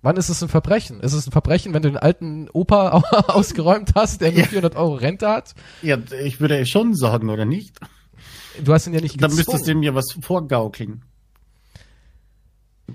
Wann 0.03 0.17
ist 0.17 0.29
es 0.29 0.43
ein 0.43 0.49
Verbrechen? 0.49 0.99
Ist 0.99 1.13
es 1.13 1.25
ein 1.27 1.31
Verbrechen, 1.31 1.73
wenn 1.73 1.81
du 1.81 1.89
den 1.89 1.97
alten 1.97 2.49
Opa 2.51 2.89
ausgeräumt 3.29 3.93
hast, 3.95 4.21
der 4.21 4.31
nur 4.31 4.41
Ja. 4.41 4.45
400 4.47 4.75
Euro 4.75 4.93
Rente 4.95 5.27
hat? 5.29 5.55
Ja, 5.81 5.97
ich 6.23 6.39
würde 6.39 6.65
schon 6.65 6.93
sagen, 6.93 7.29
oder 7.29 7.45
nicht? 7.45 7.79
Du 8.63 8.73
hast 8.73 8.85
ihn 8.85 8.93
ja 8.93 9.01
nicht 9.01 9.19
Dann 9.23 9.31
müsstest 9.31 9.49
du 9.49 9.57
gezwungen. 9.59 9.79
mir 9.79 9.95
was 9.95 10.11
vorgaukeln. 10.21 11.03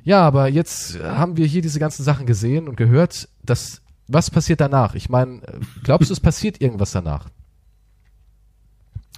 Ja, 0.05 0.21
aber 0.21 0.49
jetzt 0.49 1.01
haben 1.03 1.37
wir 1.37 1.47
hier 1.47 1.63
diese 1.63 1.81
ganzen 1.81 2.05
Sachen 2.05 2.27
gesehen 2.27 2.69
und 2.69 2.77
gehört, 2.77 3.29
dass 3.43 3.81
was 4.07 4.31
passiert 4.31 4.61
danach? 4.61 4.95
Ich 4.95 5.09
meine, 5.09 5.41
glaubst 5.83 6.11
du, 6.11 6.13
es 6.13 6.21
passiert 6.21 6.61
irgendwas 6.61 6.93
danach? 6.93 7.29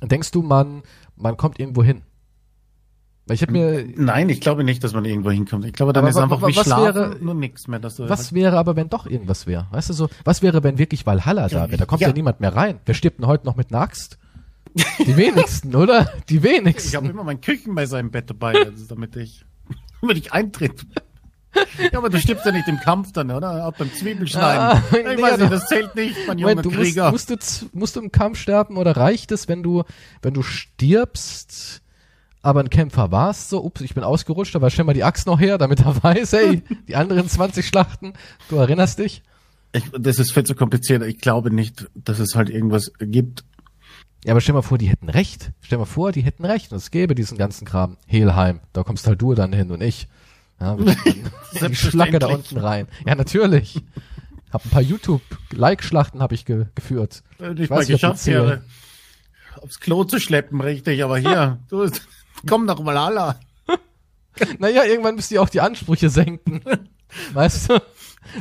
Denkst 0.02 0.30
du, 0.30 0.42
man 0.42 0.82
man 1.16 1.36
kommt 1.36 1.60
irgendwo 1.60 1.82
hin? 1.82 2.02
Weil 3.30 3.36
ich 3.36 3.42
habe 3.42 3.52
mir 3.52 3.84
Nein, 3.94 4.28
ich 4.28 4.40
glaube 4.40 4.64
nicht, 4.64 4.82
dass 4.82 4.92
man 4.92 5.04
irgendwo 5.04 5.30
hinkommt. 5.30 5.64
Ich 5.64 5.72
glaube, 5.72 5.92
dann 5.92 6.02
Aber 6.02 6.10
ist 6.10 6.16
einfach 6.16 6.44
wie 6.48 6.52
Schlafen, 6.52 6.94
wäre- 6.96 7.16
nur 7.20 7.34
nichts 7.34 7.68
mehr. 7.68 7.78
Dass 7.78 7.94
du 7.94 8.08
Was 8.08 8.32
wäre 8.32 8.58
aber, 8.58 8.74
wenn 8.74 8.88
doch 8.88 9.06
irgendwas 9.06 9.46
wäre? 9.46 9.68
Weißt 9.70 9.88
du 9.88 9.92
so, 9.92 10.08
was 10.24 10.42
wäre, 10.42 10.64
wenn 10.64 10.78
wirklich 10.78 11.06
Valhalla 11.06 11.46
da 11.48 11.68
wäre? 11.70 11.76
Da 11.78 11.84
kommt 11.84 12.00
ja. 12.00 12.08
Ja. 12.08 12.14
niemand 12.14 12.40
mehr 12.40 12.56
rein. 12.56 12.80
Wer 12.86 12.94
stirbt 12.94 13.20
denn 13.20 13.28
heute 13.28 13.46
noch 13.46 13.54
mit 13.54 13.72
einer 13.72 13.82
Axt? 13.82 14.18
Die 15.06 15.16
wenigsten, 15.16 15.76
oder? 15.76 16.10
Die 16.28 16.38
ich 16.38 16.42
habe 16.44 16.56
wenigsten. 16.56 17.04
immer 17.06 17.22
mein 17.22 17.40
Küchenmesser 17.40 18.00
im 18.00 18.10
Bett 18.10 18.30
dabei, 18.30 18.54
also 18.66 18.86
damit 18.88 19.14
ich, 19.14 19.44
damit 20.00 20.16
ich 20.18 20.32
eintritt. 20.32 20.84
Ja, 21.92 21.98
aber 21.98 22.10
du 22.10 22.18
stirbst 22.18 22.46
ja 22.46 22.50
nicht 22.52 22.66
im 22.66 22.78
Kampf 22.80 23.12
dann, 23.12 23.30
oder? 23.30 23.66
Auch 23.66 23.72
beim 23.74 23.92
Zwiebelschneiden. 23.92 24.60
Ah, 24.60 24.82
ich 24.90 25.04
nee, 25.16 25.22
weiß 25.22 25.38
nicht, 25.38 25.52
das 25.52 25.66
zählt 25.66 25.94
nicht, 25.94 26.16
mein 26.26 26.38
junger 26.38 26.50
Moment, 26.54 26.66
du 26.66 26.70
musst, 26.70 26.80
Krieger. 26.82 27.10
musst, 27.12 27.30
du, 27.30 27.38
z- 27.38 27.74
musst 27.74 27.94
du 27.96 28.00
im 28.00 28.10
Kampf 28.12 28.38
sterben 28.38 28.76
oder 28.76 28.96
reicht 28.96 29.30
es, 29.32 29.46
wenn 29.48 29.62
du, 29.64 29.82
wenn 30.22 30.34
du 30.34 30.42
stirbst, 30.42 31.82
aber 32.42 32.60
ein 32.60 32.70
Kämpfer 32.70 33.10
warst, 33.12 33.50
so, 33.50 33.62
ups, 33.62 33.80
ich 33.82 33.94
bin 33.94 34.04
ausgerutscht, 34.04 34.56
aber 34.56 34.70
stell 34.70 34.84
mal 34.84 34.94
die 34.94 35.04
Axt 35.04 35.26
noch 35.26 35.40
her, 35.40 35.58
damit 35.58 35.80
er 35.80 36.02
weiß, 36.02 36.32
hey, 36.32 36.62
die 36.88 36.96
anderen 36.96 37.28
20 37.28 37.66
Schlachten, 37.66 38.14
du 38.48 38.56
erinnerst 38.56 38.98
dich? 38.98 39.22
ich, 39.72 39.84
das 39.92 40.18
ist 40.18 40.32
viel 40.32 40.44
zu 40.44 40.54
kompliziert. 40.54 41.02
Ich 41.02 41.18
glaube 41.18 41.52
nicht, 41.52 41.88
dass 41.94 42.18
es 42.18 42.34
halt 42.34 42.50
irgendwas 42.50 42.92
gibt. 42.98 43.44
Ja, 44.24 44.32
aber 44.32 44.40
stell 44.40 44.54
mal 44.54 44.62
vor, 44.62 44.78
die 44.78 44.88
hätten 44.88 45.08
recht. 45.08 45.52
Stell 45.60 45.78
mal 45.78 45.86
vor, 45.86 46.12
die 46.12 46.22
hätten 46.22 46.44
recht 46.44 46.72
und 46.72 46.78
es 46.78 46.90
gäbe 46.90 47.14
diesen 47.14 47.38
ganzen 47.38 47.66
Kram. 47.66 47.96
Helheim, 48.06 48.60
da 48.72 48.82
kommst 48.82 49.06
halt 49.06 49.22
du 49.22 49.34
dann 49.34 49.52
hin 49.52 49.70
und 49.70 49.80
ich. 49.80 50.08
Ja, 50.60 50.76
die 51.68 51.74
Schlacke 51.74 52.18
da 52.18 52.26
unten 52.26 52.58
rein. 52.58 52.86
Ja, 53.06 53.14
natürlich. 53.14 53.82
Hab 54.52 54.64
ein 54.66 54.70
paar 54.70 54.82
YouTube-Like-Schlachten 54.82 56.20
habe 56.20 56.34
ich 56.34 56.44
ge 56.44 56.66
geführt. 56.74 57.22
Wenn 57.38 57.56
ich 57.56 57.70
weiß 57.70 57.88
mal 57.88 57.94
geschafft 57.94 58.26
wäre, 58.26 58.64
aufs 59.62 59.80
Klo 59.80 60.04
zu 60.04 60.18
schleppen, 60.18 60.60
richtig, 60.60 61.02
aber 61.04 61.18
hier, 61.18 61.60
du, 61.70 61.88
komm 62.48 62.66
doch 62.66 62.82
mal 62.82 62.96
alle. 62.96 63.36
Naja, 64.58 64.84
irgendwann 64.84 65.16
müsst 65.16 65.30
ihr 65.32 65.42
auch 65.42 65.48
die 65.48 65.60
Ansprüche 65.60 66.08
senken. 66.08 66.62
Weißt 67.34 67.68
du? 67.68 67.82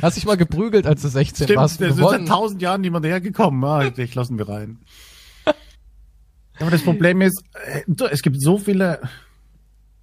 Hast 0.00 0.16
dich 0.16 0.24
mal 0.24 0.36
geprügelt, 0.36 0.86
als 0.86 1.02
du 1.02 1.08
16 1.08 1.46
Stimmt, 1.46 1.58
warst. 1.58 1.80
es 1.80 1.92
und 1.92 1.98
ist 1.98 2.10
seit 2.10 2.28
tausend 2.28 2.62
Jahren 2.62 2.80
niemand 2.80 3.04
hergekommen. 3.04 3.62
Ah, 3.64 3.90
ich 3.94 4.14
lassen 4.14 4.38
wir 4.38 4.48
rein. 4.48 4.78
Aber 6.60 6.70
das 6.70 6.82
Problem 6.82 7.20
ist, 7.20 7.42
äh, 7.66 7.82
es 8.10 8.22
gibt 8.22 8.40
so 8.40 8.56
viele, 8.56 9.00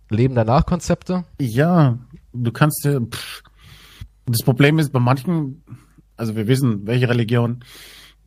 Leben 0.09 0.35
danach 0.35 0.65
Konzepte. 0.65 1.25
ja, 1.39 1.97
du 2.33 2.51
kannst 2.51 2.85
ja, 2.85 2.99
pff. 2.99 3.43
das 4.25 4.43
Problem 4.43 4.79
ist 4.79 4.91
bei 4.91 4.99
manchen, 4.99 5.63
also 6.15 6.35
wir 6.35 6.47
wissen, 6.47 6.88
welche 6.88 7.09
Religion, 7.09 7.63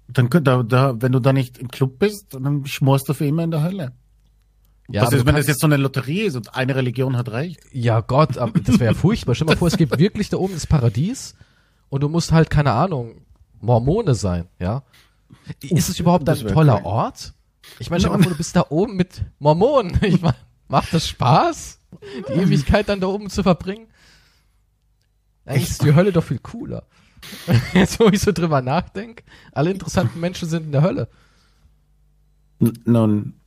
dann 0.09 0.29
könnt 0.29 0.47
da, 0.47 0.63
da, 0.63 1.01
wenn 1.01 1.13
du 1.13 1.21
da 1.21 1.33
nicht 1.33 1.59
im 1.59 1.69
Club 1.69 1.99
bist, 1.99 2.35
dann 2.35 2.67
schmorst 2.67 3.09
du 3.09 3.15
für 3.15 3.27
immer 3.27 3.45
in 3.45 3.51
der 3.51 3.63
Hölle. 3.63 3.93
Ja, 4.93 5.03
Was 5.03 5.13
ist, 5.13 5.27
wenn 5.27 5.37
das 5.37 5.47
jetzt 5.47 5.61
so 5.61 5.67
eine 5.67 5.77
Lotterie 5.77 6.23
ist 6.23 6.37
und 6.37 6.55
eine 6.55 6.75
Religion 6.75 7.17
hat 7.17 7.31
recht? 7.31 7.61
Ja 7.73 8.01
Gott, 8.01 8.37
das 8.37 8.79
wäre 8.81 8.87
ja 8.87 8.95
furchtbar. 8.95 9.35
Stell 9.35 9.47
mal 9.47 9.57
vor, 9.57 9.69
es 9.69 9.77
gibt 9.77 9.97
wirklich 9.99 10.29
da 10.31 10.37
oben 10.37 10.55
das 10.55 10.67
Paradies 10.67 11.37
und 11.89 12.03
du 12.03 12.09
musst 12.09 12.33
halt, 12.33 12.51
keine 12.51 12.73
Ahnung, 12.73 13.23
Mormone 13.61 14.15
sein, 14.15 14.49
ja? 14.59 14.83
Ist 15.61 15.89
es 15.89 16.01
überhaupt 16.01 16.29
ein 16.29 16.39
toller 16.39 16.77
geil. 16.77 16.85
Ort? 16.85 17.35
Ich 17.79 17.91
meine, 17.91 18.01
stell 18.01 18.11
mal 18.17 18.23
vor, 18.23 18.33
du 18.33 18.37
bist 18.39 18.57
da 18.57 18.67
oben 18.69 18.97
mit 18.97 19.23
Mormonen. 19.39 19.99
Ich 20.03 20.21
meine, 20.21 20.37
macht 20.69 20.93
das 20.93 21.07
Spaß? 21.09 21.79
Die 22.29 22.33
Ewigkeit 22.33 22.89
dann 22.89 23.01
da 23.01 23.07
oben 23.07 23.31
zu 23.31 23.43
verbringen? 23.43 23.87
Eigentlich 25.45 25.71
ist 25.71 25.83
die 25.85 25.95
Hölle 25.95 26.13
doch 26.13 26.25
viel 26.25 26.39
cooler. 26.39 26.85
Jetzt, 27.75 28.01
wo 28.01 28.07
ich 28.07 28.21
so 28.21 28.33
drüber 28.33 28.63
nachdenke, 28.63 29.25
alle 29.53 29.71
interessanten 29.71 30.21
Menschen 30.21 30.49
sind 30.49 30.67
in 30.67 30.73
der 30.73 30.83
Hölle. 30.83 31.09
Nun, 32.85 33.40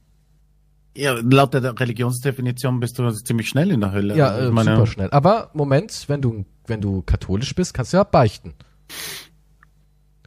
ja, 0.96 1.14
laut 1.24 1.54
der 1.54 1.80
Religionsdefinition 1.80 2.80
bist 2.80 3.00
du 3.00 3.10
ziemlich 3.12 3.50
schnell 3.50 3.72
in 3.72 3.82
der 3.82 3.92
Hölle. 3.92 4.16
Ja, 4.16 4.30
Also 4.30 4.50
äh, 4.50 4.52
meine, 4.52 4.76
super 4.76 4.88
schnell. 4.88 5.10
Aber 5.12 5.50
Moment, 5.54 6.06
wenn 6.08 6.22
du, 6.22 6.46
wenn 6.68 6.82
du 6.82 7.02
katholisch 7.02 7.56
bist, 7.56 7.74
kannst 7.74 7.94
du 7.94 7.98
ja 7.98 8.04
beichten. 8.04 8.54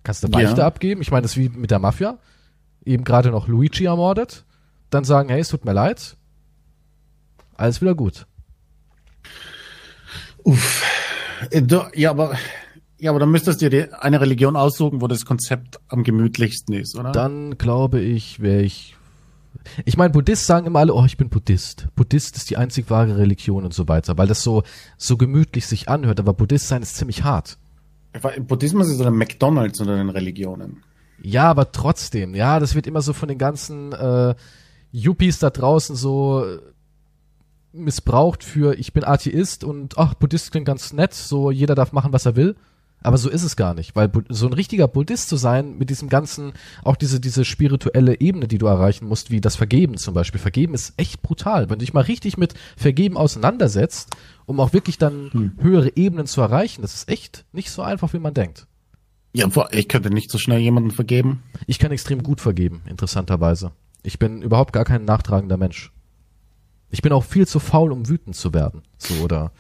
Kannst 0.03 0.23
du 0.25 0.29
Beichte 0.29 0.61
Ja. 0.61 0.67
abgeben. 0.67 1.01
Ich 1.03 1.11
meine, 1.11 1.23
das 1.23 1.33
ist 1.33 1.37
wie 1.39 1.49
mit 1.49 1.71
der 1.71 1.79
Mafia. 1.79 2.19
Eben 2.85 3.05
gerade 3.05 3.31
noch 3.31 3.49
Luigi 3.49 3.85
ermordet. 3.87 4.45
Dann 4.91 5.05
sagen, 5.05 5.29
hey, 5.29 5.41
es 5.41 5.49
tut 5.49 5.65
mir 5.65 5.73
leid. 5.73 6.17
Alles 7.55 7.81
wieder 7.81 7.95
gut. 7.95 8.27
Äh, 11.51 11.63
Du, 11.63 11.83
ja, 11.95 12.11
aber, 12.11 12.37
ja, 12.99 13.11
aber 13.11 13.21
dann 13.21 13.31
müsstest 13.31 13.63
du 13.63 13.69
dir 13.71 14.03
eine 14.03 14.21
Religion 14.21 14.57
aussuchen, 14.57 15.01
wo 15.01 15.07
das 15.07 15.25
Konzept 15.25 15.79
am 15.89 16.03
gemütlichsten 16.05 16.75
ist, 16.75 16.97
oder? 16.97 17.13
Dann 17.13 17.59
glaube 17.59 18.01
ich, 18.01 18.41
wäre 18.41 18.63
ich. 18.63 18.96
Ich 19.85 19.97
meine, 19.97 20.11
Buddhisten 20.11 20.47
sagen 20.47 20.67
immer 20.67 20.81
alle, 20.81 20.95
oh, 20.95 21.05
ich 21.05 21.17
bin 21.17 21.29
Buddhist. 21.29 21.89
Buddhist 21.95 22.37
ist 22.37 22.51
die 22.51 22.57
einzig 22.57 22.91
wahre 22.91 23.17
Religion 23.19 23.65
und 23.65 23.75
so 23.75 23.89
weiter, 23.89 24.19
weil 24.19 24.27
das 24.27 24.43
so, 24.43 24.63
so 24.97 25.17
gemütlich 25.17 25.67
sich 25.67 25.89
anhört. 25.89 26.21
Aber 26.21 26.33
Buddhist 26.33 26.69
sein 26.69 26.83
ist 26.83 26.97
ziemlich 26.97 27.25
hart. 27.25 27.59
Buddhismus 28.47 28.89
ist 28.89 29.01
oder 29.01 29.11
McDonalds 29.11 29.81
unter 29.81 29.97
den 29.97 30.11
Religionen. 30.11 30.83
Ja, 31.23 31.51
aber 31.51 31.73
trotzdem, 31.73 32.35
ja, 32.35 32.61
das 32.61 32.75
wird 32.75 32.87
immer 32.87 33.03
so 33.03 33.13
von 33.13 33.29
den 33.29 33.39
ganzen 33.39 33.93
äh, 33.93 34.35
Yuppies 34.93 35.39
da 35.39 35.51
draußen 35.51 35.97
so 35.97 36.45
äh, 36.45 36.59
missbraucht 37.73 38.43
für 38.45 38.79
ich 38.79 38.93
bin 38.93 39.05
Atheist 39.05 39.65
und 39.65 39.99
ach, 39.99 40.15
Buddhist 40.15 40.51
klingt 40.51 40.67
ganz 40.67 40.93
nett, 40.93 41.15
so 41.15 41.51
jeder 41.51 41.75
darf 41.75 41.93
machen, 41.93 42.13
was 42.13 42.27
er 42.27 42.37
will. 42.37 42.57
Aber 43.03 43.19
so 43.19 43.31
ist 43.31 43.45
es 43.45 43.57
gar 43.57 43.75
nicht, 43.75 43.95
weil 43.95 44.11
so 44.31 44.47
ein 44.47 44.53
richtiger 44.53 44.89
Buddhist 44.89 45.29
zu 45.29 45.37
sein, 45.37 45.79
mit 45.79 45.91
diesem 45.91 46.09
ganzen, 46.09 46.53
auch 46.83 46.97
diese, 46.97 47.21
diese 47.21 47.45
spirituelle 47.45 48.21
Ebene, 48.21 48.49
die 48.49 48.59
du 48.59 48.67
erreichen 48.67 49.07
musst, 49.07 49.31
wie 49.31 49.41
das 49.41 49.55
Vergeben 49.55 49.97
zum 49.97 50.15
Beispiel. 50.15 50.41
Vergeben 50.41 50.75
ist 50.75 50.95
echt 50.97 51.23
brutal. 51.23 51.71
Wenn 51.71 51.79
du 51.79 51.85
dich 51.85 51.95
mal 51.95 52.01
richtig 52.01 52.37
mit 52.37 52.55
Vergeben 52.77 53.17
auseinandersetzt, 53.17 54.17
um 54.47 54.59
auch 54.59 54.73
wirklich 54.73 54.99
dann 54.99 55.53
höhere 55.61 55.97
Ebenen 55.97 56.27
zu 56.27 56.41
erreichen, 56.41 56.83
das 56.83 56.95
ist 56.95 57.09
echt 57.09 57.45
nicht 57.53 57.71
so 57.71 57.83
einfach, 57.83 58.13
wie 58.13 58.19
man 58.19 58.35
denkt. 58.35 58.67
Ja, 59.33 59.49
ich 59.71 59.89
könnte 59.89 60.11
nicht 60.11 60.31
so 60.31 60.39
schnell 60.39 60.61
jemanden 60.61 60.91
vergeben. 60.91 61.43
Ich 61.67 61.79
kann 61.79 61.93
extrem 61.93 62.23
gut 62.23 62.41
vergeben, 62.41 62.83
interessanterweise. 62.89 63.73
Ich 64.03 64.19
bin 64.19 64.41
überhaupt 64.41 64.73
gar 64.73 64.85
kein 64.85 65.05
nachtragender 65.05 65.59
Mensch. 65.59 65.93
Ich 66.91 67.03
bin 67.03 67.13
auch 67.13 67.25
viel 67.25 67.47
zu 67.47 67.59
faul, 67.59 67.93
um 67.93 68.09
wütend 68.09 68.35
zu 68.35 68.55
werden. 68.55 68.83
So, 68.97 69.23
oder 69.23 69.53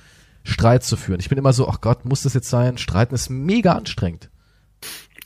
Streit 0.46 0.84
zu 0.84 0.96
führen. 0.96 1.20
Ich 1.20 1.28
bin 1.28 1.38
immer 1.38 1.52
so, 1.52 1.68
ach 1.68 1.80
Gott, 1.80 2.04
muss 2.04 2.22
das 2.22 2.34
jetzt 2.34 2.48
sein? 2.48 2.78
Streiten 2.78 3.14
ist 3.14 3.28
mega 3.30 3.72
anstrengend. 3.72 4.30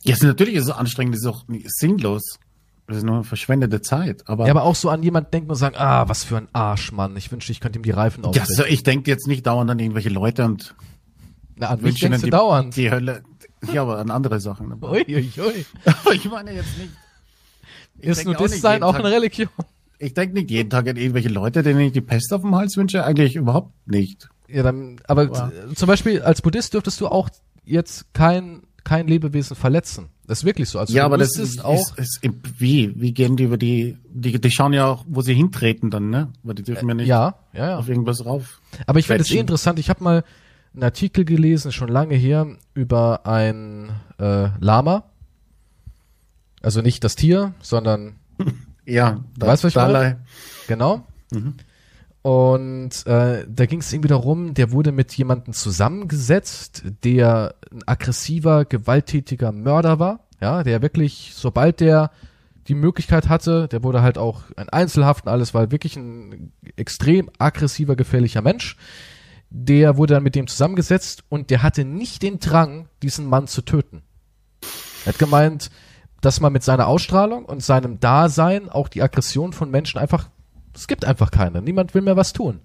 Ja, 0.02 0.14
es- 0.14 0.22
natürlich 0.22 0.54
ist 0.54 0.64
es 0.64 0.70
anstrengend, 0.70 1.14
es 1.14 1.20
ist 1.22 1.26
auch 1.26 1.44
sinnlos. 1.66 2.38
Das 2.86 2.96
ist 2.96 3.04
nur 3.04 3.22
verschwendete 3.22 3.82
Zeit. 3.82 4.26
Aber, 4.28 4.46
Ja, 4.46 4.50
aber 4.52 4.64
auch 4.64 4.74
so 4.74 4.88
an 4.90 5.02
jemand 5.02 5.32
denken 5.32 5.50
und 5.50 5.56
sagen, 5.56 5.76
ah, 5.78 6.08
was 6.08 6.24
für 6.24 6.38
ein 6.38 6.48
Arsch, 6.52 6.90
Mann. 6.90 7.16
Ich 7.16 7.30
wünschte, 7.30 7.52
ich 7.52 7.60
könnte 7.60 7.78
ihm 7.78 7.82
die 7.84 7.90
Reifen 7.92 8.24
ja, 8.24 8.30
aufsetzen. 8.30 8.56
so, 8.56 8.64
ich 8.64 8.82
denke 8.82 9.10
jetzt 9.10 9.28
nicht 9.28 9.46
dauernd 9.46 9.70
an 9.70 9.78
irgendwelche 9.78 10.08
Leute 10.08 10.44
und 10.44 10.74
Na, 11.56 11.68
an 11.68 11.82
wünsche 11.82 12.06
ihnen 12.06 12.20
die, 12.20 12.30
dauernd. 12.30 12.74
die 12.76 12.90
Hölle. 12.90 13.22
Ja, 13.72 13.82
aber 13.82 13.98
an 13.98 14.10
andere 14.10 14.40
Sachen. 14.40 14.72
Ui, 14.82 15.04
ui, 15.06 15.30
ui. 15.38 15.66
aber 15.84 16.14
ich 16.14 16.24
meine 16.28 16.52
jetzt 16.54 16.78
nicht. 16.78 16.90
Ich 17.98 18.08
Ist 18.08 18.24
Nudist 18.24 18.54
nicht 18.54 18.62
sein 18.62 18.82
auch 18.82 18.92
Tag- 18.96 19.04
eine 19.04 19.14
Religion? 19.14 19.48
Ich 19.98 20.14
denke 20.14 20.34
nicht 20.34 20.50
jeden 20.50 20.70
Tag 20.70 20.88
an 20.88 20.96
irgendwelche 20.96 21.28
Leute, 21.28 21.62
denen 21.62 21.78
ich 21.80 21.92
die 21.92 22.00
Pest 22.00 22.32
auf 22.32 22.40
dem 22.40 22.56
Hals 22.56 22.76
wünsche. 22.78 23.04
Eigentlich 23.04 23.36
überhaupt 23.36 23.72
nicht. 23.86 24.30
Ja, 24.52 24.62
dann, 24.62 24.96
aber 25.06 25.28
Wow. 25.30 25.74
zum 25.74 25.86
Beispiel 25.86 26.22
als 26.22 26.42
Buddhist 26.42 26.74
dürftest 26.74 27.00
du 27.00 27.08
auch 27.08 27.28
jetzt 27.64 28.12
kein, 28.14 28.62
kein 28.84 29.06
Lebewesen 29.06 29.56
verletzen. 29.56 30.08
Das 30.26 30.38
ist 30.40 30.44
wirklich 30.44 30.68
so. 30.68 30.78
Also 30.78 30.92
ja, 30.94 31.02
du 31.02 31.06
aber 31.06 31.18
das 31.18 31.36
ist, 31.36 31.64
auch. 31.64 31.96
ist, 31.98 32.18
ist, 32.24 32.34
wie? 32.58 32.92
Wie 33.00 33.12
gehen 33.12 33.36
die 33.36 33.44
über 33.44 33.56
die, 33.58 33.96
die, 34.08 34.40
die 34.40 34.50
schauen 34.50 34.72
ja 34.72 34.86
auch, 34.86 35.04
wo 35.08 35.22
sie 35.22 35.34
hintreten 35.34 35.90
dann, 35.90 36.10
ne? 36.10 36.32
Weil 36.42 36.54
die 36.54 36.62
dürfen 36.62 36.88
ja 36.88 36.94
nicht 36.94 37.08
ja, 37.08 37.34
ja, 37.52 37.70
ja. 37.70 37.78
auf 37.78 37.88
irgendwas 37.88 38.24
rauf. 38.24 38.60
Aber 38.86 38.98
ich 39.00 39.06
finde 39.06 39.22
es 39.22 39.30
eh 39.30 39.38
interessant. 39.38 39.78
Ich 39.80 39.90
habe 39.90 40.04
mal 40.04 40.24
einen 40.72 40.84
Artikel 40.84 41.24
gelesen, 41.24 41.72
schon 41.72 41.88
lange 41.88 42.14
her, 42.14 42.46
über 42.74 43.26
ein 43.26 43.90
äh, 44.18 44.48
Lama. 44.60 45.04
Also 46.62 46.80
nicht 46.82 47.02
das 47.04 47.16
Tier, 47.16 47.54
sondern 47.60 48.16
Ja, 48.86 49.20
Du 49.38 49.46
weißt, 49.46 49.64
was 49.64 49.70
ich 49.72 49.76
meine? 49.76 49.92
Dalai. 49.92 50.16
genau. 50.66 51.06
Mhm. 51.32 51.54
Und 52.22 53.06
äh, 53.06 53.46
da 53.48 53.66
ging 53.66 53.80
es 53.80 53.92
irgendwie 53.92 54.08
darum, 54.08 54.52
der 54.52 54.72
wurde 54.72 54.92
mit 54.92 55.12
jemandem 55.12 55.54
zusammengesetzt, 55.54 56.84
der 57.02 57.54
ein 57.72 57.82
aggressiver, 57.86 58.66
gewalttätiger 58.66 59.52
Mörder 59.52 59.98
war. 59.98 60.26
Ja, 60.40 60.62
der 60.62 60.82
wirklich, 60.82 61.32
sobald 61.34 61.80
der 61.80 62.10
die 62.68 62.74
Möglichkeit 62.74 63.28
hatte, 63.28 63.68
der 63.68 63.82
wurde 63.82 64.02
halt 64.02 64.18
auch 64.18 64.42
ein 64.56 64.68
Einzelhaft 64.68 65.26
und 65.26 65.32
alles, 65.32 65.54
war 65.54 65.70
wirklich 65.70 65.96
ein 65.96 66.52
extrem 66.76 67.30
aggressiver, 67.38 67.96
gefährlicher 67.96 68.42
Mensch. 68.42 68.76
Der 69.48 69.96
wurde 69.96 70.14
dann 70.14 70.22
mit 70.22 70.34
dem 70.34 70.46
zusammengesetzt 70.46 71.24
und 71.28 71.50
der 71.50 71.62
hatte 71.62 71.84
nicht 71.84 72.22
den 72.22 72.38
Drang, 72.38 72.88
diesen 73.02 73.26
Mann 73.26 73.48
zu 73.48 73.62
töten. 73.62 74.02
Er 75.04 75.12
hat 75.12 75.18
gemeint, 75.18 75.70
dass 76.20 76.40
man 76.40 76.52
mit 76.52 76.62
seiner 76.62 76.86
Ausstrahlung 76.86 77.46
und 77.46 77.62
seinem 77.62 77.98
Dasein 77.98 78.68
auch 78.68 78.88
die 78.88 79.02
Aggression 79.02 79.52
von 79.52 79.70
Menschen 79.70 79.98
einfach, 79.98 80.28
es 80.74 80.86
gibt 80.86 81.04
einfach 81.04 81.30
keine. 81.30 81.62
Niemand 81.62 81.94
will 81.94 82.02
mehr 82.02 82.16
was 82.16 82.32
tun. 82.32 82.60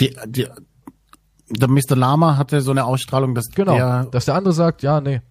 Die, 0.00 0.14
die, 0.26 0.46
der 1.50 1.68
Mr. 1.68 1.96
Lama 1.96 2.36
hatte 2.36 2.60
so 2.60 2.70
eine 2.70 2.84
Ausstrahlung, 2.84 3.34
dass 3.34 3.48
Genau. 3.48 3.74
der, 3.74 4.04
dass 4.06 4.26
der 4.26 4.34
andere 4.34 4.52
sagt, 4.54 4.82
ja, 4.82 5.00
nee, 5.00 5.22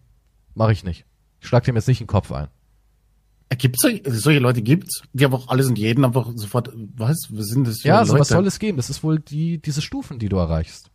mache 0.55 0.71
ich 0.71 0.83
nicht. 0.83 1.05
Ich 1.39 1.47
schlag 1.47 1.63
dem 1.63 1.75
jetzt 1.75 1.87
nicht 1.87 2.01
in 2.01 2.05
den 2.05 2.11
Kopf 2.11 2.31
ein. 2.31 2.47
gibt's 3.57 3.81
solche, 3.81 4.01
solche 4.11 4.39
Leute 4.39 4.61
gibt's, 4.61 5.03
die 5.13 5.25
einfach 5.25 5.47
alles 5.47 5.67
und 5.67 5.77
jeden 5.77 6.03
einfach 6.03 6.29
sofort, 6.35 6.71
was, 6.95 7.27
was 7.29 7.45
sind 7.47 7.67
das 7.67 7.81
für 7.81 7.87
Ja, 7.89 7.99
Leute? 7.99 8.11
so 8.11 8.19
was 8.19 8.27
soll 8.29 8.47
es 8.47 8.59
geben? 8.59 8.77
Das 8.77 8.89
ist 8.89 9.03
wohl 9.03 9.19
die, 9.19 9.61
diese 9.61 9.81
Stufen, 9.81 10.19
die 10.19 10.27
du 10.29 10.37
erreichst. 10.37 10.89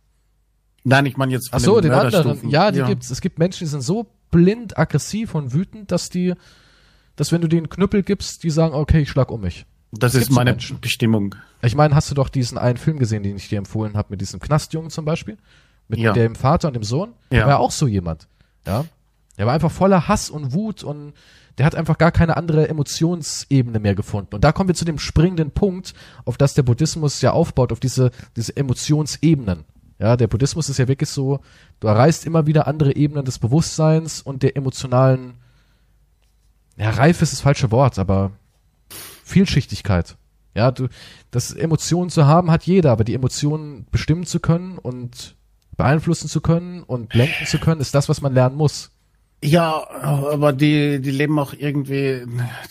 Nein, 0.83 1.05
ich 1.05 1.15
meine 1.15 1.31
jetzt 1.31 1.49
von 1.49 1.57
Ach 1.59 1.63
so, 1.63 1.79
den 1.79 1.91
anderen. 1.91 2.11
Mörderstufen. 2.11 2.49
Ja, 2.49 2.69
die 2.71 2.83
gibt's. 2.83 3.09
Es 3.09 3.21
gibt 3.21 3.39
Menschen, 3.39 3.63
die 3.63 3.69
sind 3.69 3.81
so 3.81 4.07
blind, 4.31 4.77
aggressiv 4.77 5.33
und 5.33 5.53
wütend, 5.53 5.91
dass 5.91 6.09
die, 6.09 6.33
dass 7.15 7.31
wenn 7.31 7.39
du 7.41 7.47
denen 7.47 7.69
Knüppel 7.69 8.03
gibst, 8.03 8.43
die 8.43 8.49
sagen, 8.49 8.73
okay, 8.75 9.01
ich 9.03 9.09
schlag 9.09 9.31
um 9.31 9.41
mich. 9.41 9.65
Das 9.99 10.15
ist 10.15 10.31
meine 10.31 10.51
Menschen. 10.51 10.79
Bestimmung. 10.81 11.35
Ich 11.61 11.75
meine, 11.75 11.93
hast 11.95 12.09
du 12.09 12.15
doch 12.15 12.29
diesen 12.29 12.57
einen 12.57 12.77
Film 12.77 12.97
gesehen, 12.97 13.23
den 13.23 13.35
ich 13.37 13.49
dir 13.49 13.57
empfohlen 13.59 13.95
habe, 13.95 14.07
mit 14.11 14.21
diesem 14.21 14.39
Knastjungen 14.39 14.89
zum 14.89 15.05
Beispiel? 15.05 15.37
Mit 15.87 15.99
Ja. 15.99 16.13
dem 16.13 16.35
Vater 16.35 16.67
und 16.69 16.73
dem 16.75 16.83
Sohn? 16.83 17.09
Ja. 17.29 17.37
Der 17.37 17.41
war 17.45 17.49
ja 17.53 17.57
auch 17.57 17.71
so 17.71 17.87
jemand. 17.87 18.27
Ja. 18.65 18.85
Der 19.37 19.45
war 19.45 19.53
einfach 19.53 19.71
voller 19.71 20.07
Hass 20.07 20.29
und 20.29 20.53
Wut 20.53 20.83
und 20.83 21.13
der 21.57 21.65
hat 21.67 21.75
einfach 21.75 21.97
gar 21.99 22.11
keine 22.11 22.37
andere 22.37 22.67
Emotionsebene 22.69 23.79
mehr 23.79 23.93
gefunden. 23.93 24.33
Und 24.33 24.43
da 24.43 24.51
kommen 24.51 24.67
wir 24.67 24.75
zu 24.75 24.85
dem 24.85 24.97
springenden 24.97 25.51
Punkt, 25.51 25.93
auf 26.25 26.37
das 26.37 26.55
der 26.55 26.63
Buddhismus 26.63 27.21
ja 27.21 27.31
aufbaut, 27.31 27.71
auf 27.71 27.79
diese, 27.79 28.09
diese 28.35 28.55
Emotionsebenen. 28.57 29.63
Ja, 29.99 30.17
der 30.17 30.27
Buddhismus 30.27 30.69
ist 30.69 30.79
ja 30.79 30.87
wirklich 30.87 31.09
so, 31.09 31.39
du 31.79 31.87
erreichst 31.87 32.25
immer 32.25 32.47
wieder 32.47 32.65
andere 32.67 32.95
Ebenen 32.95 33.25
des 33.25 33.37
Bewusstseins 33.37 34.21
und 34.21 34.41
der 34.41 34.57
emotionalen, 34.57 35.35
ja, 36.77 36.89
Reife 36.89 37.23
ist 37.23 37.33
das 37.33 37.41
falsche 37.41 37.69
Wort, 37.69 37.99
aber 37.99 38.31
Vielschichtigkeit. 39.33 40.15
Ja, 40.55 40.71
du, 40.71 40.87
das 41.31 41.51
Emotionen 41.51 42.09
zu 42.11 42.25
haben 42.27 42.51
hat 42.51 42.63
jeder, 42.63 42.91
aber 42.91 43.03
die 43.03 43.15
Emotionen 43.15 43.87
bestimmen 43.91 44.25
zu 44.25 44.39
können 44.39 44.77
und 44.77 45.35
beeinflussen 45.75 46.27
zu 46.29 46.41
können 46.41 46.83
und 46.83 47.13
lenken 47.15 47.45
zu 47.47 47.57
können, 47.57 47.81
ist 47.81 47.95
das, 47.95 48.07
was 48.07 48.21
man 48.21 48.33
lernen 48.33 48.55
muss. 48.55 48.91
Ja, 49.43 49.83
aber 49.89 50.53
die, 50.53 51.01
die 51.01 51.11
leben 51.11 51.37
auch 51.39 51.53
irgendwie, 51.57 52.21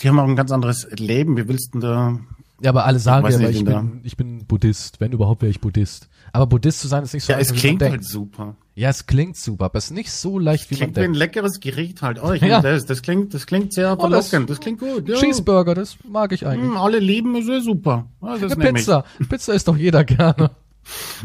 die 0.00 0.08
haben 0.08 0.18
auch 0.20 0.28
ein 0.28 0.36
ganz 0.36 0.52
anderes 0.52 0.86
Leben. 0.96 1.36
Wie 1.36 1.48
willst 1.48 1.74
du 1.74 1.80
denn 1.80 1.90
da? 1.90 2.18
Ja, 2.62 2.70
aber 2.70 2.84
alle 2.86 3.00
sagen 3.00 3.28
ja, 3.28 3.36
nicht, 3.38 3.58
ich 3.58 3.64
da- 3.64 3.80
bin, 3.80 4.00
ich 4.04 4.16
bin 4.16 4.46
Buddhist. 4.46 5.00
Wenn 5.00 5.10
überhaupt 5.12 5.42
wäre 5.42 5.50
ich 5.50 5.60
Buddhist. 5.60 6.08
Aber 6.32 6.46
Buddhist 6.46 6.78
zu 6.80 6.86
sein 6.88 7.02
ist 7.02 7.12
nicht 7.12 7.24
so 7.24 7.32
Ja, 7.32 7.40
es 7.40 7.48
einfach, 7.50 7.56
wie 7.56 7.66
klingt 7.66 7.80
man 7.80 7.90
halt 7.90 8.04
super. 8.06 8.56
Ja, 8.74 8.88
es 8.88 9.04
klingt 9.06 9.36
super, 9.36 9.66
aber 9.66 9.76
es 9.78 9.86
ist 9.86 9.90
nicht 9.90 10.10
so 10.10 10.38
leicht, 10.38 10.70
wie 10.70 10.74
man 10.76 10.78
Klingt 10.78 10.96
wie 10.96 11.00
ein 11.00 11.04
denkt. 11.04 11.18
leckeres 11.18 11.60
Gericht 11.60 12.00
halt. 12.00 12.18
Oh, 12.22 12.32
ich 12.32 12.40
Ja. 12.40 12.62
das. 12.62 12.86
Das 12.86 13.02
klingt, 13.02 13.34
das 13.34 13.46
klingt 13.46 13.74
sehr 13.74 13.92
Oh, 13.98 14.08
das- 14.08 14.28
verlockend. 14.30 14.48
Das, 14.50 14.60
klingt 14.60 14.80
gut. 14.80 15.06
Ja. 15.08 15.16
Cheeseburger, 15.16 15.74
das 15.74 15.96
mag 16.08 16.32
ich 16.32 16.46
eigentlich. 16.46 16.70
Hm, 16.70 16.76
alle 16.78 16.98
lieben, 16.98 17.36
ist 17.36 17.48
ja 17.48 17.60
super. 17.60 18.06
Ja, 18.22 18.38
das 18.38 18.52
Eine 18.52 18.64
nehm 18.64 18.76
ich. 18.76 18.82
Pizza. 18.82 19.04
Pizza 19.28 19.52
isst 19.52 19.68
doch 19.68 19.76
jeder 19.76 20.04
gerne. 20.04 20.52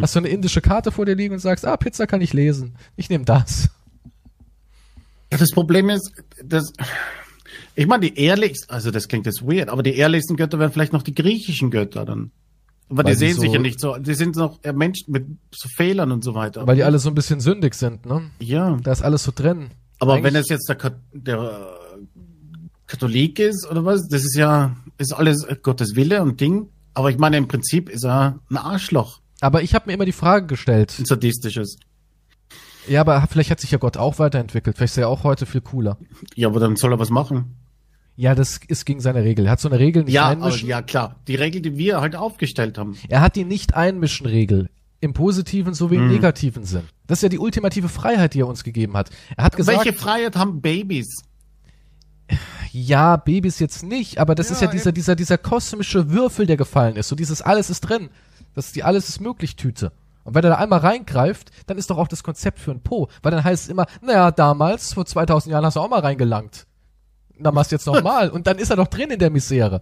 Hast 0.02 0.14
du 0.16 0.20
eine 0.20 0.28
indische 0.28 0.60
Karte 0.62 0.92
vor 0.92 1.06
dir 1.06 1.16
liegen 1.16 1.34
und 1.34 1.40
sagst, 1.40 1.66
ah, 1.66 1.78
Pizza 1.78 2.06
kann 2.06 2.20
ich 2.22 2.34
lesen. 2.34 2.76
Ich 2.98 3.10
nehme 3.10 3.24
das. 3.26 3.70
Ja, 5.32 5.38
das 5.38 5.52
Problem 5.52 5.90
ist, 5.90 6.12
dass 6.44 6.72
ich 7.76 7.88
meine, 7.88 8.10
die 8.10 8.20
ehrlichsten, 8.20 8.70
also 8.74 8.92
das 8.92 9.08
klingt 9.08 9.26
jetzt 9.26 9.42
weird, 9.48 9.70
aber 9.70 9.84
die 9.84 9.96
ehrlichsten 9.96 10.36
Götter 10.36 10.60
wären 10.60 10.72
vielleicht 10.72 10.94
noch 10.94 11.02
die 11.04 11.14
griechischen 11.16 11.72
Götter 11.72 12.06
dann. 12.06 12.32
Aber 12.90 13.04
die 13.04 13.14
sehen 13.16 13.36
sich 13.36 13.50
so- 13.50 13.54
ja 13.56 13.60
nicht 13.62 13.80
so, 13.80 13.98
die 13.98 14.14
sind 14.14 14.36
noch 14.38 14.64
äh, 14.64 14.72
Menschen 14.74 15.12
mit 15.12 15.26
so 15.54 15.68
Fehlern 15.70 16.12
und 16.12 16.24
so 16.24 16.34
weiter. 16.36 16.66
Weil 16.66 16.76
die 16.78 16.84
alle 16.84 17.00
so 17.00 17.10
ein 17.10 17.16
bisschen 17.16 17.40
sündig 17.42 17.74
sind, 17.76 18.06
ne? 18.06 18.30
ja, 18.40 18.78
Da 18.82 18.92
ist 18.92 19.02
alles 19.02 19.24
so 19.24 19.32
drin. 19.36 19.72
aber 20.00 20.14
Eigentlich- 20.14 20.24
wenn 20.34 20.36
es 20.42 20.50
jetzt 20.50 20.70
der, 20.70 20.78
der 21.14 21.38
äh, 21.40 21.98
Katholik 22.88 23.40
ist 23.40 23.70
oder 23.70 23.84
was, 23.84 24.08
das 24.08 24.24
ist 24.24 24.36
ja, 24.38 24.76
ist 24.98 25.12
alles 25.14 25.46
Gottes 25.64 25.96
Wille 25.96 26.22
und 26.22 26.40
Ding. 26.40 26.70
Aber 26.94 27.10
ich 27.12 27.18
meine, 27.18 27.38
im 27.38 27.48
Prinzip 27.48 27.90
ist 27.90 28.04
er 28.06 28.40
ein 28.50 28.58
Arschloch, 28.58 29.20
Aber 29.42 29.62
ich 29.62 29.76
habe 29.76 29.88
mir 29.88 29.94
immer 29.94 30.06
die 30.06 30.12
Frage 30.14 30.48
gestellt, 30.48 30.96
ein 30.98 31.06
sadistisches. 31.06 31.78
ja, 32.88 33.02
aber 33.02 33.28
vielleicht 33.30 33.52
hat 33.52 33.60
sich 33.60 33.72
ja 33.72 33.78
Gott 33.78 33.98
auch 33.98 34.18
weiterentwickelt. 34.20 34.78
Vielleicht 34.78 34.94
ist 34.94 34.98
er 34.98 35.02
ja 35.02 35.08
auch 35.08 35.24
heute 35.24 35.46
viel 35.46 35.62
cooler. 35.62 35.98
Ja, 36.36 36.48
aber 36.48 36.60
dann 36.62 36.76
soll 36.78 36.94
er 36.94 37.00
was 37.00 37.10
machen. 37.10 37.56
Ja, 38.20 38.34
das 38.34 38.60
ist 38.68 38.86
gegen 38.86 39.00
seine 39.00 39.24
Regel. 39.24 39.46
Er 39.46 39.52
hat 39.52 39.60
so 39.60 39.70
eine 39.70 39.78
Regel 39.80 40.04
nicht 40.04 40.14
Ja, 40.14 40.28
einmischen. 40.30 40.68
ja 40.68 40.82
klar. 40.82 41.16
Die 41.28 41.36
Regel, 41.36 41.62
die 41.62 41.78
wir 41.78 42.02
halt 42.02 42.16
aufgestellt 42.16 42.78
haben. 42.80 42.98
Er 43.10 43.22
hat 43.22 43.36
die 43.36 43.46
nicht 43.46 43.76
einmischen 43.76 44.26
Regel. 44.26 44.70
Im 45.00 45.14
positiven 45.14 45.76
sowie 45.76 45.98
Mhm. 45.98 46.04
im 46.06 46.12
negativen 46.14 46.64
Sinn. 46.66 46.82
Das 47.06 47.20
ist 47.20 47.24
ja 47.24 47.30
die 47.30 47.38
ultimative 47.38 47.88
Freiheit, 47.90 48.34
die 48.34 48.40
er 48.42 48.48
uns 48.48 48.64
gegeben 48.64 48.98
hat. 48.98 49.12
Er 49.38 49.44
hat 49.44 49.56
gesagt, 49.56 49.78
Welche 49.86 49.94
Freiheit 49.98 50.36
haben 50.36 50.60
Babys? 50.62 51.22
ja, 52.72 53.18
Babys 53.18 53.60
jetzt 53.60 53.84
nicht, 53.84 54.18
aber 54.20 54.36
das 54.36 54.50
Ja, 54.50 54.56
ist 54.56 54.62
ja 54.62 54.68
dieser, 54.68 54.88
eben. 54.90 54.96
dieser, 54.96 55.16
dieser 55.16 55.38
kosmische 55.38 56.10
Würfel, 56.10 56.46
der 56.46 56.58
gefallen 56.58 56.96
ist. 56.96 57.08
So 57.08 57.16
dieses 57.16 57.42
alles 57.42 57.70
ist 57.70 57.82
drin. 57.82 58.10
Das 58.56 58.68
ist 58.68 58.76
die 58.76 58.84
alles 58.84 59.08
ist 59.10 59.22
möglich 59.22 59.56
Tüte. 59.56 59.92
Und 60.24 60.34
wenn 60.36 60.44
er 60.44 60.50
da 60.50 60.56
einmal 60.58 60.80
reingreift, 60.80 61.52
dann 61.68 61.78
ist 61.78 61.90
doch 61.90 61.98
auch 61.98 62.08
das 62.10 62.24
Konzept 62.24 62.60
für 62.60 62.72
ein 62.72 62.82
Po. 62.82 63.08
Weil 63.22 63.32
dann 63.32 63.44
heißt 63.44 63.66
es 63.66 63.70
immer, 63.70 63.86
naja, 64.02 64.32
damals, 64.32 64.94
vor 64.94 65.06
2000 65.06 65.52
Jahren 65.54 65.64
hast 65.66 65.76
du 65.76 65.80
auch 65.80 65.90
mal 65.90 66.00
reingelangt. 66.02 66.66
Dann 67.40 67.54
machst 67.54 67.72
du 67.72 67.76
jetzt 67.76 67.86
nochmal. 67.86 68.30
Und 68.30 68.48
dann 68.48 68.58
ist 68.58 68.70
er 68.70 68.76
doch 68.76 68.88
drin 68.88 69.12
in 69.12 69.20
der 69.20 69.30
Misere. 69.30 69.82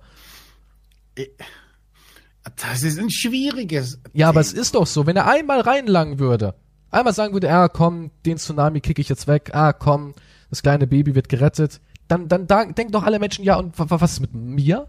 Das 2.58 2.84
ist 2.84 3.00
ein 3.00 3.10
schwieriges. 3.10 4.00
Ja, 4.14 4.30
aber 4.30 4.40
es 4.42 4.54
ist 4.54 4.76
doch 4.76 4.86
so, 4.86 5.08
wenn 5.08 5.16
er 5.16 5.28
einmal 5.28 5.62
reinlangen 5.62 6.20
würde, 6.20 6.54
einmal 6.92 7.14
sagen 7.14 7.34
würde, 7.34 7.52
ah 7.52 7.68
komm, 7.70 8.12
den 8.26 8.38
Tsunami 8.38 8.82
kicke 8.82 9.02
ich 9.02 9.10
jetzt 9.10 9.28
weg, 9.28 9.52
ah 9.54 9.74
komm, 9.74 10.14
das 10.50 10.62
kleine 10.62 10.86
Baby 10.86 11.16
wird 11.16 11.28
gerettet, 11.30 11.82
dann, 12.08 12.28
dann 12.28 12.46
da, 12.46 12.66
denken 12.66 12.92
doch 12.92 13.04
alle 13.04 13.18
Menschen, 13.18 13.44
ja, 13.44 13.56
und 13.56 13.78
wa- 13.80 13.90
wa- 13.90 14.00
was 14.02 14.14
ist 14.14 14.20
mit 14.20 14.36
mir? 14.36 14.88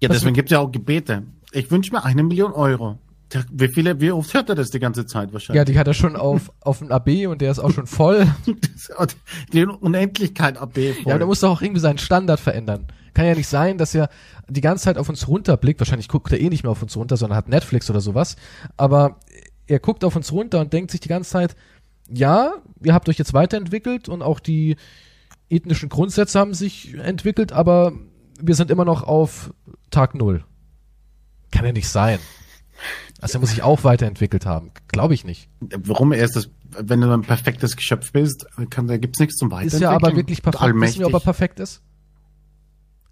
Ja, 0.00 0.08
deswegen 0.10 0.34
gibt 0.34 0.48
es 0.50 0.52
ja 0.52 0.58
auch 0.58 0.70
Gebete. 0.70 1.22
Ich 1.52 1.70
wünsche 1.70 1.92
mir 1.92 2.04
eine 2.04 2.22
Million 2.22 2.52
Euro. 2.52 2.98
Der, 3.32 3.44
wie 3.50 3.68
viele, 3.68 4.00
wie 4.00 4.10
oft 4.12 4.32
hört 4.34 4.48
er 4.48 4.54
das 4.54 4.70
die 4.70 4.78
ganze 4.78 5.06
Zeit 5.06 5.28
Ja, 5.28 5.32
wahrscheinlich? 5.32 5.64
die 5.64 5.78
hat 5.78 5.86
er 5.86 5.94
schon 5.94 6.16
auf, 6.16 6.52
auf 6.60 6.78
dem 6.78 6.90
AB 6.90 7.26
und 7.28 7.40
der 7.40 7.50
ist 7.50 7.58
auch 7.58 7.70
schon 7.70 7.86
voll. 7.86 8.26
die 9.52 9.64
Unendlichkeit 9.64 10.58
AB 10.58 10.74
voll. 10.74 10.94
Ja, 11.06 11.10
aber 11.10 11.18
der 11.18 11.26
muss 11.26 11.40
doch 11.40 11.50
auch 11.50 11.62
irgendwie 11.62 11.80
seinen 11.80 11.98
Standard 11.98 12.40
verändern. 12.40 12.86
Kann 13.14 13.26
ja 13.26 13.34
nicht 13.34 13.48
sein, 13.48 13.78
dass 13.78 13.94
er 13.94 14.08
die 14.48 14.60
ganze 14.60 14.84
Zeit 14.84 14.98
auf 14.98 15.08
uns 15.08 15.28
runterblickt. 15.28 15.80
Wahrscheinlich 15.80 16.08
guckt 16.08 16.32
er 16.32 16.40
eh 16.40 16.48
nicht 16.48 16.62
mehr 16.62 16.72
auf 16.72 16.82
uns 16.82 16.96
runter, 16.96 17.16
sondern 17.16 17.36
hat 17.36 17.48
Netflix 17.48 17.90
oder 17.90 18.00
sowas. 18.00 18.36
Aber 18.76 19.20
er 19.66 19.80
guckt 19.80 20.04
auf 20.04 20.16
uns 20.16 20.32
runter 20.32 20.60
und 20.60 20.72
denkt 20.72 20.90
sich 20.90 21.00
die 21.00 21.08
ganze 21.08 21.30
Zeit, 21.30 21.56
ja, 22.08 22.52
ihr 22.82 22.94
habt 22.94 23.08
euch 23.08 23.18
jetzt 23.18 23.34
weiterentwickelt 23.34 24.08
und 24.08 24.22
auch 24.22 24.40
die 24.40 24.76
ethnischen 25.48 25.88
Grundsätze 25.88 26.38
haben 26.38 26.54
sich 26.54 26.94
entwickelt, 26.94 27.52
aber 27.52 27.92
wir 28.40 28.54
sind 28.54 28.70
immer 28.70 28.84
noch 28.84 29.02
auf 29.02 29.52
Tag 29.90 30.14
Null. 30.14 30.44
Kann 31.50 31.64
ja 31.64 31.72
nicht 31.72 31.88
sein. 31.88 32.18
Also 33.22 33.38
er 33.38 33.40
muss 33.40 33.50
sich 33.50 33.62
auch 33.62 33.84
weiterentwickelt 33.84 34.44
haben. 34.46 34.70
Glaube 34.88 35.14
ich 35.14 35.24
nicht. 35.24 35.48
Warum 35.60 36.12
erst 36.12 36.36
das, 36.36 36.50
wenn 36.78 37.00
du 37.00 37.10
ein 37.12 37.22
perfektes 37.22 37.76
Geschöpf 37.76 38.12
bist, 38.12 38.44
kann, 38.68 38.86
da 38.88 38.96
gibt's 38.98 39.18
nichts 39.20 39.36
zum 39.36 39.48
Ist 39.48 39.52
Weiterentwickeln. 39.52 39.82
ja 39.82 39.90
aber 39.96 40.16
wirklich 40.16 40.42
perfekt. 40.42 40.74
Wissen 40.74 40.98
wir, 41.00 41.06
ob 41.06 41.14
er 41.14 41.20
perfekt 41.20 41.60
ist? 41.60 41.82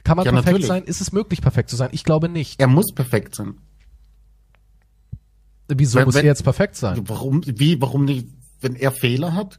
Kann 0.05 0.17
man 0.17 0.27
Ja, 0.27 0.33
perfekt 0.33 0.47
natürlich. 0.49 0.67
sein? 0.67 0.83
Ist 0.85 1.01
es 1.01 1.13
möglich, 1.13 1.41
perfekt 1.41 1.71
zu 1.71 1.77
sein? 1.77 1.91
Ich 1.93 2.05
glaube 2.05 2.29
nicht. 2.29 2.61
er 2.61 2.67
muss 2.67 2.93
perfekt 2.93 3.35
sein. 3.37 3.55
Wieso 5.69 5.99
Wenn- 5.99 6.07
muss 6.07 6.15
wenn- 6.17 6.25
er 6.25 6.31
jetzt 6.31 6.43
perfekt 6.43 6.75
sein? 6.77 7.01
Warum, 7.09 7.43
wie, 7.47 7.81
warum 7.81 8.05
nicht, 8.05 8.27
wenn 8.61 8.75
er 8.75 8.91
Fehler 8.93 9.35
hat? 9.35 9.59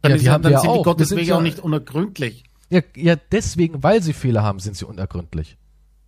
Dann, 0.00 0.10
Ja, 0.12 0.16
ist 0.16 0.22
die 0.22 0.28
er, 0.28 0.32
haben 0.32 0.42
dann 0.42 0.52
wir 0.52 0.60
sind 0.60 0.70
auch. 0.70 0.78
die 0.78 0.84
Gottes 0.84 1.10
Wege 1.10 1.22
ja- 1.22 1.36
auch 1.36 1.42
nicht 1.42 1.58
unergründlich. 1.58 2.44
Ja, 2.70 2.80
ja, 2.96 3.16
deswegen, 3.16 3.82
weil 3.82 4.02
sie 4.02 4.12
Fehler 4.14 4.42
haben, 4.42 4.60
sind 4.60 4.76
sie 4.76 4.86
unergründlich. 4.86 5.58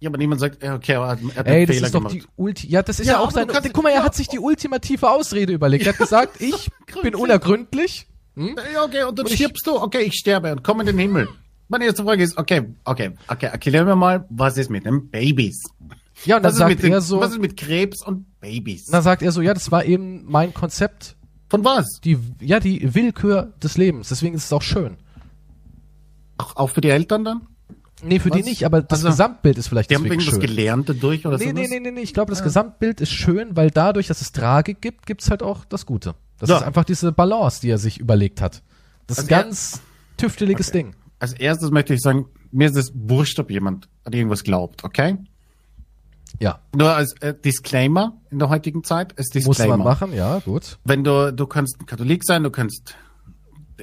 Ja, 0.01 0.09
aber 0.09 0.17
niemand 0.19 0.41
sagt, 0.41 0.63
ja, 0.63 0.75
okay, 0.75 0.93
er 0.95 1.07
hat, 1.09 1.19
er 1.23 1.37
hat 1.37 1.47
Ey, 1.47 1.53
einen 1.59 1.67
das 1.67 1.77
Fehler 1.77 1.87
ist 1.87 1.95
doch 1.95 2.01
gemacht. 2.01 2.15
die 2.15 2.25
Ulti. 2.37 2.67
Ja, 2.69 2.83
das 2.83 3.01
ist 3.01 3.07
Ja, 3.07 3.13
ja, 3.15 3.19
auch 3.21 3.25
aber 3.25 3.33
sein. 3.33 3.47
kannst- 3.49 3.73
Guck 3.73 3.85
mal, 3.85 3.91
er 3.91 3.97
ja. 3.97 4.03
hat 4.05 4.15
sich 4.15 4.29
die 4.29 4.39
ultimative 4.39 5.11
Ausrede 5.11 5.53
überlegt. 5.53 5.87
Er 5.87 5.93
hat 5.93 5.99
gesagt, 5.99 6.41
ich 6.41 6.71
bin 7.03 7.15
unergründlich. 7.15 8.07
Hm? 8.35 8.57
Ja, 8.73 8.85
okay, 8.85 9.03
und 9.05 9.19
dann 9.19 9.27
Und 9.27 9.33
stirbst 9.33 9.67
du, 9.67 9.77
okay, 9.77 10.01
ich 10.03 10.15
sterbe 10.15 10.53
und 10.53 10.65
komme 10.65 10.83
in 10.83 10.87
den 10.87 10.99
Himmel. 10.99 11.29
Meine 11.69 11.85
erste 11.85 12.03
Frage 12.03 12.23
ist, 12.23 12.37
okay, 12.39 12.63
okay, 12.85 13.13
okay, 13.29 13.47
erklären 13.47 13.87
wir 13.87 13.95
mal, 13.95 14.27
was 14.31 14.57
ist 14.57 14.71
mit 14.71 14.87
den 14.87 15.09
Babys? 15.11 15.63
Ja, 16.25 16.37
und 16.39 16.43
dann 16.45 16.53
sagt 16.55 16.71
mit 16.71 16.83
den, 16.83 16.93
er 16.93 17.01
so, 17.01 17.21
was 17.21 17.33
ist 17.33 17.41
mit 17.41 17.57
Krebs 17.57 18.03
und 18.05 18.27
Babys? 18.41 18.87
dann 18.87 19.03
sagt 19.03 19.23
er 19.23 19.33
so, 19.33 19.41
ja, 19.43 19.55
das 19.55 19.71
war 19.71 19.85
eben 19.85 20.25
mein 20.27 20.53
Konzept, 20.55 21.17
Von 21.49 21.65
was? 21.65 22.01
die, 22.03 22.19
ja, 22.41 22.59
die 22.59 22.95
Willkür 22.95 23.53
des 23.63 23.77
Lebens. 23.77 24.09
Deswegen 24.09 24.35
ist 24.35 24.45
es 24.47 24.53
auch 24.53 24.63
schön. 24.63 24.97
Auch, 26.39 26.57
auch 26.57 26.71
für 26.71 26.81
die 26.81 26.89
Eltern 26.91 27.25
dann? 27.25 27.47
Nee, 28.03 28.19
für 28.19 28.31
die 28.31 28.39
Was? 28.41 28.47
nicht, 28.47 28.65
aber 28.65 28.83
das 28.83 29.01
Also, 29.01 29.09
Gesamtbild 29.09 29.59
ist 29.59 29.69
vielleicht 29.69 29.91
Die 29.91 29.95
haben 29.95 30.05
irgendwas 30.07 30.27
schön. 30.35 30.41
gelernt 30.41 30.89
dadurch 30.89 31.27
oder 31.27 31.37
Nee, 31.39 31.45
sowas? 31.51 31.55
nee, 31.55 31.67
nee, 31.69 31.81
nee, 31.81 31.91
nee, 31.91 32.01
ich 32.01 32.15
glaube, 32.15 32.31
das 32.31 32.43
Gesamtbild 32.43 33.01
ist 33.01 33.11
schön, 33.13 33.57
weil 33.57 33.71
dadurch, 33.71 34.07
dass 34.07 34.21
es 34.21 34.33
Tragik 34.33 34.81
gibt, 34.81 35.07
gibt's 35.07 35.31
halt 35.31 35.43
auch 35.43 35.65
das 35.67 35.85
Gute. 35.87 36.15
Das 36.39 36.49
Ja. 36.49 36.57
ist 36.59 36.63
einfach 36.63 36.85
diese 36.85 37.13
Balance, 37.13 37.61
die 37.61 37.69
er 37.71 37.79
sich 37.79 37.99
überlegt 38.01 38.41
hat. 38.41 38.63
Das 39.07 39.19
ist 39.19 39.25
Also 39.25 39.35
ein 39.35 39.39
er- 39.41 39.45
ganz 39.45 39.81
tüfteliges 40.17 40.71
Ding. 40.73 40.95
Als 41.19 41.35
erstes 41.35 41.71
möchte 41.71 41.93
ich 41.95 42.01
sagen, 42.01 42.27
mir 42.51 42.69
ist 42.69 42.77
es 42.77 42.93
wurscht, 42.95 43.39
ob 43.39 43.51
jemand 43.51 43.89
an 44.05 44.13
irgendwas 44.15 44.43
glaubt, 44.45 44.83
okay? 44.85 45.19
Ja, 46.39 46.61
Nur 46.75 46.95
als 46.95 47.13
äh, 47.21 47.35
Disclaimer 47.35 48.17
in 48.31 48.39
der 48.39 48.49
heutigen 48.49 48.83
Zeit, 48.85 49.15
muss 49.19 49.29
Disclaimer. 49.31 49.77
man 49.77 49.85
machen, 49.85 50.15
ja, 50.15 50.39
gut. 50.39 50.79
Wenn 50.85 51.05
du, 51.05 51.33
du 51.33 51.47
kannst 51.47 51.87
Katholik 51.87 52.25
sein, 52.25 52.45
du 52.45 52.51
kannst 52.51 52.95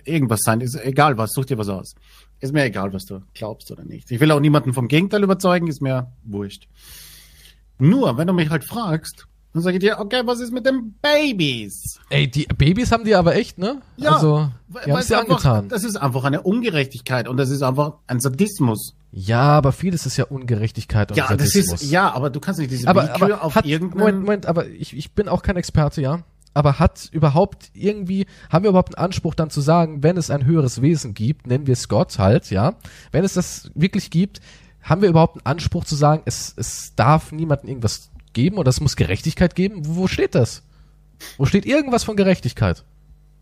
irgendwas 0.06 0.40
sein, 0.44 0.62
ist 0.62 0.76
egal 0.76 1.18
was, 1.18 1.32
such 1.34 1.46
dir 1.46 1.58
was 1.58 1.70
aus. 1.70 1.94
Ist 2.40 2.54
mir 2.54 2.64
egal, 2.66 2.94
was 2.94 3.06
du 3.06 3.22
glaubst 3.34 3.72
oder 3.72 3.84
nicht. 3.84 4.12
Ich 4.12 4.20
will 4.20 4.32
auch 4.32 4.40
niemanden 4.40 4.74
vom 4.74 4.88
Gegenteil 4.88 5.24
überzeugen, 5.24 5.68
ist 5.68 5.82
mir 5.82 6.12
wurscht. 6.24 6.68
Nur, 7.80 8.18
wenn 8.18 8.28
du 8.28 8.34
mich 8.34 8.50
halt 8.50 8.64
fragst, 8.64 9.28
dann 9.54 9.64
sage 9.64 9.78
ich 9.78 9.82
dir, 9.82 9.98
okay, 10.00 10.22
was 10.26 10.40
ist 10.40 10.52
mit 10.52 10.66
den 10.66 10.94
Babys? 11.02 12.00
Ey, 12.10 12.30
die 12.30 12.46
Babys 12.46 12.92
haben 12.92 13.06
die 13.06 13.16
aber 13.16 13.36
echt, 13.36 13.58
ne? 13.58 13.82
also, 14.04 14.52
weil- 14.68 14.84
die 14.86 14.92
haben 14.92 14.98
einfach- 14.98 15.20
angetan. 15.46 15.70
Das 15.70 15.84
ist 15.84 15.96
einfach 15.96 16.24
eine 16.26 16.42
Ungerechtigkeit 16.42 17.28
und 17.28 17.38
das 17.38 17.50
ist 17.50 17.64
einfach 17.64 17.94
ein 18.08 18.20
Sadismus. 18.20 18.96
Ja, 19.12 19.42
aber 19.42 19.72
vieles 19.72 20.06
ist 20.06 20.18
ja 20.18 20.26
Ungerechtigkeit 20.26 21.10
und 21.12 21.18
Ja, 21.18 21.34
das 21.36 21.52
Sadismus. 21.54 21.82
ist, 21.82 21.90
ja, 21.92 22.12
aber 22.14 22.30
du 22.30 22.40
kannst 22.40 22.60
nicht 22.60 22.72
diese 22.72 22.88
aber, 22.88 23.04
Willkür 23.08 23.36
aber 23.36 23.44
auf 23.44 23.56
hat, 23.56 23.66
irgendeinen... 23.66 24.00
Moment, 24.00 24.20
Moment, 24.22 24.46
aber 24.46 24.68
ich, 24.68 24.96
ich 24.96 25.14
bin 25.14 25.28
auch 25.28 25.42
kein 25.42 25.56
Experte, 25.56 26.02
ja. 26.02 26.20
Aber 26.54 26.80
hat 26.80 27.10
überhaupt 27.12 27.70
irgendwie, 27.74 28.26
haben 28.50 28.64
wir 28.64 28.70
überhaupt 28.70 28.98
einen 28.98 29.06
Anspruch 29.06 29.36
dann 29.36 29.50
zu 29.50 29.62
sagen, 29.62 30.02
wenn 30.02 30.18
es 30.18 30.32
ein 30.32 30.46
höheres 30.46 30.82
Wesen 30.82 31.14
gibt, 31.14 31.48
nennen 31.48 31.68
wir 31.68 31.74
es 31.74 31.88
Gott 31.88 32.18
halt, 32.18 32.50
ja. 32.50 32.76
Wenn 33.12 33.24
es 33.24 33.34
das 33.34 33.70
wirklich 33.76 34.10
gibt, 34.10 34.42
haben 34.82 35.02
wir 35.02 35.10
überhaupt 35.10 35.36
einen 35.36 35.46
Anspruch 35.46 35.86
zu 35.86 35.96
sagen, 35.96 36.24
es, 36.26 36.54
es 36.58 36.94
darf 36.96 37.32
niemandem 37.32 37.70
irgendwas 37.70 38.10
geben 38.34 38.58
oder 38.58 38.70
es 38.70 38.80
muss 38.80 38.96
Gerechtigkeit 38.96 39.56
geben? 39.56 39.86
Wo, 39.86 39.96
wo 39.96 40.08
steht 40.08 40.36
das? 40.36 40.64
Wo 41.38 41.46
steht 41.46 41.66
irgendwas 41.66 42.04
von 42.04 42.16
Gerechtigkeit? 42.16 42.84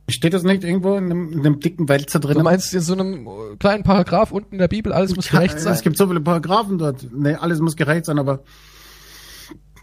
Steht 0.08 0.34
das 0.34 0.44
nicht 0.44 0.64
irgendwo 0.64 0.96
in 0.96 1.06
einem, 1.06 1.32
in 1.32 1.40
einem 1.40 1.60
dicken 1.60 1.90
Wälzer 1.90 2.20
drin? 2.20 2.38
Du 2.38 2.44
meinst 2.44 2.74
in 2.74 2.82
so 2.82 2.94
einem 2.94 3.26
äh, 3.26 3.56
kleinen 3.58 3.84
Paragraph 3.84 4.32
unten 4.32 4.54
in 4.54 4.60
der 4.60 4.68
Bibel, 4.68 4.94
alles 4.94 5.16
muss 5.16 5.30
gerecht 5.30 5.60
sein? 5.60 5.74
Es 5.74 5.82
gibt 5.82 5.98
so 5.98 6.08
viele 6.08 6.22
Paragraphen 6.22 6.78
dort. 6.78 7.08
Nee, 7.12 7.34
alles 7.34 7.60
muss 7.60 7.76
gerecht 7.76 8.06
sein, 8.06 8.20
aber 8.20 8.44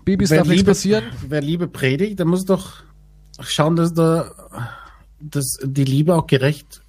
Babys 0.05 0.31
wer 0.31 0.39
darf 0.39 0.47
nichts 0.47 0.61
Liebe, 0.61 0.71
passieren? 0.71 1.05
wer 1.29 1.41
Liebe 1.41 1.67
predigt, 1.67 2.19
der 2.21 2.27
muss 2.27 2.45
doch 2.45 2.85
schauen, 3.43 3.77
dass 3.77 3.93
da 3.95 4.31
dass 5.21 5.57
die 5.63 5.85
Liebe 5.85 6.15
auch 6.15 6.27
gerecht 6.27 6.83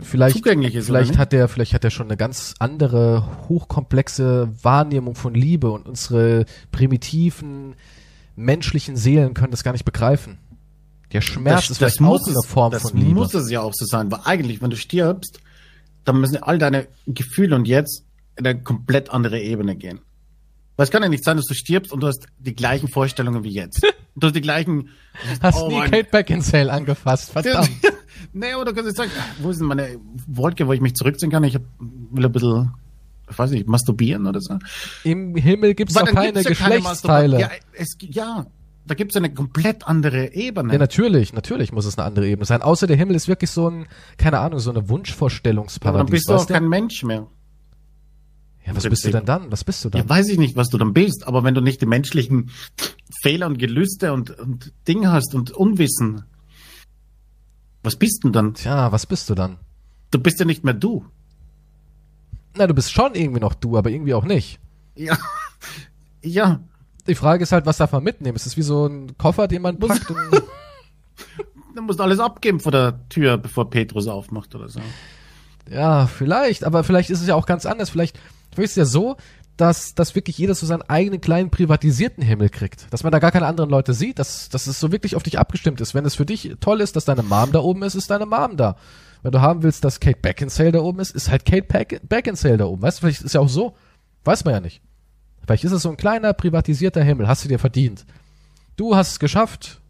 vielleicht, 0.00 0.36
zugänglich 0.36 0.74
ist, 0.74 0.86
Vielleicht 0.86 1.18
hat 1.18 1.32
er, 1.32 1.48
vielleicht 1.48 1.74
hat 1.74 1.84
er 1.84 1.90
schon 1.90 2.06
eine 2.06 2.16
ganz 2.16 2.54
andere, 2.58 3.26
hochkomplexe 3.48 4.52
Wahrnehmung 4.62 5.14
von 5.14 5.34
Liebe 5.34 5.70
und 5.70 5.88
unsere 5.88 6.44
primitiven 6.70 7.74
menschlichen 8.36 8.96
Seelen 8.96 9.34
können 9.34 9.50
das 9.50 9.64
gar 9.64 9.72
nicht 9.72 9.84
begreifen. 9.84 10.38
Der 11.12 11.20
Schmerz 11.20 11.68
ist 11.68 11.78
vielleicht 11.78 12.00
auch 12.00 12.26
eine 12.26 12.42
Form 12.46 12.72
das 12.72 12.82
von 12.82 12.96
Liebe. 12.96 13.14
muss 13.14 13.34
es 13.34 13.50
ja 13.50 13.60
auch 13.60 13.74
so 13.74 13.84
sein, 13.84 14.10
weil 14.10 14.20
eigentlich, 14.24 14.62
wenn 14.62 14.70
du 14.70 14.76
stirbst, 14.76 15.40
dann 16.04 16.20
müssen 16.20 16.42
all 16.42 16.58
deine 16.58 16.88
Gefühle 17.06 17.54
und 17.54 17.68
jetzt 17.68 18.04
in 18.36 18.46
eine 18.46 18.62
komplett 18.62 19.10
andere 19.10 19.40
Ebene 19.40 19.76
gehen. 19.76 20.00
Weil 20.82 20.86
es 20.86 20.90
kann 20.90 21.04
ja 21.04 21.08
nicht 21.08 21.22
sein, 21.22 21.36
dass 21.36 21.46
du 21.46 21.54
stirbst 21.54 21.92
und 21.92 22.02
du 22.02 22.08
hast 22.08 22.26
die 22.40 22.56
gleichen 22.56 22.88
Vorstellungen 22.88 23.44
wie 23.44 23.50
jetzt. 23.52 23.86
Du 24.16 24.26
hast 24.26 24.34
die 24.36 24.40
gleichen. 24.42 24.88
Hast 25.40 25.56
oh 25.62 25.68
nie 25.68 25.76
mein- 25.78 25.90
Kate 25.90 26.08
Beckinsale 26.10 26.70
angefasst, 26.70 27.30
verdammt. 27.30 27.70
nee, 28.34 28.54
oder 28.54 28.66
du 28.72 28.74
kannst 28.74 28.88
jetzt 28.88 28.96
sagen, 28.98 29.10
wo 29.40 29.48
ist 29.48 29.58
denn 29.60 29.68
meine 29.68 29.96
Wolke, 30.26 30.66
wo 30.66 30.72
ich 30.74 30.82
mich 30.82 30.94
zurückziehen 30.96 31.30
kann? 31.32 31.44
Ich 31.44 31.54
hab, 31.54 31.62
will 31.78 32.26
ein 32.26 32.30
bisschen, 32.32 32.72
ich 33.30 33.38
weiß 33.38 33.52
nicht, 33.52 33.66
masturbieren 33.68 34.26
oder 34.26 34.40
so. 34.42 34.58
Im 35.04 35.34
Himmel 35.36 35.72
gibt's 35.74 35.94
Weil 35.94 36.00
doch 36.02 36.06
dann 36.08 36.16
keine 36.16 36.42
ja 36.42 36.50
keine 36.52 36.74
Geschlechtsteile. 36.80 37.36
Masturba- 37.36 37.40
Ja, 37.40 37.46
Ja, 37.46 37.58
es, 37.72 37.96
ja, 38.00 38.46
da 38.86 38.94
gibt's 38.94 39.16
eine 39.16 39.32
komplett 39.32 39.86
andere 39.88 40.34
Ebene. 40.34 40.76
natürlich, 40.78 41.32
natürlich 41.32 41.72
muss 41.72 41.86
es 41.86 41.96
eine 41.96 42.04
andere 42.06 42.28
Ebene 42.28 42.44
sein. 42.44 42.60
Außer 42.60 42.86
der 42.86 42.96
Himmel 42.98 43.16
ist 43.16 43.28
wirklich 43.28 43.50
so 43.50 43.70
ein, 43.70 43.86
keine 44.18 44.40
Ahnung, 44.40 44.58
so 44.58 44.68
eine 44.68 44.80
Aber 44.80 44.88
dann 44.88 44.90
Wunschvorstellungsparadies. 44.98 46.10
bist 46.10 46.28
du 46.28 46.34
auch 46.34 46.44
du? 46.44 46.52
kein 46.52 46.68
Mensch 46.68 47.02
mehr. 47.02 47.28
Ja, 48.66 48.76
was 48.76 48.88
bist 48.88 49.04
du 49.04 49.10
denn 49.10 49.24
dann? 49.24 49.50
Was 49.50 49.64
bist 49.64 49.84
du 49.84 49.90
dann? 49.90 50.02
Ja, 50.02 50.08
weiß 50.08 50.28
ich 50.28 50.38
nicht, 50.38 50.56
was 50.56 50.68
du 50.68 50.78
dann 50.78 50.92
bist, 50.92 51.26
aber 51.26 51.42
wenn 51.44 51.54
du 51.54 51.60
nicht 51.60 51.80
die 51.80 51.86
menschlichen 51.86 52.50
Fehler 53.22 53.46
und 53.46 53.58
Gelüste 53.58 54.12
und, 54.12 54.30
und 54.38 54.72
Dinge 54.86 55.10
hast 55.10 55.34
und 55.34 55.50
Unwissen, 55.50 56.24
was 57.82 57.96
bist 57.96 58.22
denn 58.24 58.32
dann? 58.32 58.54
Tja, 58.54 58.92
was 58.92 59.06
bist 59.06 59.28
du 59.28 59.34
dann? 59.34 59.58
Du 60.10 60.18
bist 60.20 60.38
ja 60.38 60.44
nicht 60.44 60.62
mehr 60.64 60.74
du. 60.74 61.04
Na, 62.56 62.66
du 62.66 62.74
bist 62.74 62.92
schon 62.92 63.14
irgendwie 63.14 63.40
noch 63.40 63.54
du, 63.54 63.76
aber 63.76 63.90
irgendwie 63.90 64.14
auch 64.14 64.24
nicht. 64.24 64.60
Ja. 64.94 65.16
Ja. 66.22 66.60
Die 67.08 67.16
Frage 67.16 67.42
ist 67.42 67.50
halt, 67.50 67.66
was 67.66 67.78
darf 67.78 67.90
man 67.90 68.04
mitnehmen? 68.04 68.36
Ist 68.36 68.46
es 68.46 68.56
wie 68.56 68.62
so 68.62 68.86
ein 68.86 69.18
Koffer, 69.18 69.48
den 69.48 69.62
man 69.62 69.78
packt? 69.78 70.08
Und, 70.10 70.18
Du 71.74 71.82
musst 71.82 72.00
alles 72.00 72.20
abgeben 72.20 72.60
vor 72.60 72.70
der 72.72 73.08
Tür, 73.08 73.38
bevor 73.38 73.70
Petrus 73.70 74.06
aufmacht 74.06 74.54
oder 74.54 74.68
so. 74.68 74.80
ja, 75.70 76.06
vielleicht, 76.06 76.64
aber 76.64 76.84
vielleicht 76.84 77.10
ist 77.10 77.22
es 77.22 77.26
ja 77.26 77.34
auch 77.34 77.46
ganz 77.46 77.64
anders. 77.64 77.88
Vielleicht, 77.90 78.18
vielleicht 78.54 78.76
ist 78.76 78.76
es 78.76 78.76
ja 78.76 78.84
so, 78.84 79.16
dass, 79.56 79.94
dass 79.94 80.14
wirklich 80.14 80.38
jeder 80.38 80.54
so 80.54 80.66
seinen 80.66 80.82
eigenen 80.82 81.20
kleinen 81.20 81.50
privatisierten 81.50 82.22
Himmel 82.22 82.48
kriegt. 82.48 82.86
Dass 82.90 83.02
man 83.02 83.12
da 83.12 83.18
gar 83.18 83.32
keine 83.32 83.46
anderen 83.46 83.70
Leute 83.70 83.94
sieht, 83.94 84.18
dass, 84.18 84.48
dass 84.48 84.66
es 84.66 84.80
so 84.80 84.92
wirklich 84.92 85.14
auf 85.14 85.22
dich 85.22 85.38
abgestimmt 85.38 85.80
ist. 85.80 85.94
Wenn 85.94 86.04
es 86.04 86.14
für 86.14 86.26
dich 86.26 86.56
toll 86.60 86.80
ist, 86.80 86.96
dass 86.96 87.04
deine 87.04 87.22
Mom 87.22 87.52
da 87.52 87.60
oben 87.60 87.82
ist, 87.82 87.94
ist 87.94 88.10
deine 88.10 88.26
Mom 88.26 88.56
da. 88.56 88.76
Wenn 89.22 89.32
du 89.32 89.40
haben 89.40 89.62
willst, 89.62 89.84
dass 89.84 90.00
Kate 90.00 90.18
Beckinsale 90.20 90.72
da 90.72 90.80
oben 90.80 91.00
ist, 91.00 91.14
ist 91.14 91.30
halt 91.30 91.44
Kate 91.44 91.62
Beck 91.62 92.00
Beckinsale 92.08 92.56
da 92.56 92.64
oben. 92.64 92.82
Weißt 92.82 92.98
du, 92.98 93.00
vielleicht 93.02 93.20
ist 93.20 93.26
es 93.26 93.32
ja 93.34 93.40
auch 93.40 93.48
so. 93.48 93.76
Weiß 94.24 94.44
man 94.44 94.54
ja 94.54 94.60
nicht. 94.60 94.80
Vielleicht 95.44 95.64
ist 95.64 95.72
es 95.72 95.82
so 95.82 95.90
ein 95.90 95.96
kleiner 95.96 96.32
privatisierter 96.32 97.02
Himmel. 97.02 97.28
Hast 97.28 97.44
du 97.44 97.48
dir 97.48 97.58
verdient. 97.58 98.04
Du 98.76 98.96
hast 98.96 99.12
es 99.12 99.18
geschafft. 99.18 99.80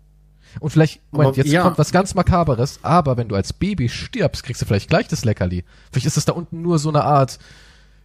Und 0.60 0.70
vielleicht, 0.70 1.00
Moment, 1.12 1.28
Aber 1.28 1.36
jetzt 1.36 1.50
ja. 1.50 1.62
kommt 1.62 1.78
was 1.78 1.92
ganz 1.92 2.14
Makaberes, 2.14 2.80
aber 2.82 3.16
wenn 3.16 3.28
du 3.28 3.34
als 3.34 3.54
Baby 3.54 3.88
stirbst, 3.88 4.42
kriegst 4.42 4.60
du 4.60 4.66
vielleicht 4.66 4.90
gleich 4.90 5.08
das 5.08 5.24
Leckerli. 5.24 5.64
Vielleicht 5.90 6.06
ist 6.06 6.18
es 6.18 6.26
da 6.26 6.32
unten 6.32 6.60
nur 6.60 6.78
so 6.78 6.90
eine 6.90 7.04
Art, 7.04 7.38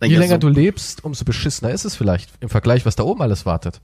je 0.05 0.13
Ja, 0.13 0.19
länger 0.19 0.35
so- 0.35 0.39
du 0.39 0.49
lebst, 0.49 1.03
umso 1.03 1.25
beschissener 1.25 1.71
ist 1.71 1.85
es 1.85 1.95
vielleicht 1.95 2.29
im 2.39 2.49
Vergleich, 2.49 2.85
was 2.85 2.95
da 2.95 3.03
oben 3.03 3.21
alles 3.21 3.45
wartet. 3.45 3.81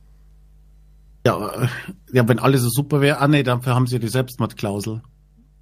Ja, 1.25 1.47
äh, 1.63 1.67
ja, 2.11 2.27
wenn 2.27 2.39
alles 2.39 2.61
so 2.61 2.69
super 2.69 2.99
wäre, 3.01 3.19
ah 3.19 3.27
nee, 3.27 3.43
dafür 3.43 3.75
haben 3.75 3.87
sie 3.87 3.99
die 3.99 4.09
Selbstmordklausel. 4.09 5.01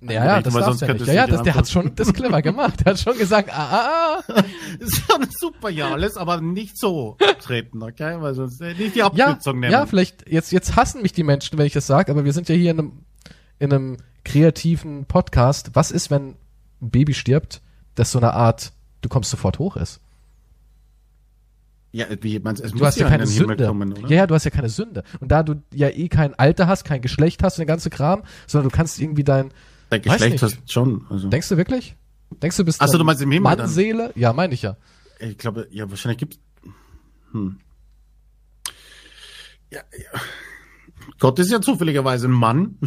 Ja, 0.04 0.12
ja, 0.26 0.42
das 0.42 0.52
darfst 0.56 0.82
ja 0.82 0.94
nicht. 0.94 1.06
Ja, 1.06 1.14
ja, 1.14 1.28
das, 1.28 1.44
der 1.44 1.54
hat 1.54 1.70
schon 1.70 1.94
das 1.94 2.12
clever 2.12 2.42
gemacht. 2.42 2.80
Der 2.84 2.94
hat 2.94 3.00
schon 3.00 3.16
gesagt, 3.20 3.50
ah, 3.54 3.70
ah, 4.18 4.24
ah. 4.28 4.44
ist 4.80 4.96
schon 5.06 5.28
super, 5.40 5.70
ja, 5.70 5.92
alles, 5.92 6.18
aber 6.18 6.42
nicht 6.42 6.80
so 6.80 7.18
treten, 7.40 7.84
okay? 7.84 8.20
Weil 8.20 8.34
sonst 8.34 8.60
äh, 8.62 8.74
nicht 8.74 8.96
die 8.96 9.00
Ja, 9.00 9.06
Abkürzung 9.08 9.60
nehmen. 9.60 9.72
ja, 9.72 9.86
vielleicht, 9.86 10.28
jetzt, 10.28 10.52
jetzt 10.52 10.76
hassen 10.76 11.04
mich 11.04 11.14
die 11.14 11.22
Menschen, 11.24 11.60
wenn 11.60 11.68
ich 11.68 11.74
das 11.74 11.86
sage, 11.86 12.12
aber 12.12 12.26
wir 12.26 12.34
sind 12.34 12.50
ja 12.50 12.56
hier 12.56 12.72
in 12.72 12.80
einem, 12.80 12.92
in 13.60 13.72
einem 13.72 13.98
kreativen 14.26 15.06
Podcast. 15.06 15.70
Was 15.76 15.92
ist, 15.92 16.10
wenn 16.10 16.30
ein 16.82 16.90
Baby 16.90 17.14
stirbt, 17.14 17.62
das 17.94 18.12
so 18.12 18.18
eine 18.18 18.34
Art, 18.34 18.72
du 19.02 19.10
kommst 19.10 19.30
sofort 19.30 19.60
hoch 19.60 19.76
ist? 19.76 20.00
Ja, 21.94 22.06
wie 22.22 22.40
meinst, 22.40 22.64
es 22.64 22.72
Du 22.72 22.86
hast 22.86 22.98
ja 22.98 23.08
in 23.08 23.12
keine 23.12 23.28
Sünde. 23.28 23.66
kommen, 23.68 23.92
oder? 23.94 24.08
ja, 24.10 24.18
ja, 24.18 24.28
du 24.28 24.34
hast 24.34 24.46
ja 24.46 24.52
keine 24.52 24.70
Sünde. 24.70 25.04
Und 25.20 25.30
da 25.32 25.44
du 25.44 25.62
ja 25.74 25.90
eh 25.90 26.08
kein 26.08 26.34
Alter 26.36 26.68
hast, 26.68 26.86
kein 26.86 27.02
Geschlecht 27.02 27.44
hast 27.44 27.58
und 27.58 27.64
den 27.64 27.68
ganzen 27.68 27.90
Kram, 27.90 28.24
sondern 28.48 28.70
du 28.70 28.76
kannst 28.76 29.00
irgendwie 29.02 29.24
dein, 29.26 29.52
Dein 29.90 30.02
Geschlecht 30.02 30.32
nicht. 30.34 30.42
hast 30.44 30.72
schon. 30.72 31.06
Also. 31.10 31.28
denkst 31.28 31.50
du 31.50 31.58
wirklich? 31.58 31.98
Denkst 32.42 32.56
du, 32.56 32.64
bist 32.64 32.80
Ach 32.82 32.88
so, 32.88 32.98
du 32.98 33.04
meinst 33.04 33.22
im 33.22 33.30
Himmel 33.32 33.50
dann? 33.52 33.60
Mannseele? 33.66 34.14
Ja, 34.16 34.32
meine 34.32 34.54
ich 34.54 34.62
ja. 34.62 34.78
Ich 35.20 35.38
glaube, 35.38 35.68
ja, 35.72 35.90
wahrscheinlich 35.90 36.18
gibt's. 36.20 36.40
Hm. 37.34 37.58
Ja, 39.70 39.80
ja. 39.98 40.20
Gott 41.20 41.40
ist 41.40 41.52
ja 41.52 41.60
zufälligerweise 41.62 42.28
ein 42.28 42.32
Mann, 42.32 42.78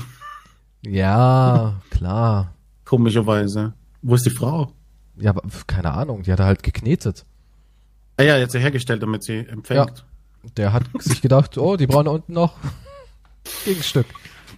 Ja, 0.85 1.81
klar. 1.91 2.55
komischerweise. 2.85 3.75
Wo 4.03 4.15
ist 4.15 4.27
die 4.27 4.31
Frau? 4.31 4.73
Ja, 5.17 5.31
aber 5.31 5.43
keine 5.67 5.93
Ahnung, 5.93 6.23
die 6.23 6.33
hat 6.33 6.41
er 6.41 6.47
halt 6.47 6.63
geknetet. 6.63 7.25
Ah 8.17 8.23
ja, 8.23 8.39
jetzt 8.39 8.55
hergestellt, 8.55 9.03
damit 9.03 9.25
sie 9.25 9.39
empfängt. 9.39 10.05
Der 10.57 10.73
hat 10.73 10.85
sich 10.99 11.23
gedacht, 11.23 11.59
oh, 11.59 11.77
die 11.77 11.87
brauchen 11.87 12.09
unten 12.09 12.33
noch 12.33 12.55
Gegenstück. 13.65 14.07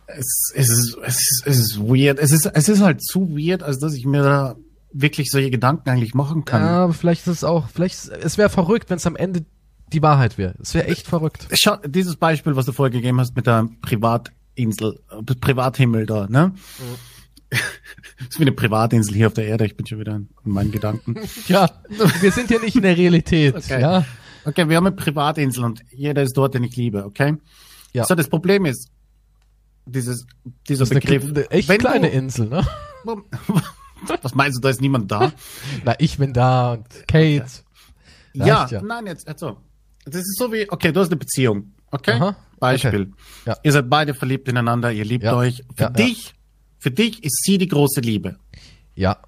Es, 0.07 0.53
es, 0.55 0.69
ist, 0.69 0.99
es, 1.05 1.15
ist, 1.17 1.43
es 1.47 1.59
ist 1.59 1.81
weird. 1.81 2.19
Es 2.19 2.33
ist, 2.33 2.47
es 2.47 2.69
ist 2.69 2.81
halt 2.81 3.03
zu 3.03 3.37
weird, 3.37 3.63
als 3.63 3.79
dass 3.79 3.95
ich 3.95 4.05
mir 4.05 4.23
da 4.23 4.57
wirklich 4.93 5.31
solche 5.31 5.51
Gedanken 5.51 5.89
eigentlich 5.91 6.15
machen 6.15 6.45
kann. 6.45 6.63
Ja, 6.63 6.85
aber 6.85 6.93
vielleicht 6.93 7.23
ist 7.23 7.33
es 7.33 7.45
auch, 7.45 7.69
vielleicht, 7.69 8.09
es 8.09 8.39
wäre 8.39 8.49
verrückt, 8.49 8.91
wenn 8.91 8.97
es 8.97 9.07
am 9.07 9.17
Ende 9.17 9.45
die 9.93 10.03
Wahrheit 10.03 10.39
wäre. 10.39 10.55
Es 10.61 10.75
wäre 10.75 10.87
echt 10.87 11.07
verrückt. 11.07 11.49
Schau, 11.53 11.77
dieses 11.87 12.17
Beispiel, 12.17 12.57
was 12.57 12.67
du 12.67 12.73
vorher 12.73 12.91
gegeben 12.91 13.21
hast 13.21 13.37
mit 13.37 13.47
der 13.47 13.69
Privatinsel, 13.83 15.01
äh, 15.11 15.35
Privathimmel 15.35 16.07
da, 16.07 16.27
ne? 16.29 16.53
Das 17.51 17.61
ist 18.31 18.39
wie 18.39 18.43
eine 18.45 18.53
Privatinsel 18.53 19.15
hier 19.15 19.27
auf 19.29 19.35
der 19.35 19.47
Erde. 19.47 19.67
Ich 19.67 19.77
bin 19.77 19.87
schon 19.87 19.99
wieder 20.01 20.17
in 20.17 20.29
meinen 20.45 20.73
Gedanken. 20.73 21.17
Ja, 21.49 21.71
wir 22.21 22.33
sind 22.33 22.51
ja 22.51 22.59
nicht 22.59 22.77
in 22.77 22.83
der 22.83 22.97
Realität. 22.97 23.55
Okay. 23.57 23.81
Ja, 23.81 24.05
Okay, 24.45 24.69
wir 24.69 24.77
haben 24.77 24.87
eine 24.87 24.95
Privatinsel 24.95 25.65
und 25.65 25.83
jeder 25.91 26.23
ist 26.23 26.37
dort, 26.37 26.55
den 26.55 26.63
ich 26.63 26.77
liebe, 26.77 27.05
okay? 27.05 27.37
Ja. 27.93 28.05
So, 28.05 28.15
das 28.15 28.29
Problem 28.29 28.65
ist, 28.65 28.91
dieses, 29.87 30.25
dieser 30.69 30.85
das 30.85 30.91
ist 30.93 30.95
Begriff. 31.01 31.25
eine, 31.25 31.33
eine 31.33 31.51
echt 31.51 31.69
kleine 31.81 32.11
du, 32.11 32.17
Insel, 32.17 32.47
ne? 32.49 32.65
Was 34.23 34.35
meinst 34.37 34.59
du, 34.59 34.61
da 34.61 34.69
ist 34.69 34.81
niemand 34.81 35.11
da? 35.11 35.33
Na, 35.85 35.95
ich 35.99 36.19
bin 36.19 36.33
da 36.33 36.75
und 36.75 36.87
Kate. 37.09 37.45
Ja, 38.35 38.69
ja. 38.71 38.83
nein, 38.83 39.07
jetzt, 39.07 39.27
also, 39.27 39.57
das 40.05 40.21
ist 40.21 40.39
so 40.39 40.53
wie, 40.53 40.71
okay, 40.71 40.93
du 40.93 41.01
hast 41.01 41.09
eine 41.09 41.17
Beziehung, 41.17 41.73
okay? 41.91 42.13
Aha, 42.13 42.37
Beispiel. 42.61 43.11
okay. 43.13 43.13
Ja. 43.47 43.57
Ihr 43.65 43.73
seid 43.73 43.91
beide 43.91 44.15
verliebt 44.15 44.47
ineinander, 44.49 44.93
ihr 44.93 45.05
liebt 45.05 45.25
Ja. 45.25 45.35
euch. 45.35 45.65
Für 45.75 45.91
dich, 45.91 46.35
für 46.87 46.93
dich 46.93 47.25
ist 47.25 47.43
sie 47.43 47.59
die 47.59 47.67
große 47.67 48.01
Liebe, 48.01 48.37
Ja, 48.95 49.19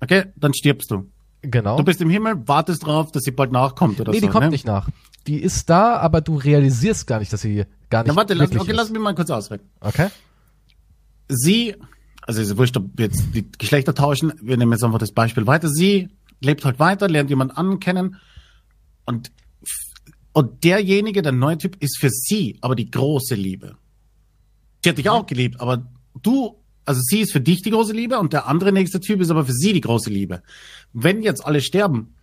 okay? 0.00 0.26
Dann 0.36 0.52
stirbst 0.52 0.90
du. 0.90 1.10
genau. 1.40 1.78
Du 1.78 1.82
bist 1.82 2.02
im 2.02 2.10
Himmel, 2.10 2.46
wartest 2.46 2.84
drauf, 2.84 3.12
dass 3.12 3.22
sie 3.22 3.30
bald 3.30 3.50
nachkommt 3.50 3.98
oder 3.98 4.12
nee, 4.12 4.18
so. 4.20 4.26
die 4.26 4.30
kommt 4.30 4.44
ne? 4.44 4.50
nicht 4.50 4.66
nach. 4.66 4.90
Die 5.26 5.40
ist 5.40 5.70
da, 5.70 5.96
aber 5.96 6.20
du 6.20 6.36
realisierst 6.36 7.06
gar 7.06 7.20
nicht, 7.20 7.32
dass 7.32 7.40
sie 7.40 7.64
gar 7.88 8.02
nicht 8.02 8.10
Na, 8.10 8.16
warte, 8.16 8.34
lass, 8.34 8.54
okay, 8.54 8.72
ist. 8.72 8.76
lass 8.76 8.90
mich 8.90 9.00
mal 9.00 9.14
kurz 9.14 9.30
ausreden. 9.30 9.70
Okay? 9.80 10.08
sie, 11.28 11.76
also 12.26 12.42
ist 12.42 12.58
wurscht, 12.58 12.76
ob 12.76 12.90
wir 12.94 13.06
jetzt 13.06 13.24
die 13.34 13.50
Geschlechter 13.52 13.94
tauschen, 13.94 14.34
wir 14.42 14.58
nehmen 14.58 14.72
jetzt 14.72 14.84
einfach 14.84 14.98
das 14.98 15.12
Beispiel 15.12 15.46
weiter. 15.46 15.70
Sie 15.70 16.10
lebt 16.42 16.66
halt 16.66 16.78
weiter, 16.78 17.08
lernt 17.08 17.30
jemanden 17.30 17.56
an, 17.56 17.80
kennen 17.80 18.16
und, 19.06 19.32
und 20.34 20.62
derjenige, 20.62 21.22
der 21.22 21.32
neue 21.32 21.56
Typ, 21.56 21.82
ist 21.82 21.98
für 21.98 22.10
sie 22.10 22.58
aber 22.60 22.76
die 22.76 22.90
große 22.90 23.34
Liebe. 23.34 23.76
Sie 24.84 24.90
hat 24.90 24.98
dich 24.98 25.08
auch 25.08 25.24
geliebt, 25.24 25.58
aber 25.58 25.86
du, 26.22 26.57
also 26.88 27.00
sie 27.02 27.20
ist 27.20 27.32
für 27.32 27.40
dich 27.40 27.62
die 27.62 27.70
große 27.70 27.92
Liebe 27.92 28.18
und 28.18 28.32
der 28.32 28.46
andere 28.46 28.72
nächste 28.72 28.98
Typ 29.00 29.20
ist 29.20 29.30
aber 29.30 29.44
für 29.44 29.52
sie 29.52 29.72
die 29.72 29.80
große 29.80 30.10
Liebe. 30.10 30.42
Wenn 30.92 31.22
jetzt 31.22 31.44
alle 31.44 31.60
sterben 31.60 32.14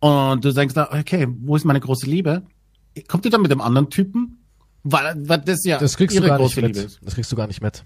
und 0.00 0.44
du 0.44 0.52
denkst 0.52 0.74
da, 0.74 0.90
okay, 0.98 1.26
wo 1.42 1.56
ist 1.56 1.64
meine 1.64 1.80
große 1.80 2.06
Liebe? 2.06 2.42
Kommt 3.08 3.24
die 3.24 3.30
dann 3.30 3.42
mit 3.42 3.50
dem 3.50 3.60
anderen 3.60 3.90
Typen? 3.90 4.38
Weil, 4.82 5.14
weil 5.28 5.38
das 5.42 5.64
ja 5.64 5.78
Das 5.78 5.96
kriegst 5.96 6.16
du 6.16 6.20
ihre 6.20 6.28
gar 6.28 6.38
nicht 6.38 6.54
große 6.54 6.62
mit. 6.62 6.74
Liebe 6.76 6.86
ist. 6.86 7.00
Das 7.02 7.14
kriegst 7.14 7.30
du 7.30 7.36
gar 7.36 7.46
nicht 7.46 7.60
mit. 7.62 7.84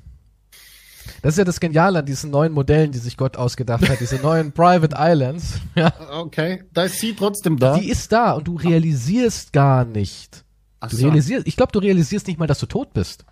Das 1.23 1.35
ist 1.35 1.39
ja 1.39 1.45
das 1.45 1.59
Geniale 1.61 1.99
an 1.99 2.07
diesen 2.07 2.31
neuen 2.31 2.53
Modellen, 2.53 2.93
die 2.93 2.99
sich 2.99 3.17
Gott 3.17 3.37
ausgedacht 3.37 3.89
hat, 3.89 4.01
diese 4.01 4.17
neuen 4.17 4.53
Private 4.55 4.95
Islands. 4.99 5.55
Ja, 5.75 5.93
Okay, 6.13 6.65
da 6.73 6.85
ist 6.85 7.01
sie 7.01 7.15
trotzdem 7.15 7.59
da. 7.59 7.79
die 7.79 7.89
ist 7.91 8.13
da 8.13 8.33
und 8.33 8.47
du 8.47 8.57
realisierst 8.57 9.53
gar 9.53 9.85
nicht. 9.85 10.45
Ach 10.81 10.89
Du 10.91 10.97
so. 10.97 11.07
realisierst, 11.07 11.47
ich 11.47 11.57
glaube, 11.57 11.73
du 11.73 11.79
realisierst 11.81 12.27
nicht 12.27 12.39
mal, 12.39 12.47
dass 12.47 12.59
du 12.59 12.67
tot 12.67 12.93
bist. 12.95 13.25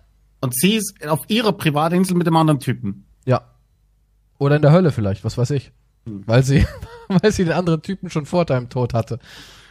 Und 0.43 0.53
sie 0.53 0.75
ist 0.75 1.07
auf 1.07 1.21
ihrer 1.29 1.53
Privatinsel 1.53 2.17
mit 2.17 2.27
dem 2.27 2.35
anderen 2.35 2.59
Typen. 2.59 3.05
Ja. 3.25 3.43
Oder 4.39 4.57
in 4.57 4.61
der 4.61 4.73
Hölle 4.73 4.91
vielleicht, 4.91 5.23
was 5.23 5.37
weiß 5.37 5.51
ich. 5.51 5.71
Hm. 6.05 6.23
Weil 6.25 6.43
sie, 6.43 6.67
weil 7.07 7.31
sie 7.31 7.45
den 7.45 7.53
anderen 7.53 7.81
Typen 7.81 8.09
schon 8.09 8.25
vor 8.25 8.43
deinem 8.43 8.67
Tod 8.67 8.93
hatte. 8.93 9.19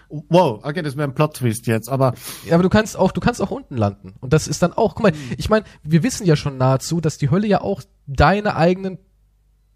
Wow, 0.08 0.64
okay, 0.64 0.80
das 0.80 0.96
wäre 0.96 1.06
ein 1.08 1.14
Plot-Twist 1.14 1.66
jetzt, 1.66 1.90
aber 1.90 2.14
Ja, 2.46 2.54
aber 2.54 2.62
du 2.62 2.70
kannst 2.70 2.96
auch, 2.96 3.12
du 3.12 3.20
kannst 3.20 3.42
auch 3.42 3.50
unten 3.50 3.76
landen. 3.76 4.14
Und 4.20 4.32
das 4.32 4.48
ist 4.48 4.62
dann 4.62 4.72
auch, 4.72 4.94
guck 4.94 5.02
mal, 5.02 5.12
ich 5.36 5.50
meine, 5.50 5.66
wir 5.82 6.02
wissen 6.02 6.26
ja 6.26 6.36
schon 6.36 6.56
nahezu, 6.56 7.02
dass 7.02 7.18
die 7.18 7.30
Hölle 7.30 7.46
ja 7.46 7.60
auch 7.60 7.82
deine 8.06 8.56
eigenen 8.56 8.98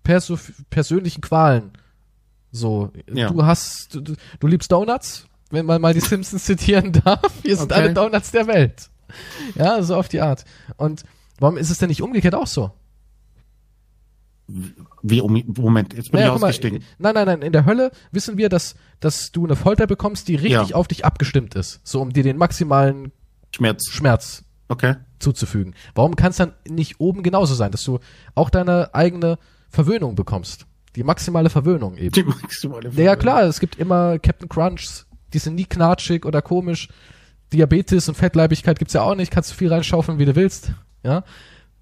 perso 0.02 0.38
persönlichen 0.70 1.20
Qualen 1.20 1.72
so. 2.52 2.90
Ja. 3.12 3.28
Du 3.28 3.44
hast, 3.44 3.94
du, 3.94 4.14
du 4.40 4.46
liebst 4.46 4.72
Donuts, 4.72 5.26
wenn 5.50 5.66
man 5.66 5.82
mal 5.82 5.92
die 5.92 6.00
Simpsons 6.00 6.44
zitieren 6.44 6.92
darf. 6.92 7.32
Hier 7.42 7.56
sind 7.56 7.70
Okay. 7.70 7.82
alle 7.82 7.92
Donuts 7.92 8.30
der 8.30 8.46
Welt. 8.46 8.88
Ja, 9.54 9.82
so 9.82 9.96
auf 9.96 10.08
die 10.08 10.20
Art. 10.20 10.44
Und 10.76 11.02
warum 11.38 11.56
ist 11.56 11.70
es 11.70 11.78
denn 11.78 11.88
nicht 11.88 12.02
umgekehrt 12.02 12.34
auch 12.34 12.46
so? 12.46 12.72
wie, 15.02 15.20
um, 15.20 15.42
Moment, 15.58 15.92
jetzt 15.94 16.12
bin 16.12 16.20
Naja, 16.20 16.28
ich 16.28 16.32
guck 16.34 16.40
mal, 16.42 16.48
ausgestiegen. 16.48 16.84
nein, 16.98 17.14
nein, 17.14 17.26
nein, 17.26 17.42
in 17.42 17.52
der 17.52 17.64
Hölle 17.66 17.90
wissen 18.12 18.38
wir, 18.38 18.48
dass, 18.48 18.76
dass 19.00 19.32
du 19.32 19.44
eine 19.44 19.56
Folter 19.56 19.88
bekommst, 19.88 20.28
die 20.28 20.36
richtig 20.36 20.68
Ja. 20.70 20.76
auf 20.76 20.86
dich 20.86 21.04
abgestimmt 21.04 21.56
ist. 21.56 21.80
So, 21.82 22.00
um 22.00 22.12
dir 22.12 22.22
den 22.22 22.36
maximalen 22.36 23.10
Schmerz. 23.54 23.88
Schmerz 23.90 24.44
Okay. 24.68 24.94
zuzufügen. 25.18 25.74
Warum 25.96 26.14
kann 26.14 26.30
es 26.30 26.36
dann 26.36 26.52
nicht 26.68 27.00
oben 27.00 27.22
genauso 27.24 27.54
sein, 27.54 27.72
dass 27.72 27.82
du 27.82 27.98
auch 28.36 28.48
deine 28.50 28.94
eigene 28.94 29.38
Verwöhnung 29.68 30.14
bekommst? 30.14 30.66
Die 30.94 31.02
maximale 31.02 31.50
Verwöhnung 31.50 31.96
eben. 31.96 32.12
Die 32.12 32.22
maximale 32.22 32.90
Ja, 32.90 33.02
ja 33.02 33.16
klar, 33.16 33.42
es 33.42 33.58
gibt 33.60 33.76
immer 33.76 34.18
Captain 34.20 34.48
Crunchs, 34.48 35.06
die 35.32 35.38
sind 35.40 35.56
nie 35.56 35.64
knatschig 35.66 36.24
oder 36.24 36.40
komisch. 36.40 36.88
Diabetes 37.52 38.08
und 38.08 38.14
Fettleibigkeit 38.16 38.78
gibt's 38.78 38.94
ja 38.94 39.02
auch 39.02 39.14
nicht, 39.14 39.30
kannst 39.30 39.50
du 39.50 39.54
viel 39.54 39.72
reinschaufeln, 39.72 40.18
wie 40.18 40.24
du 40.24 40.34
willst. 40.36 40.72
Ja. 41.02 41.24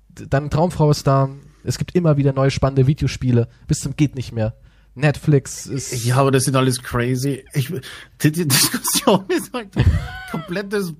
D- 0.08 0.26
Deine 0.28 0.50
Traumfrau 0.50 0.90
ist 0.90 1.06
da. 1.06 1.28
Es 1.64 1.78
gibt 1.78 1.94
immer 1.94 2.16
wieder 2.16 2.32
neue 2.32 2.50
spannende 2.50 2.86
Videospiele. 2.86 3.48
Bis 3.66 3.80
zum 3.80 3.96
geht 3.96 4.14
nicht 4.14 4.32
mehr. 4.32 4.54
Netflix 4.94 5.66
ist. 5.66 6.04
Ja, 6.04 6.16
aber 6.16 6.30
das 6.30 6.44
sind 6.44 6.54
alles 6.54 6.80
crazy. 6.82 7.44
Ich, 7.54 7.72
die, 8.22 8.30
die 8.30 8.46
Diskussion 8.46 9.24
ist 9.28 9.52
halt 9.52 9.68
komplettes. 10.30 10.92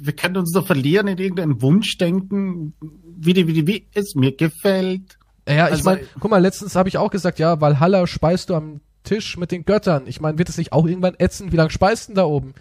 Wir 0.00 0.12
können 0.12 0.36
uns 0.36 0.52
doch 0.52 0.66
verlieren 0.66 1.06
in 1.08 1.18
irgendeinem 1.18 1.62
Wunschdenken, 1.62 2.74
wie 3.16 3.32
die, 3.32 3.46
wie 3.46 3.52
die, 3.52 3.66
wie 3.66 3.86
es 3.94 4.14
mir 4.14 4.36
gefällt. 4.36 5.18
Ja, 5.48 5.66
ich 5.66 5.72
Also- 5.74 5.84
meine, 5.84 6.00
guck 6.20 6.30
mal, 6.30 6.38
letztens 6.38 6.74
habe 6.76 6.88
ich 6.88 6.98
auch 6.98 7.10
gesagt, 7.10 7.38
ja, 7.38 7.60
Valhalla 7.60 8.06
speist 8.06 8.50
du 8.50 8.54
am 8.54 8.80
Tisch 9.04 9.36
mit 9.36 9.50
den 9.50 9.64
Göttern. 9.64 10.02
Ich 10.06 10.20
meine, 10.20 10.36
wird 10.38 10.48
es 10.48 10.58
nicht 10.58 10.72
auch 10.72 10.86
irgendwann 10.86 11.14
ätzend? 11.18 11.52
Wie 11.52 11.56
lange 11.56 11.70
speist 11.70 12.08
denn 12.08 12.16
da 12.16 12.24
oben? 12.24 12.54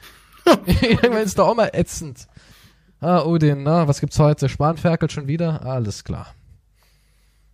irgendwann 0.81 1.23
ist 1.23 1.37
doch 1.37 1.47
auch 1.47 1.55
mal 1.55 1.69
ätzend. 1.73 2.27
Ah, 2.99 3.23
Odin, 3.23 3.63
na, 3.63 3.87
was 3.87 3.99
gibt's 3.99 4.17
heute? 4.17 4.49
Spanferkel 4.49 5.09
schon 5.09 5.27
wieder? 5.27 5.65
Alles 5.65 6.03
klar. 6.03 6.33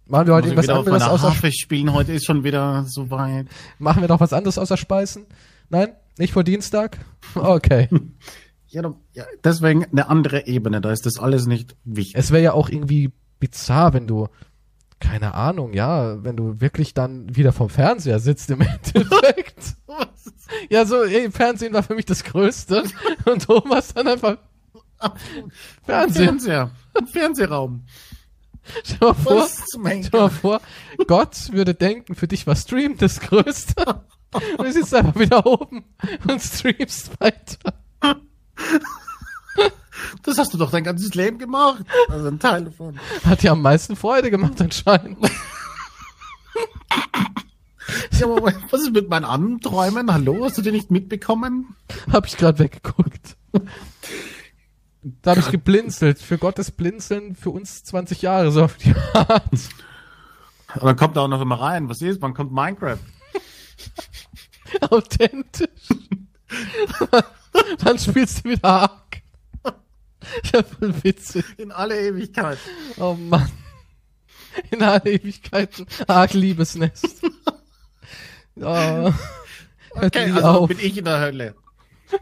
Machen 0.05 0.27
wir 0.27 0.33
heute 0.35 0.47
ich 0.47 0.53
irgendwas 0.53 0.75
anderes 0.75 1.03
außer, 1.03 1.29
Harfe 1.29 1.51
spielen. 1.51 1.93
Heute 1.93 2.11
ist 2.13 2.25
schon 2.25 2.43
wieder 2.43 2.85
so 2.87 3.09
weit. 3.09 3.47
machen 3.79 4.01
wir 4.01 4.09
noch 4.09 4.19
was 4.19 4.33
anderes 4.33 4.57
außer 4.57 4.77
Speisen? 4.77 5.25
Nein? 5.69 5.93
Nicht 6.17 6.33
vor 6.33 6.43
Dienstag? 6.43 6.99
Okay. 7.35 7.89
Ja, 8.75 8.91
deswegen 9.43 9.85
eine 9.85 10.09
andere 10.09 10.47
Ebene. 10.47 10.81
Da 10.81 10.91
ist 10.91 11.05
das 11.05 11.19
alles 11.19 11.45
nicht 11.45 11.75
wichtig. 11.83 12.15
es 12.15 12.31
wäre 12.31 12.41
ja 12.41 12.53
auch 12.53 12.69
irgendwie 12.69 13.11
bizarr, 13.39 13.93
wenn 13.93 14.07
du, 14.07 14.29
keine 15.03 15.33
Ahnung, 15.33 15.73
ja, 15.73 16.23
wenn 16.23 16.35
du 16.35 16.61
wirklich 16.61 16.93
dann 16.93 17.35
wieder 17.35 17.51
vom 17.51 17.69
Fernseher 17.69 18.19
sitzt 18.19 18.49
im 18.49 18.61
Endeffekt. 18.61 19.75
Ja, 20.69 20.85
so, 20.85 21.03
ey, 21.03 21.29
Fernsehen 21.31 21.73
war 21.73 21.83
für 21.83 21.95
mich 21.95 22.05
das 22.05 22.23
Größte. 22.23 22.83
Und 23.25 23.43
Thomas 23.45 23.93
dann 23.93 24.07
einfach 24.07 24.37
Fernsehen. 25.83 26.25
Fernseher. 26.39 26.71
Fernsehraum. 27.11 27.83
Stell 28.83 28.97
dir 28.99 29.07
mal 29.07 29.13
vor, 29.13 29.47
stell 29.49 30.19
mal 30.21 30.29
vor, 30.29 30.61
Gott 31.07 31.51
würde 31.51 31.73
denken, 31.73 32.15
für 32.15 32.29
dich 32.29 32.47
war 32.47 32.55
Stream 32.55 32.97
das 32.97 33.19
Größte. 33.19 34.03
Und 34.57 34.57
du 34.65 34.71
sitzt 34.71 34.95
einfach 34.95 35.19
wieder 35.19 35.45
oben 35.45 35.83
und 36.27 36.41
streamst 36.41 37.19
weiter. 37.19 37.73
Das 40.23 40.37
hast 40.37 40.53
du 40.53 40.57
doch 40.57 40.71
dein 40.71 40.83
ganzes 40.83 41.13
Leben 41.13 41.37
gemacht. 41.37 41.85
Also 42.09 42.27
ein 42.27 42.39
Teil 42.39 42.65
davon. 42.65 42.99
Hat 43.25 43.41
dir 43.43 43.51
am 43.51 43.61
meisten 43.61 43.95
Freude 43.95 44.31
gemacht 44.31 44.59
anscheinend. 44.61 45.17
Ja, 48.11 48.27
aber 48.27 48.53
was 48.69 48.81
ist 48.81 48.93
mit 48.93 49.09
meinen 49.09 49.25
anderen 49.25 49.59
Träumen? 49.61 50.11
Hallo, 50.11 50.45
hast 50.45 50.57
du 50.57 50.61
die 50.61 50.71
nicht 50.71 50.91
mitbekommen? 50.91 51.75
Hab 52.11 52.25
ich 52.25 52.37
gerade 52.37 52.59
weggeguckt. 52.59 53.35
Da 55.01 55.31
habe 55.31 55.41
ich 55.41 55.51
geblinzelt. 55.51 56.19
Für 56.19 56.37
Gottes 56.37 56.71
Blinzeln 56.71 57.35
für 57.35 57.49
uns 57.49 57.83
20 57.83 58.21
Jahre 58.21 58.51
so 58.51 58.63
auf 58.63 58.77
die 58.77 58.95
Art. 59.13 59.51
Und 59.51 60.83
dann 60.83 60.95
kommt 60.95 61.17
da 61.17 61.21
auch 61.21 61.27
noch 61.27 61.41
immer 61.41 61.59
rein. 61.59 61.89
Was 61.89 62.01
ist? 62.01 62.21
Wann 62.21 62.33
kommt 62.33 62.51
Minecraft? 62.51 62.99
Authentisch. 64.89 65.69
Dann 67.83 67.99
spielst 67.99 68.45
du 68.45 68.49
wieder 68.51 69.02
Ja, 70.53 70.63
voll 70.63 70.93
witzig. 71.03 71.45
In 71.57 71.71
alle 71.71 71.99
Ewigkeit. 71.99 72.57
Oh 72.97 73.13
Mann. 73.15 73.51
In 74.71 74.81
alle 74.83 75.11
Ewigkeiten. 75.11 75.85
Arg 76.07 76.33
Liebesnest. 76.33 77.21
Oh. 78.55 78.63
Hört 79.95 80.15
Okay, 80.15 80.31
also 80.31 80.47
auf. 80.47 80.67
bin 80.69 80.79
ich 80.79 80.97
in 80.97 81.05
der 81.05 81.19
Hölle. 81.19 81.55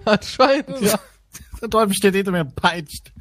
Anscheinend, 0.05 0.81
ja. 0.81 0.99
Der 1.61 1.69
Teufel 1.69 1.93
steht 1.93 2.15
hinter 2.15 2.31
mir 2.31 2.41
und 2.41 2.55
peitscht. 2.55 3.11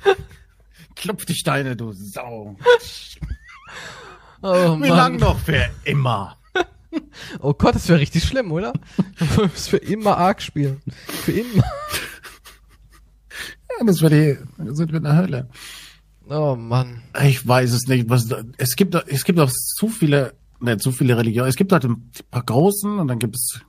Klopf 0.96 1.24
die 1.26 1.34
Steine, 1.34 1.76
du 1.76 1.92
Sau. 1.92 2.56
Oh 4.42 4.76
Wie 4.80 4.88
lang 4.88 5.12
Mann. 5.12 5.16
noch? 5.20 5.38
Für 5.38 5.68
immer. 5.84 6.36
Oh 7.40 7.52
Gott, 7.54 7.74
das 7.76 7.88
wäre 7.88 8.00
richtig 8.00 8.24
schlimm, 8.24 8.50
oder? 8.50 8.72
Du 9.36 9.42
musst 9.42 9.68
für 9.68 9.76
immer 9.76 10.16
Ark 10.16 10.42
spielen. 10.42 10.82
Für 11.24 11.32
immer. 11.32 11.64
Das 13.84 14.02
war 14.02 14.10
die, 14.10 14.36
sind 14.58 14.90
wir 14.92 14.98
in 14.98 15.04
der 15.04 15.16
Hölle. 15.16 15.48
Oh 16.28 16.54
Mann. 16.54 17.02
Ich 17.24 17.46
weiß 17.46 17.72
es 17.72 17.86
nicht. 17.88 18.08
Was, 18.08 18.28
es 18.56 18.76
gibt, 18.76 18.94
es 18.94 19.24
gibt 19.24 19.40
auch 19.40 19.50
zu 19.50 19.88
viele, 19.88 20.34
ne, 20.60 20.76
zu 20.78 20.92
viele 20.92 21.16
Religionen. 21.16 21.48
Es 21.48 21.56
gibt 21.56 21.72
halt 21.72 21.84
ein 21.84 22.10
paar 22.30 22.42
großen 22.44 22.98
und 22.98 23.08
dann 23.08 23.18
gibt 23.18 23.36
es, 23.36 23.60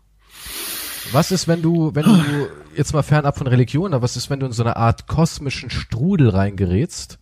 Was 1.12 1.32
ist, 1.32 1.48
wenn 1.48 1.62
du, 1.62 1.96
wenn 1.96 2.04
du 2.04 2.48
jetzt 2.76 2.94
mal 2.94 3.04
fernab 3.04 3.38
von 3.38 3.48
Religion, 3.48 3.94
aber 3.94 4.04
was 4.04 4.16
ist, 4.16 4.30
wenn 4.30 4.40
du 4.40 4.46
in 4.46 4.52
so 4.52 4.64
eine 4.64 4.76
Art 4.78 5.08
kosmischen 5.08 5.70
Strudel 5.70 6.30
reingerätst 6.30 7.20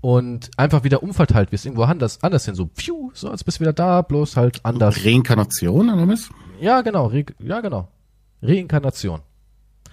und 0.00 0.50
einfach 0.56 0.84
wieder 0.84 1.02
umverteilt 1.02 1.50
wirst, 1.50 1.66
irgendwo 1.66 1.84
anders, 1.84 2.22
anders 2.22 2.44
hin, 2.44 2.54
so, 2.54 2.66
pfiuh, 2.66 3.10
so 3.14 3.30
als 3.30 3.42
bist 3.44 3.58
du 3.58 3.62
wieder 3.62 3.72
da, 3.72 4.02
bloß 4.02 4.36
halt 4.36 4.64
anders. 4.64 5.04
Reinkarnation 5.04 5.88
oder 5.90 6.06
was? 6.06 6.28
Ja, 6.60 6.82
genau, 6.82 7.06
Re 7.06 7.24
ja, 7.40 7.60
genau. 7.60 7.88
Reinkarnation. 8.42 9.20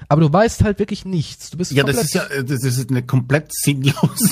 Aber 0.08 0.22
du 0.22 0.32
weißt 0.32 0.64
halt 0.64 0.80
wirklich 0.80 1.06
nichts. 1.06 1.50
Du 1.50 1.58
bist 1.58 1.72
Ja, 1.72 1.84
das 1.84 1.98
ist 1.98 2.14
ja, 2.14 2.24
das 2.44 2.64
ist 2.64 2.90
eine 2.90 3.04
komplett 3.04 3.52
sinnlose, 3.54 4.32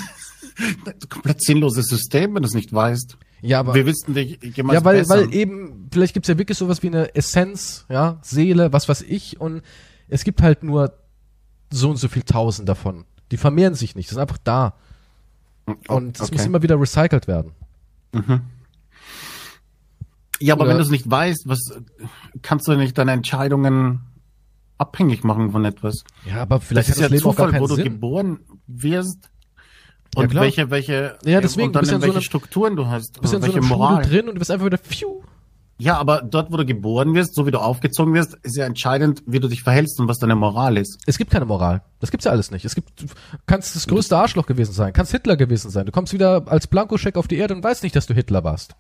komplett 1.10 1.42
sinnloses 1.44 1.88
System, 1.88 2.36
wenn 2.36 2.44
du 2.44 2.48
es 2.48 2.54
nicht 2.54 2.72
weißt. 2.74 3.18
ja, 3.42 3.60
aber, 3.60 3.74
Wir 3.74 3.86
wissen 3.86 4.14
dich 4.14 4.40
jemals 4.56 4.76
ja, 4.80 4.86
weil, 4.86 5.08
weil 5.10 5.34
eben, 5.34 5.90
vielleicht 5.92 6.14
gibt's 6.14 6.30
ja 6.30 6.38
wirklich 6.38 6.58
sowas 6.58 6.84
wie 6.84 6.88
eine 6.88 7.16
Essenz, 7.16 7.86
ja, 7.90 8.20
Seele, 8.22 8.72
was 8.72 8.88
weiß 8.88 9.02
ich, 9.04 9.40
und 9.42 9.62
es 10.10 10.24
gibt 10.24 10.42
halt 10.42 10.64
nur 10.64 10.94
so 11.72 11.90
und 11.90 11.98
so 11.98 12.08
viel 12.08 12.24
tausend 12.24 12.70
davon. 12.70 13.06
Die 13.32 13.38
vermehren 13.38 13.74
sich 13.74 13.96
nicht, 13.96 14.10
die 14.10 14.14
sind 14.14 14.22
einfach 14.22 14.38
da. 14.44 14.76
Und 15.88 16.18
es 16.18 16.22
Okay. 16.28 16.36
muss 16.36 16.46
immer 16.46 16.62
wieder 16.62 16.80
recycelt 16.80 17.28
werden. 17.28 17.54
Ja, 20.40 20.54
aber 20.54 20.64
Oder- 20.64 20.72
wenn 20.72 20.78
du 20.78 20.84
es 20.84 20.90
nicht 20.90 21.10
weißt, 21.10 21.44
was 21.48 21.60
kannst 22.42 22.68
du 22.68 22.76
nicht 22.76 22.98
deine 22.98 23.14
Entscheidungen 23.14 24.02
abhängig 24.84 25.24
machen 25.24 25.52
von 25.52 25.66
etwas? 25.66 26.04
Ja, 26.26 26.42
aber 26.42 26.60
vielleicht 26.62 26.90
das 26.90 26.96
ist 26.98 27.02
das 27.02 27.10
ja 27.10 27.16
Leben 27.16 27.24
Zufall, 27.24 27.60
wo 27.60 27.68
du 27.68 27.76
Sinn. 27.76 27.84
geboren 27.86 28.40
wirst 28.68 29.30
Ja, 30.16 30.22
und 30.24 30.30
klar. 30.30 30.44
welche, 30.44 30.70
welche, 30.70 31.18
Ja, 31.26 31.42
deswegen, 31.42 31.68
und 31.68 31.76
dann 31.76 31.86
ja 31.86 31.90
in 31.92 31.96
in 31.96 32.02
so 32.02 32.06
welche 32.08 32.18
einem- 32.18 32.24
Strukturen 32.24 32.76
du 32.76 32.88
hast, 32.88 33.20
bist 33.22 33.34
in 33.34 33.42
so 33.42 33.48
welche 33.48 33.60
einem 33.60 33.68
Moral. 33.70 34.04
Drin 34.04 34.28
und 34.28 34.36
du 34.36 34.40
bist 34.40 34.52
einfach 34.52 34.66
wieder, 34.66 34.78
pfiuh. 34.78 35.22
Ja, 35.80 35.98
aber 35.98 36.22
dort, 36.22 36.52
wo 36.52 36.58
du 36.58 36.66
geboren 36.66 37.16
wirst, 37.16 37.34
so 37.34 37.48
wie 37.48 37.52
du 37.52 37.60
aufgezogen 37.60 38.14
wirst, 38.14 38.36
ist 38.44 38.56
ja 38.56 38.66
entscheidend, 38.66 39.24
wie 39.26 39.40
du 39.40 39.48
dich 39.48 39.64
verhältst 39.64 40.00
und 40.00 40.08
was 40.08 40.20
deine 40.20 40.36
Moral 40.36 40.78
ist. 40.78 41.00
Es 41.08 41.18
gibt 41.18 41.32
keine 41.32 41.46
Moral. 41.46 41.82
Das 42.00 42.12
gibt's 42.12 42.26
ja 42.26 42.32
alles 42.32 42.52
nicht. 42.52 42.64
Es 42.64 42.76
gibt, 42.76 43.02
du 43.02 43.08
kannst 43.48 43.76
das 43.76 43.88
größte 43.88 44.16
Arschloch 44.16 44.46
gewesen 44.46 44.72
sein, 44.72 44.94
kannst 44.94 45.12
Hitler 45.12 45.36
gewesen 45.36 45.72
sein. 45.72 45.88
Du 45.88 45.92
kommst 45.92 46.14
wieder 46.14 46.44
als 46.48 46.68
Blankoscheck 46.68 47.18
auf 47.18 47.28
die 47.28 47.38
Erde 47.38 47.56
und 47.56 47.64
weißt 47.64 47.82
nicht, 47.84 47.96
dass 47.96 48.06
du 48.06 48.14
Hitler 48.14 48.44
warst. 48.44 48.76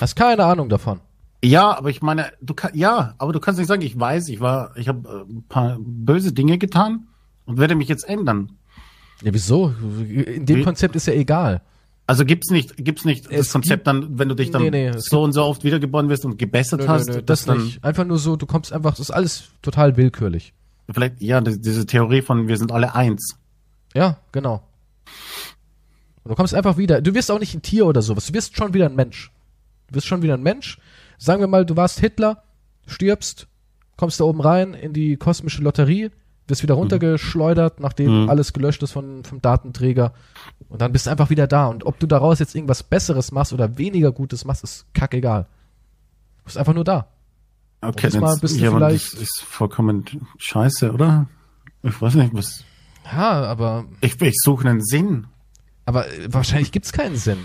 Hast 0.00 0.16
keine 0.16 0.44
Ahnung 0.44 0.68
davon. 0.68 1.00
Ja, 1.44 1.76
aber 1.76 1.90
ich 1.90 2.02
meine, 2.02 2.32
du 2.40 2.54
kann, 2.54 2.72
ja, 2.74 3.14
aber 3.18 3.32
du 3.32 3.40
kannst 3.40 3.58
nicht 3.58 3.68
sagen, 3.68 3.82
ich 3.82 3.98
weiß, 3.98 4.28
ich 4.28 4.40
war, 4.40 4.76
ich 4.76 4.88
habe 4.88 5.08
äh, 5.28 5.32
ein 5.32 5.44
paar 5.48 5.76
böse 5.80 6.32
Dinge 6.32 6.58
getan 6.58 7.06
und 7.44 7.58
werde 7.58 7.74
mich 7.74 7.88
jetzt 7.88 8.08
ändern. 8.08 8.52
Ja, 9.22 9.32
wieso? 9.32 9.72
In 10.08 10.46
dem 10.46 10.58
Wie- 10.58 10.62
Konzept 10.64 10.96
ist 10.96 11.06
ja 11.06 11.12
egal. 11.14 11.62
Also 12.08 12.24
gibt's 12.24 12.50
nicht, 12.50 12.76
gibt's 12.76 13.04
nicht 13.04 13.26
Es 13.26 13.46
das 13.46 13.52
Konzept 13.52 13.86
dann, 13.86 14.18
wenn 14.18 14.28
du 14.28 14.34
dich 14.36 14.50
dann 14.52 14.62
Nee, 14.62 14.70
nee, 14.70 14.92
so 14.96 15.22
und 15.24 15.32
so 15.32 15.42
oft 15.44 15.64
wiedergeboren 15.64 16.08
wirst 16.08 16.24
und 16.24 16.38
gebessert 16.38 16.80
Nö, 16.80 16.88
hast, 16.88 17.08
nö, 17.08 17.14
nö, 17.16 17.22
das 17.22 17.46
nicht. 17.46 17.82
Einfach 17.82 18.04
nur 18.04 18.18
so, 18.18 18.36
du 18.36 18.46
kommst 18.46 18.72
einfach, 18.72 18.92
das 18.92 19.00
ist 19.00 19.10
alles 19.10 19.44
total 19.62 19.96
willkürlich. 19.96 20.52
vielleicht, 20.90 21.20
ja, 21.20 21.40
die- 21.40 21.60
diese 21.60 21.84
Theorie 21.84 22.22
von 22.22 22.46
wir 22.48 22.56
sind 22.58 22.70
alle 22.72 22.94
eins. 22.94 23.36
Ja, 23.94 24.18
genau. 24.32 24.62
Und 26.22 26.30
du 26.30 26.34
kommst 26.36 26.54
einfach 26.54 26.76
wieder. 26.76 27.00
Du 27.00 27.14
wirst 27.14 27.30
auch 27.30 27.38
nicht 27.40 27.54
ein 27.54 27.62
Tier 27.62 27.86
oder 27.86 28.02
sowas. 28.02 28.26
Du 28.26 28.34
wirst 28.34 28.56
schon 28.56 28.72
wieder 28.74 28.86
ein 28.86 28.94
Mensch. 28.96 29.30
Du 29.88 29.94
wirst 29.96 30.06
schon 30.06 30.22
wieder 30.22 30.34
ein 30.34 30.42
Mensch. 30.42 30.78
Sagen 31.18 31.40
wir 31.40 31.46
mal, 31.48 31.64
du 31.66 31.76
warst 31.76 32.00
Hitler, 32.00 32.42
stirbst, 32.86 33.46
kommst 33.96 34.20
da 34.20 34.24
oben 34.24 34.40
rein 34.40 34.74
in 34.74 34.92
die 34.92 35.16
kosmische 35.16 35.62
Lotterie, 35.62 36.10
wirst 36.48 36.62
wieder 36.62 36.74
runtergeschleudert, 36.74 37.80
nachdem 37.80 38.24
Mhm. 38.24 38.30
alles 38.30 38.52
gelöscht 38.52 38.82
ist 38.82 38.92
von, 38.92 39.24
vom 39.24 39.40
Datenträger. 39.42 40.12
Und 40.68 40.80
dann 40.80 40.92
bist 40.92 41.06
du 41.06 41.10
einfach 41.10 41.30
wieder 41.30 41.46
da. 41.46 41.66
Und 41.66 41.84
ob 41.84 41.98
du 41.98 42.06
daraus 42.06 42.38
jetzt 42.38 42.54
irgendwas 42.54 42.82
Besseres 42.82 43.32
machst 43.32 43.52
oder 43.52 43.78
weniger 43.78 44.12
Gutes 44.12 44.44
machst, 44.44 44.62
ist 44.62 44.86
kackegal. 44.94 45.44
Du 46.38 46.44
bist 46.44 46.58
einfach 46.58 46.74
nur 46.74 46.84
da. 46.84 47.08
Okay, 47.80 48.08
dann- 48.10 48.40
bist 48.40 48.56
ja, 48.58 48.70
vielleicht- 48.70 49.14
das 49.14 49.20
ist 49.22 49.40
vollkommen 49.42 50.04
scheiße, 50.38 50.92
oder? 50.92 51.26
Ich 51.82 52.00
weiß 52.00 52.14
nicht, 52.14 52.32
was. 52.34 52.64
Ja, 53.12 53.42
aber 53.44 53.84
Ich, 54.00 54.20
ich 54.20 54.34
suche 54.42 54.68
einen 54.68 54.82
Sinn. 54.84 55.26
Aber 55.84 56.04
wahrscheinlich 56.28 56.72
gibt's 56.72 56.92
keinen 56.92 57.16
Sinn. 57.16 57.38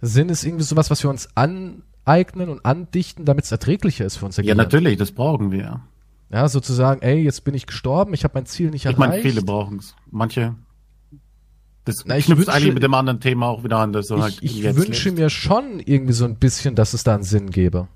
Sinn 0.00 0.28
ist 0.28 0.44
irgendwie 0.44 0.64
sowas, 0.64 0.90
was 0.90 1.02
wir 1.02 1.10
uns 1.10 1.28
aneignen 2.06 2.48
und 2.48 2.64
andichten, 2.64 3.24
damit 3.24 3.44
es 3.44 3.52
erträglicher 3.52 4.04
ist 4.06 4.16
für 4.16 4.26
unser 4.26 4.42
Ja, 4.44 4.54
natürlich, 4.54 4.96
das 4.96 5.12
brauchen 5.12 5.50
wir. 5.50 5.80
Ja, 6.30 6.48
sozusagen, 6.48 7.02
ey, 7.02 7.22
jetzt 7.22 7.44
bin 7.44 7.54
ich 7.54 7.66
gestorben, 7.66 8.14
ich 8.14 8.24
habe 8.24 8.32
mein 8.34 8.46
Ziel 8.46 8.70
nicht 8.70 8.82
Ich 8.82 8.86
erreicht. 8.86 8.98
meine, 8.98 9.22
viele 9.22 9.42
brauchen 9.42 9.78
es. 9.78 9.94
Manche. 10.10 10.54
Das 11.84 12.02
Na, 12.04 12.16
ich 12.18 12.28
wünsche- 12.28 12.52
eigentlich 12.52 12.74
mit 12.74 12.82
dem 12.82 12.94
anderen 12.94 13.20
Thema 13.20 13.46
auch 13.46 13.62
wieder 13.62 13.78
an, 13.78 13.92
dass 13.92 14.08
du 14.08 14.20
halt 14.20 14.38
ich 14.40 14.58
ich 14.58 14.64
wünsche 14.76 15.08
lebst. 15.10 15.18
mir 15.20 15.30
schon 15.30 15.78
irgendwie 15.80 16.12
so 16.14 16.24
ein 16.24 16.34
bisschen, 16.36 16.74
dass 16.74 16.94
es 16.94 17.04
da 17.04 17.14
einen 17.14 17.22
Sinn 17.22 17.50
gäbe. 17.50 17.86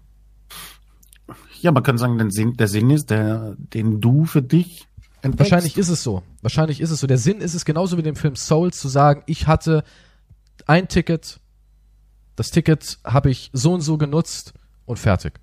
Ja, 1.61 1.73
man 1.73 1.83
kann 1.83 1.99
sagen, 1.99 2.17
den 2.19 2.31
Sinn, 2.31 2.57
der 2.57 2.69
Sinn 2.69 2.89
ist, 2.91 3.11
der, 3.11 3.57
den 3.59 4.01
du 4.01 4.25
für 4.27 4.43
dich 4.43 4.87
entdeckst. 5.23 5.51
Wahrscheinlich 5.51 5.77
ist 5.77 5.89
es 5.89 6.03
so. 6.05 6.23
Wahrscheinlich 6.41 6.81
ist 6.81 6.91
es 6.91 7.01
so. 7.01 7.07
Der 7.09 7.19
Sinn 7.19 7.41
ist 7.41 7.55
es 7.55 7.65
genauso 7.65 7.99
wie 7.99 8.03
dem 8.03 8.17
Film 8.17 8.37
Souls 8.37 8.79
zu 8.81 8.89
sagen, 8.89 9.23
ich 9.27 9.47
hatte 9.49 9.83
ein 10.67 10.87
Ticket, 10.89 11.40
das 12.41 12.51
Ticket 12.51 12.99
habe 13.05 13.31
ich 13.31 13.51
so 13.53 13.75
und 13.75 13.83
so 13.83 13.99
genutzt 13.99 14.55
und 14.87 14.99
fertig. 14.99 15.35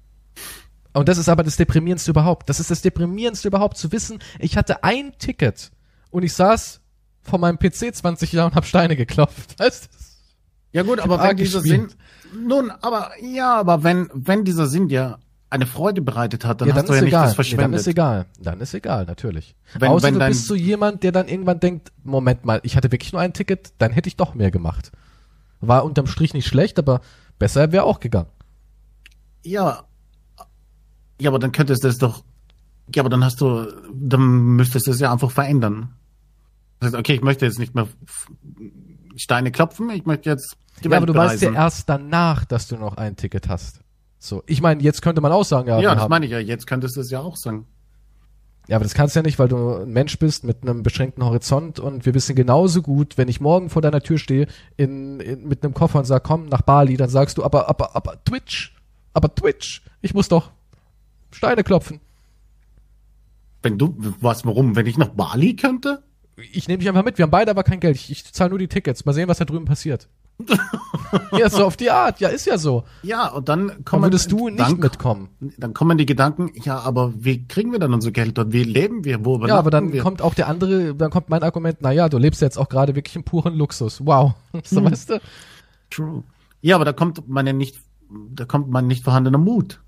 Und 0.93 1.07
das 1.07 1.19
ist 1.19 1.29
aber 1.29 1.43
das 1.43 1.55
Deprimierendste 1.57 2.09
überhaupt. 2.09 2.49
Das 2.49 2.59
ist 2.59 2.71
das 2.71 2.81
Deprimierendste 2.81 3.47
überhaupt, 3.47 3.77
zu 3.77 3.91
wissen, 3.91 4.17
ich 4.39 4.57
hatte 4.57 4.83
ein 4.83 5.13
Ticket 5.19 5.71
und 6.09 6.23
ich 6.23 6.33
saß 6.33 6.81
vor 7.21 7.37
meinem 7.37 7.59
PC 7.59 7.93
20 7.95 8.31
Jahre 8.31 8.47
und 8.49 8.55
habe 8.55 8.65
Steine 8.65 8.95
geklopft. 8.95 9.59
Weißt 9.59 9.85
du? 9.85 9.89
Ja 10.71 10.81
gut, 10.83 10.99
aber 10.99 11.21
wenn 11.21 11.37
dieser 11.37 11.61
Sinn, 11.61 11.89
nun, 12.35 12.71
aber 12.71 13.11
ja, 13.21 13.55
aber 13.55 13.83
wenn 13.83 14.09
wenn 14.13 14.43
dieser 14.43 14.65
Sinn 14.67 14.87
dir 14.89 15.19
eine 15.49 15.65
Freude 15.67 16.01
bereitet 16.01 16.45
hat, 16.45 16.61
dann 16.61 16.67
Ja, 16.69 16.73
hast 16.75 16.81
dann 16.81 16.87
du 16.87 16.93
ist 16.93 16.97
ja 16.97 17.03
nicht 17.03 17.11
egal. 17.13 17.21
das 17.23 17.31
Nee, 17.31 17.35
verschwendet. 17.35 17.63
dann 17.65 17.73
ist 17.73 17.87
egal. 17.87 18.25
Dann 18.41 18.59
ist 18.61 18.73
egal, 18.73 19.05
natürlich. 19.05 19.55
Wenn- 19.77 19.89
Außer 19.91 20.07
wenn 20.07 20.19
du 20.19 20.27
bist 20.27 20.45
so 20.47 20.55
jemand, 20.55 21.03
der 21.03 21.11
dann 21.13 21.27
irgendwann 21.27 21.59
denkt, 21.59 21.91
Moment 22.03 22.43
mal, 22.43 22.59
ich 22.63 22.75
hatte 22.75 22.91
wirklich 22.91 23.13
nur 23.13 23.21
ein 23.21 23.33
Ticket, 23.33 23.71
dann 23.77 23.91
hätte 23.91 24.09
ich 24.09 24.17
doch 24.17 24.33
mehr 24.33 24.51
gemacht. 24.51 24.91
War 25.61 25.83
unterm 25.85 26.07
Strich 26.07 26.33
nicht 26.33 26.47
schlecht, 26.47 26.77
aber 26.79 27.01
besser 27.39 27.71
wäre 27.71 27.83
auch 27.83 27.99
gegangen. 27.99 28.29
Ja, 29.43 29.83
ja, 31.19 31.29
aber 31.29 31.39
dann 31.39 31.51
könntest 31.51 31.83
du 31.83 31.87
es 31.87 31.97
doch, 31.97 32.23
ja, 32.93 33.01
aber 33.01 33.09
dann 33.09 33.23
hast 33.23 33.41
du, 33.41 33.65
dann 33.93 34.21
müsstest 34.55 34.87
du 34.87 34.91
es 34.91 34.99
ja 34.99 35.11
einfach 35.11 35.31
verändern. 35.31 35.93
Das 36.79 36.87
heißt, 36.89 36.99
okay, 36.99 37.13
ich 37.15 37.21
möchte 37.21 37.45
jetzt 37.45 37.57
nicht 37.59 37.73
mehr 37.73 37.87
Steine 39.15 39.51
klopfen, 39.51 39.89
ich 39.89 40.05
möchte 40.05 40.29
jetzt 40.29 40.57
Ja, 40.81 40.91
aber 40.91 40.99
Welt 41.01 41.09
du 41.09 41.15
weißt 41.15 41.41
ja 41.41 41.49
bereisen. 41.49 41.55
erst 41.55 41.89
danach, 41.89 42.45
dass 42.45 42.67
du 42.67 42.77
noch 42.77 42.97
ein 42.97 43.15
Ticket 43.15 43.49
hast. 43.49 43.79
So, 44.19 44.43
ich 44.45 44.61
meine, 44.61 44.81
jetzt 44.83 45.01
könnte 45.01 45.21
man 45.21 45.31
auch 45.31 45.45
sagen, 45.45 45.67
ja, 45.69 45.79
Ja, 45.79 45.93
das 45.95 46.03
haben, 46.03 46.09
meine 46.09 46.25
ich 46.25 46.31
ja, 46.31 46.39
jetzt 46.39 46.67
könntest 46.67 46.95
du 46.97 47.01
es 47.01 47.09
ja 47.09 47.19
auch 47.19 47.35
sagen. 47.35 47.65
Ja, 48.67 48.75
aber 48.75 48.83
das 48.83 48.93
kannst 48.93 49.15
du 49.15 49.19
ja 49.19 49.23
nicht, 49.23 49.39
weil 49.39 49.47
du 49.47 49.77
ein 49.77 49.91
Mensch 49.91 50.17
bist 50.19 50.43
mit 50.43 50.61
einem 50.61 50.83
beschränkten 50.83 51.23
Horizont 51.23 51.79
und 51.79 52.05
wir 52.05 52.13
wissen 52.13 52.35
genauso 52.35 52.81
gut, 52.81 53.17
wenn 53.17 53.27
ich 53.27 53.41
morgen 53.41 53.69
vor 53.69 53.81
deiner 53.81 54.01
Tür 54.01 54.17
stehe 54.17 54.47
in, 54.75 55.19
in, 55.19 55.47
mit 55.47 55.63
einem 55.63 55.73
Koffer 55.73 55.99
und 55.99 56.05
sag, 56.05 56.23
komm 56.23 56.47
nach 56.47 56.61
Bali, 56.61 56.97
dann 56.97 57.09
sagst 57.09 57.37
du, 57.37 57.43
aber, 57.43 57.69
aber, 57.69 57.95
aber 57.95 58.23
Twitch, 58.23 58.75
aber 59.13 59.33
Twitch, 59.33 59.83
ich 60.01 60.13
muss 60.13 60.27
doch 60.27 60.51
Steine 61.31 61.63
klopfen. 61.63 61.99
Wenn 63.61 63.77
du, 63.77 63.95
was, 64.21 64.45
warum? 64.45 64.75
Wenn 64.75 64.85
ich 64.85 64.97
nach 64.97 65.09
Bali 65.09 65.55
könnte? 65.55 66.03
ich 66.37 66.67
nehme 66.67 66.79
dich 66.79 66.87
einfach 66.87 67.03
mit. 67.03 67.17
Wir 67.17 67.23
haben 67.23 67.31
beide 67.31 67.51
aber 67.51 67.63
kein 67.63 67.79
Geld. 67.79 67.95
Ich, 67.95 68.11
ich 68.11 68.31
zahle 68.31 68.51
nur 68.51 68.59
die 68.59 68.67
Tickets. 68.67 69.05
Mal 69.05 69.13
sehen, 69.13 69.27
was 69.27 69.39
da 69.39 69.45
drüben 69.45 69.65
passiert. 69.65 70.07
Ja, 71.37 71.49
so 71.49 71.65
auf 71.65 71.77
die 71.77 71.89
Art. 71.89 72.19
Ja, 72.19 72.29
ist 72.29 72.45
ja 72.45 72.57
so. 72.57 72.83
Ja, 73.01 73.29
und 73.29 73.49
dann 73.49 73.83
kommen 73.85 74.03
würdest 74.03 74.31
du 74.31 74.49
nicht 74.49 74.59
dann, 74.59 74.77
mitkommen? 74.77 75.29
Dann 75.57 75.73
kommen 75.73 75.97
die 75.97 76.05
Gedanken, 76.05 76.51
ja, 76.63 76.79
aber 76.79 77.13
wie 77.17 77.47
kriegen 77.47 77.71
wir 77.71 77.79
dann 77.79 77.93
unser 77.93 78.11
Geld 78.11 78.37
dort? 78.37 78.53
Wie 78.53 78.63
leben 78.63 79.03
wir? 79.03 79.25
Wo 79.25 79.43
Ja, 79.45 79.57
aber 79.57 79.71
dann 79.71 79.93
wir? 79.93 80.03
kommt 80.03 80.21
auch 80.21 80.33
der 80.35 80.47
andere, 80.47 80.93
dann 80.95 81.09
kommt 81.09 81.29
mein 81.29 81.41
Argument, 81.43 81.77
na 81.81 81.91
ja, 81.91 82.07
du 82.07 82.17
lebst 82.17 82.41
jetzt 82.41 82.57
auch 82.57 82.69
gerade 82.69 82.95
wirklich 82.95 83.15
im 83.15 83.23
puren 83.23 83.55
Luxus. 83.55 84.05
Wow. 84.05 84.33
So, 84.63 84.77
Hm. 84.77 84.91
weißt 84.91 85.09
du? 85.11 85.21
True. 85.89 86.23
Ja, 86.61 86.75
aber 86.75 86.85
da 86.85 86.93
kommt 86.93 87.27
meine 87.27 87.53
nicht, 87.53 87.79
da 88.31 88.45
kommt 88.45 88.69
mein 88.69 88.87
nicht 88.87 89.03
vorhandener 89.03 89.37
Mut. 89.37 89.81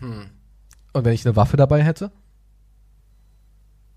Und 0.00 1.04
wenn 1.04 1.12
ich 1.12 1.26
eine 1.26 1.36
Waffe 1.36 1.56
dabei 1.56 1.82
hätte? 1.84 2.10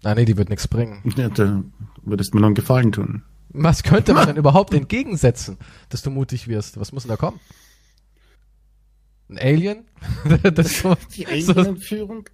Ah, 0.04 0.16
nee, 0.16 0.26
die 0.26 0.38
wird 0.38 0.50
nichts 0.50 0.68
bringen. 0.68 1.02
Ja, 1.18 1.30
da 1.30 1.64
würdest 2.04 2.34
mir 2.34 2.42
noch 2.42 2.48
einen 2.48 2.56
Gefallen 2.56 2.92
tun. 2.92 3.24
Was 3.54 3.84
könnte 3.84 4.14
man 4.14 4.26
denn 4.28 4.36
überhaupt 4.38 4.74
entgegensetzen, 4.74 5.58
dass 5.90 6.02
du 6.02 6.10
mutig 6.10 6.48
wirst? 6.48 6.80
Was 6.80 6.92
muss 6.92 7.04
denn 7.04 7.10
da 7.10 7.18
kommen? 7.18 7.40
Ein 9.30 9.40
Alien? 9.40 9.86
das, 10.54 10.80
so, 10.80 10.96
Die 11.16 11.26
Alien-Entführung? 11.28 12.26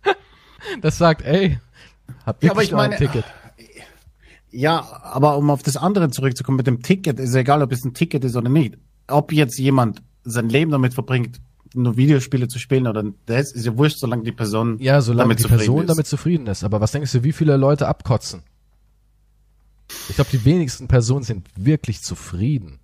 das 0.82 0.98
sagt, 0.98 1.22
ey, 1.24 1.60
hab 2.26 2.44
Ja, 2.44 2.52
aber 2.52 2.64
ich 2.64 2.72
nur 2.72 2.82
ein 2.82 2.92
meine- 2.92 3.00
Ticket. 3.06 3.26
Ja, 4.52 5.02
aber 5.04 5.38
um 5.38 5.52
auf 5.52 5.62
das 5.62 5.78
andere 5.78 6.10
zurückzukommen 6.10 6.58
mit 6.58 6.66
dem 6.66 6.82
Ticket, 6.82 7.20
ist 7.20 7.36
egal, 7.36 7.62
ob 7.62 7.72
es 7.72 7.86
ein 7.86 7.94
Ticket 7.94 8.24
ist 8.24 8.36
oder 8.36 8.50
nicht. 8.50 8.78
Ob 9.08 9.32
jetzt 9.32 9.60
jemand 9.60 10.02
sein 10.24 10.50
Leben 10.50 10.72
damit 10.72 10.96
verbringt, 10.96 11.40
nur 11.76 11.98
Videospiele 11.98 12.48
zu 12.48 12.58
spielen 12.58 12.88
oder 12.88 13.04
das, 13.28 13.52
ist 13.52 13.66
ja 13.68 13.78
wurscht, 13.78 14.00
solange 14.00 14.24
die 14.24 14.32
Person 14.32 14.80
Ja, 14.80 15.02
solange 15.02 15.36
damit 15.36 15.40
die 15.44 15.48
Person 15.48 15.82
ist. 15.82 15.90
damit 15.90 16.08
zufrieden 16.08 16.48
ist. 16.48 16.64
Aber 16.64 16.82
was 16.82 16.92
denkst 16.92 17.12
du, 17.12 17.24
wie 17.24 17.32
viele 17.32 17.58
Leute 17.58 17.88
abkotzen? 17.88 18.42
Ich 20.10 20.16
glaube, 20.16 20.30
die 20.32 20.46
wenigsten 20.46 20.88
Personen 20.88 21.24
sind 21.24 21.48
wirklich 21.56 22.02
zufrieden. 22.02 22.80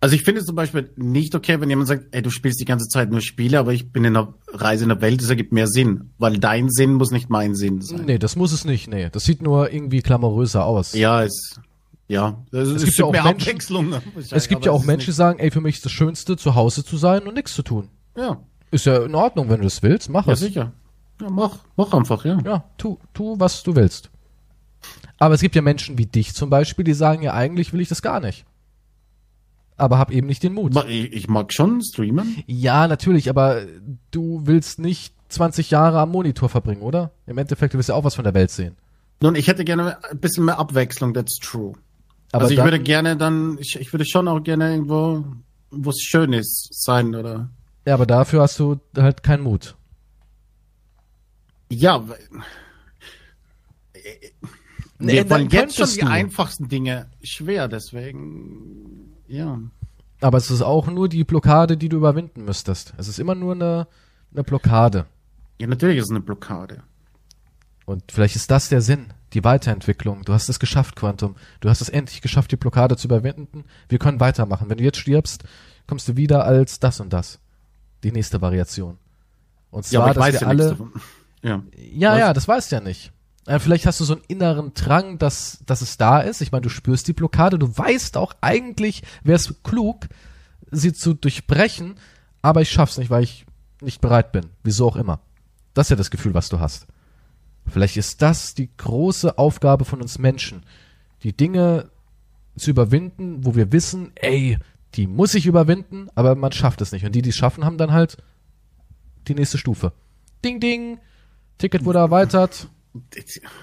Also 0.00 0.14
ich 0.14 0.22
finde 0.22 0.40
es 0.40 0.46
zum 0.46 0.54
Beispiel 0.54 0.92
nicht 0.96 1.34
okay, 1.34 1.60
wenn 1.60 1.68
jemand 1.68 1.88
sagt, 1.88 2.04
ey, 2.12 2.22
du 2.22 2.30
spielst 2.30 2.60
die 2.60 2.64
ganze 2.64 2.86
Zeit 2.88 3.10
nur 3.10 3.20
Spiele, 3.20 3.58
aber 3.58 3.72
ich 3.72 3.90
bin 3.90 4.04
in 4.04 4.16
einer 4.16 4.32
Reise 4.52 4.84
in 4.84 4.90
der 4.90 5.00
Welt, 5.00 5.20
das 5.20 5.28
ergibt 5.28 5.52
mehr 5.52 5.66
Sinn. 5.66 6.10
Weil 6.18 6.38
dein 6.38 6.70
Sinn 6.70 6.94
muss 6.94 7.10
nicht 7.10 7.30
mein 7.30 7.56
Sinn 7.56 7.80
sein. 7.80 8.04
Nee, 8.06 8.18
das 8.18 8.36
muss 8.36 8.52
es 8.52 8.64
nicht, 8.64 8.86
nee. 8.88 9.08
Das 9.10 9.24
sieht 9.24 9.42
nur 9.42 9.72
irgendwie 9.72 10.00
glamouröser 10.00 10.64
aus. 10.64 10.92
Ja, 10.92 11.24
es, 11.24 11.58
ja, 12.06 12.44
es, 12.52 12.68
Es 12.68 12.84
gibt 12.84 12.98
ja 12.98 13.06
auch 13.06 13.12
mehr 13.12 13.24
Menschen- 13.24 13.48
Abwechslung. 13.48 13.94
Es 14.30 14.46
gibt 14.48 14.64
ja 14.66 14.70
auch 14.70 14.84
Menschen, 14.84 15.06
die 15.06 15.12
sagen, 15.16 15.40
ey, 15.40 15.50
für 15.50 15.60
mich 15.60 15.76
ist 15.76 15.84
das 15.84 15.92
Schönste, 15.92 16.36
zu 16.36 16.54
Hause 16.54 16.84
zu 16.84 16.96
sein 16.96 17.26
und 17.26 17.34
nichts 17.34 17.54
zu 17.54 17.62
tun. 17.62 17.88
Ja, 18.16 18.40
Ist 18.70 18.86
ja 18.86 19.04
in 19.04 19.14
Ordnung, 19.16 19.48
wenn 19.48 19.56
du 19.58 19.64
das 19.64 19.82
willst, 19.82 20.10
mach 20.10 20.26
ja, 20.28 20.34
es. 20.34 20.38
sicher. 20.40 20.72
Ja, 21.20 21.28
mach, 21.28 21.58
mach 21.76 21.92
einfach, 21.92 22.24
ja. 22.24 22.38
Ja, 22.44 22.64
tu, 22.78 22.98
tu, 23.14 23.34
was 23.40 23.64
du 23.64 23.74
willst. 23.74 24.10
Aber 25.18 25.34
es 25.34 25.40
gibt 25.40 25.54
ja 25.56 25.62
Menschen 25.62 25.98
wie 25.98 26.06
dich 26.06 26.34
zum 26.34 26.48
Beispiel, 26.50 26.84
die 26.84 26.94
sagen 26.94 27.22
ja, 27.22 27.34
eigentlich 27.34 27.72
will 27.72 27.80
ich 27.80 27.88
das 27.88 28.02
gar 28.02 28.20
nicht. 28.20 28.44
Aber 29.76 29.98
hab 29.98 30.10
eben 30.10 30.26
nicht 30.26 30.42
den 30.42 30.54
Mut. 30.54 30.74
Ich, 30.88 31.12
ich 31.12 31.28
mag 31.28 31.52
schon 31.52 31.82
streamen. 31.82 32.42
Ja, 32.46 32.88
natürlich, 32.88 33.30
aber 33.30 33.62
du 34.10 34.42
willst 34.44 34.78
nicht 34.80 35.14
20 35.28 35.70
Jahre 35.70 36.00
am 36.00 36.10
Monitor 36.10 36.48
verbringen, 36.48 36.82
oder? 36.82 37.12
Im 37.26 37.38
Endeffekt, 37.38 37.74
du 37.74 37.78
willst 37.78 37.88
ja 37.88 37.94
auch 37.94 38.04
was 38.04 38.14
von 38.16 38.24
der 38.24 38.34
Welt 38.34 38.50
sehen. 38.50 38.76
Nun, 39.20 39.34
ich 39.34 39.46
hätte 39.48 39.64
gerne 39.64 40.02
ein 40.10 40.18
bisschen 40.18 40.44
mehr 40.44 40.58
Abwechslung, 40.58 41.14
that's 41.14 41.38
true. 41.38 41.72
Aber 42.32 42.42
also 42.42 42.52
ich 42.52 42.56
dann- 42.56 42.66
würde 42.66 42.80
gerne 42.80 43.16
dann, 43.16 43.56
ich, 43.60 43.76
ich 43.80 43.92
würde 43.92 44.04
schon 44.04 44.26
auch 44.28 44.40
gerne 44.42 44.70
irgendwo, 44.72 45.24
wo 45.70 45.90
es 45.90 46.00
schön 46.00 46.32
ist, 46.32 46.68
sein, 46.72 47.14
oder? 47.14 47.48
Ja, 47.86 47.94
aber 47.94 48.06
dafür 48.06 48.42
hast 48.42 48.58
du 48.58 48.80
halt 48.96 49.22
keinen 49.22 49.42
Mut. 49.42 49.76
Ja, 51.70 52.04
Nee, 54.98 55.12
wir 55.12 55.24
dann 55.24 55.40
wollen 55.42 55.50
jetzt 55.50 55.76
schon 55.76 55.88
die 55.90 56.02
einfachsten 56.02 56.68
Dinge 56.68 57.06
schwer, 57.22 57.68
deswegen, 57.68 59.14
ja. 59.28 59.60
Aber 60.20 60.38
es 60.38 60.50
ist 60.50 60.62
auch 60.62 60.88
nur 60.88 61.08
die 61.08 61.24
Blockade, 61.24 61.76
die 61.76 61.88
du 61.88 61.96
überwinden 61.96 62.44
müsstest. 62.44 62.94
Es 62.96 63.06
ist 63.06 63.18
immer 63.18 63.34
nur 63.36 63.54
eine, 63.54 63.86
eine 64.32 64.42
Blockade. 64.42 65.06
Ja, 65.60 65.66
natürlich 65.68 65.98
ist 65.98 66.06
es 66.06 66.10
eine 66.10 66.20
Blockade. 66.20 66.82
Und 67.86 68.10
vielleicht 68.10 68.36
ist 68.36 68.50
das 68.50 68.68
der 68.68 68.80
Sinn, 68.80 69.06
die 69.32 69.44
Weiterentwicklung. 69.44 70.24
Du 70.24 70.32
hast 70.32 70.48
es 70.48 70.58
geschafft, 70.58 70.96
Quantum. 70.96 71.36
Du 71.60 71.70
hast 71.70 71.80
es 71.80 71.88
endlich 71.88 72.20
geschafft, 72.20 72.50
die 72.50 72.56
Blockade 72.56 72.96
zu 72.96 73.06
überwinden. 73.06 73.64
Wir 73.88 73.98
können 73.98 74.20
weitermachen. 74.20 74.68
Wenn 74.68 74.78
du 74.78 74.84
jetzt 74.84 74.98
stirbst, 74.98 75.44
kommst 75.86 76.08
du 76.08 76.16
wieder 76.16 76.44
als 76.44 76.80
das 76.80 77.00
und 77.00 77.12
das. 77.12 77.38
Die 78.02 78.12
nächste 78.12 78.42
Variation. 78.42 78.98
Und 79.70 79.90
Ja, 79.90 80.00
zwar, 80.00 80.10
ich 80.10 80.16
dass 80.16 80.32
wir 80.32 80.40
ja 80.40 80.46
alle. 80.48 80.78
Ja. 81.42 81.62
Ja, 81.76 82.18
ja, 82.18 82.32
das 82.32 82.48
weißt 82.48 82.72
du 82.72 82.76
ja 82.76 82.80
nicht. 82.82 83.12
Äh, 83.48 83.58
vielleicht 83.58 83.86
hast 83.86 83.98
du 83.98 84.04
so 84.04 84.14
einen 84.14 84.24
inneren 84.28 84.74
Drang, 84.74 85.18
dass, 85.18 85.60
dass 85.64 85.80
es 85.80 85.96
da 85.96 86.20
ist. 86.20 86.42
Ich 86.42 86.52
meine, 86.52 86.62
du 86.62 86.68
spürst 86.68 87.08
die 87.08 87.14
Blockade. 87.14 87.58
Du 87.58 87.76
weißt 87.76 88.18
auch 88.18 88.34
eigentlich, 88.42 89.02
wäre 89.24 89.36
es 89.36 89.62
klug, 89.62 90.06
sie 90.70 90.92
zu 90.92 91.14
durchbrechen. 91.14 91.94
Aber 92.42 92.60
ich 92.60 92.70
schaff's 92.70 92.98
nicht, 92.98 93.10
weil 93.10 93.24
ich 93.24 93.46
nicht 93.80 94.02
bereit 94.02 94.32
bin. 94.32 94.50
Wieso 94.62 94.86
auch 94.86 94.96
immer. 94.96 95.20
Das 95.72 95.86
ist 95.86 95.90
ja 95.90 95.96
das 95.96 96.10
Gefühl, 96.10 96.34
was 96.34 96.50
du 96.50 96.60
hast. 96.60 96.86
Vielleicht 97.66 97.96
ist 97.96 98.20
das 98.20 98.54
die 98.54 98.68
große 98.76 99.38
Aufgabe 99.38 99.84
von 99.84 100.02
uns 100.02 100.18
Menschen, 100.18 100.64
die 101.22 101.36
Dinge 101.36 101.90
zu 102.56 102.70
überwinden, 102.70 103.44
wo 103.44 103.54
wir 103.54 103.72
wissen, 103.72 104.12
ey, 104.16 104.58
die 104.94 105.06
muss 105.06 105.34
ich 105.34 105.46
überwinden, 105.46 106.08
aber 106.14 106.34
man 106.34 106.52
schafft 106.52 106.80
es 106.80 106.92
nicht. 106.92 107.04
Und 107.04 107.14
die, 107.14 107.22
die 107.22 107.30
es 107.30 107.36
schaffen, 107.36 107.64
haben 107.64 107.78
dann 107.78 107.92
halt 107.92 108.18
die 109.26 109.34
nächste 109.34 109.58
Stufe. 109.58 109.92
Ding, 110.44 110.60
ding, 110.60 110.98
Ticket 111.58 111.84
wurde 111.84 111.98
erweitert. 111.98 112.68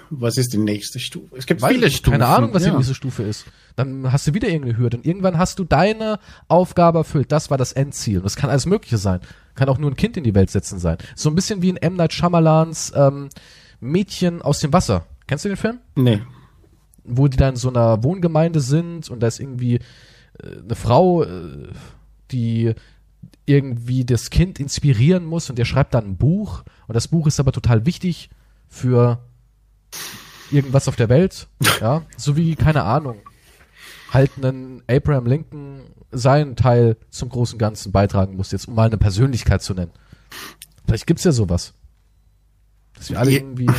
Was 0.10 0.38
ist 0.38 0.54
die 0.54 0.58
nächste 0.58 1.00
Stufe? 1.00 1.36
Es 1.36 1.46
gibt 1.46 1.62
Weiß 1.62 1.72
viele 1.72 1.88
ich, 1.88 1.98
Stufen. 1.98 2.12
Keine 2.20 2.28
Ahnung, 2.28 2.54
was 2.54 2.64
ja. 2.64 2.72
die 2.72 2.78
nächste 2.78 2.96
Stufe 2.96 3.24
ist. 3.24 3.46
Dann 3.76 4.12
hast 4.12 4.28
du 4.28 4.34
wieder 4.34 4.48
irgendeine 4.48 4.78
Hürde. 4.78 4.98
Und 4.98 5.06
irgendwann 5.06 5.38
hast 5.38 5.60
du 5.60 5.64
deine 5.64 6.20
Aufgabe 6.48 7.00
erfüllt. 7.00 7.32
Das 7.32 7.50
war 7.50 7.58
das 7.58 7.72
Endziel. 7.74 8.18
Und 8.18 8.24
das 8.26 8.36
kann 8.36 8.50
alles 8.50 8.66
Mögliche 8.66 8.98
sein. 8.98 9.20
Kann 9.56 9.70
auch 9.70 9.78
nur 9.78 9.92
ein 9.92 9.96
Kind 9.96 10.18
in 10.18 10.24
die 10.24 10.36
Welt 10.36 10.50
setzen 10.50 10.80
sein. 10.80 10.98
So 11.16 11.30
ein 11.30 11.36
bisschen 11.36 11.62
wie 11.62 11.70
in 11.70 11.78
M. 11.78 11.96
Night 11.96 12.14
Shyamalans 12.14 12.94
ähm, 12.96 13.30
Mädchen 13.80 14.42
aus 14.42 14.60
dem 14.60 14.74
Wasser. 14.74 15.06
Kennst 15.28 15.46
du 15.46 15.50
den 15.50 15.58
Film? 15.58 15.80
Nee. 15.96 16.22
wo 17.04 17.28
die 17.28 17.38
dann 17.38 17.52
in 17.52 17.56
so 17.56 17.70
einer 17.70 18.04
Wohngemeinde 18.04 18.60
sind 18.62 19.10
und 19.10 19.20
da 19.22 19.28
ist 19.28 19.40
irgendwie 19.40 19.76
äh, 19.76 19.80
eine 20.64 20.76
Frau, 20.76 21.24
äh, 21.24 21.70
die 22.32 22.74
irgendwie 23.46 24.06
das 24.06 24.30
Kind 24.30 24.60
inspirieren 24.60 25.26
muss 25.26 25.50
und 25.50 25.60
der 25.60 25.66
schreibt 25.66 25.94
dann 25.94 26.06
ein 26.06 26.18
Buch 26.18 26.64
und 26.88 26.96
das 26.96 27.08
Buch 27.08 27.28
ist 27.28 27.40
aber 27.40 27.52
total 27.52 27.86
wichtig 27.86 28.30
für 28.68 29.20
irgendwas 30.52 30.88
auf 30.88 30.96
der 30.96 31.10
Welt, 31.10 31.48
ja, 31.82 32.04
so 32.18 32.36
wie, 32.36 32.56
keine 32.56 32.84
Ahnung, 32.84 33.18
halt 34.12 34.32
einen 34.38 34.84
Abraham 34.88 35.26
Lincoln 35.26 35.82
seinen 36.12 36.56
Teil 36.56 36.98
zum 37.10 37.30
großen 37.30 37.60
Ganzen 37.60 37.92
beitragen 37.92 38.38
muss, 38.38 38.52
jetzt 38.52 38.68
um 38.68 38.76
mal 38.76 38.88
eine 38.88 38.98
Persönlichkeit 38.98 39.62
zu 39.62 39.74
nennen. 39.74 39.92
Vielleicht 40.86 41.08
gibt's 41.08 41.24
ja 41.24 41.32
sowas. 41.32 41.74
Dass 42.96 43.10
wir 43.10 43.20
alle 43.20 43.32
irgendwie, 43.32 43.70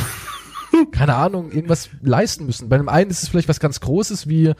keine 0.91 1.15
Ahnung, 1.15 1.51
irgendwas 1.51 1.89
leisten 2.01 2.45
müssen. 2.45 2.69
Bei 2.69 2.77
dem 2.77 2.89
einen 2.89 3.09
ist 3.09 3.23
es 3.23 3.29
vielleicht 3.29 3.49
was 3.49 3.59
ganz 3.59 3.79
Großes 3.79 4.27
wie 4.27 4.53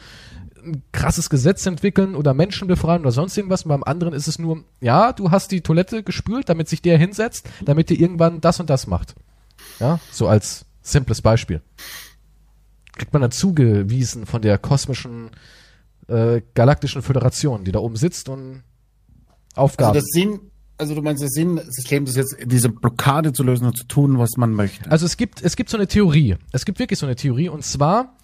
ein 0.64 0.84
krasses 0.92 1.30
Gesetz 1.30 1.66
entwickeln 1.66 2.16
oder 2.16 2.34
Menschen 2.34 2.68
befreien 2.68 3.02
oder 3.02 3.12
sonst 3.12 3.38
irgendwas. 3.38 3.64
Und 3.64 3.70
beim 3.70 3.84
anderen 3.84 4.14
ist 4.14 4.28
es 4.28 4.40
nur, 4.40 4.64
ja, 4.82 5.14
du 5.14 5.32
hast 5.32 5.52
die 5.52 5.62
Toilette 5.62 6.04
gespült, 6.04 6.50
damit 6.50 6.68
sich 6.68 6.82
der 6.82 6.98
hinsetzt, 6.98 7.48
damit 7.64 7.90
der 7.90 8.00
irgendwann 8.00 8.42
das 8.42 8.60
und 8.60 8.70
das 8.70 8.88
macht. 8.88 9.16
Ja, 9.80 10.00
so 10.12 10.28
als 10.28 10.66
simples 10.82 11.22
Beispiel. 11.22 11.62
Kriegt 12.94 13.14
man 13.14 13.22
dann 13.22 13.32
zugewiesen 13.32 14.26
von 14.26 14.42
der 14.42 14.58
kosmischen 14.58 15.30
äh, 16.08 16.42
galaktischen 16.56 17.02
Föderation, 17.02 17.64
die 17.64 17.72
da 17.72 17.80
oben 17.80 17.96
sitzt 17.96 18.30
und 18.30 18.64
Also 19.54 19.62
Aufgaben. 19.62 19.94
der 19.94 20.02
Sinn, 20.04 20.40
also 20.78 20.96
du 20.96 21.02
meinst, 21.02 21.22
der 21.22 21.30
Sinn 21.30 21.58
des 21.58 21.90
Lebens 21.90 22.12
ist 22.12 22.16
jetzt, 22.18 22.38
diese 22.46 22.70
Blockade 22.70 23.34
zu 23.34 23.44
lösen 23.44 23.66
und 23.66 23.78
zu 23.78 23.84
tun, 23.86 24.18
was 24.18 24.32
man 24.38 24.54
möchte. 24.54 24.90
Also 24.90 25.06
es 25.06 25.18
gibt, 25.18 25.42
es 25.44 25.56
gibt 25.56 25.70
so 25.70 25.78
eine 25.78 25.88
Theorie. 25.88 26.38
Es 26.52 26.66
gibt 26.66 26.80
wirklich 26.80 26.98
so 27.00 27.06
eine 27.06 27.16
Theorie 27.16 27.50
und 27.50 27.64
zwar, 27.64 28.16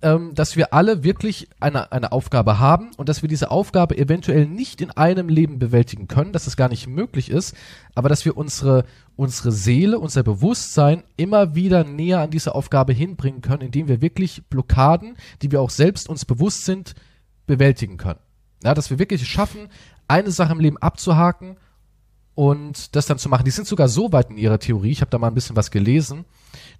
ähm, 0.00 0.34
dass 0.34 0.56
wir 0.56 0.72
alle 0.72 1.04
wirklich 1.04 1.48
eine, 1.60 1.92
eine 1.92 2.12
Aufgabe 2.12 2.58
haben 2.58 2.90
und 2.96 3.08
dass 3.08 3.22
wir 3.22 3.28
diese 3.28 3.50
Aufgabe 3.50 3.96
eventuell 3.98 4.46
nicht 4.46 4.80
in 4.80 4.90
einem 4.90 5.28
Leben 5.28 5.58
bewältigen 5.58 6.08
können, 6.08 6.32
dass 6.32 6.46
es 6.46 6.56
gar 6.56 6.68
nicht 6.68 6.86
möglich 6.86 7.30
ist, 7.30 7.54
aber 7.94 8.08
dass 8.08 8.24
wir 8.24 8.36
unsere, 8.36 8.84
unsere 9.16 9.52
Seele, 9.52 9.98
unser 9.98 10.22
Bewusstsein 10.22 11.04
immer 11.16 11.54
wieder 11.54 11.84
näher 11.84 12.20
an 12.20 12.30
diese 12.30 12.54
Aufgabe 12.54 12.92
hinbringen 12.92 13.42
können, 13.42 13.62
indem 13.62 13.88
wir 13.88 14.00
wirklich 14.00 14.42
Blockaden, 14.48 15.16
die 15.42 15.52
wir 15.52 15.60
auch 15.60 15.70
selbst 15.70 16.08
uns 16.08 16.24
bewusst 16.24 16.64
sind, 16.64 16.94
bewältigen 17.46 17.96
können. 17.96 18.20
Ja, 18.62 18.74
dass 18.74 18.88
wir 18.88 18.98
wirklich 18.98 19.28
schaffen, 19.28 19.68
eine 20.08 20.30
Sache 20.30 20.52
im 20.52 20.60
Leben 20.60 20.78
abzuhaken 20.78 21.56
und 22.34 22.94
das 22.96 23.06
dann 23.06 23.18
zu 23.18 23.28
machen. 23.28 23.44
Die 23.44 23.50
sind 23.50 23.66
sogar 23.66 23.88
so 23.88 24.12
weit 24.12 24.30
in 24.30 24.38
ihrer 24.38 24.58
Theorie, 24.58 24.90
ich 24.90 25.00
habe 25.00 25.10
da 25.10 25.18
mal 25.18 25.28
ein 25.28 25.34
bisschen 25.34 25.56
was 25.56 25.70
gelesen, 25.70 26.24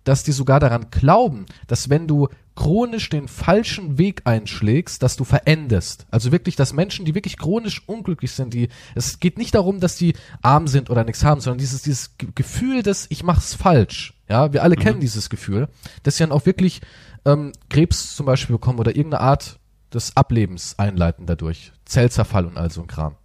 dass 0.05 0.23
die 0.23 0.33
sogar 0.33 0.61
daran 0.61 0.87
glauben, 0.91 1.47
dass 1.67 1.89
wenn 1.89 2.07
du 2.07 2.29
chronisch 2.55 3.09
den 3.09 3.27
falschen 3.27 3.99
Weg 3.99 4.23
einschlägst, 4.25 5.03
dass 5.03 5.17
du 5.17 5.25
verendest. 5.25 6.07
Also 6.11 6.31
wirklich, 6.31 6.55
dass 6.57 6.73
Menschen, 6.73 7.05
die 7.05 7.15
wirklich 7.15 7.39
chronisch 7.39 7.83
unglücklich 7.89 8.33
sind, 8.33 8.55
die 8.55 8.69
es 8.95 9.19
geht 9.19 9.39
nicht 9.39 9.55
darum, 9.55 9.81
dass 9.81 9.97
die 9.97 10.15
arm 10.43 10.69
sind 10.69 10.91
oder 10.91 11.05
nichts 11.05 11.25
haben, 11.25 11.41
sondern 11.41 11.59
dieses 11.59 11.83
dieses 11.83 12.17
Ge- 12.19 12.29
Gefühl 12.35 12.83
des 12.83 13.07
ich 13.09 13.25
mach's 13.25 13.55
falsch. 13.55 14.15
Ja, 14.29 14.53
wir 14.53 14.63
alle 14.63 14.77
kennen 14.77 15.01
dieses 15.01 15.31
Gefühl, 15.31 15.69
dass 16.03 16.17
sie 16.17 16.23
dann 16.23 16.33
auch 16.33 16.47
wirklich 16.47 16.81
ähm, 17.25 17.53
Krebs 17.69 18.15
zum 18.15 18.27
Beispiel 18.27 18.55
bekommen 18.57 18.79
oder 18.79 18.95
irgendeine 18.95 19.23
Art 19.23 19.59
des 19.93 20.17
Ablebens 20.17 20.79
einleiten 20.79 21.27
dadurch. 21.27 21.73
Zellzerfall 21.85 22.47
und 22.47 22.57
all 22.57 22.71
so 22.71 22.83
ein 22.83 22.87
Kram. 22.87 23.17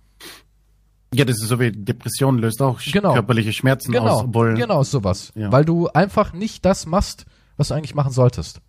Ja, 1.13 1.25
das 1.25 1.37
ist 1.41 1.47
so 1.47 1.59
wie 1.59 1.71
Depression 1.71 2.37
löst 2.37 2.61
auch 2.61 2.79
Genau. 2.81 3.13
körperliche 3.13 3.51
Schmerzen 3.53 3.91
Genau, 3.91 4.05
aus. 4.17 4.23
Obwohl, 4.25 4.53
genau 4.53 4.83
sowas. 4.83 5.31
Ja. 5.35 5.51
Weil 5.51 5.65
du 5.65 5.87
einfach 5.87 6.33
nicht 6.33 6.65
das 6.65 6.85
machst, 6.85 7.25
was 7.57 7.69
du 7.69 7.73
eigentlich 7.73 7.95
machen 7.95 8.11
solltest. 8.11 8.61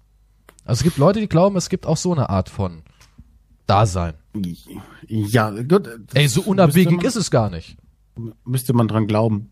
Also 0.65 0.81
es 0.81 0.83
gibt 0.85 0.97
Leute, 0.99 1.21
die 1.21 1.29
glauben, 1.29 1.57
es 1.57 1.69
gibt 1.69 1.87
auch 1.87 1.97
so 1.99 2.13
eine 2.13 2.31
Art 2.31 2.49
von 2.49 2.83
Dasein. 3.67 4.15
Ja, 5.07 5.51
gut. 5.51 5.89
Ey, 6.15 6.29
so 6.29 6.43
unabwegig 6.43 7.03
ist 7.03 7.17
es 7.17 7.31
gar 7.31 7.51
nicht. 7.51 7.77
es. 8.17 8.33
Müsste 8.45 8.73
man 8.73 8.89
dran 8.89 9.07
glauben. 9.07 9.51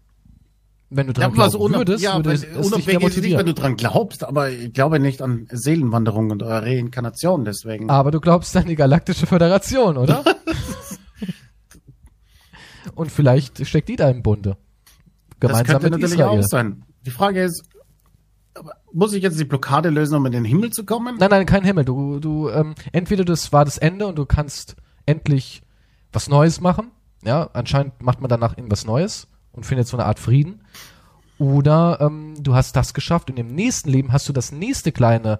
Wenn 0.91 1.07
du 1.09 1.13
Ja, 1.13 1.29
dran 1.29 1.37
was 1.37 1.51
glauben 1.51 1.65
unab 1.67 1.81
würdest, 1.81 2.03
ja, 2.03 2.17
würde 2.17 2.33
es 2.33 2.43
mehr 2.43 2.59
unabwegig 2.65 3.03
ist 3.09 3.21
nicht, 3.23 3.37
wenn 3.37 3.45
du 3.47 3.53
dran 3.53 3.77
glaubst, 3.77 4.25
aber 4.25 4.51
ich 4.51 4.73
glaube 4.73 4.99
nicht 4.99 5.21
an 5.21 5.47
Seelenwanderung 5.51 6.31
und 6.31 6.43
Reinkarnation, 6.43 7.45
deswegen. 7.45 7.91
Aber 7.91 8.11
du 8.11 8.21
glaubst 8.21 8.57
an 8.57 8.65
die 8.67 8.75
Galaktische 8.77 9.27
Föderation, 9.27 9.99
oder? 9.99 10.25
Und 12.99 13.13
vielleicht 13.13 13.65
steckt 13.65 13.89
die 13.89 13.95
da 13.95 14.11
im 14.11 14.25
Bunde. 14.25 14.57
das 15.39 15.51
Gemeinsam 15.51 15.67
könnte 15.67 15.91
mit 15.91 16.01
natürlich 16.01 16.19
Israel. 16.19 16.41
auch 16.41 16.43
sein. 16.43 16.83
Die 17.07 17.13
Frage 17.13 17.45
ist, 17.45 17.63
muss 18.93 19.13
ich 19.13 19.23
jetzt 19.23 19.39
die 19.39 19.45
Blockade 19.45 19.91
lösen, 19.91 20.17
um 20.17 20.27
in 20.27 20.33
den 20.33 20.45
Himmel 20.45 20.71
zu 20.71 20.85
kommen? 20.85 21.17
Nein, 21.17 21.31
nein, 21.31 21.47
kein 21.47 21.63
Himmel. 21.63 21.85
Du, 21.85 22.19
du, 22.19 22.49
ähm, 22.49 22.75
entweder 22.91 23.25
das 23.25 23.53
war 23.53 23.65
das 23.65 23.79
Ende 23.79 24.09
und 24.09 24.17
du 24.17 24.27
kannst 24.27 24.75
endlich 25.07 25.63
was 26.13 26.29
Neues 26.29 26.61
machen. 26.61 26.91
Ja, 27.25 27.51
anscheinend 27.53 28.03
macht 28.03 28.21
man 28.21 28.29
danach 28.29 28.59
irgendwas 28.59 28.85
Neues 28.85 29.29
und 29.53 29.65
findet 29.65 29.87
so 29.87 29.97
eine 29.97 30.07
Art 30.07 30.19
Frieden. 30.19 30.63
Oder 31.39 31.99
ähm, 32.01 32.35
du 32.41 32.57
hast 32.57 32.75
das 32.75 32.95
geschafft 32.95 33.31
und 33.31 33.39
im 33.39 33.55
nächsten 33.55 33.91
Leben 33.91 34.13
hast 34.13 34.29
du 34.29 34.33
das 34.33 34.51
nächste 34.51 34.91
kleine 34.91 35.39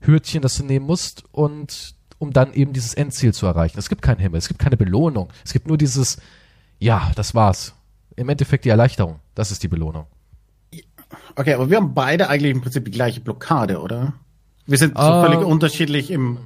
Hürtchen, 0.00 0.42
das 0.42 0.56
du 0.56 0.64
nehmen 0.64 0.86
musst 0.86 1.22
und 1.30 1.94
um 2.18 2.32
dann 2.32 2.52
eben 2.54 2.72
dieses 2.72 2.94
Endziel 2.94 3.32
zu 3.32 3.46
erreichen. 3.46 3.78
Es 3.78 3.88
gibt 3.88 4.02
keinen 4.02 4.18
Himmel, 4.18 4.38
es 4.38 4.48
gibt 4.48 4.58
keine 4.58 4.76
Belohnung. 4.76 5.28
Es 5.44 5.52
gibt 5.52 5.68
nur 5.68 5.78
dieses, 5.78 6.18
ja, 6.78 7.10
das 7.16 7.34
war's. 7.34 7.74
Im 8.16 8.28
Endeffekt 8.28 8.64
die 8.64 8.68
Erleichterung. 8.70 9.20
Das 9.34 9.50
ist 9.50 9.62
die 9.62 9.68
Belohnung. 9.68 10.06
Okay, 11.36 11.54
aber 11.54 11.70
wir 11.70 11.76
haben 11.76 11.94
beide 11.94 12.28
eigentlich 12.28 12.52
im 12.52 12.60
Prinzip 12.60 12.84
die 12.84 12.90
gleiche 12.90 13.20
Blockade, 13.20 13.80
oder? 13.80 14.14
Wir 14.66 14.76
sind 14.78 14.96
so 14.98 15.02
Ähm. 15.04 15.24
völlig 15.24 15.38
unterschiedlich 15.40 16.10
im, 16.10 16.38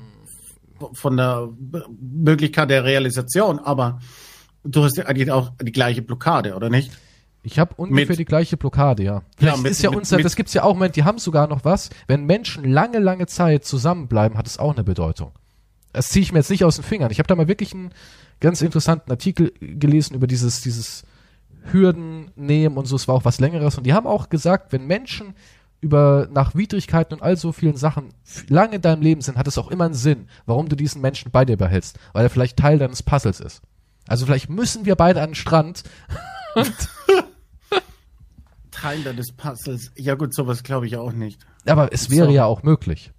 von 0.93 1.17
der 1.17 1.49
Möglichkeit 2.01 2.71
der 2.71 2.85
Realisation, 2.85 3.59
aber 3.59 4.01
du 4.65 4.85
hast 4.85 4.97
ja 4.97 5.07
eigentlich 5.07 5.31
auch 5.33 5.53
die 5.61 5.73
gleiche 5.73 6.03
Blockade, 6.03 6.55
oder 6.55 6.71
nicht? 6.71 6.93
Ich 7.43 7.59
habe 7.59 7.75
ungefähr 7.77 8.07
Mit- 8.07 8.19
die 8.21 8.25
gleiche 8.25 8.57
Blockade, 8.57 9.03
ja. 9.03 9.23
Vielleicht 9.37 9.57
Ja, 9.57 9.63
mit- 9.63 9.73
ist 9.73 9.83
ja 9.83 9.91
mit- 9.91 9.99
unser, 10.01 10.19
das 10.19 10.37
gibt's 10.37 10.55
ja 10.55 10.63
auch, 10.63 10.75
Moment, 10.75 10.95
die 10.95 11.03
haben 11.03 11.19
sogar 11.19 11.49
noch 11.49 11.65
was. 11.65 11.91
Wenn 12.07 12.25
Menschen 12.25 12.63
lange, 12.65 13.01
lange 13.01 13.27
Zeit 13.27 13.65
zusammenbleiben, 13.65 14.39
hat 14.39 14.47
es 14.47 14.59
auch 14.59 14.73
eine 14.75 14.85
Bedeutung. 14.85 15.33
Das 15.93 16.09
ziehe 16.09 16.23
ich 16.23 16.33
mir 16.33 16.39
jetzt 16.39 16.51
nicht 16.51 16.65
aus 16.65 16.77
den 16.77 16.85
Fingern. 16.85 17.11
Ich 17.11 17.19
habe 17.19 17.27
da 17.27 17.35
mal 17.35 17.49
wirklich 17.49 17.75
einen 17.75 17.91
ganz 18.41 18.63
interessanten 18.63 19.11
Artikel 19.11 19.53
gelesen 19.61 20.15
über 20.15 20.27
dieses, 20.27 20.63
dieses 20.63 21.05
Hürden 21.71 22.31
nehmen 22.35 22.77
und 22.77 22.87
so. 22.87 22.97
Es 22.97 23.09
war 23.09 23.15
auch 23.15 23.25
was 23.25 23.41
längeres. 23.41 23.77
Und 23.79 23.85
die 23.85 23.93
haben 23.93 24.07
auch 24.07 24.29
gesagt, 24.29 24.73
wenn 24.73 24.87
Menschen 24.87 25.35
über 25.81 26.29
nach 26.31 26.55
Widrigkeiten 26.55 27.15
und 27.15 27.23
all 27.23 27.37
so 27.37 27.53
vielen 27.53 27.77
Sachen 27.77 28.11
lange 28.49 28.77
in 28.77 28.83
deinem 28.83 29.03
Leben 29.03 29.21
sind, 29.21 29.37
hat 29.37 29.49
es 29.49 29.59
auch 29.59 29.69
immer 29.69 29.85
einen 29.85 29.95
Sinn, 29.95 30.29
warum 30.47 30.69
du 30.69 30.77
diesen 30.77 31.03
Menschen 31.03 31.33
bei 31.33 31.45
dir 31.45 31.57
behältst, 31.57 31.99
weil 32.13 32.25
er 32.25 32.31
vielleicht 32.31 32.57
Teil 32.57 32.79
deines 32.79 33.03
Puzzles 33.03 33.41
ist. 33.41 33.63
Also 34.07 34.25
vielleicht 34.27 34.49
müssen 34.49 34.85
wir 34.85 34.95
beide 34.95 35.21
an 35.23 35.31
den 35.31 35.35
Strand 35.35 35.83
Teil 38.71 39.03
des 39.03 39.33
Puzzles. 39.33 39.91
Ja 39.97 40.15
gut, 40.15 40.35
sowas 40.35 40.63
glaube 40.63 40.87
ich 40.87 40.97
auch 40.97 41.13
nicht. 41.13 41.41
Aber 41.67 41.93
es 41.93 42.11
wäre 42.11 42.27
So. 42.27 42.33
ja 42.33 42.45
auch 42.45 42.63
möglich. 42.63 43.13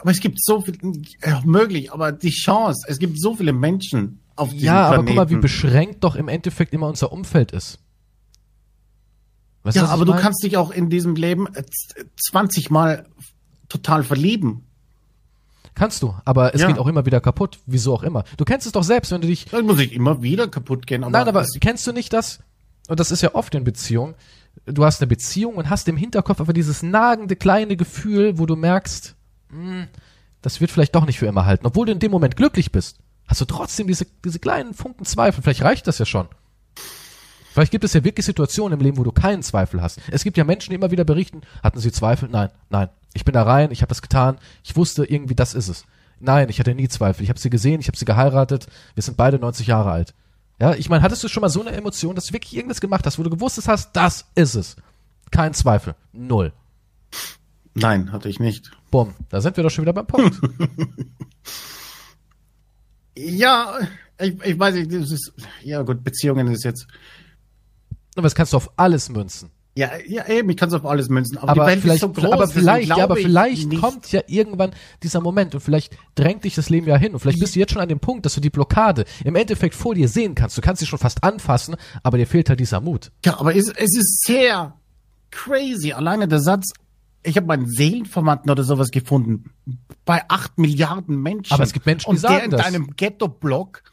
Aber 0.00 0.10
es 0.10 0.20
gibt 0.20 0.42
so 0.42 0.60
viel, 0.60 0.76
äh, 1.20 1.34
möglich, 1.44 1.92
aber 1.92 2.12
die 2.12 2.30
Chance, 2.30 2.84
es 2.88 2.98
gibt 2.98 3.20
so 3.20 3.34
viele 3.36 3.52
Menschen 3.52 4.20
auf 4.36 4.50
diesem 4.50 4.66
Ja, 4.66 4.86
aber 4.86 4.94
Planeten. 4.96 5.06
guck 5.06 5.16
mal, 5.16 5.30
wie 5.30 5.40
beschränkt 5.40 6.02
doch 6.04 6.16
im 6.16 6.28
Endeffekt 6.28 6.72
immer 6.74 6.88
unser 6.88 7.12
Umfeld 7.12 7.52
ist. 7.52 7.78
Weißt 9.62 9.76
Ja, 9.76 9.84
ich 9.84 9.88
aber 9.90 10.04
du 10.04 10.14
kannst 10.14 10.42
dich 10.42 10.56
auch 10.56 10.70
in 10.70 10.90
diesem 10.90 11.14
Leben 11.16 11.46
äh, 11.54 11.64
z- 11.64 12.06
20 12.30 12.70
Mal 12.70 13.06
total 13.68 14.02
verlieben. 14.02 14.66
Kannst 15.74 16.02
du, 16.02 16.14
aber 16.24 16.54
es 16.54 16.60
Ja. 16.60 16.68
geht 16.68 16.78
auch 16.78 16.86
immer 16.86 17.06
wieder 17.06 17.20
kaputt. 17.20 17.58
Wieso 17.66 17.94
auch 17.94 18.02
immer. 18.02 18.24
Du 18.36 18.44
kennst 18.44 18.66
es 18.66 18.72
doch 18.72 18.84
selbst, 18.84 19.10
wenn 19.10 19.20
du 19.22 19.26
dich. 19.26 19.46
Dann 19.46 19.64
muss 19.66 19.80
ich 19.80 19.92
immer 19.92 20.22
wieder 20.22 20.46
kaputt 20.48 20.86
gehen. 20.86 21.02
Aber 21.02 21.10
Nein, 21.12 21.26
aber 21.28 21.44
kennst 21.60 21.86
du 21.86 21.92
nicht 21.92 22.12
das? 22.12 22.40
Und 22.88 23.00
das 23.00 23.10
ist 23.10 23.22
ja 23.22 23.34
oft 23.34 23.54
in 23.54 23.64
Beziehungen. 23.64 24.14
Du 24.66 24.84
hast 24.84 25.00
eine 25.00 25.08
Beziehung 25.08 25.54
und 25.54 25.70
hast 25.70 25.88
im 25.88 25.96
Hinterkopf 25.96 26.40
aber 26.40 26.52
dieses 26.52 26.82
nagende 26.82 27.34
kleine 27.34 27.76
Gefühl, 27.76 28.38
wo 28.38 28.46
du 28.46 28.54
merkst, 28.54 29.16
hm, 29.54 29.88
das 30.42 30.60
wird 30.60 30.70
vielleicht 30.70 30.94
doch 30.94 31.06
nicht 31.06 31.18
für 31.18 31.26
immer 31.26 31.46
halten. 31.46 31.66
Obwohl 31.66 31.86
du 31.86 31.92
in 31.92 32.00
dem 32.00 32.10
Moment 32.10 32.36
glücklich 32.36 32.72
bist, 32.72 32.98
hast 33.26 33.40
du 33.40 33.44
trotzdem 33.44 33.86
diese, 33.86 34.06
diese 34.24 34.38
kleinen 34.38 34.74
Funken 34.74 35.06
Zweifel. 35.06 35.42
Vielleicht 35.42 35.62
reicht 35.62 35.86
das 35.86 35.98
ja 35.98 36.04
schon. 36.04 36.28
Vielleicht 37.52 37.70
gibt 37.70 37.84
es 37.84 37.92
ja 37.92 38.02
wirklich 38.02 38.26
Situationen 38.26 38.78
im 38.78 38.84
Leben, 38.84 38.98
wo 38.98 39.04
du 39.04 39.12
keinen 39.12 39.44
Zweifel 39.44 39.80
hast. 39.80 40.00
Es 40.10 40.24
gibt 40.24 40.36
ja 40.36 40.42
Menschen, 40.42 40.70
die 40.70 40.74
immer 40.74 40.90
wieder 40.90 41.04
berichten, 41.04 41.42
hatten 41.62 41.78
sie 41.78 41.92
Zweifel? 41.92 42.28
Nein, 42.28 42.50
nein. 42.68 42.88
Ich 43.14 43.24
bin 43.24 43.32
da 43.32 43.44
rein, 43.44 43.70
ich 43.70 43.80
habe 43.80 43.90
das 43.90 44.02
getan, 44.02 44.38
ich 44.64 44.74
wusste 44.74 45.04
irgendwie, 45.04 45.36
das 45.36 45.54
ist 45.54 45.68
es. 45.68 45.84
Nein, 46.18 46.48
ich 46.48 46.58
hatte 46.58 46.74
nie 46.74 46.88
Zweifel. 46.88 47.22
Ich 47.22 47.28
habe 47.28 47.38
sie 47.38 47.50
gesehen, 47.50 47.80
ich 47.80 47.86
habe 47.86 47.96
sie 47.96 48.04
geheiratet, 48.04 48.66
wir 48.94 49.02
sind 49.04 49.16
beide 49.16 49.38
90 49.38 49.68
Jahre 49.68 49.92
alt. 49.92 50.14
Ja, 50.60 50.74
ich 50.74 50.88
meine, 50.88 51.02
hattest 51.02 51.22
du 51.22 51.28
schon 51.28 51.42
mal 51.42 51.48
so 51.48 51.60
eine 51.60 51.70
Emotion, 51.70 52.16
dass 52.16 52.26
du 52.26 52.32
wirklich 52.32 52.56
irgendwas 52.56 52.80
gemacht 52.80 53.06
hast, 53.06 53.20
wo 53.20 53.22
du 53.22 53.30
gewusst 53.30 53.66
hast, 53.68 53.92
das 53.92 54.26
ist 54.34 54.56
es. 54.56 54.76
Kein 55.30 55.54
Zweifel. 55.54 55.94
Null. 56.12 56.52
Nein, 57.74 58.12
hatte 58.12 58.28
ich 58.28 58.38
nicht. 58.40 58.70
Bumm. 58.90 59.14
Da 59.28 59.40
sind 59.40 59.56
wir 59.56 59.64
doch 59.64 59.70
schon 59.70 59.82
wieder 59.84 59.92
beim 59.92 60.06
Punkt. 60.06 60.40
Ja, 63.16 63.78
ich, 64.20 64.34
ich 64.42 64.58
weiß 64.58 64.74
nicht, 64.74 64.92
das 64.92 65.10
ist, 65.12 65.32
ja 65.62 65.82
gut, 65.82 66.02
Beziehungen 66.02 66.48
ist 66.48 66.64
jetzt, 66.64 66.86
Aber 68.16 68.24
das 68.24 68.34
kannst 68.34 68.52
du 68.52 68.56
auf 68.56 68.70
alles 68.76 69.08
münzen. 69.08 69.50
ja, 69.76 69.90
ja 70.06 70.26
eben, 70.28 70.50
ich 70.50 70.56
kann 70.56 70.68
es 70.68 70.74
auf 70.74 70.84
alles 70.84 71.08
münzen, 71.08 71.38
aber, 71.38 71.62
Aber 71.62 71.68
vielleicht, 71.76 72.00
so 72.00 72.08
groß, 72.08 72.32
aber 72.32 72.48
vielleicht, 72.48 72.88
ja, 72.88 73.04
aber 73.04 73.16
ich 73.16 73.26
vielleicht 73.26 73.72
kommt 73.76 74.10
ja 74.10 74.20
irgendwann 74.26 74.72
dieser 75.02 75.20
Moment 75.20 75.54
und 75.54 75.60
vielleicht 75.60 75.96
drängt 76.16 76.42
dich 76.42 76.56
das 76.56 76.70
Leben 76.70 76.88
ja 76.88 76.96
hin 76.96 77.12
und 77.12 77.20
vielleicht 77.20 77.38
bist 77.38 77.54
du 77.54 77.60
jetzt 77.60 77.72
schon 77.72 77.82
an 77.82 77.88
dem 77.88 78.00
Punkt, 78.00 78.26
dass 78.26 78.34
du 78.34 78.40
die 78.40 78.50
Blockade 78.50 79.04
im 79.24 79.36
Endeffekt 79.36 79.76
vor 79.76 79.94
dir 79.94 80.08
sehen 80.08 80.34
kannst. 80.34 80.58
Du 80.58 80.60
kannst 80.60 80.80
sie 80.80 80.86
schon 80.86 80.98
fast 80.98 81.22
anfassen, 81.22 81.76
aber 82.02 82.18
dir 82.18 82.26
fehlt 82.26 82.48
halt 82.48 82.58
dieser 82.58 82.80
Mut. 82.80 83.12
Ja, 83.24 83.38
aber 83.38 83.54
es, 83.54 83.68
es 83.68 83.96
ist 83.96 84.24
sehr 84.26 84.74
crazy. 85.30 85.92
Alleine 85.92 86.26
der 86.26 86.40
Satz, 86.40 86.72
ich 87.24 87.36
habe 87.36 87.46
meinen 87.46 87.66
Seelenverwandten 87.66 88.50
oder 88.50 88.62
sowas 88.62 88.90
gefunden. 88.90 89.50
Bei 90.04 90.22
acht 90.28 90.58
Milliarden 90.58 91.20
Menschen. 91.22 91.52
Aber 91.52 91.62
es 91.62 91.72
gibt 91.72 91.86
Menschen, 91.86 92.10
die 92.10 92.16
Und 92.16 92.18
sagen 92.18 92.34
der 92.36 92.44
in 92.44 92.50
deinem 92.64 92.96
Ghetto-Block, 92.96 93.82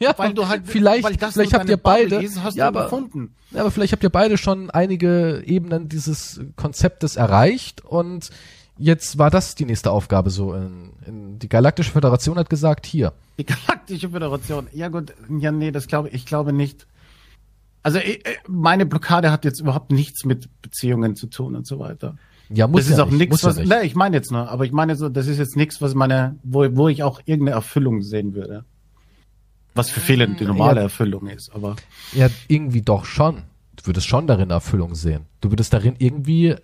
Ja, 0.00 0.14
weil 0.16 0.32
du 0.32 0.48
halt, 0.48 0.62
vielleicht, 0.64 1.04
weil 1.04 1.16
das 1.16 1.34
vielleicht 1.34 1.52
habt 1.52 1.68
ihr 1.68 1.76
beide, 1.76 2.22
ist, 2.22 2.42
hast 2.42 2.56
ja, 2.56 2.68
aber, 2.68 2.84
gefunden. 2.84 3.34
ja, 3.50 3.60
aber 3.60 3.70
vielleicht 3.70 3.92
habt 3.92 4.02
ihr 4.02 4.08
beide 4.08 4.38
schon 4.38 4.70
einige 4.70 5.42
Ebenen 5.44 5.90
dieses 5.90 6.40
Konzeptes 6.56 7.16
erreicht 7.16 7.84
und 7.84 8.30
jetzt 8.78 9.18
war 9.18 9.30
das 9.30 9.56
die 9.56 9.66
nächste 9.66 9.90
Aufgabe 9.90 10.30
so. 10.30 10.54
In, 10.54 10.92
in, 11.06 11.38
die 11.38 11.50
Galaktische 11.50 11.92
Föderation 11.92 12.38
hat 12.38 12.48
gesagt, 12.48 12.86
hier, 12.86 13.12
Die 13.38 13.44
Galaktische 13.44 14.08
Föderation. 14.08 14.68
Ja 14.72 14.88
gut, 14.88 15.12
ja 15.38 15.52
nee, 15.52 15.70
das 15.70 15.86
glaube 15.86 16.08
ich 16.08 16.24
glaube 16.24 16.54
nicht. 16.54 16.86
Also 17.82 17.98
ich, 17.98 18.24
äh, 18.26 18.36
meine 18.48 18.86
Blockade 18.86 19.30
hat 19.30 19.44
jetzt 19.44 19.60
überhaupt 19.60 19.92
nichts 19.92 20.24
mit 20.24 20.48
Beziehungen 20.62 21.14
zu 21.14 21.26
tun 21.26 21.56
und 21.56 21.66
so 21.66 21.78
weiter. 21.78 22.16
Ja, 22.52 22.66
muss 22.66 22.82
das 22.82 22.88
ja 22.88 22.94
ist 22.96 23.00
auch 23.00 23.10
nicht, 23.10 23.30
nichts, 23.30 23.44
was. 23.44 23.56
ja. 23.58 23.64
Nee, 23.64 23.86
ich 23.86 23.94
meine 23.94 24.16
jetzt 24.16 24.30
nur, 24.32 24.48
aber 24.48 24.64
ich 24.64 24.72
meine 24.72 24.96
so, 24.96 25.08
das 25.08 25.26
ist 25.26 25.38
jetzt 25.38 25.56
nichts, 25.56 25.80
was 25.80 25.94
meine, 25.94 26.36
wo, 26.42 26.66
wo 26.76 26.88
ich 26.88 27.02
auch 27.02 27.20
irgendeine 27.24 27.56
Erfüllung 27.56 28.02
sehen 28.02 28.34
würde. 28.34 28.64
Was 29.74 29.90
für 29.90 30.00
viele 30.00 30.26
die 30.28 30.44
normale 30.44 30.76
Ja. 30.78 30.82
Erfüllung 30.84 31.28
ist, 31.28 31.50
aber. 31.54 31.76
Ja, 32.12 32.28
irgendwie 32.48 32.82
doch 32.82 33.04
schon. 33.04 33.42
Du 33.76 33.86
würdest 33.86 34.08
schon 34.08 34.26
darin 34.26 34.50
Erfüllung 34.50 34.94
sehen. 34.94 35.26
Du 35.40 35.50
würdest 35.52 35.72
darin 35.72 35.94
irgendwie, 35.98 36.56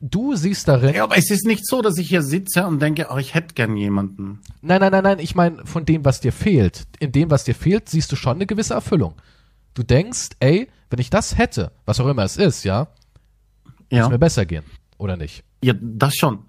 du 0.00 0.34
siehst 0.34 0.66
darin, 0.68 0.94
Ja, 0.94 1.04
aber 1.04 1.16
es 1.16 1.30
ist 1.30 1.46
nicht 1.46 1.64
so, 1.66 1.80
dass 1.82 1.96
ich 1.98 2.08
hier 2.08 2.22
sitze 2.22 2.66
und 2.66 2.82
denke, 2.82 3.06
oh, 3.10 3.16
ich 3.16 3.34
hätte 3.34 3.54
gern 3.54 3.76
jemanden. 3.76 4.40
nein, 4.60 4.80
nein, 4.80 4.90
nein, 4.92 5.04
nein, 5.04 5.18
ich 5.20 5.34
meine 5.36 5.64
von 5.64 5.84
dem, 5.84 6.04
was 6.04 6.20
dir 6.20 6.32
fehlt. 6.32 6.82
In 6.98 7.12
dem, 7.12 7.30
was 7.30 7.44
dir 7.44 7.54
fehlt, 7.54 7.88
siehst 7.88 8.10
du 8.10 8.16
schon 8.16 8.36
eine 8.36 8.46
gewisse 8.46 8.74
Erfüllung. 8.74 9.14
Du 9.74 9.82
denkst, 9.84 10.30
ey, 10.40 10.68
wenn 10.90 10.98
ich 10.98 11.10
das 11.10 11.38
hätte, 11.38 11.70
was 11.86 12.00
auch 12.00 12.08
immer 12.08 12.24
es 12.24 12.36
ist, 12.36 12.64
ja, 12.64 12.88
Ja, 13.90 13.98
würde 14.02 14.14
mir 14.14 14.18
besser 14.18 14.44
gehen. 14.46 14.64
Oder 14.98 15.16
nicht? 15.16 15.44
ja 15.62 15.74
das 15.80 16.14
schon. 16.14 16.40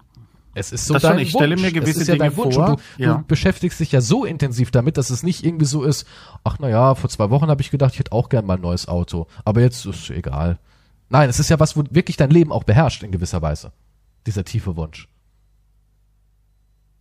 Es 0.54 0.72
ist 0.72 0.86
so 0.86 0.94
Das 0.94 1.02
schon, 1.02 1.12
dein 1.12 1.20
ich 1.20 1.30
stelle 1.30 1.52
Wunsch. 1.56 1.62
mir 1.62 1.72
gewisse 1.72 2.00
es 2.02 2.08
ja 2.08 2.14
Dinge 2.16 2.30
vor, 2.32 2.48
du, 2.50 2.76
ja. 2.96 3.14
du 3.18 3.24
beschäftigst 3.26 3.78
dich 3.78 3.92
ja 3.92 4.00
so 4.00 4.24
intensiv 4.24 4.70
damit, 4.70 4.96
dass 4.96 5.10
es 5.10 5.22
nicht 5.22 5.44
irgendwie 5.44 5.66
so 5.66 5.84
ist, 5.84 6.06
ach 6.42 6.56
na 6.58 6.68
ja, 6.68 6.94
vor 6.96 7.08
zwei 7.10 7.30
Wochen 7.30 7.46
habe 7.48 7.60
ich 7.62 7.70
gedacht, 7.70 7.92
ich 7.94 8.00
hätte 8.00 8.12
auch 8.12 8.28
gern 8.28 8.44
mal 8.46 8.54
ein 8.56 8.60
neues 8.62 8.88
Auto. 8.88 9.26
Aber 9.44 9.60
jetzt 9.60 9.84
ist 9.86 10.10
egal. 10.10 10.58
Nein, 11.10 11.28
es 11.30 11.38
ist 11.38 11.48
ja 11.48 11.60
was, 11.60 11.76
wo 11.76 11.84
wirklich 11.90 12.16
dein 12.16 12.30
Leben 12.30 12.50
auch 12.50 12.64
beherrscht 12.64 13.02
in 13.02 13.12
gewisser 13.12 13.40
Weise. 13.40 13.72
Dieser 14.26 14.44
tiefe 14.44 14.74
Wunsch. 14.76 15.08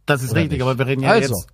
Das 0.06 0.22
ist 0.24 0.32
Oder 0.32 0.42
richtig, 0.42 0.60
nicht? 0.60 0.62
aber 0.68 0.78
wir 0.78 0.86
reden 0.88 1.02
ja 1.04 1.10
Also, 1.12 1.34
jetzt. 1.36 1.48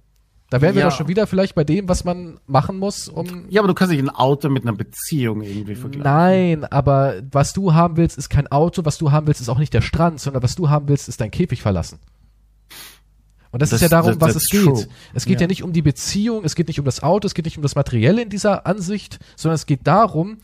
Da 0.53 0.61
wären 0.61 0.75
wir 0.75 0.83
Ja. 0.83 0.89
doch 0.89 0.95
schon 0.95 1.07
wieder 1.07 1.25
vielleicht 1.25 1.55
bei 1.55 1.63
dem, 1.63 1.89
was 1.89 2.03
man 2.03 2.39
machen 2.45 2.77
muss, 2.77 3.09
um. 3.09 3.45
Ja, 3.49 3.59
aber 3.61 3.67
du 3.69 3.73
kannst 3.73 3.91
nicht 3.91 4.03
ein 4.03 4.11
Auto 4.11 4.49
mit 4.49 4.61
einer 4.61 4.73
Beziehung 4.77 5.41
irgendwie 5.41 5.73
vergleichen. 5.73 6.03
Nein, 6.03 6.63
aber 6.65 7.15
was 7.31 7.53
du 7.53 7.73
haben 7.73 7.97
willst, 7.97 8.19
ist 8.19 8.29
kein 8.29 8.45
Auto, 8.51 8.85
was 8.85 8.99
du 8.99 9.11
haben 9.11 9.25
willst, 9.25 9.41
ist 9.41 9.49
auch 9.49 9.57
nicht 9.57 9.73
der 9.73 9.81
Strand, 9.81 10.19
sondern 10.19 10.43
was 10.43 10.53
du 10.53 10.69
haben 10.69 10.87
willst, 10.89 11.09
ist 11.09 11.19
dein 11.21 11.31
Käfig 11.31 11.63
verlassen. 11.63 11.97
Und 13.49 13.63
das, 13.63 13.71
Das- 13.71 13.77
ist 13.77 13.81
ja 13.81 13.89
darum, 13.89 14.11
that- 14.11 14.21
was 14.21 14.35
es 14.35 14.47
geht. 14.47 14.63
true. 14.63 14.85
Es 15.15 15.25
geht 15.25 15.39
ja. 15.39 15.45
Ja. 15.45 15.47
nicht 15.47 15.63
um 15.63 15.73
die 15.73 15.81
Beziehung, 15.81 16.43
es 16.45 16.53
geht 16.53 16.67
nicht 16.67 16.77
um 16.79 16.85
das 16.85 17.01
Auto, 17.01 17.25
es 17.25 17.33
geht 17.33 17.45
nicht 17.45 17.57
um 17.57 17.63
das 17.63 17.73
Materielle 17.73 18.21
in 18.21 18.29
dieser 18.29 18.67
Ansicht, 18.67 19.17
sondern 19.35 19.55
es 19.55 19.65
geht 19.65 19.87
darum, 19.87 20.37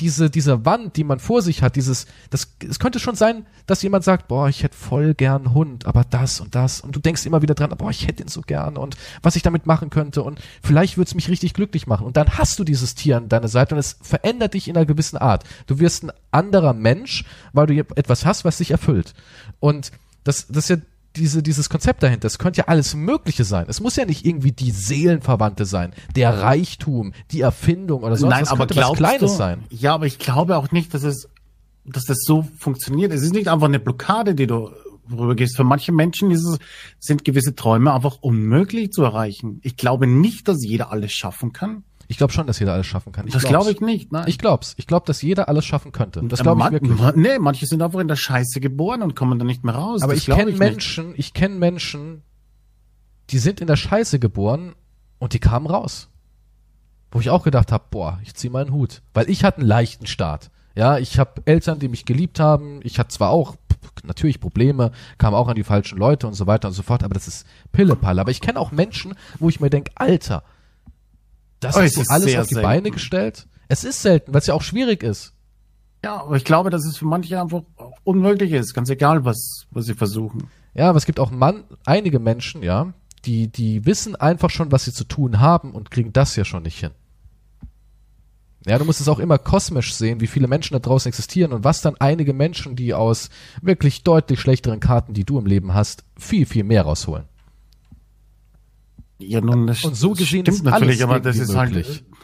diese, 0.00 0.30
diese 0.30 0.64
Wand, 0.64 0.96
die 0.96 1.04
man 1.04 1.18
vor 1.18 1.42
sich 1.42 1.62
hat, 1.62 1.76
dieses, 1.76 2.06
das, 2.30 2.54
es 2.68 2.78
könnte 2.78 2.98
schon 2.98 3.14
sein, 3.14 3.46
dass 3.66 3.82
jemand 3.82 4.04
sagt, 4.04 4.28
boah, 4.28 4.48
ich 4.48 4.62
hätte 4.62 4.76
voll 4.76 5.14
gern 5.14 5.54
Hund, 5.54 5.86
aber 5.86 6.04
das 6.04 6.40
und 6.40 6.54
das. 6.54 6.80
Und 6.80 6.96
du 6.96 7.00
denkst 7.00 7.26
immer 7.26 7.42
wieder 7.42 7.54
dran, 7.54 7.72
boah, 7.76 7.90
ich 7.90 8.08
hätte 8.08 8.22
ihn 8.22 8.28
so 8.28 8.40
gern 8.40 8.76
und 8.76 8.96
was 9.22 9.36
ich 9.36 9.42
damit 9.42 9.66
machen 9.66 9.90
könnte 9.90 10.22
und 10.22 10.40
vielleicht 10.62 10.96
würde 10.96 11.08
es 11.08 11.14
mich 11.14 11.28
richtig 11.28 11.54
glücklich 11.54 11.86
machen. 11.86 12.06
Und 12.06 12.16
dann 12.16 12.38
hast 12.38 12.58
du 12.58 12.64
dieses 12.64 12.94
Tier 12.94 13.18
an 13.18 13.28
deiner 13.28 13.48
Seite 13.48 13.74
und 13.74 13.78
es 13.78 13.98
verändert 14.00 14.54
dich 14.54 14.68
in 14.68 14.76
einer 14.76 14.86
gewissen 14.86 15.18
Art. 15.18 15.44
Du 15.66 15.78
wirst 15.78 16.04
ein 16.04 16.12
anderer 16.30 16.72
Mensch, 16.72 17.24
weil 17.52 17.66
du 17.66 17.74
etwas 17.74 18.24
hast, 18.24 18.44
was 18.44 18.58
dich 18.58 18.70
erfüllt. 18.70 19.14
Und 19.60 19.92
das, 20.24 20.46
das 20.48 20.64
ist 20.64 20.68
ja 20.70 20.76
diese, 21.16 21.42
dieses 21.42 21.68
Konzept 21.68 22.02
dahinter, 22.02 22.26
es 22.26 22.38
könnte 22.38 22.58
ja 22.58 22.64
alles 22.68 22.94
Mögliche 22.94 23.44
sein. 23.44 23.66
Es 23.68 23.80
muss 23.80 23.96
ja 23.96 24.04
nicht 24.04 24.24
irgendwie 24.24 24.52
die 24.52 24.70
Seelenverwandte 24.70 25.64
sein, 25.64 25.92
der 26.16 26.40
Reichtum, 26.40 27.12
die 27.30 27.40
Erfindung 27.40 28.02
oder 28.02 28.16
sonst 28.16 28.30
Nein, 28.30 28.48
aber 28.48 28.68
was 28.68 28.96
Kleines 28.96 29.32
du, 29.32 29.36
sein. 29.36 29.64
Ja, 29.70 29.94
aber 29.94 30.06
ich 30.06 30.18
glaube 30.18 30.56
auch 30.56 30.70
nicht, 30.70 30.94
dass 30.94 31.02
es, 31.02 31.28
dass 31.84 32.04
das 32.04 32.18
so 32.22 32.46
funktioniert. 32.58 33.12
Es 33.12 33.22
ist 33.22 33.32
nicht 33.32 33.48
einfach 33.48 33.66
eine 33.66 33.80
Blockade, 33.80 34.34
die 34.34 34.46
du 34.46 34.70
rübergehst. 35.10 35.56
Für 35.56 35.64
manche 35.64 35.92
Menschen 35.92 36.30
es, 36.30 36.58
sind 36.98 37.24
gewisse 37.24 37.54
Träume 37.54 37.92
einfach 37.92 38.18
unmöglich 38.20 38.92
zu 38.92 39.02
erreichen. 39.02 39.60
Ich 39.62 39.76
glaube 39.76 40.06
nicht, 40.06 40.48
dass 40.48 40.64
jeder 40.64 40.90
alles 40.92 41.12
schaffen 41.12 41.52
kann. 41.52 41.84
Ich 42.08 42.16
glaube 42.18 42.32
schon, 42.32 42.46
dass 42.46 42.58
jeder 42.58 42.74
alles 42.74 42.86
schaffen 42.86 43.12
kann. 43.12 43.26
Ich 43.26 43.32
das 43.32 43.44
glaube 43.44 43.70
ich 43.70 43.80
nicht. 43.80 44.12
Nein. 44.12 44.24
Ich 44.26 44.38
glaub's. 44.38 44.74
Ich 44.76 44.86
glaube, 44.86 45.06
dass 45.06 45.22
jeder 45.22 45.48
alles 45.48 45.64
schaffen 45.64 45.92
könnte. 45.92 46.22
Das 46.24 46.42
glaube 46.42 46.58
ich 46.60 46.64
Man- 46.64 46.72
wirklich. 46.72 46.98
man- 46.98 47.18
Nee, 47.18 47.38
manche 47.38 47.66
sind 47.66 47.80
einfach 47.82 48.00
in 48.00 48.08
der 48.08 48.16
Scheiße 48.16 48.60
geboren 48.60 49.02
und 49.02 49.16
kommen 49.16 49.38
da 49.38 49.44
nicht 49.44 49.64
mehr 49.64 49.74
raus. 49.74 50.02
Aber 50.02 50.12
das 50.14 50.26
ich 50.28 50.34
kenne 50.34 50.50
nicht. 50.50 50.58
Menschen, 50.58 51.14
ich 51.16 51.32
kenne 51.34 51.54
Menschen, 51.56 52.22
die 53.30 53.38
sind 53.38 53.60
in 53.60 53.66
der 53.66 53.76
Scheiße 53.76 54.18
geboren 54.18 54.74
und 55.18 55.32
die 55.32 55.38
kamen 55.38 55.66
raus. 55.66 56.08
Wo 57.10 57.20
ich 57.20 57.30
auch 57.30 57.44
gedacht 57.44 57.72
habe, 57.72 57.84
boah, 57.90 58.18
ich 58.22 58.34
zieh 58.34 58.48
meinen 58.48 58.72
Hut. 58.72 59.02
Weil 59.14 59.28
ich 59.30 59.44
hatte 59.44 59.58
einen 59.58 59.68
leichten 59.68 60.06
Start. 60.06 60.50
Ja, 60.74 60.98
ich 60.98 61.18
habe 61.18 61.42
Eltern, 61.44 61.78
die 61.78 61.88
mich 61.88 62.06
geliebt 62.06 62.40
haben. 62.40 62.80
Ich 62.82 62.98
hatte 62.98 63.10
zwar 63.10 63.30
auch 63.30 63.56
natürlich 64.04 64.40
Probleme, 64.40 64.90
kam 65.18 65.34
auch 65.34 65.48
an 65.48 65.54
die 65.56 65.64
falschen 65.64 65.98
Leute 65.98 66.26
und 66.26 66.32
so 66.34 66.46
weiter 66.46 66.68
und 66.68 66.74
so 66.74 66.82
fort, 66.82 67.04
aber 67.04 67.14
das 67.14 67.28
ist 67.28 67.46
Pillepalle. 67.72 68.20
Aber 68.20 68.30
ich 68.30 68.40
kenne 68.40 68.58
auch 68.58 68.72
Menschen, 68.72 69.14
wo 69.38 69.48
ich 69.50 69.60
mir 69.60 69.68
denke, 69.70 69.92
Alter, 69.94 70.42
das 71.62 71.76
du 71.76 71.82
ist 71.82 72.10
alles 72.10 72.30
sehr 72.30 72.40
auf 72.42 72.48
die 72.48 72.54
selten. 72.54 72.66
Beine 72.66 72.90
gestellt. 72.90 73.46
Es 73.68 73.84
ist 73.84 74.02
selten, 74.02 74.34
weil 74.34 74.40
es 74.40 74.46
ja 74.46 74.54
auch 74.54 74.62
schwierig 74.62 75.02
ist. 75.02 75.32
Ja, 76.04 76.22
aber 76.22 76.36
ich 76.36 76.44
glaube, 76.44 76.70
dass 76.70 76.84
es 76.84 76.96
für 76.96 77.04
manche 77.04 77.40
einfach 77.40 77.62
unmöglich 78.04 78.52
ist. 78.52 78.74
Ganz 78.74 78.90
egal, 78.90 79.24
was, 79.24 79.66
was 79.70 79.86
sie 79.86 79.94
versuchen. 79.94 80.48
Ja, 80.74 80.88
aber 80.88 80.98
es 80.98 81.06
gibt 81.06 81.20
auch 81.20 81.30
Mann, 81.30 81.64
einige 81.84 82.18
Menschen, 82.18 82.62
ja, 82.62 82.92
die, 83.24 83.48
die 83.48 83.86
wissen 83.86 84.16
einfach 84.16 84.50
schon, 84.50 84.72
was 84.72 84.84
sie 84.84 84.92
zu 84.92 85.04
tun 85.04 85.38
haben 85.38 85.72
und 85.72 85.90
kriegen 85.90 86.12
das 86.12 86.34
ja 86.34 86.44
schon 86.44 86.64
nicht 86.64 86.80
hin. 86.80 86.90
Ja, 88.66 88.78
du 88.78 88.84
musst 88.84 89.00
es 89.00 89.08
auch 89.08 89.18
immer 89.18 89.38
kosmisch 89.38 89.94
sehen, 89.94 90.20
wie 90.20 90.26
viele 90.28 90.46
Menschen 90.46 90.74
da 90.74 90.78
draußen 90.78 91.08
existieren 91.08 91.52
und 91.52 91.64
was 91.64 91.82
dann 91.82 91.96
einige 91.98 92.32
Menschen, 92.32 92.76
die 92.76 92.94
aus 92.94 93.28
wirklich 93.60 94.04
deutlich 94.04 94.40
schlechteren 94.40 94.80
Karten, 94.80 95.14
die 95.14 95.24
du 95.24 95.38
im 95.38 95.46
Leben 95.46 95.74
hast, 95.74 96.04
viel, 96.16 96.46
viel 96.46 96.64
mehr 96.64 96.82
rausholen. 96.82 97.24
Ja, 99.28 99.40
nun, 99.40 99.66
das 99.66 99.84
Und 99.84 99.94
so 99.94 100.10
das 100.10 100.18
gesehen 100.18 100.42
stimmt 100.44 100.48
ist 100.58 100.64
natürlich, 100.64 101.02
aber 101.02 101.20
das 101.20 101.38
ist 101.38 101.54
halt 101.54 101.72
möglich. 101.72 102.00
äh, 102.00 102.10
Man 102.10 102.18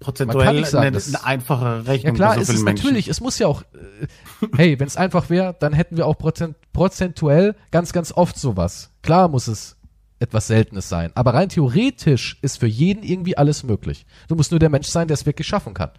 prozentuell 0.00 0.64
sagen, 0.64 0.86
eine, 0.86 1.02
eine 1.02 1.24
einfache 1.24 1.86
Rechnung 1.86 2.14
Ja 2.14 2.16
klar, 2.16 2.34
so 2.36 2.40
es 2.40 2.48
ist 2.48 2.62
Menschen. 2.62 2.84
natürlich, 2.86 3.08
es 3.08 3.20
muss 3.20 3.38
ja 3.38 3.46
auch, 3.46 3.62
äh, 3.62 4.46
hey, 4.56 4.80
wenn 4.80 4.86
es 4.86 4.96
einfach 4.96 5.28
wäre, 5.30 5.54
dann 5.58 5.72
hätten 5.72 5.96
wir 5.96 6.06
auch 6.06 6.16
prozent, 6.16 6.56
prozentuell 6.72 7.54
ganz, 7.70 7.92
ganz 7.92 8.10
oft 8.12 8.38
sowas. 8.38 8.90
Klar 9.02 9.28
muss 9.28 9.46
es 9.46 9.76
etwas 10.18 10.46
Seltenes 10.46 10.88
sein, 10.88 11.10
aber 11.14 11.34
rein 11.34 11.48
theoretisch 11.48 12.38
ist 12.42 12.58
für 12.60 12.66
jeden 12.66 13.02
irgendwie 13.02 13.36
alles 13.38 13.62
möglich. 13.62 14.06
Du 14.28 14.34
musst 14.36 14.50
nur 14.50 14.60
der 14.60 14.68
Mensch 14.70 14.88
sein, 14.88 15.08
der 15.08 15.14
es 15.14 15.26
wirklich 15.26 15.46
schaffen 15.46 15.74
kann. 15.74 15.90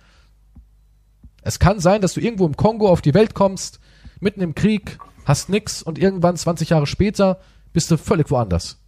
Es 1.44 1.58
kann 1.60 1.80
sein, 1.80 2.02
dass 2.02 2.14
du 2.14 2.22
irgendwo 2.22 2.46
im 2.46 2.56
Kongo 2.56 2.88
auf 2.90 3.02
die 3.02 3.14
Welt 3.16 3.34
kommst, 3.34 3.80
mitten 4.20 4.42
im 4.42 4.54
Krieg, 4.56 5.00
hast 5.26 5.50
nix 5.50 5.82
und 5.82 5.98
irgendwann 5.98 6.38
20 6.38 6.70
Jahre 6.70 6.86
später 6.88 7.40
bist 7.74 7.90
du 7.90 7.98
völlig 7.98 8.30
woanders. 8.30 8.80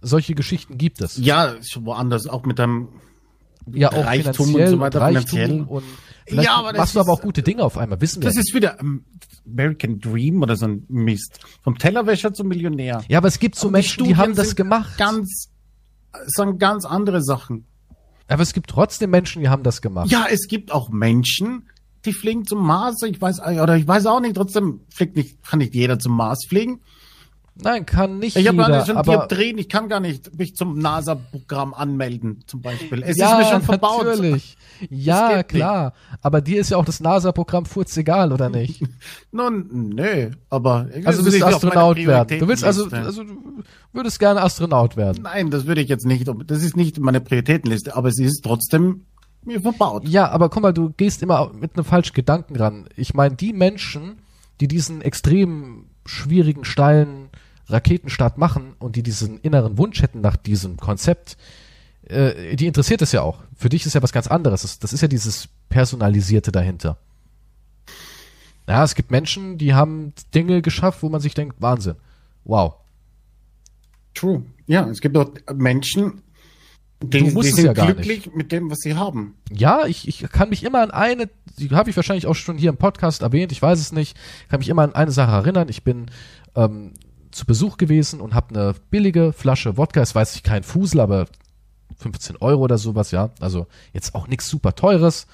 Solche 0.00 0.34
Geschichten 0.34 0.78
gibt 0.78 1.00
es. 1.00 1.16
Ja, 1.18 1.54
woanders, 1.80 2.26
auch 2.28 2.44
mit 2.44 2.58
deinem 2.58 2.88
Ja, 3.72 3.90
auch 3.92 4.04
Reichtum 4.04 4.32
finanziell 4.46 4.64
und 4.66 4.70
so 4.74 4.80
weiter, 4.80 5.00
Reichtum 5.00 5.38
finanziell. 5.38 5.62
und 5.62 5.84
Ja, 6.30 6.54
aber 6.56 6.72
das 6.72 6.78
machst 6.78 6.94
du 6.96 7.00
aber 7.00 7.12
auch 7.12 7.20
gute 7.20 7.42
Dinge 7.42 7.62
auf 7.64 7.76
einmal, 7.78 8.00
wissen 8.00 8.22
wir. 8.22 8.28
Das 8.28 8.36
ist 8.36 8.54
wieder 8.54 8.78
ähm, 8.80 9.04
American 9.46 9.98
Dream 9.98 10.42
oder 10.42 10.56
so 10.56 10.66
ein 10.66 10.84
Mist. 10.88 11.40
Vom 11.62 11.78
Tellerwäscher 11.78 12.32
zum 12.32 12.48
Millionär. 12.48 13.02
Ja, 13.08 13.18
aber 13.18 13.28
es 13.28 13.38
gibt 13.38 13.56
so 13.56 13.68
Aber 13.68 13.72
Menschen, 13.78 13.88
die 13.88 13.92
Studien 14.12 14.16
haben 14.18 14.34
das 14.34 14.54
gemacht. 14.56 14.96
Ganz, 14.98 15.48
sagen 16.26 16.58
ganz 16.58 16.84
andere 16.84 17.22
Sachen. 17.22 17.64
aber 18.28 18.42
es 18.42 18.52
gibt 18.52 18.70
trotzdem 18.70 19.10
Menschen, 19.10 19.42
die 19.42 19.48
haben 19.48 19.62
das 19.62 19.82
gemacht. 19.82 20.10
Ja, 20.10 20.26
es 20.30 20.46
gibt 20.48 20.70
auch 20.72 20.90
Menschen, 20.90 21.68
die 22.04 22.12
fliegen 22.12 22.46
zum 22.46 22.64
Mars. 22.64 23.02
Ich 23.02 23.20
weiß, 23.20 23.40
oder 23.40 23.76
ich 23.76 23.88
weiß 23.88 24.06
auch 24.06 24.20
nicht, 24.20 24.36
trotzdem 24.36 24.80
fliegt 24.94 25.16
nicht, 25.16 25.42
kann 25.44 25.58
nicht 25.58 25.74
jeder 25.74 25.98
zum 25.98 26.16
Mars 26.16 26.46
fliegen. 26.48 26.80
Nein, 27.60 27.86
kann 27.86 28.18
nicht 28.18 28.36
Ich 28.36 28.46
habe 28.46 28.56
gar 28.56 28.68
nicht 28.68 28.86
schon 28.86 28.96
aber 28.96 29.12
Dioptrien, 29.12 29.58
ich 29.58 29.68
kann 29.68 29.88
gar 29.88 30.00
nicht 30.00 30.38
mich 30.38 30.54
zum 30.54 30.78
NASA-Programm 30.78 31.74
anmelden, 31.74 32.44
zum 32.46 32.62
Beispiel. 32.62 33.02
Es 33.02 33.16
ja, 33.16 33.32
ist 33.32 33.46
mir 33.46 33.52
schon 33.52 33.62
verbaut. 33.62 34.06
natürlich. 34.06 34.56
Ja, 34.90 35.42
klar. 35.42 35.92
Aber 36.22 36.40
dir 36.40 36.60
ist 36.60 36.70
ja 36.70 36.76
auch 36.76 36.84
das 36.84 37.00
NASA-Programm 37.00 37.66
furz 37.66 37.96
egal, 37.96 38.32
oder 38.32 38.48
nicht? 38.48 38.80
Nun, 39.32 39.90
nö, 39.96 40.30
aber. 40.50 40.88
Also 41.04 41.24
du 41.24 41.32
willst 41.32 41.42
Astronaut 41.42 41.96
werden. 41.96 42.38
Du 42.38 42.46
willst 42.46 42.62
also, 42.62 42.88
also 42.88 43.24
du 43.24 43.64
würdest 43.92 44.20
gerne 44.20 44.40
Astronaut 44.40 44.96
werden. 44.96 45.24
Nein, 45.24 45.50
das 45.50 45.66
würde 45.66 45.80
ich 45.80 45.88
jetzt 45.88 46.06
nicht. 46.06 46.30
Das 46.46 46.62
ist 46.62 46.76
nicht 46.76 47.00
meine 47.00 47.20
Prioritätenliste, 47.20 47.96
aber 47.96 48.08
es 48.08 48.20
ist 48.20 48.44
trotzdem 48.44 49.06
mir 49.44 49.60
verbaut. 49.60 50.06
Ja, 50.06 50.28
aber 50.28 50.48
guck 50.48 50.62
mal, 50.62 50.72
du 50.72 50.90
gehst 50.90 51.22
immer 51.22 51.50
mit 51.52 51.74
einem 51.74 51.84
falschen 51.84 52.14
Gedanken 52.14 52.54
ran. 52.54 52.88
Ich 52.94 53.14
meine, 53.14 53.34
die 53.34 53.52
Menschen, 53.52 54.18
die 54.60 54.68
diesen 54.68 55.02
extrem 55.02 55.86
schwierigen, 56.06 56.64
steilen 56.64 57.27
Raketenstart 57.68 58.38
machen 58.38 58.74
und 58.78 58.96
die 58.96 59.02
diesen 59.02 59.38
inneren 59.38 59.78
Wunsch 59.78 60.02
hätten 60.02 60.20
nach 60.20 60.36
diesem 60.36 60.76
Konzept, 60.76 61.36
äh, 62.06 62.56
die 62.56 62.66
interessiert 62.66 63.02
es 63.02 63.12
ja 63.12 63.22
auch. 63.22 63.42
Für 63.56 63.68
dich 63.68 63.86
ist 63.86 63.94
ja 63.94 64.02
was 64.02 64.12
ganz 64.12 64.26
anderes. 64.26 64.62
Das, 64.62 64.78
das 64.78 64.92
ist 64.92 65.00
ja 65.00 65.08
dieses 65.08 65.48
Personalisierte 65.68 66.52
dahinter. 66.52 66.96
Ja, 68.66 68.84
es 68.84 68.94
gibt 68.94 69.10
Menschen, 69.10 69.58
die 69.58 69.74
haben 69.74 70.12
Dinge 70.34 70.62
geschafft, 70.62 71.02
wo 71.02 71.08
man 71.08 71.20
sich 71.20 71.34
denkt, 71.34 71.56
Wahnsinn. 71.60 71.96
Wow. 72.44 72.74
True. 74.14 74.42
Ja, 74.66 74.88
es 74.88 75.00
gibt 75.00 75.16
auch 75.16 75.30
Menschen, 75.54 76.22
die, 77.00 77.18
Du 77.18 77.30
musst 77.30 77.48
die 77.48 77.52
sind 77.52 77.66
ja 77.66 77.72
glücklich 77.72 78.34
mit 78.34 78.50
dem, 78.50 78.70
was 78.70 78.78
sie 78.78 78.94
haben. 78.96 79.34
Ja, 79.52 79.86
ich, 79.86 80.08
ich 80.08 80.20
kann 80.32 80.48
mich 80.48 80.64
immer 80.64 80.80
an 80.80 80.90
eine, 80.90 81.28
die 81.56 81.70
habe 81.70 81.90
ich 81.90 81.96
wahrscheinlich 81.96 82.26
auch 82.26 82.34
schon 82.34 82.58
hier 82.58 82.70
im 82.70 82.76
Podcast 82.76 83.22
erwähnt, 83.22 83.52
ich 83.52 83.62
weiß 83.62 83.78
es 83.78 83.92
nicht, 83.92 84.16
kann 84.48 84.58
mich 84.58 84.68
immer 84.68 84.82
an 84.82 84.94
eine 84.94 85.12
Sache 85.12 85.30
erinnern. 85.30 85.68
Ich 85.68 85.84
bin 85.84 86.10
ähm, 86.56 86.92
zu 87.30 87.46
Besuch 87.46 87.76
gewesen 87.76 88.20
und 88.20 88.34
habe 88.34 88.54
eine 88.54 88.74
billige 88.90 89.32
Flasche 89.32 89.76
Wodka, 89.76 90.00
es 90.00 90.14
weiß 90.14 90.36
ich 90.36 90.42
kein 90.42 90.62
Fusel, 90.62 91.00
aber 91.00 91.26
15 91.96 92.36
Euro 92.36 92.62
oder 92.62 92.78
sowas, 92.78 93.10
ja. 93.10 93.30
Also 93.40 93.66
jetzt 93.92 94.14
auch 94.14 94.28
nichts 94.28 94.48
super 94.48 94.74
teures. 94.74 95.26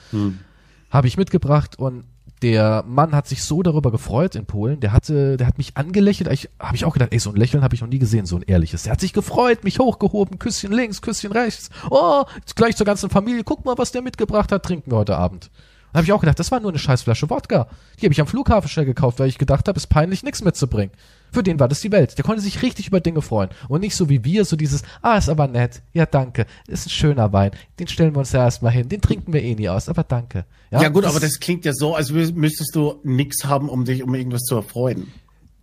Habe 0.90 1.06
ich 1.08 1.16
mitgebracht 1.16 1.78
und 1.78 2.04
der 2.42 2.84
Mann 2.86 3.12
hat 3.12 3.26
sich 3.26 3.42
so 3.42 3.62
darüber 3.62 3.90
gefreut 3.90 4.34
in 4.34 4.44
Polen. 4.44 4.80
Der 4.80 4.92
hatte, 4.92 5.36
der 5.36 5.46
hat 5.46 5.56
mich 5.56 5.76
angelächelt. 5.76 6.30
Ich 6.30 6.50
habe 6.58 6.76
ich 6.76 6.84
auch 6.84 6.92
gedacht, 6.92 7.12
ey, 7.12 7.18
so 7.18 7.30
ein 7.30 7.36
Lächeln 7.36 7.62
habe 7.62 7.74
ich 7.74 7.80
noch 7.80 7.88
nie 7.88 7.98
gesehen, 7.98 8.26
so 8.26 8.36
ein 8.36 8.42
ehrliches. 8.42 8.82
Der 8.82 8.92
hat 8.92 9.00
sich 9.00 9.14
gefreut, 9.14 9.64
mich 9.64 9.78
hochgehoben, 9.78 10.38
Küsschen 10.38 10.72
links, 10.72 11.00
Küsschen 11.00 11.32
rechts. 11.32 11.70
Oh, 11.90 12.24
gleich 12.54 12.76
zur 12.76 12.84
ganzen 12.84 13.08
Familie. 13.08 13.44
Guck 13.44 13.64
mal, 13.64 13.78
was 13.78 13.92
der 13.92 14.02
mitgebracht 14.02 14.52
hat. 14.52 14.62
Trinken 14.62 14.90
wir 14.90 14.98
heute 14.98 15.16
Abend. 15.16 15.50
Da 15.94 15.98
habe 15.98 16.06
ich 16.06 16.12
auch 16.12 16.18
gedacht, 16.18 16.40
das 16.40 16.50
war 16.50 16.58
nur 16.58 16.72
eine 16.72 16.80
scheiß 16.80 17.02
Flasche 17.02 17.30
Wodka. 17.30 17.68
Die 18.00 18.06
habe 18.06 18.12
ich 18.12 18.20
am 18.20 18.26
Flughafen 18.26 18.68
schnell 18.68 18.84
gekauft, 18.84 19.20
weil 19.20 19.28
ich 19.28 19.38
gedacht 19.38 19.68
habe, 19.68 19.76
ist 19.76 19.86
peinlich, 19.86 20.24
nichts 20.24 20.42
mitzubringen. 20.42 20.90
Für 21.32 21.44
den 21.44 21.60
war 21.60 21.68
das 21.68 21.82
die 21.82 21.92
Welt. 21.92 22.18
Der 22.18 22.24
konnte 22.24 22.42
sich 22.42 22.62
richtig 22.62 22.88
über 22.88 22.98
Dinge 22.98 23.22
freuen. 23.22 23.50
Und 23.68 23.80
nicht 23.82 23.94
so 23.94 24.08
wie 24.08 24.24
wir, 24.24 24.44
so 24.44 24.56
dieses, 24.56 24.82
ah, 25.02 25.16
ist 25.16 25.28
aber 25.28 25.46
nett. 25.46 25.82
Ja, 25.92 26.04
danke. 26.04 26.46
Ist 26.66 26.86
ein 26.86 26.90
schöner 26.90 27.32
Wein. 27.32 27.52
Den 27.78 27.86
stellen 27.86 28.12
wir 28.12 28.18
uns 28.18 28.32
ja 28.32 28.42
erstmal 28.42 28.72
hin. 28.72 28.88
Den 28.88 29.02
trinken 29.02 29.32
wir 29.32 29.40
eh 29.40 29.54
nie 29.54 29.68
aus. 29.68 29.88
Aber 29.88 30.02
danke. 30.02 30.46
Ja, 30.72 30.88
gut, 30.88 31.04
aber 31.04 31.20
das 31.20 31.38
klingt 31.38 31.64
ja 31.64 31.72
so, 31.72 31.94
als 31.94 32.10
müsstest 32.10 32.74
du 32.74 32.98
nichts 33.04 33.44
haben, 33.44 33.68
um 33.68 33.84
dich 33.84 34.02
um 34.02 34.12
irgendwas 34.16 34.42
zu 34.42 34.56
erfreuen. 34.56 35.12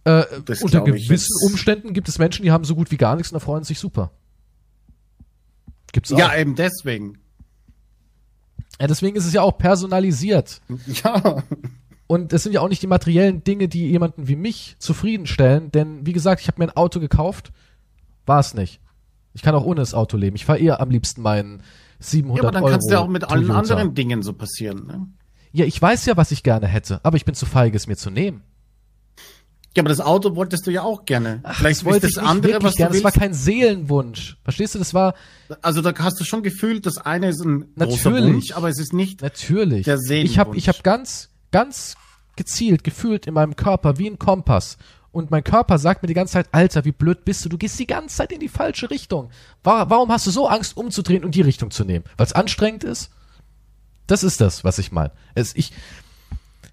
Äh, 0.05 0.23
Das 0.45 0.61
unter 0.63 0.79
ich 0.87 1.07
gewissen 1.07 1.09
jetzt. 1.41 1.43
Umständen 1.51 1.91
gibt 1.91 2.07
es 2.07 2.19
Menschen, 2.19 2.43
die 2.43 2.51
haben 2.51 2.63
so 2.63 2.75
gut 2.75 2.89
wie 2.89 2.97
gar 2.97 3.17
nichts 3.17 3.33
und 3.33 3.35
erfreuen 3.35 3.65
sich 3.65 3.79
super. 3.79 4.11
Gibt's 5.91 6.13
auch. 6.13 6.17
Ja, 6.17 6.33
Ja, 6.33 6.39
eben 6.39 6.55
deswegen. 6.55 7.17
Deswegen 8.87 9.15
ist 9.15 9.25
es 9.25 9.33
ja 9.33 9.41
auch 9.41 9.57
personalisiert. 9.57 10.61
Ja. 11.03 11.43
Und 12.07 12.33
es 12.33 12.43
sind 12.43 12.51
ja 12.51 12.61
auch 12.61 12.67
nicht 12.67 12.81
die 12.81 12.87
materiellen 12.87 13.43
Dinge, 13.43 13.67
die 13.69 13.87
jemanden 13.87 14.27
wie 14.27 14.35
mich 14.35 14.75
zufriedenstellen, 14.79 15.71
denn 15.71 16.05
wie 16.05 16.11
gesagt, 16.11 16.41
ich 16.41 16.47
habe 16.47 16.59
mir 16.59 16.65
ein 16.69 16.75
Auto 16.75 16.99
gekauft, 16.99 17.53
war 18.25 18.39
es 18.39 18.53
nicht. 18.53 18.81
Ich 19.33 19.41
kann 19.41 19.55
auch 19.55 19.63
ohne 19.63 19.79
das 19.79 19.93
Auto 19.93 20.17
leben. 20.17 20.35
Ich 20.35 20.45
fahre 20.45 20.59
eher 20.59 20.81
am 20.81 20.89
liebsten 20.89 21.21
meinen 21.21 21.63
700 21.99 22.43
Ja, 22.43 22.49
aber 22.49 22.51
dann 22.51 22.63
Euro 22.63 22.71
kann 22.71 22.79
es 22.79 22.91
ja 22.91 22.99
auch 22.99 23.07
mit 23.07 23.23
allen 23.23 23.47
Toyota. 23.47 23.59
anderen 23.59 23.95
Dingen 23.95 24.23
so 24.23 24.33
passieren. 24.33 24.87
Ne? 24.87 25.07
Ja, 25.53 25.65
ich 25.65 25.81
weiß 25.81 26.05
ja, 26.05 26.17
was 26.17 26.31
ich 26.31 26.43
gerne 26.43 26.67
hätte, 26.67 26.99
aber 27.03 27.15
ich 27.17 27.25
bin 27.25 27.35
zu 27.35 27.45
feige, 27.45 27.77
es 27.77 27.87
mir 27.87 27.95
zu 27.95 28.09
nehmen. 28.09 28.41
Ja, 29.75 29.81
aber 29.83 29.89
das 29.89 30.01
Auto 30.01 30.35
wolltest 30.35 30.67
du 30.67 30.71
ja 30.71 30.81
auch 30.81 31.05
gerne. 31.05 31.39
Ach, 31.43 31.55
Vielleicht 31.59 31.85
wollte 31.85 32.07
ich 32.07 32.15
das 32.15 32.23
nicht 32.23 32.29
andere, 32.29 32.61
was 32.61 32.75
gerne. 32.75 32.93
Das 32.93 33.03
war 33.05 33.11
kein 33.13 33.33
Seelenwunsch. 33.33 34.37
Verstehst 34.43 34.75
du? 34.75 34.79
Das 34.79 34.93
war 34.93 35.13
Also 35.61 35.81
da 35.81 35.93
hast 35.97 36.19
du 36.19 36.25
schon 36.25 36.43
gefühlt, 36.43 36.85
das 36.85 36.97
eine 36.97 37.29
ist 37.29 37.41
ein 37.45 37.73
großer 37.77 38.09
Natürlich. 38.11 38.33
Wunsch, 38.33 38.51
aber 38.51 38.67
es 38.69 38.79
ist 38.79 38.91
nicht. 38.93 39.21
natürlich. 39.21 39.85
Der 39.85 39.95
ich 39.95 40.37
habe 40.37 40.55
ich 40.57 40.65
Seelenwunsch. 40.65 40.67
hab 40.67 40.83
ganz, 40.83 41.29
ganz 41.51 41.95
gezielt 42.35 42.83
gefühlt 42.83 43.27
in 43.27 43.33
meinem 43.33 43.55
Körper 43.55 43.97
wie 43.97 44.07
ein 44.09 44.19
Kompass. 44.19 44.77
Und 45.13 45.31
mein 45.31 45.43
Körper 45.43 45.77
sagt 45.77 46.01
mir 46.03 46.07
die 46.07 46.13
ganze 46.13 46.33
Zeit, 46.33 46.47
Alter, 46.53 46.85
wie 46.85 46.91
blöd 46.93 47.23
bist 47.25 47.43
du? 47.45 47.49
Du 47.49 47.57
gehst 47.57 47.77
die 47.79 47.87
ganze 47.87 48.15
Zeit 48.17 48.31
in 48.31 48.39
die 48.39 48.47
falsche 48.49 48.89
Richtung. 48.89 49.29
Wa- 49.63 49.89
Warum 49.89 50.09
hast 50.11 50.25
du 50.27 50.31
so 50.31 50.47
Angst, 50.47 50.75
umzudrehen 50.77 51.23
und 51.25 51.35
die 51.35 51.41
Richtung 51.41 51.69
zu 51.71 51.83
nehmen? 51.85 52.05
Weil 52.17 52.25
es 52.27 52.33
anstrengend 52.33 52.83
ist? 52.85 53.09
Das 54.07 54.23
ist 54.23 54.41
das, 54.41 54.63
was 54.63 54.77
ich 54.79 54.91
meine. 54.91 55.11
Es, 55.35 55.55
ich, 55.55 55.71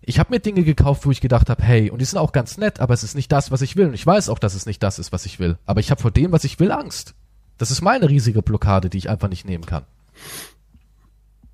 ich 0.08 0.18
habe 0.18 0.30
mir 0.30 0.40
Dinge 0.40 0.62
gekauft, 0.64 1.04
wo 1.06 1.10
ich 1.10 1.20
gedacht 1.20 1.50
habe, 1.50 1.62
hey, 1.62 1.90
und 1.90 2.00
die 2.00 2.04
sind 2.04 2.18
auch 2.18 2.32
ganz 2.32 2.56
nett, 2.56 2.80
aber 2.80 2.94
es 2.94 3.04
ist 3.04 3.14
nicht 3.14 3.30
das, 3.30 3.50
was 3.50 3.60
ich 3.62 3.76
will. 3.76 3.88
Und 3.88 3.94
ich 3.94 4.06
weiß 4.06 4.28
auch, 4.30 4.38
dass 4.38 4.54
es 4.54 4.64
nicht 4.66 4.82
das 4.82 4.98
ist, 4.98 5.12
was 5.12 5.26
ich 5.26 5.38
will. 5.38 5.58
Aber 5.66 5.80
ich 5.80 5.90
habe 5.90 6.00
vor 6.00 6.10
dem, 6.10 6.32
was 6.32 6.44
ich 6.44 6.58
will, 6.58 6.72
Angst. 6.72 7.14
Das 7.58 7.70
ist 7.70 7.82
meine 7.82 8.08
riesige 8.08 8.40
Blockade, 8.42 8.88
die 8.88 8.98
ich 8.98 9.10
einfach 9.10 9.28
nicht 9.28 9.44
nehmen 9.44 9.66
kann. 9.66 9.84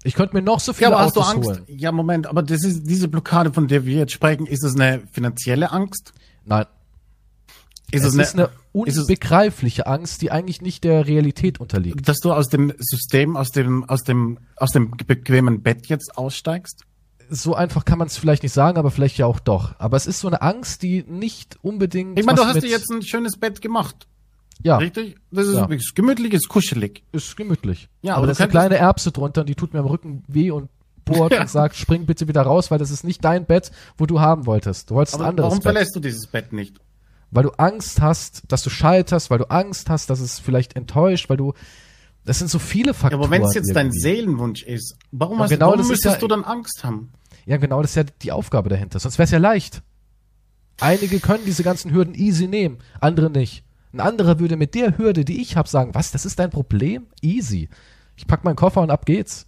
Ich 0.02 0.14
könnte 0.14 0.36
mir 0.36 0.43
noch 0.43 0.60
so 0.60 0.72
Ja, 0.72 0.76
viele 0.76 0.86
aber 0.97 0.98
hast 1.01 1.16
du 1.16 1.20
Angst? 1.22 1.48
holen. 1.48 1.62
Ja, 1.66 1.90
Moment, 1.90 2.26
aber 2.26 2.43
das 2.43 2.62
ist 2.62 2.85
diese 2.86 3.09
Blockade, 3.09 3.52
von 3.52 3.68
der 3.68 3.86
wir 3.86 3.97
jetzt 3.97 4.12
sprechen, 4.12 4.47
ist 4.47 4.62
es 4.62 4.74
eine 4.74 5.02
finanzielle 5.10 5.72
Angst? 5.72 6.12
Nein, 6.44 6.66
Ist 7.90 8.05
es 8.05 8.14
es, 8.14 8.20
ist 8.28 8.35
eine 8.35 8.51
ist 8.85 8.97
es- 8.97 9.02
unbegreifliche 9.05 9.86
Angst, 9.86 10.20
die 10.20 10.31
eigentlich 10.31 10.60
nicht 10.60 10.85
der 10.85 11.06
Realität 11.06 11.59
unterliegt. 11.59 12.06
dass 12.06 12.18
du 12.18 12.32
aus 12.32 12.48
dem 12.48 12.72
System, 12.78 13.36
aus 13.36 13.51
dem, 13.51 13.85
aus 13.89 14.02
dem, 14.02 14.39
aus 14.56 14.72
dem 14.72 14.90
bequemen 14.90 15.62
Bett 15.62 15.86
jetzt 15.86 16.18
aussteigst? 16.18 16.85
So 17.31 17.55
einfach 17.55 17.85
kann 17.85 17.99
man 17.99 18.09
es 18.09 18.17
vielleicht 18.17 18.43
nicht 18.43 18.53
sagen, 18.53 18.79
aber 18.79 18.91
vielleicht 18.91 19.19
ja 19.19 19.27
auch 19.27 19.41
doch. 19.41 19.75
Aber 19.79 19.97
es 19.97 20.07
ist 20.07 20.21
so 20.21 20.29
eine 20.29 20.43
Angst, 20.43 20.83
die 20.83 21.03
nicht 21.09 21.59
unbedingt. 21.63 22.19
Ich 22.19 22.25
meine, 22.27 22.37
du 22.39 22.45
hast 22.47 22.63
dir 22.63 22.69
jetzt 22.69 22.91
ein 22.91 23.03
schönes 23.03 23.37
Bett 23.37 23.61
gemacht, 23.61 24.07
ja, 24.63 24.77
richtig? 24.79 25.17
Das 25.31 25.47
ist, 25.47 25.57
Ja. 25.57 25.69
gemütlich, 25.95 26.33
ist 26.33 26.49
kuschelig. 26.49 27.03
ist 27.13 27.37
gemütlich. 27.37 27.89
Ja, 28.03 28.13
aber 28.15 28.19
aber 28.19 28.27
da 28.27 28.33
ist 28.33 28.41
eine 28.41 28.51
kleine 28.51 28.77
Erbse 28.77 29.11
drunter 29.13 29.41
und 29.43 29.49
die 29.49 29.55
tut 29.55 29.73
mir 29.75 29.81
am 29.81 29.87
Rücken 29.87 30.23
weh 30.29 30.51
und 30.51 30.69
bohrt 31.05 31.33
Ja. 31.35 31.43
und 31.43 31.51
sagt, 31.51 31.77
spring 31.77 32.07
bitte 32.07 32.29
wieder 32.29 32.43
raus, 32.43 32.71
weil 32.71 32.79
das 32.79 32.91
ist 32.91 33.05
nicht 33.05 33.25
dein 33.25 33.45
Bett, 33.47 33.71
wo 33.99 34.07
du 34.07 34.21
haben 34.21 34.47
wolltest. 34.47 34.91
Du 34.91 34.95
wolltest 34.95 35.17
ein 35.17 35.21
Aber 35.23 35.29
anderes 35.31 35.45
warum 35.49 35.59
Bett. 35.59 35.65
verlässt 35.65 35.97
du 35.97 36.01
dieses 36.01 36.27
Bett 36.27 36.53
nicht? 36.53 36.77
Weil 37.31 37.43
du 37.43 37.51
Angst 37.59 38.01
hast, 38.01 38.43
dass 38.49 38.63
du 38.63 38.71
scheiterst, 38.71 39.29
weil 39.29 39.39
du 39.39 39.51
Angst 39.51 39.91
hast, 39.91 40.09
dass 40.09 40.21
es 40.21 40.39
vielleicht 40.39 40.77
enttäuscht, 40.77 41.29
weil 41.29 41.37
du. 41.37 41.53
Das 42.25 42.39
sind 42.39 42.49
so 42.51 42.59
viele 42.59 42.89
Ja, 42.89 42.93
Faktoren. 42.95 43.23
aber 43.23 43.31
wenn 43.31 43.43
es 43.43 43.55
jetzt 43.55 43.75
dein 43.75 43.87
irgendwie. 43.87 44.01
Seelenwunsch 44.01 44.63
ist, 44.63 44.97
warum, 45.13 45.39
hast, 45.41 45.51
genau 45.51 45.71
warum 45.73 45.87
müsstest 45.87 46.15
ja- 46.15 46.21
du 46.21 46.27
dann 46.29 46.45
Angst 46.45 46.83
haben? 46.85 47.13
Ja, 47.47 47.59
genau, 47.59 47.83
das 47.83 47.91
ist 47.91 47.97
ja 47.97 48.05
die 48.23 48.33
Aufgabe 48.33 48.71
dahinter. 48.71 48.99
Sonst 48.99 49.19
wäre 49.19 49.25
es 49.25 49.31
ja 49.31 49.39
leicht. 49.39 49.83
Einige 50.81 51.21
können 51.21 51.45
diese 51.45 51.63
ganzen 51.63 51.93
Hürden 51.93 52.15
easy 52.15 52.49
nehmen, 52.49 52.79
andere 53.01 53.31
nicht. 53.31 53.63
Ein 53.93 54.01
anderer 54.01 54.41
würde 54.41 54.57
mit 54.57 54.75
der 54.75 54.99
Hürde, 54.99 55.25
die 55.25 55.41
ich 55.41 55.57
habe, 55.57 55.69
sagen, 55.69 55.95
was, 55.95 56.11
das 56.11 56.25
ist 56.27 56.39
dein 56.39 56.51
Problem? 56.51 57.07
Easy. 57.21 57.69
Ich 58.17 58.27
pack 58.27 58.43
meinen 58.43 58.57
Koffer 58.57 58.81
und 58.81 58.91
ab 58.91 59.07
geht's. 59.07 59.47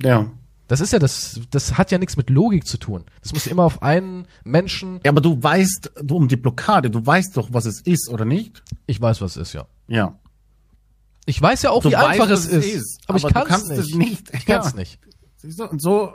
Ja. 0.00 0.30
Das 0.68 0.80
ist 0.80 0.92
ja 0.92 0.98
das, 1.00 1.40
das 1.50 1.76
hat 1.78 1.90
ja 1.90 1.98
nichts 1.98 2.16
mit 2.16 2.30
Logik 2.30 2.66
zu 2.66 2.78
tun. 2.78 3.04
Das 3.22 3.32
muss 3.32 3.46
immer 3.48 3.64
auf 3.64 3.82
einen 3.82 4.26
Menschen, 4.44 5.00
Ja, 5.04 5.10
aber 5.10 5.20
du 5.20 5.42
weißt 5.42 5.90
du, 6.02 6.16
um 6.16 6.28
die 6.28 6.36
Blockade, 6.36 6.90
du 6.90 7.04
weißt 7.04 7.36
doch, 7.36 7.48
was 7.52 7.64
es 7.66 7.80
ist, 7.80 8.08
oder 8.08 8.24
nicht? 8.24 8.62
ich 8.86 9.00
weiß, 9.00 9.20
was 9.20 9.36
es 9.36 9.48
ist, 9.48 9.52
ja. 9.54 9.66
Ja. 9.88 10.16
Ich 11.26 11.40
weiß 11.40 11.62
ja 11.62 11.70
auch, 11.70 11.82
Du 11.82 11.90
wie 11.90 11.96
einfach 11.96 12.28
weißt, 12.28 12.46
es 12.46 12.52
was 12.52 12.64
ist, 12.64 13.00
aber, 13.06 13.18
ich 13.18 13.24
du 13.24 13.30
kann's 13.32 13.48
kannst 13.48 13.68
nicht. 13.70 13.78
es 13.80 13.94
nicht. 13.94 14.34
Ich 14.34 14.46
kann's 14.46 14.70
Ja. 14.72 14.76
nicht. 14.76 14.98
Siehst 15.36 15.58
du? 15.60 15.64
Und 15.66 15.80
so, 15.80 16.12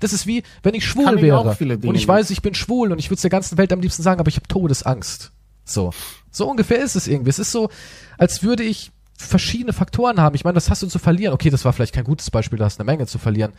Das 0.00 0.12
ist 0.14 0.26
wie, 0.26 0.42
wenn 0.62 0.74
ich 0.74 0.86
schwul 0.86 1.04
Kann 1.04 1.16
ich 1.18 1.22
wäre 1.24 1.40
und 1.40 1.94
ich 1.94 2.08
weiß, 2.08 2.30
ich 2.30 2.40
bin 2.40 2.54
schwul 2.54 2.90
und 2.90 2.98
ich 2.98 3.06
würde 3.10 3.16
es 3.16 3.20
der 3.20 3.30
ganzen 3.30 3.58
Welt 3.58 3.70
am 3.72 3.80
liebsten 3.80 4.02
sagen, 4.02 4.18
aber 4.20 4.28
ich 4.28 4.36
habe 4.36 4.48
Todesangst. 4.48 5.30
So. 5.66 5.92
So 6.30 6.48
ungefähr 6.48 6.82
ist 6.82 6.96
es 6.96 7.06
irgendwie. 7.06 7.30
Es 7.30 7.38
ist 7.38 7.52
so, 7.52 7.68
als 8.16 8.42
würde 8.42 8.62
ich 8.62 8.92
verschiedene 9.16 9.72
Faktoren 9.72 10.20
haben. 10.20 10.34
Ich 10.34 10.44
meine, 10.44 10.56
was 10.56 10.70
hast 10.70 10.82
du 10.82 10.86
zu 10.88 10.98
verlieren? 10.98 11.34
Okay, 11.34 11.50
das 11.50 11.64
war 11.64 11.72
vielleicht 11.72 11.94
kein 11.94 12.04
gutes 12.04 12.30
Beispiel, 12.30 12.58
du 12.58 12.64
hast 12.64 12.80
eine 12.80 12.86
Menge 12.86 13.06
zu 13.06 13.18
verlieren. 13.18 13.52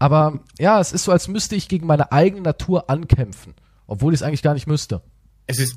Aber 0.00 0.40
ja, 0.58 0.80
es 0.80 0.92
ist 0.92 1.04
so, 1.04 1.12
als 1.12 1.28
müsste 1.28 1.54
ich 1.56 1.68
gegen 1.68 1.86
meine 1.86 2.10
eigene 2.12 2.42
Natur 2.42 2.90
ankämpfen. 2.90 3.54
Obwohl 3.86 4.12
ich 4.12 4.20
es 4.20 4.22
eigentlich 4.22 4.42
gar 4.42 4.54
nicht 4.54 4.66
müsste. 4.66 5.00
es 5.46 5.58
ist, 5.60 5.76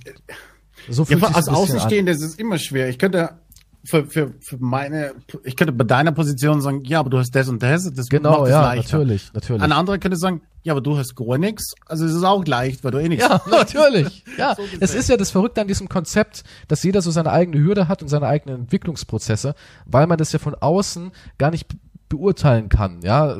So 0.89 1.03
ja, 1.03 1.17
für, 1.17 1.25
sich's 1.27 1.35
als 1.35 1.35
ein 1.35 1.35
bisschen 1.35 1.47
an. 1.47 1.55
Außenstehende 1.55 2.11
ist 2.11 2.21
es 2.21 2.35
immer 2.35 2.57
schwer. 2.57 2.89
Ich 2.89 2.99
könnte, 2.99 3.39
für, 3.83 4.05
für, 4.05 4.33
für 4.39 4.57
meine, 4.59 5.13
ich 5.43 5.55
könnte 5.55 5.71
bei 5.73 5.83
deiner 5.83 6.11
Position 6.11 6.61
sagen, 6.61 6.83
ja, 6.83 6.99
aber 6.99 7.09
du 7.09 7.17
hast 7.17 7.31
das 7.31 7.47
und 7.49 7.63
das, 7.63 7.91
das 7.91 8.09
Genau, 8.09 8.31
macht 8.31 8.43
es 8.43 8.49
ja, 8.49 8.61
leichter. 8.61 8.97
natürlich, 8.97 9.33
natürlich. 9.33 9.61
Ein 9.63 9.71
anderer 9.71 9.97
könnte 9.97 10.17
sagen, 10.17 10.41
ja, 10.63 10.73
aber 10.73 10.81
du 10.81 10.97
hast 10.97 11.15
gar 11.15 11.37
nichts, 11.39 11.73
also 11.87 12.05
es 12.05 12.13
ist 12.13 12.23
auch 12.23 12.45
leicht, 12.45 12.83
weil 12.83 12.91
du 12.91 12.99
eh 12.99 13.09
nichts 13.09 13.25
Ja, 13.27 13.41
natürlich. 13.49 14.23
Ja, 14.37 14.53
So 14.55 14.61
es 14.79 14.93
ist 14.93 15.09
ja 15.09 15.17
das 15.17 15.31
Verrückte 15.31 15.61
an 15.61 15.67
diesem 15.67 15.89
Konzept, 15.89 16.43
dass 16.67 16.83
jeder 16.83 17.01
so 17.01 17.09
seine 17.09 17.31
eigene 17.31 17.57
Hürde 17.63 17.87
hat 17.87 18.03
und 18.03 18.09
seine 18.09 18.27
eigenen 18.27 18.61
Entwicklungsprozesse, 18.61 19.55
weil 19.85 20.05
man 20.05 20.17
das 20.19 20.31
ja 20.31 20.37
von 20.39 20.53
außen 20.53 21.11
gar 21.39 21.49
nicht 21.49 21.67
be- 21.67 21.77
beurteilen 22.09 22.69
kann. 22.69 23.01
Ja, 23.01 23.37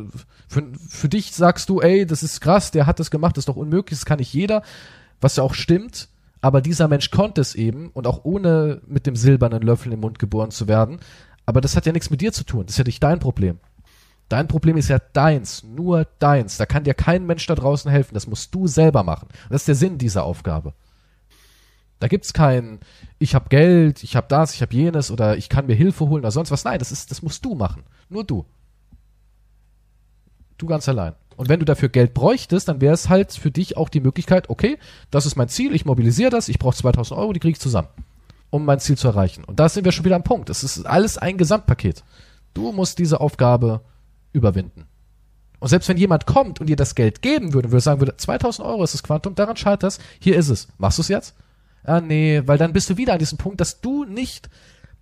für, 0.48 0.64
für 0.90 1.10
dich 1.10 1.34
sagst 1.36 1.70
du, 1.70 1.82
ey, 1.82 2.06
das 2.06 2.24
ist 2.24 2.40
krass, 2.42 2.72
der 2.72 2.88
hat 2.88 3.00
das 3.00 3.12
gemacht, 3.12 3.38
das 3.38 3.44
ist 3.44 3.50
doch 3.50 3.58
unmöglich, 3.58 4.00
das 4.00 4.06
kann 4.06 4.18
nicht 4.20 4.34
jeder, 4.34 4.64
was 5.20 5.36
ja 5.36 5.44
auch 5.44 5.54
stimmt. 5.54 6.08
Aber 6.42 6.62
dieser 6.62 6.88
Mensch 6.88 7.12
konnte 7.12 7.40
es 7.40 7.56
eben 7.56 7.90
und 7.90 8.08
auch 8.08 8.26
ohne 8.26 8.82
mit 8.88 9.06
dem 9.06 9.16
silbernen 9.16 9.62
Löffel 9.62 9.94
im 9.94 10.00
Mund 10.00 10.18
geboren 10.20 10.52
zu 10.52 10.68
werden. 10.68 11.00
Aber 11.46 11.62
das 11.62 11.76
hat 11.76 11.86
ja 11.86 11.92
nichts 11.92 12.10
mit 12.10 12.22
dir 12.22 12.34
zu 12.34 12.44
tun. 12.44 12.66
Das 12.66 12.74
ist 12.74 12.78
ja 12.80 12.84
nicht 12.84 13.04
dein 13.04 13.20
Problem. 13.20 13.60
Dein 14.28 14.48
Problem 14.48 14.78
ist 14.78 14.88
ja 14.88 14.98
deins, 14.98 15.64
nur 15.64 16.06
deins. 16.20 16.58
Da 16.58 16.66
kann 16.66 16.84
dir 16.84 16.94
kein 16.94 17.26
Mensch 17.26 17.46
da 17.48 17.54
draußen 17.54 17.92
helfen. 17.92 18.14
Das 18.14 18.28
musst 18.28 18.56
du 18.56 18.66
selber 18.66 19.04
machen. 19.04 19.28
Das 19.50 19.62
ist 19.62 19.68
der 19.68 19.76
Sinn 19.76 19.98
dieser 19.98 20.24
Aufgabe. 20.24 20.74
Da 22.00 22.08
gibt's 22.08 22.34
kein, 22.34 22.80
ich 23.20 23.36
habe 23.36 23.50
Geld, 23.50 24.04
ich 24.04 24.16
habe 24.16 24.28
das, 24.28 24.56
ich 24.56 24.62
habe 24.64 24.74
jenes 24.74 25.12
oder 25.12 25.38
ich 25.38 25.50
kann 25.50 25.68
mir 25.68 25.76
Hilfe 25.76 26.08
holen 26.08 26.24
oder 26.24 26.32
sonst 26.32 26.50
was. 26.50 26.64
Nein, 26.64 26.80
das 26.80 26.92
ist, 26.92 27.12
das 27.12 27.22
musst 27.22 27.46
du 27.46 27.54
machen. 27.54 27.84
Nur 28.10 28.24
du. 28.24 28.46
Du 30.58 30.66
ganz 30.66 30.90
allein. 30.90 31.14
Und 31.42 31.50
wenn 31.50 31.60
du 31.60 31.66
dafür 31.66 31.90
Geld 31.90 32.14
bräuchtest, 32.14 32.68
dann 32.68 32.82
wäre 32.82 32.94
es 32.94 33.10
halt 33.10 33.34
für 33.34 33.50
dich 33.50 33.76
auch 33.76 33.90
die 33.90 34.00
Möglichkeit, 34.00 34.52
okay, 34.52 34.78
das 35.10 35.26
ist 35.26 35.38
mein 35.38 35.50
Ziel, 35.50 35.74
ich 35.74 35.86
mobilisiere 35.86 36.30
das, 36.30 36.50
ich 36.50 36.60
brauche 36.60 36.76
2000 36.76 37.20
Euro, 37.20 37.34
die 37.34 37.40
kriege 37.40 37.54
ich 37.54 37.60
zusammen, 37.60 37.88
um 38.52 38.64
mein 38.64 38.80
Ziel 38.80 38.96
zu 38.96 39.08
erreichen. 39.08 39.44
Und 39.46 39.60
da 39.60 39.68
sind 39.68 39.84
wir 39.84 39.92
schon 39.92 40.06
wieder 40.06 40.18
am 40.18 40.24
Punkt. 40.24 40.52
Es 40.52 40.64
ist 40.64 40.86
alles 40.86 41.18
ein 41.18 41.40
Gesamtpaket. 41.40 42.04
Du 42.54 42.72
musst 42.72 43.00
diese 43.00 43.20
Aufgabe 43.20 43.82
überwinden. 44.34 44.86
Und 45.58 45.70
selbst 45.70 45.90
wenn 45.90 45.98
jemand 45.98 46.28
kommt 46.28 46.62
und 46.62 46.68
dir 46.68 46.76
das 46.76 46.94
Geld 46.94 47.24
geben 47.24 47.56
würde, 47.56 47.72
würde 47.72 47.82
sagen 47.82 48.02
würde, 48.02 48.16
2000 48.18 48.68
Euro 48.68 48.84
ist 48.84 48.94
das 48.94 49.02
Quantum, 49.02 49.34
daran 49.34 49.58
scheitert 49.58 49.94
es, 49.94 50.00
hier 50.20 50.36
ist 50.36 50.50
es. 50.50 50.68
Machst 50.78 51.00
du 51.00 51.02
es 51.02 51.08
jetzt? 51.08 51.34
Ah, 51.84 52.02
nee, 52.02 52.44
weil 52.46 52.60
dann 52.60 52.72
bist 52.72 52.88
du 52.92 52.98
wieder 52.98 53.14
an 53.14 53.20
diesem 53.20 53.40
Punkt, 53.40 53.60
dass 53.60 53.82
du 53.82 54.04
nicht 54.04 54.48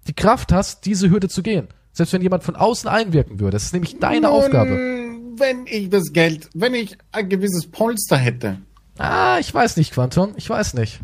die 0.08 0.14
Kraft 0.14 0.54
hast, 0.54 0.86
diese 0.86 1.10
Hürde 1.10 1.28
zu 1.28 1.44
gehen. 1.44 1.68
Selbst 1.92 2.14
wenn 2.14 2.22
jemand 2.22 2.46
von 2.46 2.56
außen 2.56 2.90
einwirken 2.90 3.42
würde. 3.42 3.58
Das 3.58 3.64
ist 3.64 3.74
nämlich 3.74 4.00
deine 4.00 4.30
Aufgabe. 4.30 4.99
Wenn 5.40 5.66
ich 5.68 5.90
das 5.90 6.12
Geld, 6.14 6.50
wenn 6.54 6.74
ich 6.74 6.98
ein 7.12 7.30
gewisses 7.30 7.68
Polster 7.68 8.18
hätte, 8.18 8.58
Ah, 8.98 9.38
ich 9.40 9.54
weiß 9.54 9.78
nicht, 9.78 9.94
Quantum. 9.94 10.34
Ich 10.36 10.50
weiß 10.50 10.74
nicht. 10.74 11.00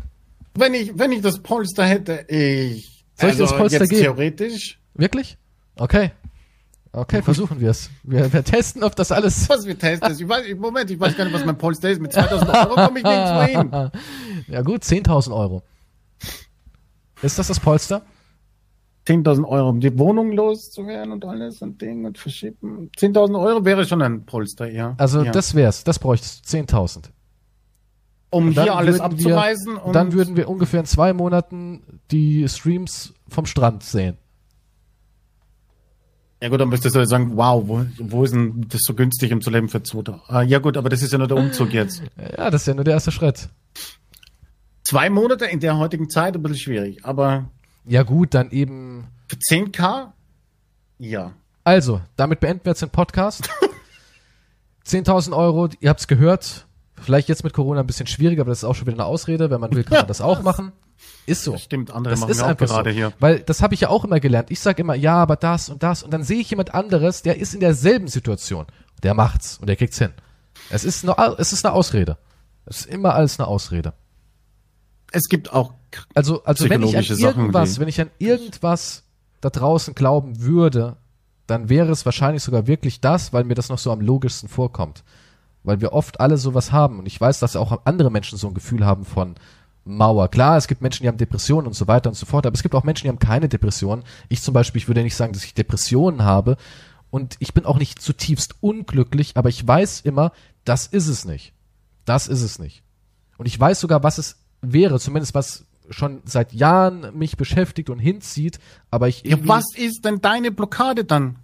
wenn 0.54 0.74
ich, 0.74 0.98
wenn 0.98 1.12
ich 1.12 1.22
das 1.22 1.38
Polster 1.40 1.84
hätte, 1.86 2.26
ich, 2.28 3.04
Soll 3.18 3.30
ich 3.30 3.36
dir 3.36 3.42
das 3.42 3.56
Polster 3.56 3.80
jetzt 3.80 3.88
geben? 3.90 4.02
theoretisch, 4.02 4.78
Wirklich? 4.94 5.38
Okay. 5.76 6.10
Okay, 6.92 7.20
versuchen 7.22 7.60
wir 7.60 7.70
es. 7.70 7.90
Wir, 8.04 8.30
testen, 8.42 8.82
ob 8.82 8.96
das 8.96 9.12
alles. 9.12 9.48
was 9.50 9.66
wir 9.66 9.78
testen, 9.78 10.10
ist, 10.10 10.20
ich 10.20 10.26
weiß, 10.28 10.44
Moment, 10.56 10.90
ich 10.90 10.98
weiß 10.98 11.14
gar 11.16 11.24
nicht, 11.24 11.34
was 11.34 11.44
mein 11.44 11.58
Polster 11.58 11.90
ist, 11.90 12.00
mit 12.00 12.12
2000 12.12 12.50
Euro 12.50 12.74
komme 12.86 12.98
ich 13.00 13.04
nirgendwo 13.04 13.42
hin. 13.42 13.90
Ja 14.48 14.62
gut, 14.62 14.82
10.000 14.82 15.34
Euro. 15.34 15.62
Ist 17.22 17.38
das 17.38 17.48
das 17.48 17.60
Polster? 17.60 18.02
10.000 19.06 19.44
Euro, 19.46 19.68
um 19.68 19.80
die 19.80 19.96
Wohnung 19.98 20.32
loszuwerden 20.32 21.12
und 21.12 21.24
alles 21.24 21.62
und 21.62 21.80
Ding 21.80 22.04
und 22.04 22.18
verschippen. 22.18 22.90
10.000 22.98 23.40
Euro 23.40 23.64
wäre 23.64 23.84
schon 23.86 24.02
ein 24.02 24.24
Polster, 24.26 24.68
ja. 24.70 24.94
Also 24.98 25.22
ja. 25.22 25.30
das 25.30 25.54
wär's. 25.54 25.84
Das 25.84 25.98
bräuchtest 25.98 26.52
du. 26.52 26.58
10.000. 26.58 27.10
um 28.30 28.50
hier 28.50 28.74
alles 28.74 28.98
würden 28.98 29.18
wir- 29.18 29.36
abzureisen 29.36 29.76
und 29.76 29.94
Dann 29.94 30.12
würden 30.12 30.36
wir 30.36 30.48
ungefähr 30.48 30.80
in 30.80 30.86
zwei 30.86 31.12
Monaten 31.12 32.00
die 32.10 32.48
Streams 32.48 33.14
vom 33.28 33.46
Strand 33.46 33.84
sehen. 33.84 34.16
Ja 36.42 36.50
gut, 36.50 36.60
dann 36.60 36.68
müsstest 36.68 36.94
du 36.94 37.06
sagen, 37.06 37.32
wow, 37.36 37.62
wo, 37.66 37.86
wo 37.98 38.24
ist 38.24 38.34
denn 38.34 38.66
das 38.68 38.82
so 38.82 38.92
günstig, 38.94 39.32
um 39.32 39.40
zu 39.40 39.50
leben 39.50 39.68
für 39.68 39.82
2000? 39.82 40.22
Ah, 40.28 40.42
ja 40.42 40.58
gut, 40.58 40.76
aber 40.76 40.88
das 40.90 41.00
ist 41.02 41.12
ja 41.12 41.18
nur 41.18 41.28
der 41.28 41.36
Umzug 41.38 41.72
jetzt. 41.72 42.02
Ja, 42.36 42.50
das 42.50 42.62
ist 42.62 42.66
ja 42.66 42.74
nur 42.74 42.84
der 42.84 42.94
erste 42.94 43.10
Schritt. 43.10 43.48
Zwei 44.84 45.08
Monate 45.10 45.46
in 45.46 45.60
der 45.60 45.78
heutigen 45.78 46.10
Zeit 46.10 46.36
ein 46.36 46.42
bisschen 46.42 46.58
schwierig, 46.58 47.04
aber 47.04 47.50
Ja 47.86 48.02
gut, 48.02 48.34
dann 48.34 48.50
eben. 48.50 49.06
für 49.28 49.36
10k? 49.36 50.12
Ja. 50.98 51.32
Also, 51.64 52.00
damit 52.16 52.40
beenden 52.40 52.64
wir 52.64 52.70
jetzt 52.70 52.82
den 52.82 52.90
Podcast. 52.90 53.48
10.000 54.86 55.36
Euro, 55.36 55.68
ihr 55.80 55.90
habt's 55.90 56.06
gehört. 56.06 56.66
Vielleicht 56.94 57.28
jetzt 57.28 57.44
mit 57.44 57.52
Corona 57.52 57.80
ein 57.80 57.86
bisschen 57.86 58.06
schwieriger, 58.06 58.42
aber 58.42 58.50
das 58.50 58.58
ist 58.58 58.64
auch 58.64 58.74
schon 58.74 58.86
wieder 58.86 58.96
eine 58.96 59.04
Ausrede. 59.04 59.50
Wenn 59.50 59.60
man 59.60 59.72
will, 59.74 59.84
kann 59.84 59.98
man 59.98 60.06
das 60.06 60.20
auch 60.20 60.42
machen. 60.42 60.72
Ist 61.26 61.44
so. 61.44 61.52
Das 61.52 61.62
stimmt, 61.62 61.90
andere 61.90 62.12
Das 62.12 62.20
machen 62.20 62.30
ist 62.30 62.40
auch 62.40 62.56
gerade 62.56 62.90
so. 62.90 62.96
hier. 62.96 63.12
Weil 63.18 63.40
das 63.40 63.62
habe 63.62 63.74
ich 63.74 63.80
ja 63.80 63.88
auch 63.88 64.04
immer 64.04 64.20
gelernt. 64.20 64.50
Ich 64.50 64.60
sage 64.60 64.80
immer, 64.82 64.94
ja, 64.94 65.16
aber 65.16 65.36
das 65.36 65.68
und 65.68 65.82
das. 65.82 66.02
Und 66.02 66.12
dann 66.12 66.22
sehe 66.22 66.38
ich 66.38 66.50
jemand 66.50 66.74
anderes, 66.74 67.22
der 67.22 67.38
ist 67.38 67.52
in 67.52 67.60
derselben 67.60 68.08
Situation. 68.08 68.66
Der 69.02 69.12
macht's 69.14 69.58
und 69.58 69.66
der 69.66 69.76
kriegt's 69.76 69.98
hin. 69.98 70.12
Es 70.70 70.84
ist 70.84 71.06
eine, 71.06 71.36
es 71.38 71.52
ist 71.52 71.66
eine 71.66 71.74
Ausrede. 71.74 72.16
Es 72.64 72.80
ist 72.80 72.86
immer 72.86 73.14
alles 73.14 73.38
eine 73.38 73.46
Ausrede. 73.46 73.92
Es 75.12 75.28
gibt 75.28 75.52
auch 75.52 75.72
Also, 76.14 76.42
also 76.44 76.64
wenn 76.70 76.82
ich 76.82 76.96
an 76.96 77.02
Sachen, 77.16 77.40
irgendwas, 77.40 77.74
die- 77.74 77.80
wenn 77.80 77.88
ich 77.88 78.00
an 78.00 78.10
irgendwas 78.18 79.04
da 79.40 79.50
draußen 79.50 79.94
glauben 79.94 80.40
würde, 80.42 80.96
dann 81.46 81.68
wäre 81.68 81.90
es 81.92 82.04
wahrscheinlich 82.04 82.42
sogar 82.42 82.66
wirklich 82.66 83.00
das, 83.00 83.32
weil 83.32 83.44
mir 83.44 83.54
das 83.54 83.68
noch 83.68 83.78
so 83.78 83.92
am 83.92 84.00
logischsten 84.00 84.48
vorkommt. 84.48 85.04
Weil 85.62 85.80
wir 85.80 85.92
oft 85.92 86.20
alle 86.20 86.38
sowas 86.38 86.72
haben. 86.72 86.98
Und 86.98 87.06
ich 87.06 87.20
weiß, 87.20 87.38
dass 87.40 87.56
auch 87.56 87.80
andere 87.84 88.10
Menschen 88.10 88.36
so 88.38 88.48
ein 88.48 88.54
Gefühl 88.54 88.84
haben 88.84 89.04
von 89.04 89.34
Mauer. 89.84 90.28
Klar, 90.28 90.56
es 90.56 90.66
gibt 90.66 90.82
Menschen, 90.82 91.04
die 91.04 91.08
haben 91.08 91.16
Depressionen 91.18 91.66
und 91.68 91.74
so 91.74 91.86
weiter 91.86 92.08
und 92.10 92.14
so 92.16 92.26
fort, 92.26 92.44
aber 92.46 92.54
es 92.54 92.62
gibt 92.62 92.74
auch 92.74 92.82
Menschen, 92.82 93.04
die 93.04 93.08
haben 93.08 93.20
keine 93.20 93.48
Depressionen. 93.48 94.04
Ich 94.28 94.42
zum 94.42 94.52
Beispiel, 94.54 94.80
ich 94.82 94.88
würde 94.88 95.02
nicht 95.02 95.14
sagen, 95.14 95.32
dass 95.32 95.44
ich 95.44 95.54
Depressionen 95.54 96.24
habe. 96.24 96.56
Und 97.10 97.36
ich 97.38 97.54
bin 97.54 97.64
auch 97.64 97.78
nicht 97.78 98.02
zutiefst 98.02 98.56
unglücklich, 98.60 99.36
aber 99.36 99.48
ich 99.48 99.64
weiß 99.66 100.00
immer, 100.00 100.32
das 100.64 100.86
ist 100.88 101.06
es 101.06 101.24
nicht. 101.24 101.52
Das 102.04 102.26
ist 102.26 102.42
es 102.42 102.58
nicht. 102.58 102.82
Und 103.38 103.46
ich 103.46 103.58
weiß 103.58 103.78
sogar, 103.80 104.02
was 104.02 104.18
es 104.18 104.36
wäre, 104.62 104.98
zumindest 105.00 105.34
was 105.34 105.64
schon 105.90 106.20
seit 106.24 106.52
Jahren 106.52 107.16
mich 107.16 107.36
beschäftigt 107.36 107.90
und 107.90 107.98
hinzieht, 108.00 108.58
aber 108.90 109.08
ich 109.08 109.22
Ja, 109.24 109.36
was 109.42 109.64
ist 109.76 110.04
denn 110.04 110.20
deine 110.20 110.50
Blockade 110.50 111.04
dann? 111.04 111.36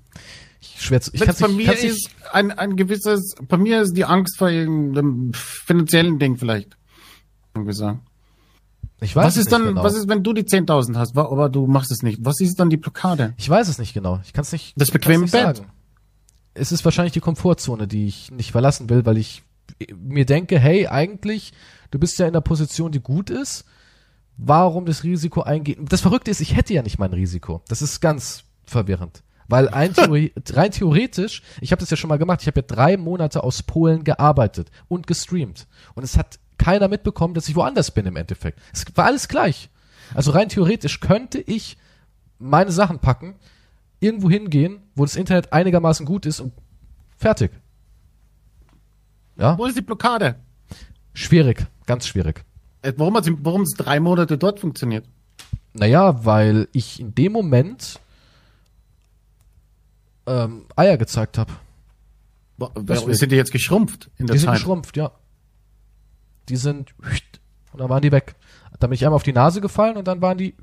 ich 0.60 0.80
schwer 0.80 1.00
zu, 1.00 1.12
ich 1.14 1.20
kann's 1.20 1.36
es 1.36 1.42
bei 1.42 1.48
nicht- 1.48 1.56
mir 1.56 1.66
kann's 1.66 1.82
ist 1.84 2.10
ein, 2.32 2.50
ein 2.52 2.76
gewisses, 2.76 3.34
bei 3.48 3.56
mir 3.56 3.82
ist 3.82 3.96
die 3.96 4.04
Angst 4.04 4.36
vor 4.38 4.48
irgendeinem 4.48 5.32
finanziellen 5.34 6.18
Ding 6.18 6.36
vielleicht. 6.36 6.76
Sagen. 7.68 8.00
ich 9.00 9.14
weiß 9.14 9.24
Was 9.26 9.36
ist 9.36 9.44
nicht 9.46 9.52
dann, 9.52 9.64
genau. 9.66 9.84
was 9.84 9.94
ist, 9.94 10.08
wenn 10.08 10.22
du 10.22 10.32
die 10.32 10.44
10.000 10.44 10.96
hast, 10.96 11.16
aber 11.16 11.48
du 11.48 11.66
machst 11.66 11.92
es 11.92 12.02
nicht? 12.02 12.18
Was 12.24 12.40
ist 12.40 12.58
dann 12.58 12.70
die 12.70 12.76
Blockade? 12.78 13.34
ich 13.36 13.48
weiß 13.48 13.68
es 13.68 13.78
nicht 13.78 13.92
genau. 13.94 14.20
Ich 14.24 14.32
kann 14.32 14.42
es 14.42 14.52
nicht. 14.52 14.72
Das 14.76 14.90
bequeme 14.90 15.24
nicht 15.24 15.32
Bett. 15.32 15.56
sagen. 15.58 15.68
Es 16.54 16.72
ist 16.72 16.84
wahrscheinlich 16.84 17.12
die 17.12 17.20
Komfortzone, 17.20 17.86
die 17.86 18.06
ich 18.06 18.30
nicht 18.30 18.52
verlassen 18.52 18.88
will, 18.90 19.04
weil 19.06 19.18
ich 19.18 19.42
mir 19.96 20.24
denke, 20.26 20.58
hey, 20.58 20.86
eigentlich, 20.86 21.52
du 21.92 21.98
bist 22.00 22.18
ja 22.18 22.26
in 22.26 22.32
einer 22.32 22.40
Position, 22.40 22.90
die 22.90 23.00
gut 23.00 23.30
ist. 23.30 23.64
Warum 24.36 24.86
das 24.86 25.04
Risiko 25.04 25.42
eingehen? 25.42 25.86
Das 25.86 26.00
Verrückte 26.00 26.30
ist, 26.30 26.40
ich 26.40 26.56
hätte 26.56 26.74
ja 26.74 26.82
nicht 26.82 26.98
mein 26.98 27.12
Risiko. 27.12 27.62
Das 27.68 27.82
ist 27.82 28.00
ganz 28.00 28.44
verwirrend. 28.64 29.22
Weil 29.46 29.68
ein 29.68 29.94
Theorie, 29.94 30.32
rein 30.50 30.72
theoretisch, 30.72 31.42
ich 31.60 31.70
habe 31.70 31.80
das 31.80 31.90
ja 31.90 31.96
schon 31.96 32.08
mal 32.08 32.18
gemacht, 32.18 32.40
ich 32.40 32.48
habe 32.48 32.60
ja 32.60 32.66
drei 32.66 32.96
Monate 32.96 33.44
aus 33.44 33.62
Polen 33.62 34.02
gearbeitet 34.02 34.70
und 34.88 35.06
gestreamt. 35.06 35.68
Und 35.94 36.02
es 36.02 36.16
hat 36.16 36.40
keiner 36.58 36.88
mitbekommen, 36.88 37.34
dass 37.34 37.48
ich 37.48 37.54
woanders 37.54 37.90
bin 37.92 38.06
im 38.06 38.16
Endeffekt. 38.16 38.58
Es 38.72 38.84
war 38.94 39.04
alles 39.04 39.28
gleich. 39.28 39.68
Also 40.14 40.32
rein 40.32 40.48
theoretisch 40.48 41.00
könnte 41.00 41.38
ich 41.40 41.76
meine 42.38 42.72
Sachen 42.72 42.98
packen, 42.98 43.36
irgendwo 44.00 44.28
hingehen, 44.30 44.80
wo 44.94 45.04
das 45.04 45.16
Internet 45.16 45.52
einigermaßen 45.52 46.06
gut 46.06 46.26
ist 46.26 46.40
und 46.40 46.52
fertig. 47.16 47.52
Ja, 49.36 49.56
Wo 49.56 49.66
ist 49.66 49.76
die 49.76 49.82
Blockade? 49.82 50.36
Schwierig, 51.14 51.66
ganz 51.86 52.06
schwierig. 52.06 52.44
Äh, 52.82 52.92
Warum 52.96 53.16
hat 53.16 53.28
warum 53.42 53.62
es 53.62 53.72
drei 53.72 54.00
Monate 54.00 54.38
dort 54.38 54.60
funktioniert? 54.60 55.06
Naja, 55.74 56.24
weil 56.24 56.68
ich 56.72 57.00
in 57.00 57.14
dem 57.14 57.32
Moment 57.32 57.98
ähm, 60.26 60.66
Eier 60.76 60.96
gezeigt 60.96 61.38
habe. 61.38 61.52
Deswegen. 62.78 63.14
Sind 63.14 63.32
die 63.32 63.36
jetzt 63.36 63.50
geschrumpft 63.52 64.10
in 64.18 64.26
der 64.26 64.34
Die 64.34 64.38
sind 64.40 64.48
Zeit? 64.48 64.56
geschrumpft, 64.58 64.96
ja. 64.96 65.10
Die 66.48 66.56
sind 66.56 66.94
und 67.72 67.80
dann 67.80 67.88
waren 67.88 68.02
die 68.02 68.12
weg. 68.12 68.34
Dann 68.78 68.90
bin 68.90 68.94
ich 68.94 69.04
einmal 69.04 69.16
auf 69.16 69.22
die 69.22 69.32
Nase 69.32 69.60
gefallen 69.60 69.96
und 69.96 70.06
dann 70.06 70.20
waren 70.20 70.38
die 70.38 70.54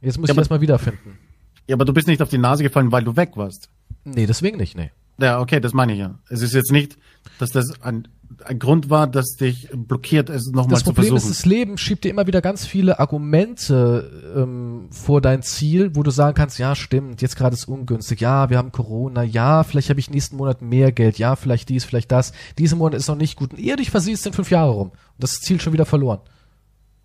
Jetzt 0.00 0.18
muss 0.18 0.28
Ja, 0.28 0.34
ich 0.34 0.38
erstmal 0.38 0.60
wiederfinden. 0.60 1.18
Ja, 1.66 1.76
aber 1.76 1.84
du 1.86 1.94
bist 1.94 2.06
nicht 2.08 2.20
auf 2.20 2.28
die 2.28 2.38
Nase 2.38 2.62
gefallen, 2.62 2.92
weil 2.92 3.04
du 3.04 3.16
weg 3.16 3.36
warst. 3.36 3.70
Nee, 4.04 4.26
deswegen 4.26 4.58
nicht, 4.58 4.76
nee. 4.76 4.90
Ja, 5.18 5.40
okay, 5.40 5.60
das 5.60 5.72
meine 5.72 5.94
ich 5.94 5.98
ja. 6.00 6.18
Es 6.28 6.42
ist 6.42 6.52
jetzt 6.52 6.70
nicht, 6.72 6.98
dass 7.38 7.50
das 7.50 7.80
ein, 7.80 8.06
ein 8.44 8.58
Grund 8.58 8.90
war, 8.90 9.06
dass 9.06 9.36
dich 9.36 9.68
blockiert, 9.72 10.28
es 10.28 10.46
nochmal 10.48 10.70
Das 10.72 10.80
zu 10.80 10.86
Problem 10.86 11.06
ist, 11.16 11.22
versuchen. 11.22 11.30
das 11.30 11.46
Leben 11.46 11.78
schiebt 11.78 12.04
dir 12.04 12.10
immer 12.10 12.26
wieder 12.26 12.40
ganz 12.42 12.66
viele 12.66 12.98
Argumente 13.00 14.34
ähm, 14.36 14.88
vor 14.90 15.20
dein 15.20 15.42
Ziel, 15.42 15.94
wo 15.94 16.02
du 16.02 16.10
sagen 16.10 16.34
kannst, 16.34 16.58
ja, 16.58 16.74
stimmt, 16.74 17.22
jetzt 17.22 17.36
gerade 17.36 17.54
ist 17.54 17.66
ungünstig, 17.68 18.20
ja, 18.20 18.50
wir 18.50 18.58
haben 18.58 18.72
Corona, 18.72 19.22
ja, 19.22 19.62
vielleicht 19.64 19.88
habe 19.90 20.00
ich 20.00 20.10
nächsten 20.10 20.36
Monat 20.36 20.62
mehr 20.62 20.92
Geld, 20.92 21.18
ja, 21.18 21.36
vielleicht 21.36 21.68
dies, 21.68 21.84
vielleicht 21.84 22.10
das, 22.12 22.32
diesen 22.58 22.78
Monat 22.78 22.94
ist 22.98 23.08
noch 23.08 23.16
nicht 23.16 23.36
gut. 23.36 23.52
Und 23.52 23.58
ehe 23.60 23.76
dich 23.76 23.90
versiehst, 23.90 24.22
sind 24.24 24.34
fünf 24.34 24.50
Jahre 24.50 24.72
rum. 24.72 24.88
Und 24.88 24.94
das 25.18 25.40
Ziel 25.40 25.60
schon 25.60 25.72
wieder 25.72 25.86
verloren. 25.86 26.20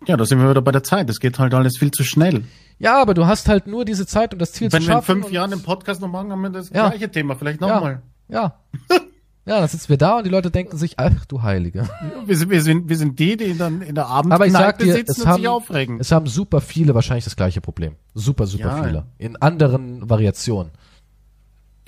ja, 0.06 0.16
da 0.16 0.24
sind 0.26 0.40
wir 0.40 0.50
wieder 0.50 0.62
bei 0.62 0.72
der 0.72 0.82
Zeit. 0.82 1.08
Es 1.10 1.20
geht 1.20 1.38
halt 1.38 1.54
alles 1.54 1.78
viel 1.78 1.90
zu 1.90 2.04
schnell. 2.04 2.44
Ja, 2.78 3.00
aber 3.00 3.14
du 3.14 3.26
hast 3.26 3.48
halt 3.48 3.66
nur 3.66 3.84
diese 3.84 4.06
Zeit, 4.06 4.32
um 4.32 4.38
das 4.38 4.52
Ziel 4.52 4.72
Wenn 4.72 4.80
zu 4.82 4.88
wir 4.88 4.92
in 4.94 4.98
schaffen. 5.02 5.22
fünf 5.22 5.32
Jahren 5.32 5.50
den 5.50 5.62
Podcast 5.62 6.00
noch 6.00 6.08
machen, 6.08 6.32
haben 6.32 6.40
wir 6.40 6.50
das 6.50 6.70
Ja. 6.70 6.88
gleiche 6.88 7.10
Thema. 7.10 7.36
Vielleicht 7.36 7.60
ja, 7.60 7.68
nochmal. 7.68 8.02
ja. 8.28 8.54
Ja, 9.46 9.58
dann 9.58 9.68
sitzen 9.68 9.88
wir 9.88 9.96
da 9.96 10.18
und 10.18 10.24
die 10.24 10.30
Leute 10.30 10.50
denken 10.50 10.76
sich, 10.76 10.98
ach 10.98 11.24
du 11.24 11.42
Heilige. 11.42 11.88
Wir, 12.26 12.36
sind, 12.36 12.50
wir, 12.50 12.62
sind, 12.62 12.88
wir 12.88 12.96
sind 12.96 13.18
die, 13.18 13.36
die 13.36 13.56
dann 13.56 13.80
in 13.82 13.94
der 13.94 14.06
Aber 14.06 14.46
ich 14.46 14.52
sag 14.52 14.78
dir, 14.78 14.92
sitzen 14.92 15.12
es 15.12 15.18
und 15.20 15.26
haben, 15.26 15.36
sich 15.38 15.48
aufregen. 15.48 15.98
es 15.98 16.12
haben 16.12 16.26
super 16.26 16.60
viele 16.60 16.94
wahrscheinlich 16.94 17.24
das 17.24 17.36
gleiche 17.36 17.60
Problem. 17.60 17.96
Super, 18.14 18.46
super 18.46 18.76
Ja. 18.76 18.84
viele. 18.84 19.06
In 19.18 19.36
anderen 19.36 20.08
Variationen. 20.08 20.72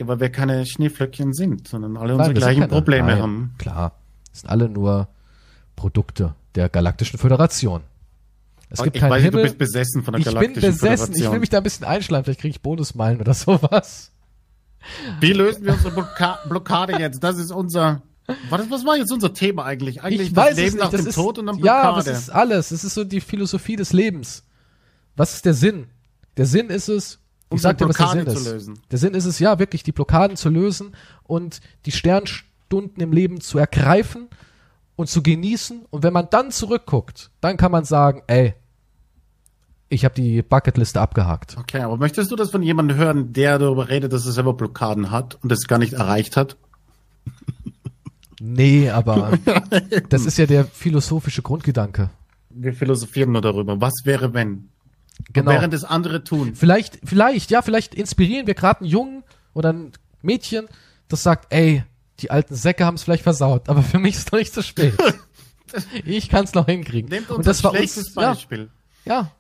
Ja, 0.00 0.08
weil 0.08 0.18
wir 0.20 0.30
keine 0.30 0.64
Schneeflöckchen 0.66 1.34
sind, 1.34 1.68
sondern 1.68 1.96
alle 1.98 2.12
Nein, 2.16 2.28
unsere 2.28 2.34
gleichen 2.34 2.60
keine- 2.62 2.72
Probleme 2.72 3.08
Nein, 3.08 3.22
haben. 3.22 3.54
Klar. 3.58 3.92
Das 4.30 4.40
sind 4.40 4.50
alle 4.50 4.68
nur 4.70 5.08
Produkte 5.76 6.34
der 6.54 6.68
Galaktischen 6.70 7.18
Föderation. 7.18 7.82
Es 8.70 8.82
gibt 8.82 8.96
ich 8.96 9.00
keinen 9.02 9.10
weiß, 9.10 9.22
Himmel. 9.24 9.42
du 9.42 9.42
bist 9.48 9.58
besessen 9.58 10.02
von 10.02 10.12
der 10.12 10.20
ich 10.20 10.24
bin 10.24 10.34
Galaktischen 10.34 10.70
besessen. 10.70 10.88
Ich 10.88 10.98
Föderation. 10.98 11.32
will 11.34 11.40
mich 11.40 11.50
da 11.50 11.58
ein 11.58 11.62
bisschen 11.62 11.84
einschleimen. 11.86 12.24
Vielleicht 12.24 12.40
kriege 12.40 12.52
ich 12.52 12.62
Bonusmeilen 12.62 13.20
oder 13.20 13.34
sowas. 13.34 14.11
Wie 15.20 15.32
lösen 15.32 15.64
wir 15.64 15.72
unsere 15.74 15.92
Blocka 15.92 16.38
Blockade 16.48 16.98
jetzt? 16.98 17.22
Das 17.22 17.38
ist 17.38 17.50
unser. 17.50 18.02
Was, 18.50 18.70
was 18.70 18.86
war 18.86 18.96
jetzt 18.96 19.10
unser 19.12 19.34
Thema 19.34 19.64
eigentlich? 19.64 20.02
Eigentlich 20.02 20.28
ich 20.30 20.36
weiß 20.36 20.50
das 20.50 20.56
Leben 20.56 20.68
es 20.68 20.74
nicht. 20.74 20.82
nach 20.84 20.90
Das 20.90 21.00
dem 21.02 21.08
ist, 21.08 21.14
Tod 21.16 21.38
und 21.38 21.46
dann 21.46 21.56
ja, 21.58 21.62
Blockade. 21.82 21.88
aber 21.88 21.98
es 22.00 22.18
ist 22.18 22.30
alles. 22.30 22.70
Es 22.70 22.84
ist 22.84 22.94
so 22.94 23.04
die 23.04 23.20
Philosophie 23.20 23.76
des 23.76 23.92
Lebens. 23.92 24.44
Was 25.16 25.34
ist 25.34 25.44
der 25.44 25.54
Sinn? 25.54 25.88
Der 26.36 26.46
Sinn 26.46 26.70
ist 26.70 26.88
es, 26.88 27.18
ich 27.52 27.60
sag 27.60 27.76
dir, 27.78 27.88
was 27.88 27.96
der 27.96 28.08
Sinn 28.08 28.26
ist. 28.26 28.42
zu 28.44 28.50
lösen. 28.50 28.78
Der 28.90 28.98
Sinn 28.98 29.14
ist 29.14 29.24
es, 29.26 29.38
ja, 29.38 29.58
wirklich 29.58 29.82
die 29.82 29.92
Blockaden 29.92 30.36
zu 30.36 30.48
lösen 30.48 30.94
und 31.24 31.60
die 31.84 31.92
Sternstunden 31.92 33.02
im 33.02 33.12
Leben 33.12 33.40
zu 33.40 33.58
ergreifen 33.58 34.28
und 34.96 35.10
zu 35.10 35.22
genießen. 35.22 35.84
Und 35.90 36.02
wenn 36.02 36.12
man 36.12 36.28
dann 36.30 36.50
zurückguckt, 36.50 37.30
dann 37.40 37.56
kann 37.58 37.72
man 37.72 37.84
sagen, 37.84 38.22
ey, 38.28 38.54
ich 39.92 40.06
habe 40.06 40.14
die 40.14 40.40
Bucketliste 40.42 41.00
abgehakt. 41.00 41.56
Okay, 41.58 41.80
aber 41.80 41.98
möchtest 41.98 42.30
du 42.30 42.36
das 42.36 42.50
von 42.50 42.62
jemandem 42.62 42.96
hören, 42.96 43.32
der 43.34 43.58
darüber 43.58 43.90
redet, 43.90 44.12
dass 44.12 44.24
er 44.24 44.32
selber 44.32 44.54
Blockaden 44.54 45.10
hat 45.10 45.38
und 45.42 45.52
das 45.52 45.66
gar 45.68 45.78
nicht 45.78 45.92
erreicht 45.92 46.36
hat? 46.36 46.56
Nee, 48.40 48.88
aber 48.88 49.38
das 50.08 50.24
ist 50.24 50.38
ja 50.38 50.46
der 50.46 50.64
philosophische 50.64 51.42
Grundgedanke. 51.42 52.08
Wir 52.48 52.72
philosophieren 52.72 53.32
nur 53.32 53.42
darüber. 53.42 53.80
Was 53.80 53.92
wäre, 54.04 54.32
wenn? 54.32 54.70
Genau. 55.32 55.50
Während 55.50 55.74
es 55.74 55.84
andere 55.84 56.24
tun. 56.24 56.54
Vielleicht, 56.54 56.98
vielleicht, 57.04 57.50
ja, 57.50 57.60
vielleicht 57.60 57.94
inspirieren 57.94 58.46
wir 58.46 58.54
gerade 58.54 58.80
einen 58.80 58.88
Jungen 58.88 59.24
oder 59.52 59.74
ein 59.74 59.92
Mädchen, 60.22 60.68
das 61.08 61.22
sagt, 61.22 61.52
ey, 61.52 61.84
die 62.20 62.30
alten 62.30 62.54
Säcke 62.54 62.86
haben 62.86 62.94
es 62.94 63.02
vielleicht 63.02 63.22
versaut, 63.22 63.68
aber 63.68 63.82
für 63.82 63.98
mich 63.98 64.16
ist 64.16 64.32
noch 64.32 64.38
nicht 64.38 64.54
zu 64.54 64.62
spät. 64.62 64.94
ich 66.06 66.30
kann 66.30 66.44
es 66.44 66.54
noch 66.54 66.66
hinkriegen. 66.66 67.10
Nehmt 67.10 67.28
uns 67.28 67.38
Und 67.38 67.46
das 67.46 67.60
ein 67.60 67.64
war 67.64 67.70
schlechtes 67.76 68.06
uns, 68.06 68.14
Beispiel. 68.14 68.70
ja, 69.04 69.14
ja, 69.14 69.32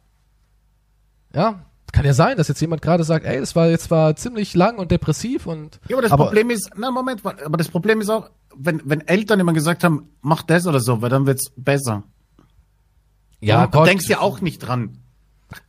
kann 1.92 2.04
ja 2.04 2.14
sein, 2.14 2.36
dass 2.36 2.48
jetzt 2.48 2.60
jemand 2.60 2.80
gerade 2.82 3.04
sagt, 3.04 3.26
ey, 3.26 3.38
das 3.40 3.54
war 3.54 3.68
jetzt 3.68 3.90
war 3.90 4.16
ziemlich 4.16 4.54
lang 4.54 4.78
und 4.78 4.90
depressiv 4.90 5.46
und 5.46 5.78
Ja, 5.88 5.96
aber 5.96 6.02
das 6.02 6.10
Problem 6.12 6.50
ist, 6.50 6.70
na 6.76 6.90
Moment, 6.90 7.24
wa- 7.24 7.34
aber 7.44 7.56
das 7.58 7.68
Problem 7.68 8.00
ist 8.00 8.08
auch, 8.08 8.30
wenn, 8.56 8.80
wenn 8.84 9.00
Eltern 9.06 9.40
immer 9.40 9.52
gesagt 9.52 9.84
haben, 9.84 10.08
mach 10.22 10.42
das 10.42 10.66
oder 10.66 10.80
so, 10.80 11.02
weil 11.02 11.10
dann 11.10 11.26
wird's 11.26 11.50
besser. 11.56 12.02
ja, 13.40 13.66
du 13.66 13.78
Gott, 13.78 13.86
denkst 13.88 14.08
ja 14.08 14.20
auch 14.20 14.40
nicht 14.40 14.58
dran. 14.60 14.98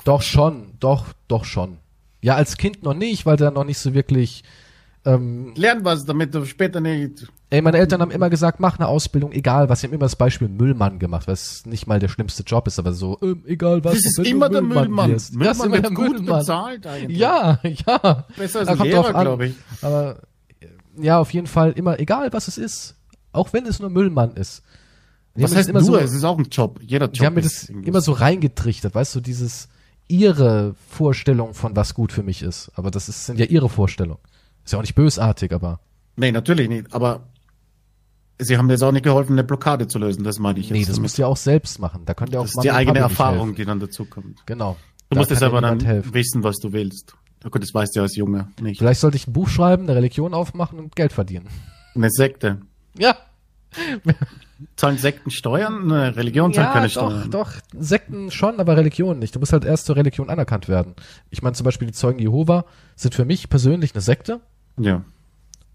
doch 0.05 0.21
schon, 0.21 0.73
doch, 0.79 1.07
doch 1.27 1.43
schon. 1.45 1.77
Ja, 2.21 2.35
als 2.35 2.55
Kind 2.57 2.83
noch 2.83 2.93
nicht, 2.93 3.25
weil 3.25 3.35
da 3.37 3.51
noch 3.51 3.65
nicht 3.65 3.79
so 3.79 3.93
wirklich 3.93 4.43
ähm, 5.05 5.53
Lern 5.55 5.83
was, 5.83 6.05
damit 6.05 6.33
du 6.33 6.45
später 6.45 6.79
nicht. 6.79 7.27
Ey, 7.49 7.61
meine 7.61 7.77
Eltern 7.77 8.01
haben 8.01 8.11
immer 8.11 8.29
gesagt, 8.29 8.59
mach 8.59 8.79
eine 8.79 8.87
Ausbildung, 8.87 9.31
egal 9.31 9.69
was. 9.69 9.81
Sie 9.81 9.87
haben 9.87 9.93
immer 9.93 10.05
das 10.05 10.15
Beispiel 10.15 10.47
Müllmann 10.47 10.97
gemacht, 10.97 11.27
was 11.27 11.65
nicht 11.65 11.87
mal 11.87 11.99
der 11.99 12.07
schlimmste 12.07 12.43
Job 12.43 12.67
ist, 12.67 12.79
aber 12.79 12.93
so, 12.93 13.17
ähm, 13.21 13.43
egal 13.45 13.83
was. 13.83 13.95
Das 13.95 14.05
ist 14.05 14.19
immer 14.19 14.49
der 14.49 14.61
Müllmann. 14.61 15.11
wirst. 15.11 15.35
Müllmann 15.35 15.55
immer 15.67 15.71
wird 15.73 15.83
der 15.83 15.91
gut 15.91 16.11
Müllmann. 16.13 16.39
bezahlt 16.39 16.87
eigentlich. 16.87 17.17
Ja, 17.17 17.59
ja. 17.63 18.25
Besser 18.37 18.59
als 18.61 18.69
ein 18.69 18.79
Lehrer, 18.79 19.21
glaube 19.21 19.47
ich. 19.47 19.55
Aber 19.81 20.21
äh, 20.61 20.67
ja, 21.01 21.19
auf 21.19 21.33
jeden 21.33 21.47
Fall 21.47 21.73
immer, 21.73 21.99
egal 21.99 22.31
was 22.31 22.47
es 22.47 22.57
ist. 22.57 22.95
Auch 23.33 23.51
wenn 23.51 23.65
es 23.65 23.79
nur 23.79 23.89
Müllmann 23.89 24.35
ist. 24.35 24.63
Die 25.35 25.43
Was 25.43 25.55
heißt 25.55 25.69
immer 25.69 25.81
nur? 25.81 25.87
so, 25.87 25.97
es 25.97 26.13
ist 26.13 26.23
auch 26.23 26.37
ein 26.37 26.47
Job. 26.49 26.79
Jeder 26.81 27.05
Job 27.07 27.13
die 27.13 27.25
haben 27.25 27.33
mir 27.33 27.41
das 27.41 27.65
immer 27.65 28.01
so 28.01 28.11
reingetrichtert, 28.11 28.93
weißt 28.93 29.15
du, 29.15 29.19
dieses 29.19 29.67
ihre 30.07 30.75
Vorstellung 30.89 31.53
von 31.55 31.75
was 31.75 31.95
gut 31.95 32.11
für 32.11 32.21
mich 32.23 32.43
ist. 32.43 32.71
Aber 32.75 32.91
das 32.91 33.09
ist, 33.09 33.25
sind 33.25 33.39
ja 33.39 33.45
ihre 33.45 33.69
Vorstellungen. 33.69 34.19
Ist 34.63 34.71
ja 34.73 34.77
auch 34.79 34.83
nicht 34.83 34.95
bösartig, 34.95 35.51
aber 35.53 35.79
Nee, 36.15 36.31
natürlich 36.31 36.69
nicht. 36.69 36.93
Aber 36.93 37.27
Sie 38.39 38.57
haben 38.57 38.69
jetzt 38.69 38.83
auch 38.83 38.91
nicht 38.91 39.03
geholfen, 39.03 39.33
eine 39.33 39.43
Blockade 39.43 39.87
zu 39.87 39.99
lösen, 39.99 40.23
das 40.23 40.39
meine 40.39 40.59
ich 40.59 40.69
Nee, 40.71 40.79
jetzt. 40.79 40.89
das 40.89 40.95
damit. 40.95 41.03
müsst 41.03 41.19
ihr 41.19 41.27
auch 41.27 41.37
selbst 41.37 41.79
machen. 41.79 42.03
Da 42.05 42.13
könnt 42.13 42.33
ihr 42.33 42.39
auch 42.39 42.45
das 42.45 42.55
ist 42.55 42.63
die 42.63 42.71
eigene 42.71 42.99
Erfahrung, 42.99 43.55
die 43.55 43.63
dann 43.65 43.79
dazu 43.79 44.05
kommt. 44.05 44.45
Genau. 44.45 44.75
Du 45.09 45.15
Da 45.15 45.19
musst 45.21 45.31
es 45.31 45.39
dir 45.39 45.45
aber 45.45 45.61
dann 45.61 45.79
helfen. 45.79 46.13
wissen, 46.13 46.43
was 46.43 46.57
du 46.57 46.71
willst. 46.73 47.15
Oh 47.45 47.49
Gott, 47.49 47.61
das 47.61 47.73
weißt 47.73 47.95
du 47.95 48.01
als 48.01 48.15
Junge 48.15 48.47
nicht. 48.61 48.79
Vielleicht 48.79 49.01
sollte 49.01 49.17
ich 49.17 49.27
ein 49.27 49.33
Buch 49.33 49.49
schreiben, 49.49 49.83
eine 49.83 49.95
Religion 49.95 50.33
aufmachen 50.33 50.79
und 50.79 50.95
Geld 50.95 51.13
verdienen. 51.13 51.47
Eine 51.95 52.09
Sekte. 52.09 52.61
Ja. 52.97 53.15
Zahlen 54.75 54.97
Sekten 54.97 55.29
Steuern? 55.29 55.91
Eine 55.91 56.15
Religion 56.15 56.53
zahlt 56.53 56.67
Ja, 56.67 56.73
keine 56.73 56.87
doch, 56.87 56.91
Steuern. 56.91 57.31
doch. 57.31 57.51
Sekten 57.77 58.31
schon, 58.31 58.59
aber 58.59 58.77
Religion 58.77 59.19
nicht. 59.19 59.35
Du 59.35 59.39
musst 59.39 59.51
halt 59.53 59.65
erst 59.65 59.85
zur 59.85 59.95
Religion 59.95 60.29
anerkannt 60.29 60.69
werden. 60.69 60.93
Ich 61.29 61.41
meine 61.41 61.53
zum 61.53 61.65
Beispiel 61.65 61.87
die 61.87 61.93
Zeugen 61.93 62.19
Jehova 62.19 62.65
sind 62.95 63.13
für 63.13 63.25
mich 63.25 63.49
persönlich 63.49 63.93
eine 63.93 64.01
Sekte, 64.01 64.39
Ja. 64.77 65.03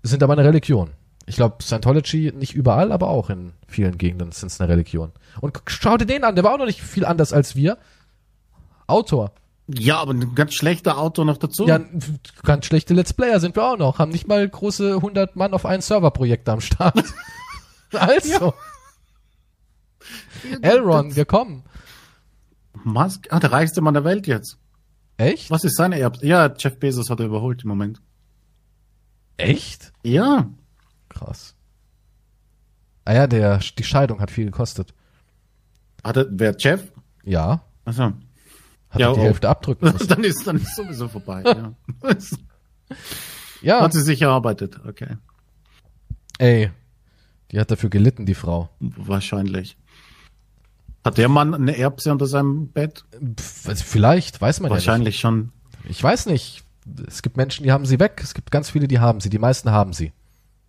sind 0.02 0.22
aber 0.22 0.34
eine 0.34 0.44
Religion. 0.44 0.90
Ich 1.26 1.36
glaube, 1.36 1.62
Scientology 1.62 2.32
nicht 2.34 2.54
überall, 2.54 2.90
aber 2.90 3.08
auch 3.08 3.28
in 3.28 3.52
vielen 3.66 3.98
Gegenden 3.98 4.32
sind 4.32 4.50
es 4.50 4.60
eine 4.60 4.70
Religion. 4.70 5.12
Und 5.40 5.60
schau 5.66 5.96
dir 5.98 6.06
den 6.06 6.24
an, 6.24 6.34
der 6.34 6.44
war 6.44 6.54
auch 6.54 6.58
noch 6.58 6.66
nicht 6.66 6.80
viel 6.80 7.04
anders 7.04 7.32
als 7.32 7.54
wir. 7.54 7.76
Autor. 8.86 9.32
Ja, 9.66 9.98
aber 9.98 10.14
ein 10.14 10.34
ganz 10.34 10.54
schlechter 10.54 10.96
Autor 10.96 11.26
noch 11.26 11.36
dazu. 11.36 11.66
Ja, 11.66 11.80
ganz 12.42 12.64
schlechte 12.64 12.94
Let's 12.94 13.12
Player 13.12 13.38
sind 13.38 13.54
wir 13.54 13.64
auch 13.64 13.76
noch. 13.76 13.98
Haben 13.98 14.12
nicht 14.12 14.26
mal 14.26 14.48
große 14.48 14.94
100 14.94 15.36
Mann 15.36 15.52
auf 15.52 15.66
einen 15.66 15.82
Serverprojekt 15.82 16.48
am 16.48 16.62
Start. 16.62 17.04
also. 17.92 18.54
Elron, 20.62 21.14
wir 21.14 21.26
kommen. 21.26 21.64
Musk? 22.84 23.28
Ah, 23.30 23.40
der 23.40 23.52
reichste 23.52 23.80
Mann 23.82 23.94
der 23.94 24.04
Welt 24.04 24.26
jetzt. 24.26 24.56
Echt? 25.18 25.50
Was 25.50 25.64
ist 25.64 25.76
seine 25.76 25.98
Erb? 25.98 26.22
Ja, 26.22 26.54
Jeff 26.56 26.78
Bezos 26.78 27.10
hat 27.10 27.20
er 27.20 27.26
überholt 27.26 27.62
im 27.64 27.68
Moment. 27.68 28.00
Echt? 29.38 29.92
Ja. 30.02 30.48
Krass. 31.08 31.54
Ah 33.04 33.14
ja, 33.14 33.26
der, 33.26 33.58
die 33.78 33.84
Scheidung 33.84 34.20
hat 34.20 34.30
viel 34.30 34.44
gekostet. 34.44 34.92
Hat 36.04 36.16
er, 36.18 36.26
wer 36.30 36.54
Jeff? 36.58 36.92
Ja. 37.24 37.62
Achso. 37.86 38.12
Hat 38.90 39.00
Ja, 39.00 39.08
er 39.08 39.14
die 39.14 39.20
oh. 39.20 39.24
Hälfte 39.24 39.48
abdrücken 39.48 39.86
müssen. 39.92 40.08
dann 40.08 40.22
ist 40.24 40.46
dann 40.46 40.56
ist 40.56 40.76
sowieso 40.76 41.08
vorbei. 41.08 41.42
ja. 41.44 41.72
Ja. 43.62 43.80
Hat 43.80 43.92
sie 43.92 44.02
sich 44.02 44.22
erarbeitet, 44.22 44.78
okay. 44.86 45.16
Ey. 46.38 46.70
Die 47.50 47.58
hat 47.58 47.70
dafür 47.70 47.90
gelitten, 47.90 48.26
die 48.26 48.34
Frau. 48.34 48.68
Wahrscheinlich. 48.78 49.76
Hat 51.04 51.16
der 51.18 51.28
Mann 51.28 51.54
eine 51.54 51.76
Erbse 51.76 52.12
unter 52.12 52.26
seinem 52.26 52.68
Bett? 52.68 53.04
Pff, 53.40 53.68
also 53.68 53.84
vielleicht, 53.84 54.40
weiß 54.40 54.60
man 54.60 54.70
Wahrscheinlich 54.70 55.18
schon. 55.18 55.52
ja 55.72 55.78
nicht. 55.88 55.90
Ich 55.98 56.02
weiß 56.02 56.26
nicht. 56.26 56.62
Es 57.06 57.22
gibt 57.22 57.36
Menschen, 57.36 57.62
die 57.64 57.72
haben 57.72 57.86
sie 57.86 58.00
weg. 58.00 58.20
Es 58.22 58.34
gibt 58.34 58.50
ganz 58.50 58.70
viele, 58.70 58.88
die 58.88 58.98
haben 58.98 59.20
sie. 59.20 59.30
Die 59.30 59.38
meisten 59.38 59.70
haben 59.70 59.92
sie. 59.92 60.12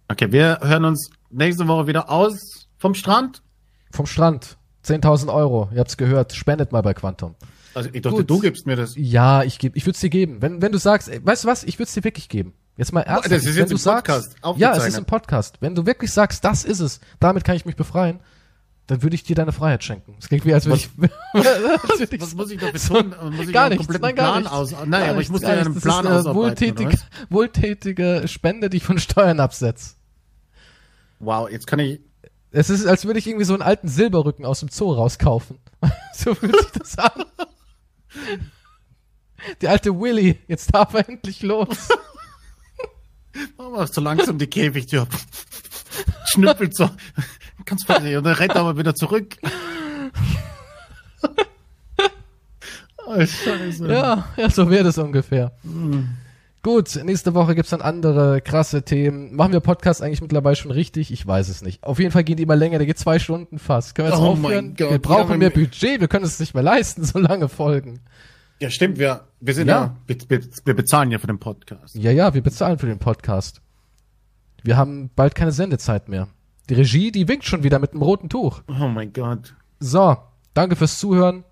Okay, 0.07 0.31
wir 0.31 0.59
hören 0.61 0.85
uns 0.85 1.09
nächste 1.29 1.67
Woche 1.67 1.87
wieder 1.87 2.09
aus 2.09 2.67
vom 2.77 2.93
Strand. 2.93 3.41
Vom 3.91 4.05
Strand. 4.05 4.57
10.000 4.85 5.33
Euro. 5.33 5.69
Ihr 5.73 5.79
habt's 5.79 5.97
gehört. 5.97 6.33
Spendet 6.33 6.71
mal 6.71 6.81
bei 6.81 6.93
Quantum. 6.93 7.35
Also 7.73 7.89
ich 7.93 8.01
dachte, 8.01 8.17
Gut. 8.17 8.29
du 8.29 8.39
gibst 8.39 8.65
mir 8.65 8.75
das. 8.75 8.93
Ja, 8.95 9.43
ich 9.43 9.59
gebe, 9.59 9.77
ich 9.77 9.85
würde 9.85 9.95
es 9.95 9.99
dir 9.99 10.09
geben. 10.09 10.41
Wenn, 10.41 10.61
wenn 10.61 10.71
du 10.71 10.77
sagst, 10.79 11.09
ey, 11.09 11.23
weißt 11.23 11.43
du 11.43 11.47
was, 11.47 11.63
ich 11.63 11.77
würde 11.77 11.87
es 11.87 11.93
dir 11.93 12.03
wirklich 12.03 12.29
geben. 12.29 12.53
Jetzt 12.77 12.93
mal 12.93 13.01
ernsthaft. 13.01 13.31
das 13.31 13.43
ist 13.43 13.55
wenn 13.55 13.67
jetzt 13.67 13.71
du 13.71 13.89
im 13.89 13.95
Podcast 13.95 14.35
sagst, 14.41 14.59
ja, 14.59 14.75
es 14.75 14.87
ist 14.87 14.97
im 14.97 15.05
Podcast. 15.05 15.57
Wenn 15.59 15.75
du 15.75 15.85
wirklich 15.85 16.11
sagst, 16.11 16.43
das 16.45 16.63
ist 16.63 16.79
es, 16.79 17.01
damit 17.19 17.43
kann 17.43 17.55
ich 17.55 17.65
mich 17.65 17.75
befreien, 17.75 18.21
dann 18.90 19.03
würde 19.03 19.14
ich 19.14 19.22
dir 19.22 19.36
deine 19.36 19.52
Freiheit 19.52 19.84
schenken. 19.84 20.16
Es 20.18 20.30
klingt 20.30 20.45
wie, 20.45 20.53
als 20.53 20.66
würde 20.66 20.82
würde 20.98 22.16
ich 22.16 22.22
Was 22.22 22.34
muss 22.34 22.49
ich 22.49 22.60
dafür 22.60 22.80
tun? 22.80 23.16
Muss 23.36 23.45
ich 23.45 23.53
gar 23.53 23.70
nichts, 23.70 23.88
nein, 23.88 24.02
gar 24.02 24.14
Plan 24.14 24.38
nichts. 24.40 24.52
aus? 24.52 24.72
Gar 24.72 24.86
Nein, 24.88 25.03
aber 25.03 25.14
nichts, 25.14 25.28
ich 25.28 25.32
muss 25.32 25.41
gar 25.41 25.53
dir 25.53 25.61
einen. 25.61 25.80
Plan 25.80 26.06
das 26.06 26.14
ist 26.14 26.20
ausarbeiten. 26.22 26.36
wohltätige, 26.36 26.94
was? 26.94 27.06
wohltätige 27.30 28.24
Spende, 28.28 28.72
die 28.72 28.78
ich 28.78 28.84
von 28.84 28.98
Steuern 28.98 29.40
absetze. 29.40 29.94
Wow, 31.20 31.48
jetzt 31.52 31.68
kann 31.68 31.78
ich. 31.78 31.99
Es 32.49 32.72
ist, 32.72 32.88
als 32.88 33.06
würde 33.06 33.20
ich 33.20 33.28
irgendwie 33.28 33.45
so 33.45 33.53
einen 33.53 33.61
alten 33.61 33.88
Silberrücken 33.88 34.44
aus 34.44 34.61
dem 34.61 34.70
Zoo 34.70 34.91
rauskaufen. 34.91 35.60
so 36.16 36.34
fühlt 36.34 36.60
sich 36.60 36.72
das 36.72 36.98
an. 36.98 37.26
Der 39.61 39.70
alte 39.70 39.99
Willy, 39.99 40.40
jetzt 40.48 40.74
darf 40.74 40.95
er 40.95 41.07
endlich 41.07 41.44
los. 41.44 41.90
Oh, 43.60 43.70
mach 43.70 43.88
so 43.88 44.02
langsam 44.02 44.40
die 44.40 44.48
Käfigtür. 44.48 45.07
Schnüppelt 46.26 46.76
so. 46.76 46.90
Ganz 47.69 47.83
fertig. 47.83 48.17
Und 48.17 48.23
dann 48.23 48.33
rennt 48.33 48.55
er 48.55 48.61
aber 48.61 48.77
wieder 48.77 48.95
zurück. 48.95 49.37
oh, 53.05 53.19
Scheiße. 53.19 53.87
Ja, 53.87 54.25
ja, 54.37 54.49
so 54.49 54.69
wäre 54.71 54.83
das 54.83 54.97
ungefähr. 54.97 55.51
Hm. 55.61 56.09
Gut, 56.63 56.99
nächste 57.03 57.33
Woche 57.35 57.53
gibt's 57.55 57.69
dann 57.69 57.81
andere 57.81 58.41
krasse 58.41 58.81
Themen. 58.83 59.35
Machen 59.35 59.53
wir 59.53 59.59
Podcast 59.61 60.01
eigentlich 60.01 60.21
mittlerweile 60.21 60.55
schon 60.55 60.71
richtig? 60.71 61.11
Ich 61.11 61.25
weiß 61.25 61.47
es 61.47 61.61
nicht. 61.61 61.83
Auf 61.83 61.99
jeden 61.99 62.11
Fall 62.11 62.23
gehen 62.23 62.37
die 62.37 62.43
immer 62.43 62.55
länger, 62.55 62.79
der 62.79 62.87
geht 62.87 62.97
zwei 62.97 63.19
Stunden 63.19 63.59
fast. 63.59 63.93
Können 63.95 64.09
wir 64.09 64.13
jetzt 64.13 64.21
Oh 64.21 64.31
aufhören? 64.31 64.75
Gott, 64.75 64.91
wir 64.91 64.99
brauchen 64.99 65.31
ja, 65.31 65.37
mehr 65.37 65.49
Budget, 65.51 66.01
wir 66.01 66.07
können 66.09 66.25
es 66.25 66.39
nicht 66.39 66.53
mehr 66.55 66.63
leisten, 66.63 67.03
so 67.05 67.19
lange 67.19 67.47
Folgen. 67.47 67.99
Ja, 68.59 68.69
stimmt. 68.69 68.97
Wir, 68.97 69.21
wir 69.39 69.53
sind 69.53 69.67
Ja. 69.67 69.75
ja. 69.75 69.95
wir, 70.07 70.17
wir, 70.27 70.41
wir 70.65 70.73
bezahlen 70.73 71.11
ja 71.11 71.19
für 71.19 71.27
den 71.27 71.39
Podcast. 71.39 71.95
Ja, 71.95 72.11
ja, 72.11 72.33
wir 72.33 72.41
bezahlen 72.41 72.77
für 72.77 72.87
den 72.87 72.99
Podcast. 72.99 73.61
Wir 74.63 74.75
haben 74.75 75.09
bald 75.15 75.35
keine 75.35 75.53
Sendezeit 75.53 76.09
mehr. 76.09 76.27
Die 76.69 76.75
Regie, 76.75 77.11
die 77.11 77.27
winkt 77.27 77.45
schon 77.45 77.63
wieder 77.63 77.79
mit 77.79 77.91
einem 77.91 78.01
roten 78.03 78.29
Tuch. 78.29 78.61
Oh 78.67 78.87
mein 78.87 79.11
Gott. 79.11 79.55
So, 79.79 80.17
danke 80.53 80.75
fürs 80.75 80.99
Zuhören. 80.99 81.43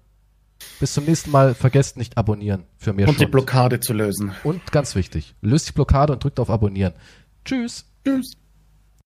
Bis 0.79 0.93
zum 0.93 1.05
nächsten 1.05 1.31
Mal. 1.31 1.55
Vergesst 1.55 1.97
nicht 1.97 2.17
abonnieren 2.17 2.63
für 2.77 2.93
mehr 2.93 3.07
Und 3.07 3.15
die 3.15 3.23
Schund. 3.23 3.31
Blockade 3.31 3.79
zu 3.79 3.93
lösen. 3.93 4.31
Und 4.43 4.71
ganz 4.71 4.95
wichtig, 4.95 5.35
löst 5.41 5.69
die 5.69 5.73
Blockade 5.73 6.13
und 6.13 6.23
drückt 6.23 6.39
auf 6.39 6.49
Abonnieren. 6.49 6.93
Tschüss. 7.45 7.85
Tschüss. 8.05 8.33